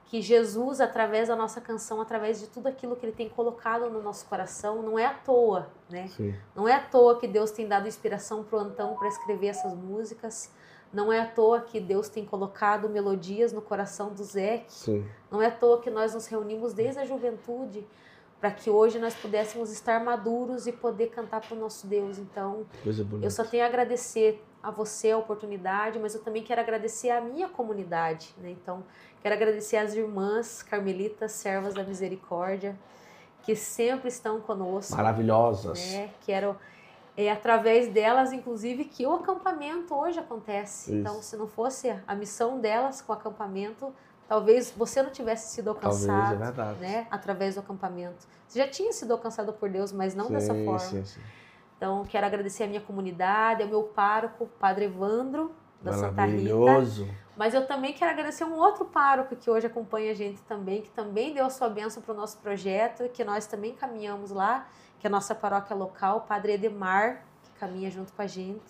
que 0.06 0.20
Jesus, 0.20 0.80
através 0.80 1.28
da 1.28 1.34
nossa 1.34 1.60
canção, 1.60 2.00
através 2.00 2.38
de 2.38 2.46
tudo 2.46 2.68
aquilo 2.68 2.94
que 2.94 3.04
Ele 3.06 3.12
tem 3.12 3.28
colocado 3.28 3.90
no 3.90 4.02
nosso 4.02 4.26
coração, 4.26 4.82
não 4.82 4.98
é 4.98 5.06
à 5.06 5.14
toa, 5.14 5.70
né? 5.90 6.06
Sim. 6.08 6.34
Não 6.54 6.68
é 6.68 6.74
à 6.74 6.80
toa 6.80 7.18
que 7.18 7.26
Deus 7.26 7.50
tem 7.50 7.66
dado 7.66 7.88
inspiração 7.88 8.44
para 8.44 8.58
o 8.58 8.60
Antão 8.60 8.94
para 8.96 9.08
escrever 9.08 9.48
essas 9.48 9.74
músicas. 9.74 10.50
Não 10.92 11.12
é 11.12 11.20
à 11.20 11.26
toa 11.26 11.60
que 11.62 11.80
Deus 11.80 12.08
tem 12.08 12.24
colocado 12.24 12.88
melodias 12.88 13.52
no 13.52 13.60
coração 13.60 14.12
do 14.12 14.22
Zé, 14.22 14.64
Sim. 14.68 15.04
não 15.28 15.42
é 15.42 15.46
à 15.46 15.50
toa 15.50 15.80
que 15.80 15.90
nós 15.90 16.14
nos 16.14 16.26
reunimos 16.26 16.72
desde 16.72 17.00
a 17.00 17.04
juventude 17.04 17.84
para 18.38 18.52
que 18.52 18.70
hoje 18.70 18.98
nós 18.98 19.14
pudéssemos 19.14 19.72
estar 19.72 19.98
maduros 20.04 20.66
e 20.68 20.72
poder 20.72 21.08
cantar 21.08 21.40
para 21.40 21.56
o 21.56 21.58
nosso 21.58 21.86
Deus. 21.88 22.18
Então, 22.18 22.66
eu 23.24 23.30
só 23.30 23.42
tenho 23.42 23.64
a 23.64 23.66
agradecer 23.66 24.40
a 24.64 24.70
você 24.70 25.10
a 25.10 25.18
oportunidade, 25.18 25.98
mas 25.98 26.14
eu 26.14 26.22
também 26.22 26.42
quero 26.42 26.60
agradecer 26.60 27.10
a 27.10 27.20
minha 27.20 27.48
comunidade. 27.48 28.34
Né? 28.38 28.50
Então, 28.50 28.82
quero 29.20 29.34
agradecer 29.34 29.76
às 29.76 29.94
irmãs 29.94 30.62
carmelitas, 30.62 31.32
servas 31.32 31.74
da 31.74 31.84
misericórdia, 31.84 32.74
que 33.42 33.54
sempre 33.54 34.08
estão 34.08 34.40
conosco. 34.40 34.96
Maravilhosas. 34.96 35.92
Né? 35.92 36.10
Quero 36.24 36.56
é 37.16 37.30
através 37.30 37.92
delas, 37.92 38.32
inclusive, 38.32 38.86
que 38.86 39.06
o 39.06 39.14
acampamento 39.14 39.94
hoje 39.94 40.18
acontece. 40.18 40.90
Isso. 40.90 41.00
Então, 41.00 41.22
se 41.22 41.36
não 41.36 41.46
fosse 41.46 41.94
a 42.08 42.14
missão 42.14 42.58
delas 42.58 43.00
com 43.00 43.12
o 43.12 43.14
acampamento, 43.14 43.94
talvez 44.26 44.72
você 44.76 45.00
não 45.00 45.10
tivesse 45.10 45.54
sido 45.54 45.72
Talvez, 45.74 46.08
alcançado, 46.08 46.34
é 46.34 46.44
verdade. 46.44 46.80
né? 46.80 47.06
Através 47.10 47.54
do 47.54 47.60
acampamento. 47.60 48.26
Você 48.48 48.58
já 48.58 48.66
tinha 48.66 48.92
sido 48.92 49.12
alcançado 49.12 49.52
por 49.52 49.68
Deus, 49.68 49.92
mas 49.92 50.14
não 50.14 50.28
dessa 50.28 50.54
Sim, 50.54 50.64
forma. 50.64 50.78
sim, 50.80 51.04
sim. 51.04 51.20
Então, 51.84 52.02
quero 52.06 52.24
agradecer 52.24 52.64
a 52.64 52.66
minha 52.66 52.80
comunidade, 52.80 53.62
ao 53.62 53.68
meu 53.68 53.82
pároco, 53.82 54.46
Padre 54.58 54.86
Evandro, 54.86 55.52
da 55.82 55.92
Santa 55.92 56.24
Rita. 56.24 56.54
Maravilhoso. 56.56 57.06
Mas 57.36 57.52
eu 57.52 57.66
também 57.66 57.92
quero 57.92 58.10
agradecer 58.10 58.42
um 58.44 58.54
outro 58.54 58.86
pároco 58.86 59.36
que 59.36 59.50
hoje 59.50 59.66
acompanha 59.66 60.12
a 60.12 60.14
gente 60.14 60.40
também, 60.44 60.80
que 60.80 60.88
também 60.88 61.34
deu 61.34 61.44
a 61.44 61.50
sua 61.50 61.68
bênção 61.68 62.02
para 62.02 62.14
o 62.14 62.16
nosso 62.16 62.38
projeto, 62.38 63.06
que 63.10 63.22
nós 63.22 63.46
também 63.46 63.74
caminhamos 63.74 64.30
lá, 64.30 64.66
que 64.98 65.06
é 65.06 65.08
a 65.08 65.10
nossa 65.10 65.34
paróquia 65.34 65.76
local, 65.76 66.22
Padre 66.22 66.54
Edemar, 66.54 67.22
que 67.42 67.50
caminha 67.60 67.90
junto 67.90 68.14
com 68.14 68.22
a 68.22 68.26
gente. 68.26 68.62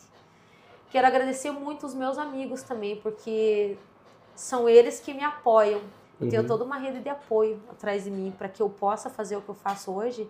Quero 0.91 1.07
agradecer 1.07 1.53
muito 1.53 1.86
os 1.86 1.95
meus 1.95 2.19
amigos 2.19 2.65
também, 2.65 2.97
porque 2.97 3.78
são 4.35 4.69
eles 4.69 4.99
que 4.99 5.15
me 5.15 5.23
apoiam. 5.23 5.82
Eu 6.20 6.28
tenho 6.28 6.43
Uhum. 6.43 6.49
toda 6.49 6.65
uma 6.65 6.78
rede 6.78 6.99
de 6.99 7.09
apoio 7.09 7.61
atrás 7.70 8.03
de 8.03 8.11
mim 8.11 8.35
para 8.36 8.49
que 8.49 8.61
eu 8.61 8.69
possa 8.69 9.09
fazer 9.09 9.36
o 9.36 9.41
que 9.41 9.51
eu 9.51 9.55
faço 9.55 9.93
hoje. 9.93 10.28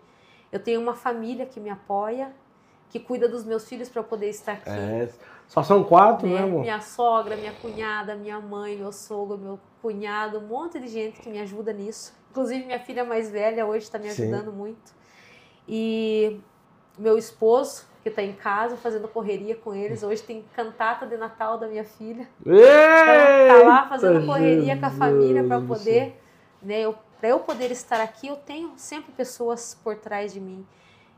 Eu 0.52 0.61
tenho 0.61 0.82
uma 0.82 0.94
família 0.94 1.47
que 1.47 1.59
me 1.59 1.70
apoia, 1.70 2.31
que 2.90 3.01
cuida 3.01 3.28
dos 3.28 3.44
meus 3.44 3.69
filhos 3.69 3.89
para 3.89 4.01
eu 4.01 4.05
poder 4.05 4.28
estar 4.28 4.52
aqui 4.52 4.70
É, 4.70 5.09
só 5.48 5.62
são 5.62 5.82
quatro, 5.85 6.27
né, 6.27 6.35
né? 6.35 6.43
amor? 6.43 6.61
Minha 6.61 6.81
sogra, 6.81 7.36
minha 7.36 7.52
cunhada, 7.52 8.15
minha 8.15 8.40
mãe, 8.40 8.77
meu 8.77 8.93
sogro, 8.93 9.36
meu 9.36 9.59
cunhado, 9.82 10.39
um 10.39 10.47
monte 10.47 10.78
de 10.78 10.89
gente 10.89 11.20
que 11.20 11.28
me 11.28 11.40
ajuda 11.40 11.73
nisso. 11.73 12.15
Inclusive 12.31 12.65
minha 12.65 12.81
filha 12.81 13.05
mais 13.05 13.31
velha 13.31 13.66
hoje 13.66 13.85
está 13.85 13.98
me 13.98 14.11
Sim. 14.11 14.24
ajudando 14.24 14.52
muito. 14.52 14.93
E 15.69 16.40
meu 16.98 17.19
esposo, 17.19 17.86
que 18.02 18.11
está 18.11 18.23
em 18.23 18.32
casa 18.35 18.77
fazendo 18.77 19.09
correria 19.09 19.56
com 19.56 19.74
eles. 19.74 20.02
Hoje 20.02 20.23
tem 20.23 20.44
cantata 20.55 21.06
de 21.06 21.16
Natal 21.16 21.59
da 21.59 21.66
minha 21.66 21.85
filha. 21.85 22.28
Então, 22.43 23.48
tá 23.48 23.62
lá 23.66 23.89
fazendo 23.89 24.27
correria 24.27 24.77
com 24.78 24.86
a 24.86 24.90
família 24.90 25.43
para 25.43 25.59
Jesus. 25.59 25.78
poder, 25.78 26.20
né, 26.62 26.81
eu, 26.81 26.94
para 27.19 27.31
eu 27.31 27.40
poder 27.40 27.70
estar 27.70 28.01
aqui, 28.01 28.28
eu 28.28 28.36
tenho 28.36 28.73
sempre 28.77 29.11
pessoas 29.12 29.78
por 29.82 29.97
trás 29.97 30.32
de 30.35 30.40
mim. 30.40 30.66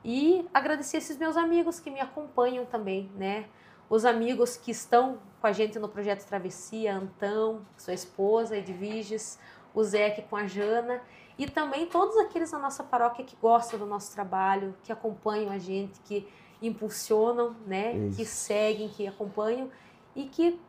E 0.08 0.48
agradecer 0.54 0.98
esses 0.98 1.16
meus 1.16 1.36
amigos 1.36 1.80
que 1.80 1.90
me 1.90 1.98
acompanham 1.98 2.64
também, 2.64 3.10
né? 3.16 3.46
Os 3.90 4.04
amigos 4.04 4.56
que 4.56 4.70
estão 4.70 5.18
com 5.40 5.48
a 5.48 5.52
gente 5.52 5.80
no 5.80 5.88
projeto 5.88 6.24
Travessia, 6.24 6.94
Antão, 6.94 7.66
sua 7.76 7.92
esposa, 7.92 8.56
Edviges, 8.56 9.36
o 9.74 9.82
Zé 9.82 10.10
com 10.30 10.36
a 10.36 10.46
Jana, 10.46 11.02
e 11.36 11.50
também 11.50 11.86
todos 11.86 12.16
aqueles 12.18 12.52
na 12.52 12.58
nossa 12.60 12.84
paróquia 12.84 13.24
que 13.24 13.34
gostam 13.34 13.80
do 13.80 13.84
nosso 13.84 14.14
trabalho, 14.14 14.76
que 14.84 14.92
acompanham 14.92 15.50
a 15.50 15.58
gente, 15.58 15.98
que 16.02 16.28
impulsionam, 16.62 17.56
né? 17.66 17.96
Isso. 17.96 18.16
Que 18.16 18.24
seguem, 18.24 18.88
que 18.88 19.08
acompanham 19.08 19.68
e 20.14 20.26
que 20.26 20.60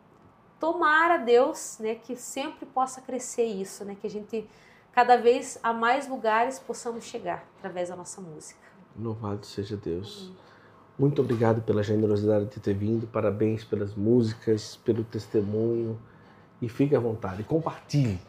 tomara 0.60 1.18
Deus, 1.18 1.78
né, 1.80 1.94
que 1.94 2.16
sempre 2.16 2.66
possa 2.66 3.02
crescer 3.02 3.46
isso, 3.46 3.86
né, 3.86 3.96
que 4.02 4.08
a 4.08 4.10
gente 4.10 4.50
cada 4.92 5.16
vez 5.16 5.60
a 5.62 5.72
mais 5.72 6.08
lugares 6.08 6.58
possamos 6.58 7.04
chegar 7.04 7.46
através 7.60 7.90
da 7.90 7.96
nossa 7.96 8.20
música. 8.20 8.67
Louvado 8.98 9.46
seja 9.46 9.76
Deus. 9.78 10.32
Muito 10.98 11.22
obrigado 11.22 11.62
pela 11.62 11.84
generosidade 11.84 12.46
de 12.46 12.60
ter 12.60 12.74
vindo. 12.74 13.06
Parabéns 13.08 13.64
pelas 13.64 13.94
músicas, 13.94 14.78
pelo 14.84 15.04
testemunho. 15.04 15.98
E 16.62 16.68
fique 16.68 16.96
à 16.96 17.00
vontade. 17.00 17.44
Compartilhe 17.44 18.20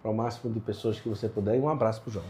para 0.00 0.10
o 0.10 0.14
máximo 0.14 0.52
de 0.52 0.60
pessoas 0.60 0.98
que 0.98 1.08
você 1.08 1.28
puder. 1.28 1.56
E 1.56 1.60
um 1.60 1.68
abraço 1.68 2.00
pro 2.00 2.10
João. 2.10 2.24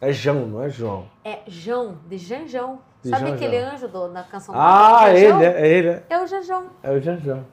É 0.00 0.12
João, 0.12 0.46
não 0.46 0.62
é 0.62 0.68
João. 0.70 1.06
É 1.24 1.40
João, 1.46 1.96
de 2.08 2.18
Janjão. 2.18 2.80
De 3.02 3.10
Sabe 3.10 3.22
Janjão. 3.22 3.36
aquele 3.36 3.58
anjo 3.58 3.88
do, 3.88 4.08
da 4.08 4.22
canção 4.24 4.54
do 4.54 4.60
Ah, 4.60 5.06
Janjão? 5.12 5.40
ele, 5.40 5.44
é 5.44 5.68
ele. 5.68 5.88
é. 5.88 6.06
É 6.10 6.22
o 6.22 6.26
Janjão. 6.26 6.66
É 6.82 6.90
o 6.92 7.00
Janjão. 7.00 7.44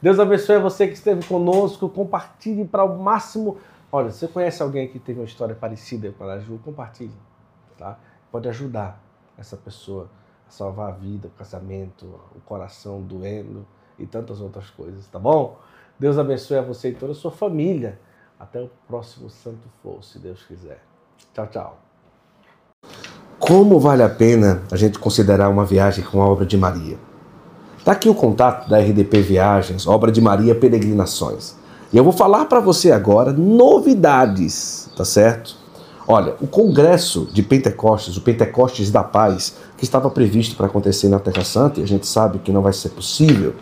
Deus 0.00 0.18
abençoe 0.18 0.58
você 0.58 0.86
que 0.86 0.94
esteve 0.94 1.26
conosco. 1.26 1.88
Compartilhe 1.88 2.64
para 2.66 2.84
o 2.84 2.98
máximo. 2.98 3.58
Olha, 3.92 4.10
você 4.10 4.26
conhece 4.26 4.62
alguém 4.62 4.88
que 4.88 4.98
teve 4.98 5.20
uma 5.20 5.24
história 5.26 5.54
parecida 5.54 6.12
com 6.18 6.24
a 6.24 6.38
Ju? 6.38 6.58
Compartilhe. 6.64 7.12
Tá? 7.78 7.98
Pode 8.34 8.48
ajudar 8.48 9.00
essa 9.38 9.56
pessoa 9.56 10.10
a 10.48 10.50
salvar 10.50 10.88
a 10.88 10.90
vida, 10.90 11.28
o 11.28 11.30
casamento, 11.38 12.04
o 12.34 12.40
coração 12.40 13.00
doendo 13.00 13.64
e 13.96 14.06
tantas 14.06 14.40
outras 14.40 14.68
coisas, 14.70 15.06
tá 15.06 15.20
bom? 15.20 15.56
Deus 16.00 16.18
abençoe 16.18 16.56
a 16.56 16.62
você 16.62 16.88
e 16.88 16.94
toda 16.94 17.12
a 17.12 17.14
sua 17.14 17.30
família. 17.30 17.96
Até 18.36 18.60
o 18.60 18.68
próximo 18.88 19.30
Santo 19.30 19.68
For, 19.80 20.02
se 20.02 20.18
Deus 20.18 20.42
quiser. 20.42 20.82
Tchau, 21.32 21.46
tchau. 21.46 21.78
Como 23.38 23.78
vale 23.78 24.02
a 24.02 24.08
pena 24.08 24.64
a 24.68 24.74
gente 24.74 24.98
considerar 24.98 25.48
uma 25.48 25.64
viagem 25.64 26.04
com 26.04 26.20
a 26.20 26.28
obra 26.28 26.44
de 26.44 26.58
Maria? 26.58 26.98
Está 27.78 27.92
aqui 27.92 28.08
o 28.08 28.16
contato 28.16 28.68
da 28.68 28.80
RDP 28.80 29.22
Viagens, 29.22 29.86
obra 29.86 30.10
de 30.10 30.20
Maria 30.20 30.56
Peregrinações. 30.56 31.54
E 31.92 31.96
eu 31.96 32.02
vou 32.02 32.12
falar 32.12 32.46
para 32.46 32.58
você 32.58 32.90
agora 32.90 33.32
novidades, 33.32 34.90
tá 34.96 35.04
certo? 35.04 35.62
Olha, 36.06 36.34
o 36.40 36.46
congresso 36.46 37.28
de 37.32 37.42
Pentecostes, 37.42 38.16
o 38.16 38.20
Pentecostes 38.20 38.90
da 38.90 39.02
Paz, 39.02 39.56
que 39.76 39.84
estava 39.84 40.10
previsto 40.10 40.54
para 40.54 40.66
acontecer 40.66 41.08
na 41.08 41.18
Terra 41.18 41.44
Santa, 41.44 41.80
e 41.80 41.82
a 41.82 41.86
gente 41.86 42.06
sabe 42.06 42.38
que 42.38 42.52
não 42.52 42.60
vai 42.60 42.72
ser 42.72 42.90
possível, 42.90 43.54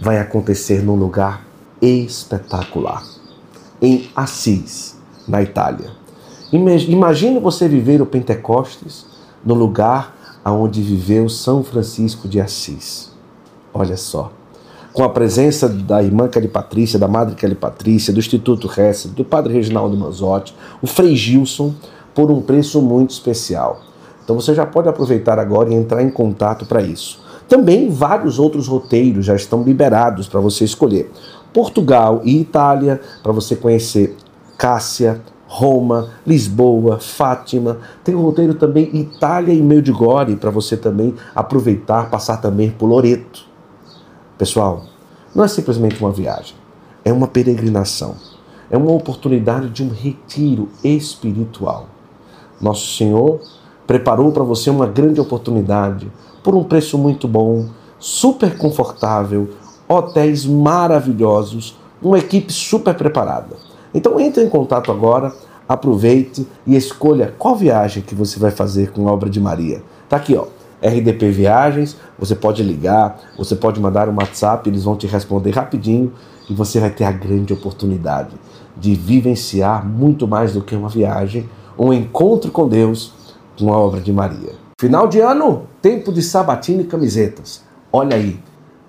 vai 0.00 0.18
acontecer 0.18 0.82
num 0.82 0.94
lugar 0.94 1.44
espetacular, 1.80 3.02
em 3.80 4.10
Assis, 4.14 4.96
na 5.26 5.42
Itália. 5.42 5.90
Imagine 6.52 7.38
você 7.38 7.66
viver 7.66 8.02
o 8.02 8.06
Pentecostes 8.06 9.06
no 9.44 9.54
lugar 9.54 10.40
onde 10.44 10.82
viveu 10.82 11.28
São 11.28 11.62
Francisco 11.62 12.28
de 12.28 12.40
Assis. 12.40 13.10
Olha 13.72 13.96
só. 13.96 14.32
Com 15.00 15.04
a 15.04 15.08
presença 15.08 15.66
da 15.66 16.02
irmã 16.02 16.28
Kelly 16.28 16.46
Patrícia, 16.46 16.98
da 16.98 17.08
madre 17.08 17.34
Kelly 17.34 17.54
Patrícia, 17.54 18.12
do 18.12 18.18
Instituto 18.18 18.70
Hesed, 18.70 19.14
do 19.14 19.24
padre 19.24 19.54
Reginaldo 19.54 19.96
Manzotti, 19.96 20.54
o 20.82 20.86
Frei 20.86 21.16
Gilson, 21.16 21.72
por 22.14 22.30
um 22.30 22.42
preço 22.42 22.82
muito 22.82 23.08
especial. 23.08 23.80
Então 24.22 24.38
você 24.38 24.54
já 24.54 24.66
pode 24.66 24.90
aproveitar 24.90 25.38
agora 25.38 25.70
e 25.70 25.74
entrar 25.74 26.02
em 26.02 26.10
contato 26.10 26.66
para 26.66 26.82
isso. 26.82 27.18
Também 27.48 27.88
vários 27.88 28.38
outros 28.38 28.68
roteiros 28.68 29.24
já 29.24 29.34
estão 29.34 29.62
liberados 29.62 30.28
para 30.28 30.38
você 30.38 30.66
escolher. 30.66 31.10
Portugal 31.50 32.20
e 32.22 32.38
Itália, 32.38 33.00
para 33.22 33.32
você 33.32 33.56
conhecer 33.56 34.14
Cássia, 34.58 35.22
Roma, 35.46 36.10
Lisboa, 36.26 37.00
Fátima. 37.00 37.78
Tem 38.04 38.14
o 38.14 38.20
roteiro 38.20 38.52
também 38.52 38.90
Itália 38.92 39.54
e 39.54 39.62
Medjugorje 39.62 40.36
para 40.36 40.50
você 40.50 40.76
também 40.76 41.14
aproveitar, 41.34 42.10
passar 42.10 42.36
também 42.36 42.70
por 42.70 42.84
Loreto. 42.84 43.48
Pessoal, 44.36 44.89
não 45.34 45.44
é 45.44 45.48
simplesmente 45.48 46.00
uma 46.00 46.10
viagem, 46.10 46.54
é 47.04 47.12
uma 47.12 47.26
peregrinação, 47.26 48.14
é 48.70 48.76
uma 48.76 48.92
oportunidade 48.92 49.70
de 49.70 49.82
um 49.82 49.88
retiro 49.88 50.68
espiritual. 50.82 51.86
Nosso 52.60 52.96
Senhor 52.96 53.40
preparou 53.86 54.32
para 54.32 54.44
você 54.44 54.70
uma 54.70 54.86
grande 54.86 55.20
oportunidade 55.20 56.10
por 56.42 56.54
um 56.54 56.64
preço 56.64 56.96
muito 56.98 57.26
bom, 57.26 57.66
super 57.98 58.56
confortável, 58.56 59.50
hotéis 59.88 60.46
maravilhosos, 60.46 61.76
uma 62.02 62.18
equipe 62.18 62.52
super 62.52 62.94
preparada. 62.94 63.56
Então 63.92 64.20
entre 64.20 64.42
em 64.42 64.48
contato 64.48 64.92
agora, 64.92 65.32
aproveite 65.68 66.46
e 66.66 66.76
escolha 66.76 67.34
qual 67.38 67.54
viagem 67.54 68.02
que 68.02 68.14
você 68.14 68.38
vai 68.38 68.50
fazer 68.50 68.92
com 68.92 69.08
a 69.08 69.12
obra 69.12 69.30
de 69.30 69.40
Maria. 69.40 69.82
Tá 70.08 70.16
aqui, 70.16 70.36
ó. 70.36 70.46
RDP 70.82 71.30
Viagens, 71.30 71.96
você 72.18 72.34
pode 72.34 72.62
ligar, 72.62 73.18
você 73.36 73.54
pode 73.54 73.80
mandar 73.80 74.08
um 74.08 74.16
WhatsApp, 74.16 74.68
eles 74.68 74.84
vão 74.84 74.96
te 74.96 75.06
responder 75.06 75.50
rapidinho 75.50 76.12
e 76.48 76.54
você 76.54 76.80
vai 76.80 76.90
ter 76.90 77.04
a 77.04 77.12
grande 77.12 77.52
oportunidade 77.52 78.34
de 78.76 78.94
vivenciar 78.94 79.86
muito 79.86 80.26
mais 80.26 80.54
do 80.54 80.62
que 80.62 80.74
uma 80.74 80.88
viagem, 80.88 81.48
um 81.78 81.92
encontro 81.92 82.50
com 82.50 82.68
Deus 82.68 83.12
com 83.58 83.72
a 83.72 83.78
obra 83.78 84.00
de 84.00 84.12
Maria. 84.12 84.54
Final 84.80 85.06
de 85.06 85.20
ano, 85.20 85.66
tempo 85.82 86.10
de 86.10 86.22
sabatina 86.22 86.80
e 86.80 86.86
camisetas. 86.86 87.62
Olha 87.92 88.16
aí, 88.16 88.40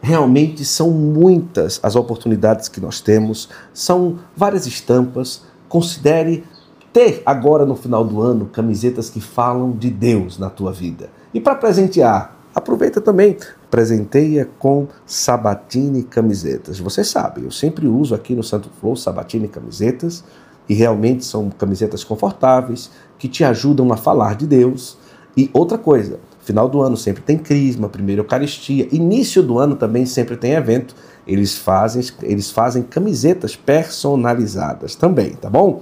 realmente 0.01 0.63
são 0.63 0.89
muitas 0.89 1.80
as 1.84 1.95
oportunidades 1.95 2.69
que 2.69 2.80
nós 2.80 3.01
temos, 3.01 3.49
são 3.73 4.19
várias 4.35 4.65
estampas. 4.65 5.43
Considere 5.68 6.45
ter 6.93 7.22
agora 7.26 7.65
no 7.65 7.76
final 7.76 8.03
do 8.03 8.22
ano 8.22 8.45
camisetas 8.45 9.09
que 9.09 9.19
falam 9.19 9.72
de 9.72 9.89
Deus 9.89 10.38
na 10.38 10.49
tua 10.49 10.72
vida. 10.72 11.09
E 11.34 11.40
para 11.40 11.56
presentear, 11.56 12.36
aproveita 12.53 12.99
também, 12.99 13.38
presenteia 13.70 14.49
com 14.60 14.88
sabatina 15.06 15.99
e 15.99 16.03
camisetas. 16.03 16.78
Você 16.80 17.03
sabe, 17.06 17.45
eu 17.45 17.52
sempre 17.52 17.88
uso 17.88 18.14
aqui 18.14 18.36
no 18.36 18.44
Santo 18.44 18.70
Flow 18.82 18.98
sabatina 18.98 19.45
e 19.45 19.49
camisetas, 19.49 20.26
e 20.68 20.74
realmente 20.74 21.24
são 21.24 21.49
camisetas 21.49 22.03
confortáveis 22.03 22.91
que 23.18 23.28
te 23.28 23.44
ajudam 23.44 23.91
a 23.94 23.98
falar 23.98 24.36
de 24.36 24.45
Deus. 24.45 24.98
E 25.36 25.49
outra 25.53 25.78
coisa, 25.78 26.20
final 26.41 26.68
do 26.68 26.82
ano 26.82 26.98
sempre 26.98 27.24
tem 27.24 27.38
crisma, 27.38 27.88
primeira 27.88 28.22
Eucaristia, 28.22 28.88
início 28.91 29.41
do 29.41 29.58
ano 29.58 29.76
também 29.76 30.06
sempre 30.06 30.36
tem 30.36 30.52
evento. 30.52 30.94
Eles 31.26 31.58
fazem, 31.58 32.03
eles 32.24 32.52
fazem 32.52 32.84
camisetas 32.84 33.56
personalizadas 33.56 34.95
também, 34.95 35.32
tá 35.32 35.49
bom? 35.49 35.82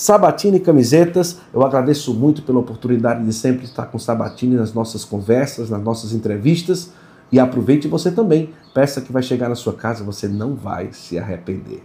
Sabatini 0.00 0.60
Camisetas, 0.60 1.38
eu 1.52 1.66
agradeço 1.66 2.14
muito 2.14 2.42
pela 2.42 2.60
oportunidade 2.60 3.24
de 3.24 3.32
sempre 3.32 3.64
estar 3.64 3.86
com 3.86 3.98
Sabatini 3.98 4.54
nas 4.54 4.72
nossas 4.72 5.04
conversas, 5.04 5.70
nas 5.70 5.82
nossas 5.82 6.12
entrevistas. 6.12 6.92
E 7.32 7.40
aproveite 7.40 7.88
você 7.88 8.12
também. 8.12 8.54
Peça 8.72 9.00
que 9.00 9.10
vai 9.10 9.24
chegar 9.24 9.48
na 9.48 9.56
sua 9.56 9.72
casa, 9.72 10.04
você 10.04 10.28
não 10.28 10.54
vai 10.54 10.92
se 10.92 11.18
arrepender. 11.18 11.82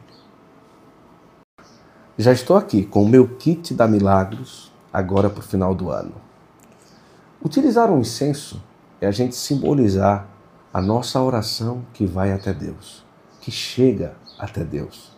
Já 2.16 2.32
estou 2.32 2.56
aqui 2.56 2.86
com 2.86 3.02
o 3.02 3.10
meu 3.10 3.28
kit 3.28 3.74
da 3.74 3.88
Milagros, 3.88 4.72
agora 4.94 5.28
para 5.28 5.40
o 5.40 5.44
final 5.44 5.74
do 5.74 5.90
ano. 5.90 6.14
Utilizar 7.44 7.90
um 7.90 8.00
incenso 8.00 8.62
é 9.02 9.08
a 9.08 9.12
gente 9.12 9.36
simbolizar 9.36 10.28
a 10.72 10.80
nossa 10.80 11.20
oração 11.20 11.84
que 11.92 12.06
vai 12.06 12.32
até 12.32 12.54
Deus, 12.54 13.04
que 13.42 13.50
chega 13.50 14.14
até 14.38 14.64
Deus. 14.64 15.12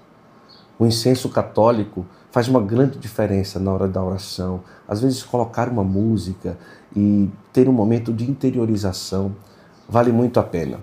O 0.80 0.86
incenso 0.86 1.28
católico 1.28 2.06
faz 2.36 2.50
uma 2.50 2.60
grande 2.60 2.98
diferença 2.98 3.62
na 3.62 3.72
hora 3.72 3.88
da 3.88 4.04
oração. 4.04 4.60
Às 4.86 5.00
vezes, 5.00 5.24
colocar 5.24 5.70
uma 5.70 5.86
música 5.86 6.58
e 6.94 7.30
ter 7.54 7.70
um 7.70 7.72
momento 7.72 8.12
de 8.12 8.30
interiorização 8.30 9.34
vale 9.88 10.12
muito 10.12 10.38
a 10.38 10.44
pena. 10.44 10.80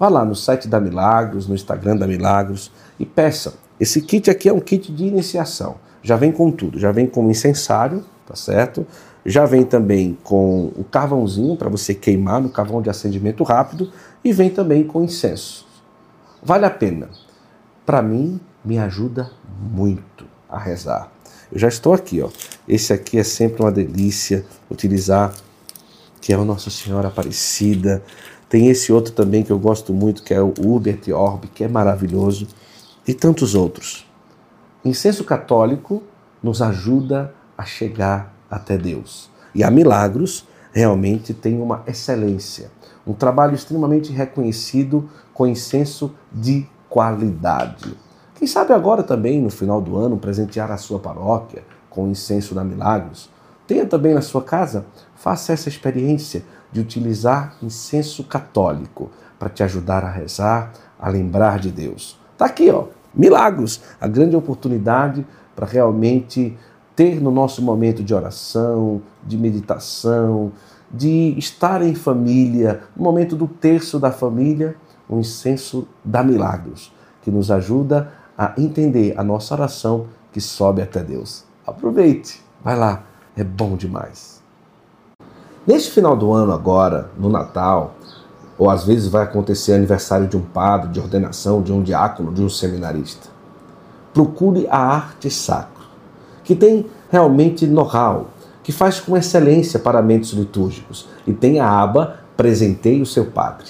Vá 0.00 0.08
lá 0.08 0.24
no 0.24 0.34
site 0.34 0.66
da 0.66 0.80
Milagros, 0.80 1.46
no 1.46 1.54
Instagram 1.54 1.98
da 1.98 2.06
Milagros 2.06 2.72
e 2.98 3.04
peça. 3.04 3.52
Esse 3.78 4.00
kit 4.00 4.30
aqui 4.30 4.48
é 4.48 4.52
um 4.54 4.60
kit 4.60 4.90
de 4.90 5.04
iniciação. 5.04 5.74
Já 6.02 6.16
vem 6.16 6.32
com 6.32 6.50
tudo, 6.50 6.78
já 6.78 6.90
vem 6.90 7.06
com 7.06 7.26
o 7.26 7.30
incensário, 7.30 8.02
tá 8.26 8.34
certo? 8.34 8.86
Já 9.26 9.44
vem 9.44 9.62
também 9.62 10.16
com 10.24 10.72
o 10.74 10.84
carvãozinho 10.84 11.54
para 11.54 11.68
você 11.68 11.92
queimar 11.92 12.40
no 12.40 12.48
carvão 12.48 12.80
de 12.80 12.88
acendimento 12.88 13.44
rápido 13.44 13.92
e 14.24 14.32
vem 14.32 14.48
também 14.48 14.84
com 14.84 15.02
incenso. 15.02 15.66
Vale 16.42 16.64
a 16.64 16.70
pena. 16.70 17.10
Para 17.84 18.00
mim, 18.00 18.40
me 18.64 18.78
ajuda 18.78 19.30
muito 19.70 20.13
a 20.54 20.58
rezar. 20.58 21.10
Eu 21.52 21.58
já 21.58 21.68
estou 21.68 21.92
aqui, 21.92 22.22
ó. 22.22 22.30
Esse 22.66 22.92
aqui 22.92 23.18
é 23.18 23.24
sempre 23.24 23.62
uma 23.62 23.70
delícia 23.70 24.44
utilizar, 24.70 25.34
que 26.20 26.32
é 26.32 26.38
o 26.38 26.44
Nossa 26.44 26.70
Senhora 26.70 27.08
Aparecida. 27.08 28.02
Tem 28.48 28.68
esse 28.68 28.92
outro 28.92 29.12
também 29.12 29.42
que 29.42 29.50
eu 29.50 29.58
gosto 29.58 29.92
muito, 29.92 30.22
que 30.22 30.32
é 30.32 30.40
o 30.40 30.54
Hubert 30.58 31.02
Orb, 31.12 31.46
que 31.48 31.64
é 31.64 31.68
maravilhoso, 31.68 32.46
e 33.06 33.12
tantos 33.12 33.54
outros. 33.54 34.06
Incenso 34.84 35.24
católico 35.24 36.02
nos 36.42 36.62
ajuda 36.62 37.34
a 37.56 37.64
chegar 37.64 38.34
até 38.50 38.76
Deus. 38.76 39.30
E 39.54 39.62
a 39.62 39.70
Milagros 39.70 40.46
realmente 40.72 41.32
tem 41.32 41.60
uma 41.60 41.82
excelência, 41.86 42.70
um 43.06 43.12
trabalho 43.12 43.54
extremamente 43.54 44.12
reconhecido 44.12 45.08
com 45.32 45.46
incenso 45.46 46.14
de 46.32 46.66
qualidade. 46.88 47.94
Quem 48.44 48.48
sabe 48.50 48.74
agora 48.74 49.02
também, 49.02 49.40
no 49.40 49.48
final 49.48 49.80
do 49.80 49.96
ano, 49.96 50.18
presentear 50.18 50.70
a 50.70 50.76
sua 50.76 50.98
paróquia 50.98 51.64
com 51.88 52.04
o 52.04 52.10
incenso 52.10 52.54
da 52.54 52.62
Milagros. 52.62 53.30
Tenha 53.66 53.86
também 53.86 54.12
na 54.12 54.20
sua 54.20 54.42
casa, 54.42 54.84
faça 55.16 55.54
essa 55.54 55.66
experiência 55.70 56.44
de 56.70 56.78
utilizar 56.78 57.56
incenso 57.62 58.22
católico 58.22 59.10
para 59.38 59.48
te 59.48 59.62
ajudar 59.62 60.04
a 60.04 60.10
rezar, 60.10 60.74
a 61.00 61.08
lembrar 61.08 61.58
de 61.58 61.70
Deus. 61.70 62.20
Tá 62.36 62.44
aqui, 62.44 62.70
ó, 62.70 62.88
Milagros, 63.14 63.80
a 63.98 64.06
grande 64.06 64.36
oportunidade 64.36 65.26
para 65.56 65.64
realmente 65.64 66.54
ter 66.94 67.22
no 67.22 67.30
nosso 67.30 67.62
momento 67.62 68.04
de 68.04 68.12
oração, 68.12 69.00
de 69.26 69.38
meditação, 69.38 70.52
de 70.90 71.34
estar 71.38 71.80
em 71.80 71.94
família, 71.94 72.82
no 72.94 73.04
momento 73.04 73.36
do 73.36 73.48
terço 73.48 73.98
da 73.98 74.12
família, 74.12 74.76
um 75.08 75.18
incenso 75.18 75.88
da 76.04 76.22
Milagros, 76.22 76.92
que 77.22 77.30
nos 77.30 77.50
ajuda 77.50 78.22
a 78.36 78.52
entender 78.58 79.14
a 79.16 79.24
nossa 79.24 79.54
oração 79.54 80.06
que 80.32 80.40
sobe 80.40 80.82
até 80.82 81.02
Deus. 81.02 81.44
Aproveite, 81.66 82.42
vai 82.62 82.76
lá, 82.76 83.02
é 83.36 83.44
bom 83.44 83.76
demais. 83.76 84.42
Neste 85.66 85.90
final 85.90 86.16
do 86.16 86.32
ano 86.32 86.52
agora, 86.52 87.10
no 87.16 87.28
Natal, 87.28 87.94
ou 88.58 88.68
às 88.68 88.84
vezes 88.84 89.08
vai 89.08 89.22
acontecer 89.22 89.72
aniversário 89.72 90.28
de 90.28 90.36
um 90.36 90.42
padre, 90.42 90.90
de 90.90 91.00
ordenação, 91.00 91.62
de 91.62 91.72
um 91.72 91.82
diácono, 91.82 92.32
de 92.32 92.42
um 92.42 92.48
seminarista. 92.48 93.28
Procure 94.12 94.66
a 94.68 94.78
arte 94.78 95.30
sacra, 95.30 95.84
que 96.44 96.54
tem 96.54 96.86
realmente 97.10 97.66
know-how, 97.66 98.28
que 98.62 98.72
faz 98.72 99.00
com 99.00 99.16
excelência 99.16 99.78
paramentos 99.78 100.32
litúrgicos 100.32 101.08
e 101.26 101.32
tem 101.32 101.60
a 101.60 101.68
aba 101.68 102.20
Presenteie 102.36 103.00
o 103.00 103.06
seu 103.06 103.26
padre. 103.26 103.66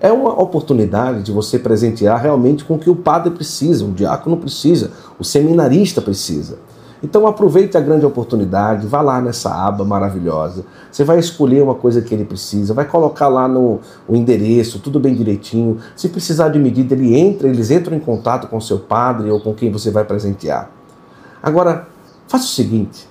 É 0.00 0.12
uma 0.12 0.40
oportunidade 0.40 1.24
de 1.24 1.32
você 1.32 1.58
presentear 1.58 2.22
realmente 2.22 2.64
com 2.64 2.74
o 2.74 2.78
que 2.78 2.88
o 2.88 2.94
padre 2.94 3.30
precisa, 3.32 3.84
o 3.84 3.90
diácono 3.90 4.36
precisa, 4.36 4.92
o 5.18 5.24
seminarista 5.24 6.00
precisa. 6.00 6.58
Então 7.02 7.26
aproveite 7.26 7.76
a 7.76 7.80
grande 7.80 8.04
oportunidade, 8.04 8.86
vá 8.86 9.00
lá 9.00 9.20
nessa 9.20 9.50
aba 9.50 9.84
maravilhosa. 9.84 10.64
Você 10.90 11.04
vai 11.04 11.18
escolher 11.18 11.62
uma 11.62 11.74
coisa 11.74 12.00
que 12.00 12.12
ele 12.12 12.24
precisa, 12.24 12.74
vai 12.74 12.84
colocar 12.84 13.28
lá 13.28 13.48
no 13.48 13.80
o 14.06 14.14
endereço, 14.14 14.80
tudo 14.80 15.00
bem 15.00 15.14
direitinho. 15.14 15.78
Se 15.96 16.08
precisar 16.08 16.48
de 16.48 16.58
medida, 16.58 16.94
ele 16.94 17.16
entra, 17.16 17.48
eles 17.48 17.70
entram 17.70 17.96
em 17.96 18.00
contato 18.00 18.48
com 18.48 18.60
seu 18.60 18.78
padre 18.78 19.30
ou 19.30 19.40
com 19.40 19.54
quem 19.54 19.70
você 19.70 19.90
vai 19.90 20.04
presentear. 20.04 20.70
Agora, 21.42 21.86
faça 22.26 22.44
o 22.44 22.48
seguinte: 22.48 23.08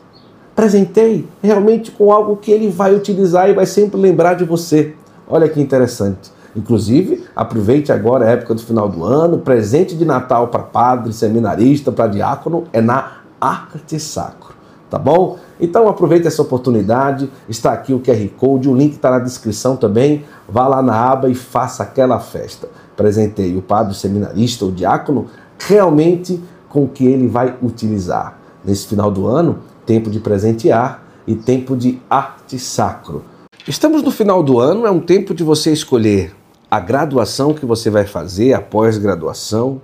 presenteie 0.55 1.27
realmente 1.41 1.91
com 1.91 2.11
algo 2.11 2.35
que 2.38 2.51
ele 2.51 2.69
vai 2.69 2.93
utilizar 2.93 3.49
e 3.49 3.53
vai 3.53 3.65
sempre 3.65 3.99
lembrar 3.99 4.34
de 4.34 4.43
você. 4.43 4.95
Olha 5.30 5.47
que 5.47 5.61
interessante. 5.61 6.36
Inclusive, 6.57 7.23
aproveite 7.35 7.91
agora 7.91 8.25
a 8.25 8.29
época 8.29 8.55
do 8.55 8.61
final 8.61 8.89
do 8.89 9.03
ano, 9.03 9.38
presente 9.38 9.95
de 9.95 10.03
Natal 10.03 10.47
para 10.47 10.63
padre, 10.63 11.13
seminarista, 11.13 11.91
para 11.91 12.07
diácono, 12.07 12.63
é 12.73 12.81
na 12.81 13.17
arte 13.39 13.99
sacro, 13.99 14.55
tá 14.89 14.97
bom? 14.97 15.38
Então 15.61 15.88
aproveite 15.88 16.25
essa 16.25 16.41
oportunidade, 16.41 17.29
está 17.47 17.73
aqui 17.73 17.93
o 17.93 17.99
QR 17.99 18.27
Code, 18.35 18.67
o 18.67 18.75
link 18.75 18.93
está 18.93 19.11
na 19.11 19.19
descrição 19.19 19.75
também, 19.75 20.25
vá 20.49 20.67
lá 20.67 20.81
na 20.81 20.95
aba 20.99 21.29
e 21.29 21.35
faça 21.35 21.84
aquela 21.84 22.19
festa. 22.19 22.67
Presentei 22.95 23.55
o 23.55 23.61
padre 23.61 23.91
o 23.91 23.95
seminarista, 23.95 24.65
o 24.65 24.71
diácono, 24.71 25.27
realmente 25.59 26.41
com 26.69 26.85
o 26.85 26.88
que 26.88 27.05
ele 27.05 27.27
vai 27.27 27.55
utilizar. 27.61 28.39
Nesse 28.65 28.88
final 28.88 29.11
do 29.11 29.27
ano, 29.27 29.59
tempo 29.85 30.09
de 30.09 30.19
presentear 30.19 31.03
e 31.27 31.35
tempo 31.35 31.77
de 31.77 32.01
arte 32.09 32.57
sacro. 32.57 33.23
Estamos 33.67 34.01
no 34.01 34.09
final 34.09 34.41
do 34.41 34.59
ano, 34.59 34.88
é 34.88 34.91
um 34.91 34.99
tempo 34.99 35.35
de 35.35 35.43
você 35.43 35.71
escolher 35.71 36.34
a 36.69 36.80
graduação 36.81 37.53
que 37.53 37.65
você 37.65 37.89
vai 37.89 38.06
fazer, 38.06 38.53
a 38.53 38.61
pós-graduação, 38.61 39.81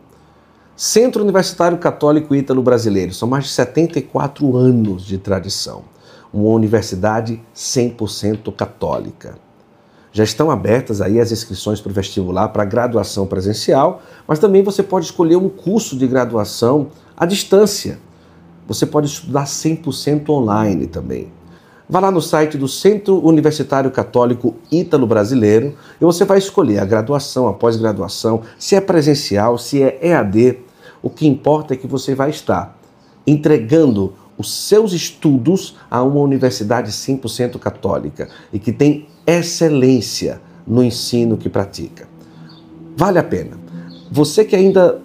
Centro 0.76 1.24
Universitário 1.24 1.78
Católico 1.78 2.36
Ítalo 2.36 2.62
Brasileiro, 2.62 3.14
são 3.14 3.28
mais 3.28 3.46
de 3.46 3.52
74 3.52 4.58
anos 4.58 5.06
de 5.06 5.18
tradição. 5.18 5.84
Uma 6.34 6.50
universidade 6.50 7.42
100% 7.56 8.54
católica. 8.54 9.36
Já 10.12 10.26
estão 10.26 10.52
abertas 10.52 11.00
aí 11.00 11.20
as 11.20 11.32
inscrições 11.32 11.80
para 11.80 11.92
o 11.92 11.94
vestibular 11.94 12.50
para 12.50 12.66
graduação 12.66 13.26
presencial, 13.26 14.02
mas 14.28 14.40
também 14.40 14.62
você 14.62 14.84
pode 14.84 15.06
escolher 15.06 15.38
um 15.38 15.48
curso 15.48 15.96
de 15.96 16.06
graduação 16.06 16.88
à 17.16 17.26
distância. 17.26 17.98
Você 18.68 18.86
pode 18.86 19.08
estudar 19.08 19.46
100% 19.46 20.28
online 20.30 20.88
também. 20.88 21.32
Vá 21.88 22.00
lá 22.00 22.10
no 22.10 22.22
site 22.22 22.58
do 22.58 22.68
Centro 22.68 23.20
Universitário 23.26 23.92
Católico 23.92 24.56
Ítalo 24.72 25.06
Brasileiro 25.06 25.76
e 26.00 26.06
você 26.06 26.24
vai 26.24 26.38
escolher 26.38 26.80
a 26.80 26.86
graduação, 26.86 27.48
a 27.48 27.54
pós-graduação, 27.54 28.42
se 28.58 28.76
é 28.76 28.82
presencial, 28.82 29.58
se 29.58 29.84
é 29.84 30.00
EAD. 30.02 30.60
O 31.02 31.10
que 31.10 31.28
importa 31.28 31.74
é 31.74 31.78
que 31.78 31.86
você 31.86 32.16
vai 32.16 32.30
estar 32.30 32.78
entregando 33.28 34.14
os 34.38 34.52
seus 34.52 34.94
estudos 34.94 35.78
a 35.92 36.02
uma 36.02 36.22
universidade 36.22 36.92
100% 36.92 37.60
católica 37.60 38.30
e 38.52 38.60
que 38.60 38.72
tem 38.72 39.08
excelência 39.28 40.42
no 40.66 40.84
ensino 40.84 41.38
que 41.38 41.50
pratica. 41.50 42.08
Vale 42.96 43.20
a 43.20 43.24
pena. 43.24 43.60
Você 44.10 44.46
que 44.46 44.56
ainda 44.56 45.02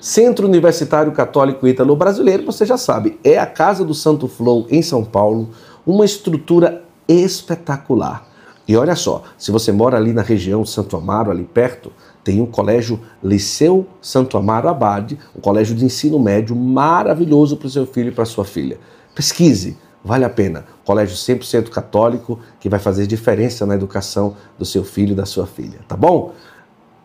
Centro 0.00 0.46
Universitário 0.46 1.12
Católico 1.12 1.68
Ítalo 1.68 1.94
Brasileiro, 1.94 2.46
você 2.46 2.64
já 2.64 2.78
sabe, 2.78 3.18
é 3.22 3.38
a 3.38 3.44
Casa 3.44 3.84
do 3.84 3.92
Santo 3.92 4.26
Flow 4.26 4.66
em 4.70 4.80
São 4.80 5.04
Paulo, 5.04 5.50
uma 5.86 6.06
estrutura 6.06 6.82
espetacular. 7.06 8.26
E 8.66 8.76
olha 8.76 8.96
só, 8.96 9.24
se 9.36 9.50
você 9.50 9.70
mora 9.70 9.98
ali 9.98 10.14
na 10.14 10.22
região 10.22 10.64
Santo 10.64 10.96
Amaro, 10.96 11.30
ali 11.30 11.44
perto, 11.44 11.92
tem 12.24 12.40
o 12.40 12.46
colégio 12.46 12.98
Liceu 13.22 13.86
Santo 14.00 14.38
Amaro 14.38 14.68
Abade, 14.68 15.18
um 15.36 15.40
colégio 15.40 15.76
de 15.76 15.84
ensino 15.84 16.18
médio 16.18 16.56
maravilhoso 16.56 17.58
para 17.58 17.66
o 17.66 17.70
seu 17.70 17.84
filho 17.84 18.08
e 18.08 18.12
para 18.12 18.24
sua 18.24 18.44
filha. 18.46 18.78
Pesquise, 19.14 19.76
vale 20.02 20.24
a 20.24 20.30
pena. 20.30 20.64
Colégio 20.82 21.14
100% 21.14 21.68
católico 21.68 22.38
que 22.58 22.70
vai 22.70 22.78
fazer 22.78 23.06
diferença 23.06 23.66
na 23.66 23.74
educação 23.74 24.34
do 24.58 24.64
seu 24.64 24.82
filho 24.82 25.12
e 25.12 25.16
da 25.16 25.26
sua 25.26 25.46
filha, 25.46 25.80
tá 25.86 25.96
bom? 25.96 26.32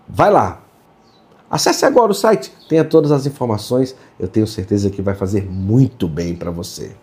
Vai 0.08 0.32
lá, 0.32 0.62
Acesse 1.50 1.86
agora 1.86 2.12
o 2.12 2.16
site, 2.16 2.52
tenha 2.68 2.84
todas 2.84 3.12
as 3.12 3.26
informações, 3.26 3.96
eu 4.20 4.28
tenho 4.28 4.48
certeza 4.48 4.90
que 4.90 5.02
vai 5.02 5.14
fazer 5.14 5.50
muito 5.50 6.08
bem 6.08 6.36
para 6.36 6.50
você. 6.50 6.96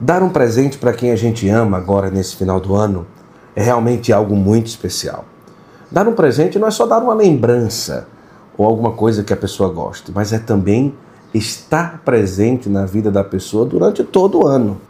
Dar 0.00 0.22
um 0.22 0.30
presente 0.30 0.78
para 0.78 0.92
quem 0.92 1.10
a 1.12 1.16
gente 1.16 1.48
ama 1.48 1.76
agora 1.76 2.10
nesse 2.10 2.34
final 2.34 2.58
do 2.58 2.74
ano 2.74 3.06
é 3.54 3.62
realmente 3.62 4.12
algo 4.12 4.34
muito 4.34 4.66
especial. 4.66 5.24
Dar 5.90 6.08
um 6.08 6.14
presente 6.14 6.58
não 6.58 6.66
é 6.66 6.70
só 6.70 6.86
dar 6.86 6.98
uma 6.98 7.14
lembrança 7.14 8.08
ou 8.56 8.66
alguma 8.66 8.92
coisa 8.92 9.22
que 9.22 9.32
a 9.32 9.36
pessoa 9.36 9.68
goste, 9.70 10.10
mas 10.12 10.32
é 10.32 10.38
também 10.38 10.94
estar 11.32 12.02
presente 12.04 12.68
na 12.68 12.86
vida 12.86 13.10
da 13.10 13.22
pessoa 13.22 13.66
durante 13.66 14.02
todo 14.02 14.42
o 14.42 14.46
ano. 14.46 14.80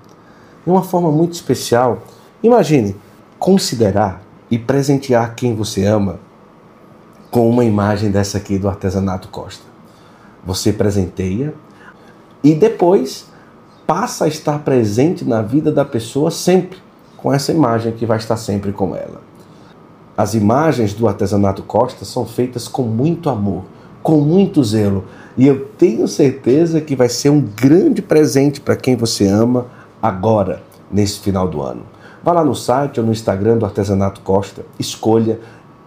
De 0.65 0.70
uma 0.70 0.82
forma 0.82 1.11
muito 1.11 1.32
especial, 1.32 2.02
imagine 2.43 2.97
considerar 3.39 4.23
e 4.51 4.59
presentear 4.59 5.35
quem 5.35 5.55
você 5.55 5.85
ama 5.85 6.19
com 7.35 7.51
uma 7.51 7.65
imagem 7.65 8.12
dessa 8.12 8.39
aqui 8.39 8.61
do 8.61 8.69
artesanato 8.69 9.27
Costa. 9.27 9.65
Você 10.47 10.73
presenteia 10.73 11.52
e 12.44 12.55
depois 12.55 13.27
passa 13.85 14.27
a 14.27 14.28
estar 14.28 14.61
presente 14.61 15.24
na 15.24 15.43
vida 15.43 15.73
da 15.73 15.85
pessoa 15.85 16.31
sempre 16.31 16.78
com 17.16 17.32
essa 17.32 17.51
imagem 17.51 17.90
que 17.90 18.06
vai 18.06 18.19
estar 18.19 18.36
sempre 18.36 18.70
com 18.70 18.94
ela. 18.94 19.20
As 20.16 20.35
imagens 20.35 20.94
do 20.94 21.09
artesanato 21.09 21.65
Costa 21.65 22.05
são 22.05 22.24
feitas 22.24 22.69
com 22.69 22.82
muito 22.82 23.28
amor, 23.28 23.65
com 24.01 24.20
muito 24.20 24.62
zelo, 24.62 25.02
e 25.36 25.44
eu 25.44 25.66
tenho 25.77 26.06
certeza 26.06 26.81
que 26.81 26.94
vai 26.94 27.09
ser 27.09 27.31
um 27.31 27.40
grande 27.40 28.01
presente 28.01 28.61
para 28.61 28.77
quem 28.77 28.94
você 28.94 29.27
ama 29.27 29.66
agora, 30.01 30.62
nesse 30.89 31.19
final 31.19 31.48
do 31.48 31.61
ano. 31.61 31.82
Vá 32.23 32.32
lá 32.32 32.44
no 32.44 32.55
site 32.55 33.01
ou 33.01 33.05
no 33.05 33.12
Instagram 33.12 33.59
do 33.59 33.66
Artesanato 33.66 34.20
Costa, 34.20 34.65
escolha 34.78 35.40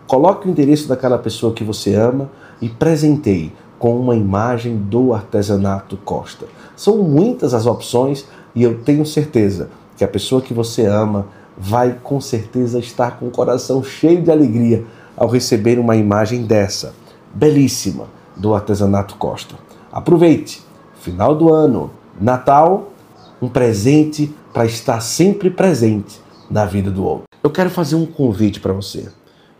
Coloque 0.07 0.47
o 0.47 0.51
endereço 0.51 0.87
daquela 0.87 1.17
pessoa 1.17 1.53
que 1.53 1.65
você 1.65 1.93
ama 1.93 2.31
e 2.61 2.69
presenteie 2.69 3.51
com 3.77 3.99
uma 3.99 4.15
imagem 4.15 4.77
do 4.77 5.13
artesanato 5.13 5.97
Costa. 5.97 6.45
São 6.77 6.99
muitas 6.99 7.53
as 7.53 7.65
opções 7.65 8.25
e 8.55 8.63
eu 8.63 8.79
tenho 8.83 9.05
certeza 9.05 9.69
que 9.97 10.05
a 10.05 10.07
pessoa 10.07 10.41
que 10.41 10.53
você 10.53 10.85
ama 10.85 11.27
vai 11.57 11.97
com 12.01 12.21
certeza 12.21 12.79
estar 12.79 13.19
com 13.19 13.27
o 13.27 13.31
coração 13.31 13.83
cheio 13.83 14.21
de 14.21 14.31
alegria 14.31 14.85
ao 15.17 15.27
receber 15.27 15.77
uma 15.77 15.97
imagem 15.97 16.43
dessa, 16.43 16.93
belíssima, 17.33 18.05
do 18.33 18.55
artesanato 18.55 19.15
Costa. 19.15 19.55
Aproveite, 19.91 20.63
final 21.01 21.35
do 21.35 21.53
ano, 21.53 21.91
Natal, 22.19 22.93
um 23.41 23.49
presente 23.49 24.33
para 24.53 24.65
estar 24.65 25.01
sempre 25.01 25.49
presente 25.49 26.21
na 26.49 26.63
vida 26.65 26.89
do 26.89 27.03
outro. 27.03 27.25
Eu 27.43 27.49
quero 27.49 27.69
fazer 27.69 27.95
um 27.95 28.05
convite 28.05 28.61
para 28.61 28.71
você 28.71 29.09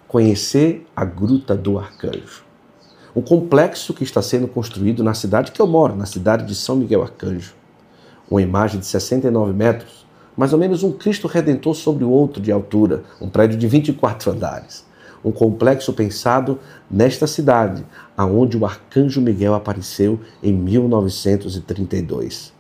conhecer 0.08 0.88
a 0.96 1.04
Gruta 1.04 1.56
do 1.56 1.78
Arcanjo. 1.78 2.46
Um 3.16 3.22
complexo 3.22 3.94
que 3.94 4.04
está 4.04 4.22
sendo 4.22 4.48
construído 4.48 5.04
na 5.04 5.14
cidade 5.14 5.52
que 5.52 5.62
eu 5.62 5.68
moro, 5.68 5.96
na 5.96 6.06
cidade 6.06 6.46
de 6.46 6.56
São 6.56 6.78
Miguel 6.78 7.02
Arcanjo. 7.02 7.54
Uma 8.30 8.42
imagem 8.42 8.80
de 8.80 8.86
69 8.86 9.52
metros, 9.54 10.06
mais 10.36 10.54
ou 10.54 10.60
menos 10.60 10.84
um 10.84 10.94
Cristo 10.94 11.28
Redentor 11.28 11.76
sobre 11.76 12.06
o 12.06 12.10
outro 12.10 12.42
de 12.42 12.52
altura, 12.52 13.04
um 13.20 13.28
prédio 13.28 13.58
de 13.58 13.68
24 13.68 14.32
andares. 14.32 14.86
Um 15.26 15.32
complexo 15.32 15.92
pensado 15.94 16.60
nesta 16.90 17.28
cidade, 17.28 17.86
aonde 18.16 18.56
o 18.56 18.66
Arcanjo 18.66 19.20
Miguel 19.20 19.56
apareceu 19.56 20.22
em 20.42 20.54
1932. 20.54 22.54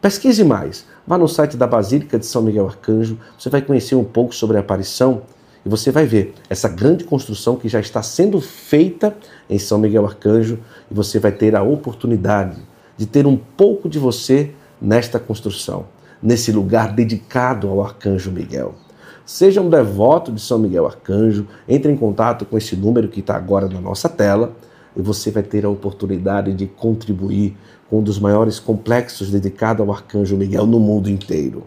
Pesquise 0.00 0.44
mais. 0.44 0.86
Vá 1.06 1.18
no 1.18 1.28
site 1.28 1.56
da 1.56 1.66
Basílica 1.66 2.18
de 2.18 2.24
São 2.24 2.42
Miguel 2.42 2.66
Arcanjo, 2.66 3.18
você 3.36 3.50
vai 3.50 3.60
conhecer 3.60 3.94
um 3.94 4.04
pouco 4.04 4.34
sobre 4.34 4.56
a 4.56 4.60
aparição 4.60 5.22
e 5.66 5.68
você 5.68 5.90
vai 5.90 6.06
ver 6.06 6.32
essa 6.48 6.68
grande 6.68 7.02
construção 7.02 7.56
que 7.56 7.68
já 7.68 7.80
está 7.80 8.00
sendo 8.00 8.40
feita 8.40 9.16
em 9.50 9.58
São 9.58 9.80
Miguel 9.80 10.06
Arcanjo 10.06 10.60
e 10.88 10.94
você 10.94 11.18
vai 11.18 11.32
ter 11.32 11.56
a 11.56 11.62
oportunidade 11.64 12.62
de 12.96 13.04
ter 13.04 13.26
um 13.26 13.36
pouco 13.36 13.88
de 13.88 13.98
você 13.98 14.52
nesta 14.80 15.18
construção, 15.18 15.86
nesse 16.22 16.52
lugar 16.52 16.94
dedicado 16.94 17.68
ao 17.68 17.82
Arcanjo 17.82 18.30
Miguel. 18.30 18.76
Seja 19.24 19.60
um 19.60 19.68
devoto 19.68 20.30
de 20.30 20.40
São 20.40 20.56
Miguel 20.56 20.86
Arcanjo, 20.86 21.48
entre 21.68 21.90
em 21.90 21.96
contato 21.96 22.46
com 22.46 22.56
esse 22.56 22.76
número 22.76 23.08
que 23.08 23.18
está 23.18 23.34
agora 23.34 23.68
na 23.68 23.80
nossa 23.80 24.08
tela. 24.08 24.54
e 24.96 25.02
você 25.02 25.30
vai 25.32 25.42
ter 25.42 25.66
a 25.66 25.68
oportunidade 25.68 26.54
de 26.54 26.66
contribuir 26.66 27.54
com 27.90 27.98
um 27.98 28.02
dos 28.02 28.18
maiores 28.18 28.58
complexos 28.60 29.30
dedicado 29.30 29.82
ao 29.82 29.92
Arcanjo 29.92 30.36
Miguel 30.36 30.64
no 30.64 30.78
mundo 30.78 31.10
inteiro. 31.10 31.64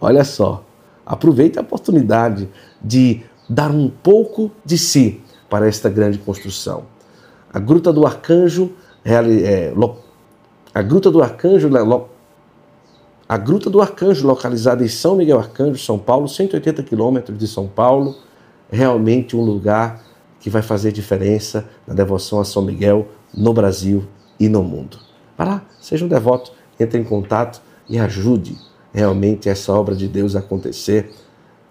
Olha 0.00 0.24
só, 0.24 0.64
aproveite 1.08 1.58
a 1.58 1.62
oportunidade 1.62 2.50
de 2.82 3.22
dar 3.48 3.70
um 3.70 3.88
pouco 3.88 4.50
de 4.62 4.76
si 4.76 5.22
para 5.48 5.66
esta 5.66 5.88
grande 5.88 6.18
construção. 6.18 6.84
A 7.50 7.58
Gruta 7.58 7.90
do 7.90 8.06
Arcanjo, 8.06 8.72
é, 9.02 9.72
a 10.74 10.82
Gruta 10.82 11.10
do 11.10 11.22
Arcanjo, 11.22 11.70
a 13.26 13.36
Gruta 13.38 13.70
do 13.70 13.80
Arcanjo, 13.80 14.26
localizada 14.26 14.84
em 14.84 14.88
São 14.88 15.16
Miguel 15.16 15.38
Arcanjo, 15.38 15.78
São 15.78 15.98
Paulo, 15.98 16.28
180 16.28 16.82
quilômetros 16.82 17.38
de 17.38 17.48
São 17.48 17.66
Paulo, 17.66 18.14
realmente 18.70 19.34
um 19.34 19.40
lugar 19.40 20.02
que 20.38 20.50
vai 20.50 20.60
fazer 20.60 20.92
diferença 20.92 21.66
na 21.86 21.94
devoção 21.94 22.38
a 22.38 22.44
São 22.44 22.62
Miguel 22.62 23.08
no 23.34 23.54
Brasil 23.54 24.04
e 24.38 24.46
no 24.46 24.62
mundo. 24.62 24.98
Vá 25.38 25.44
lá, 25.44 25.62
seja 25.80 26.04
um 26.04 26.08
devoto, 26.08 26.52
entre 26.78 27.00
em 27.00 27.04
contato 27.04 27.62
e 27.88 27.98
ajude 27.98 28.67
realmente 28.92 29.48
essa 29.48 29.72
obra 29.72 29.94
de 29.94 30.08
Deus 30.08 30.34
acontecer 30.36 31.12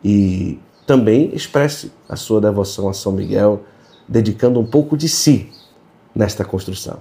e 0.04 0.60
também 0.86 1.34
expresse 1.34 1.92
a 2.08 2.16
sua 2.16 2.40
devoção 2.40 2.88
a 2.88 2.94
São 2.94 3.12
Miguel, 3.12 3.64
dedicando 4.08 4.60
um 4.60 4.66
pouco 4.66 4.96
de 4.96 5.10
si 5.10 5.52
nesta 6.16 6.46
construção. 6.46 7.00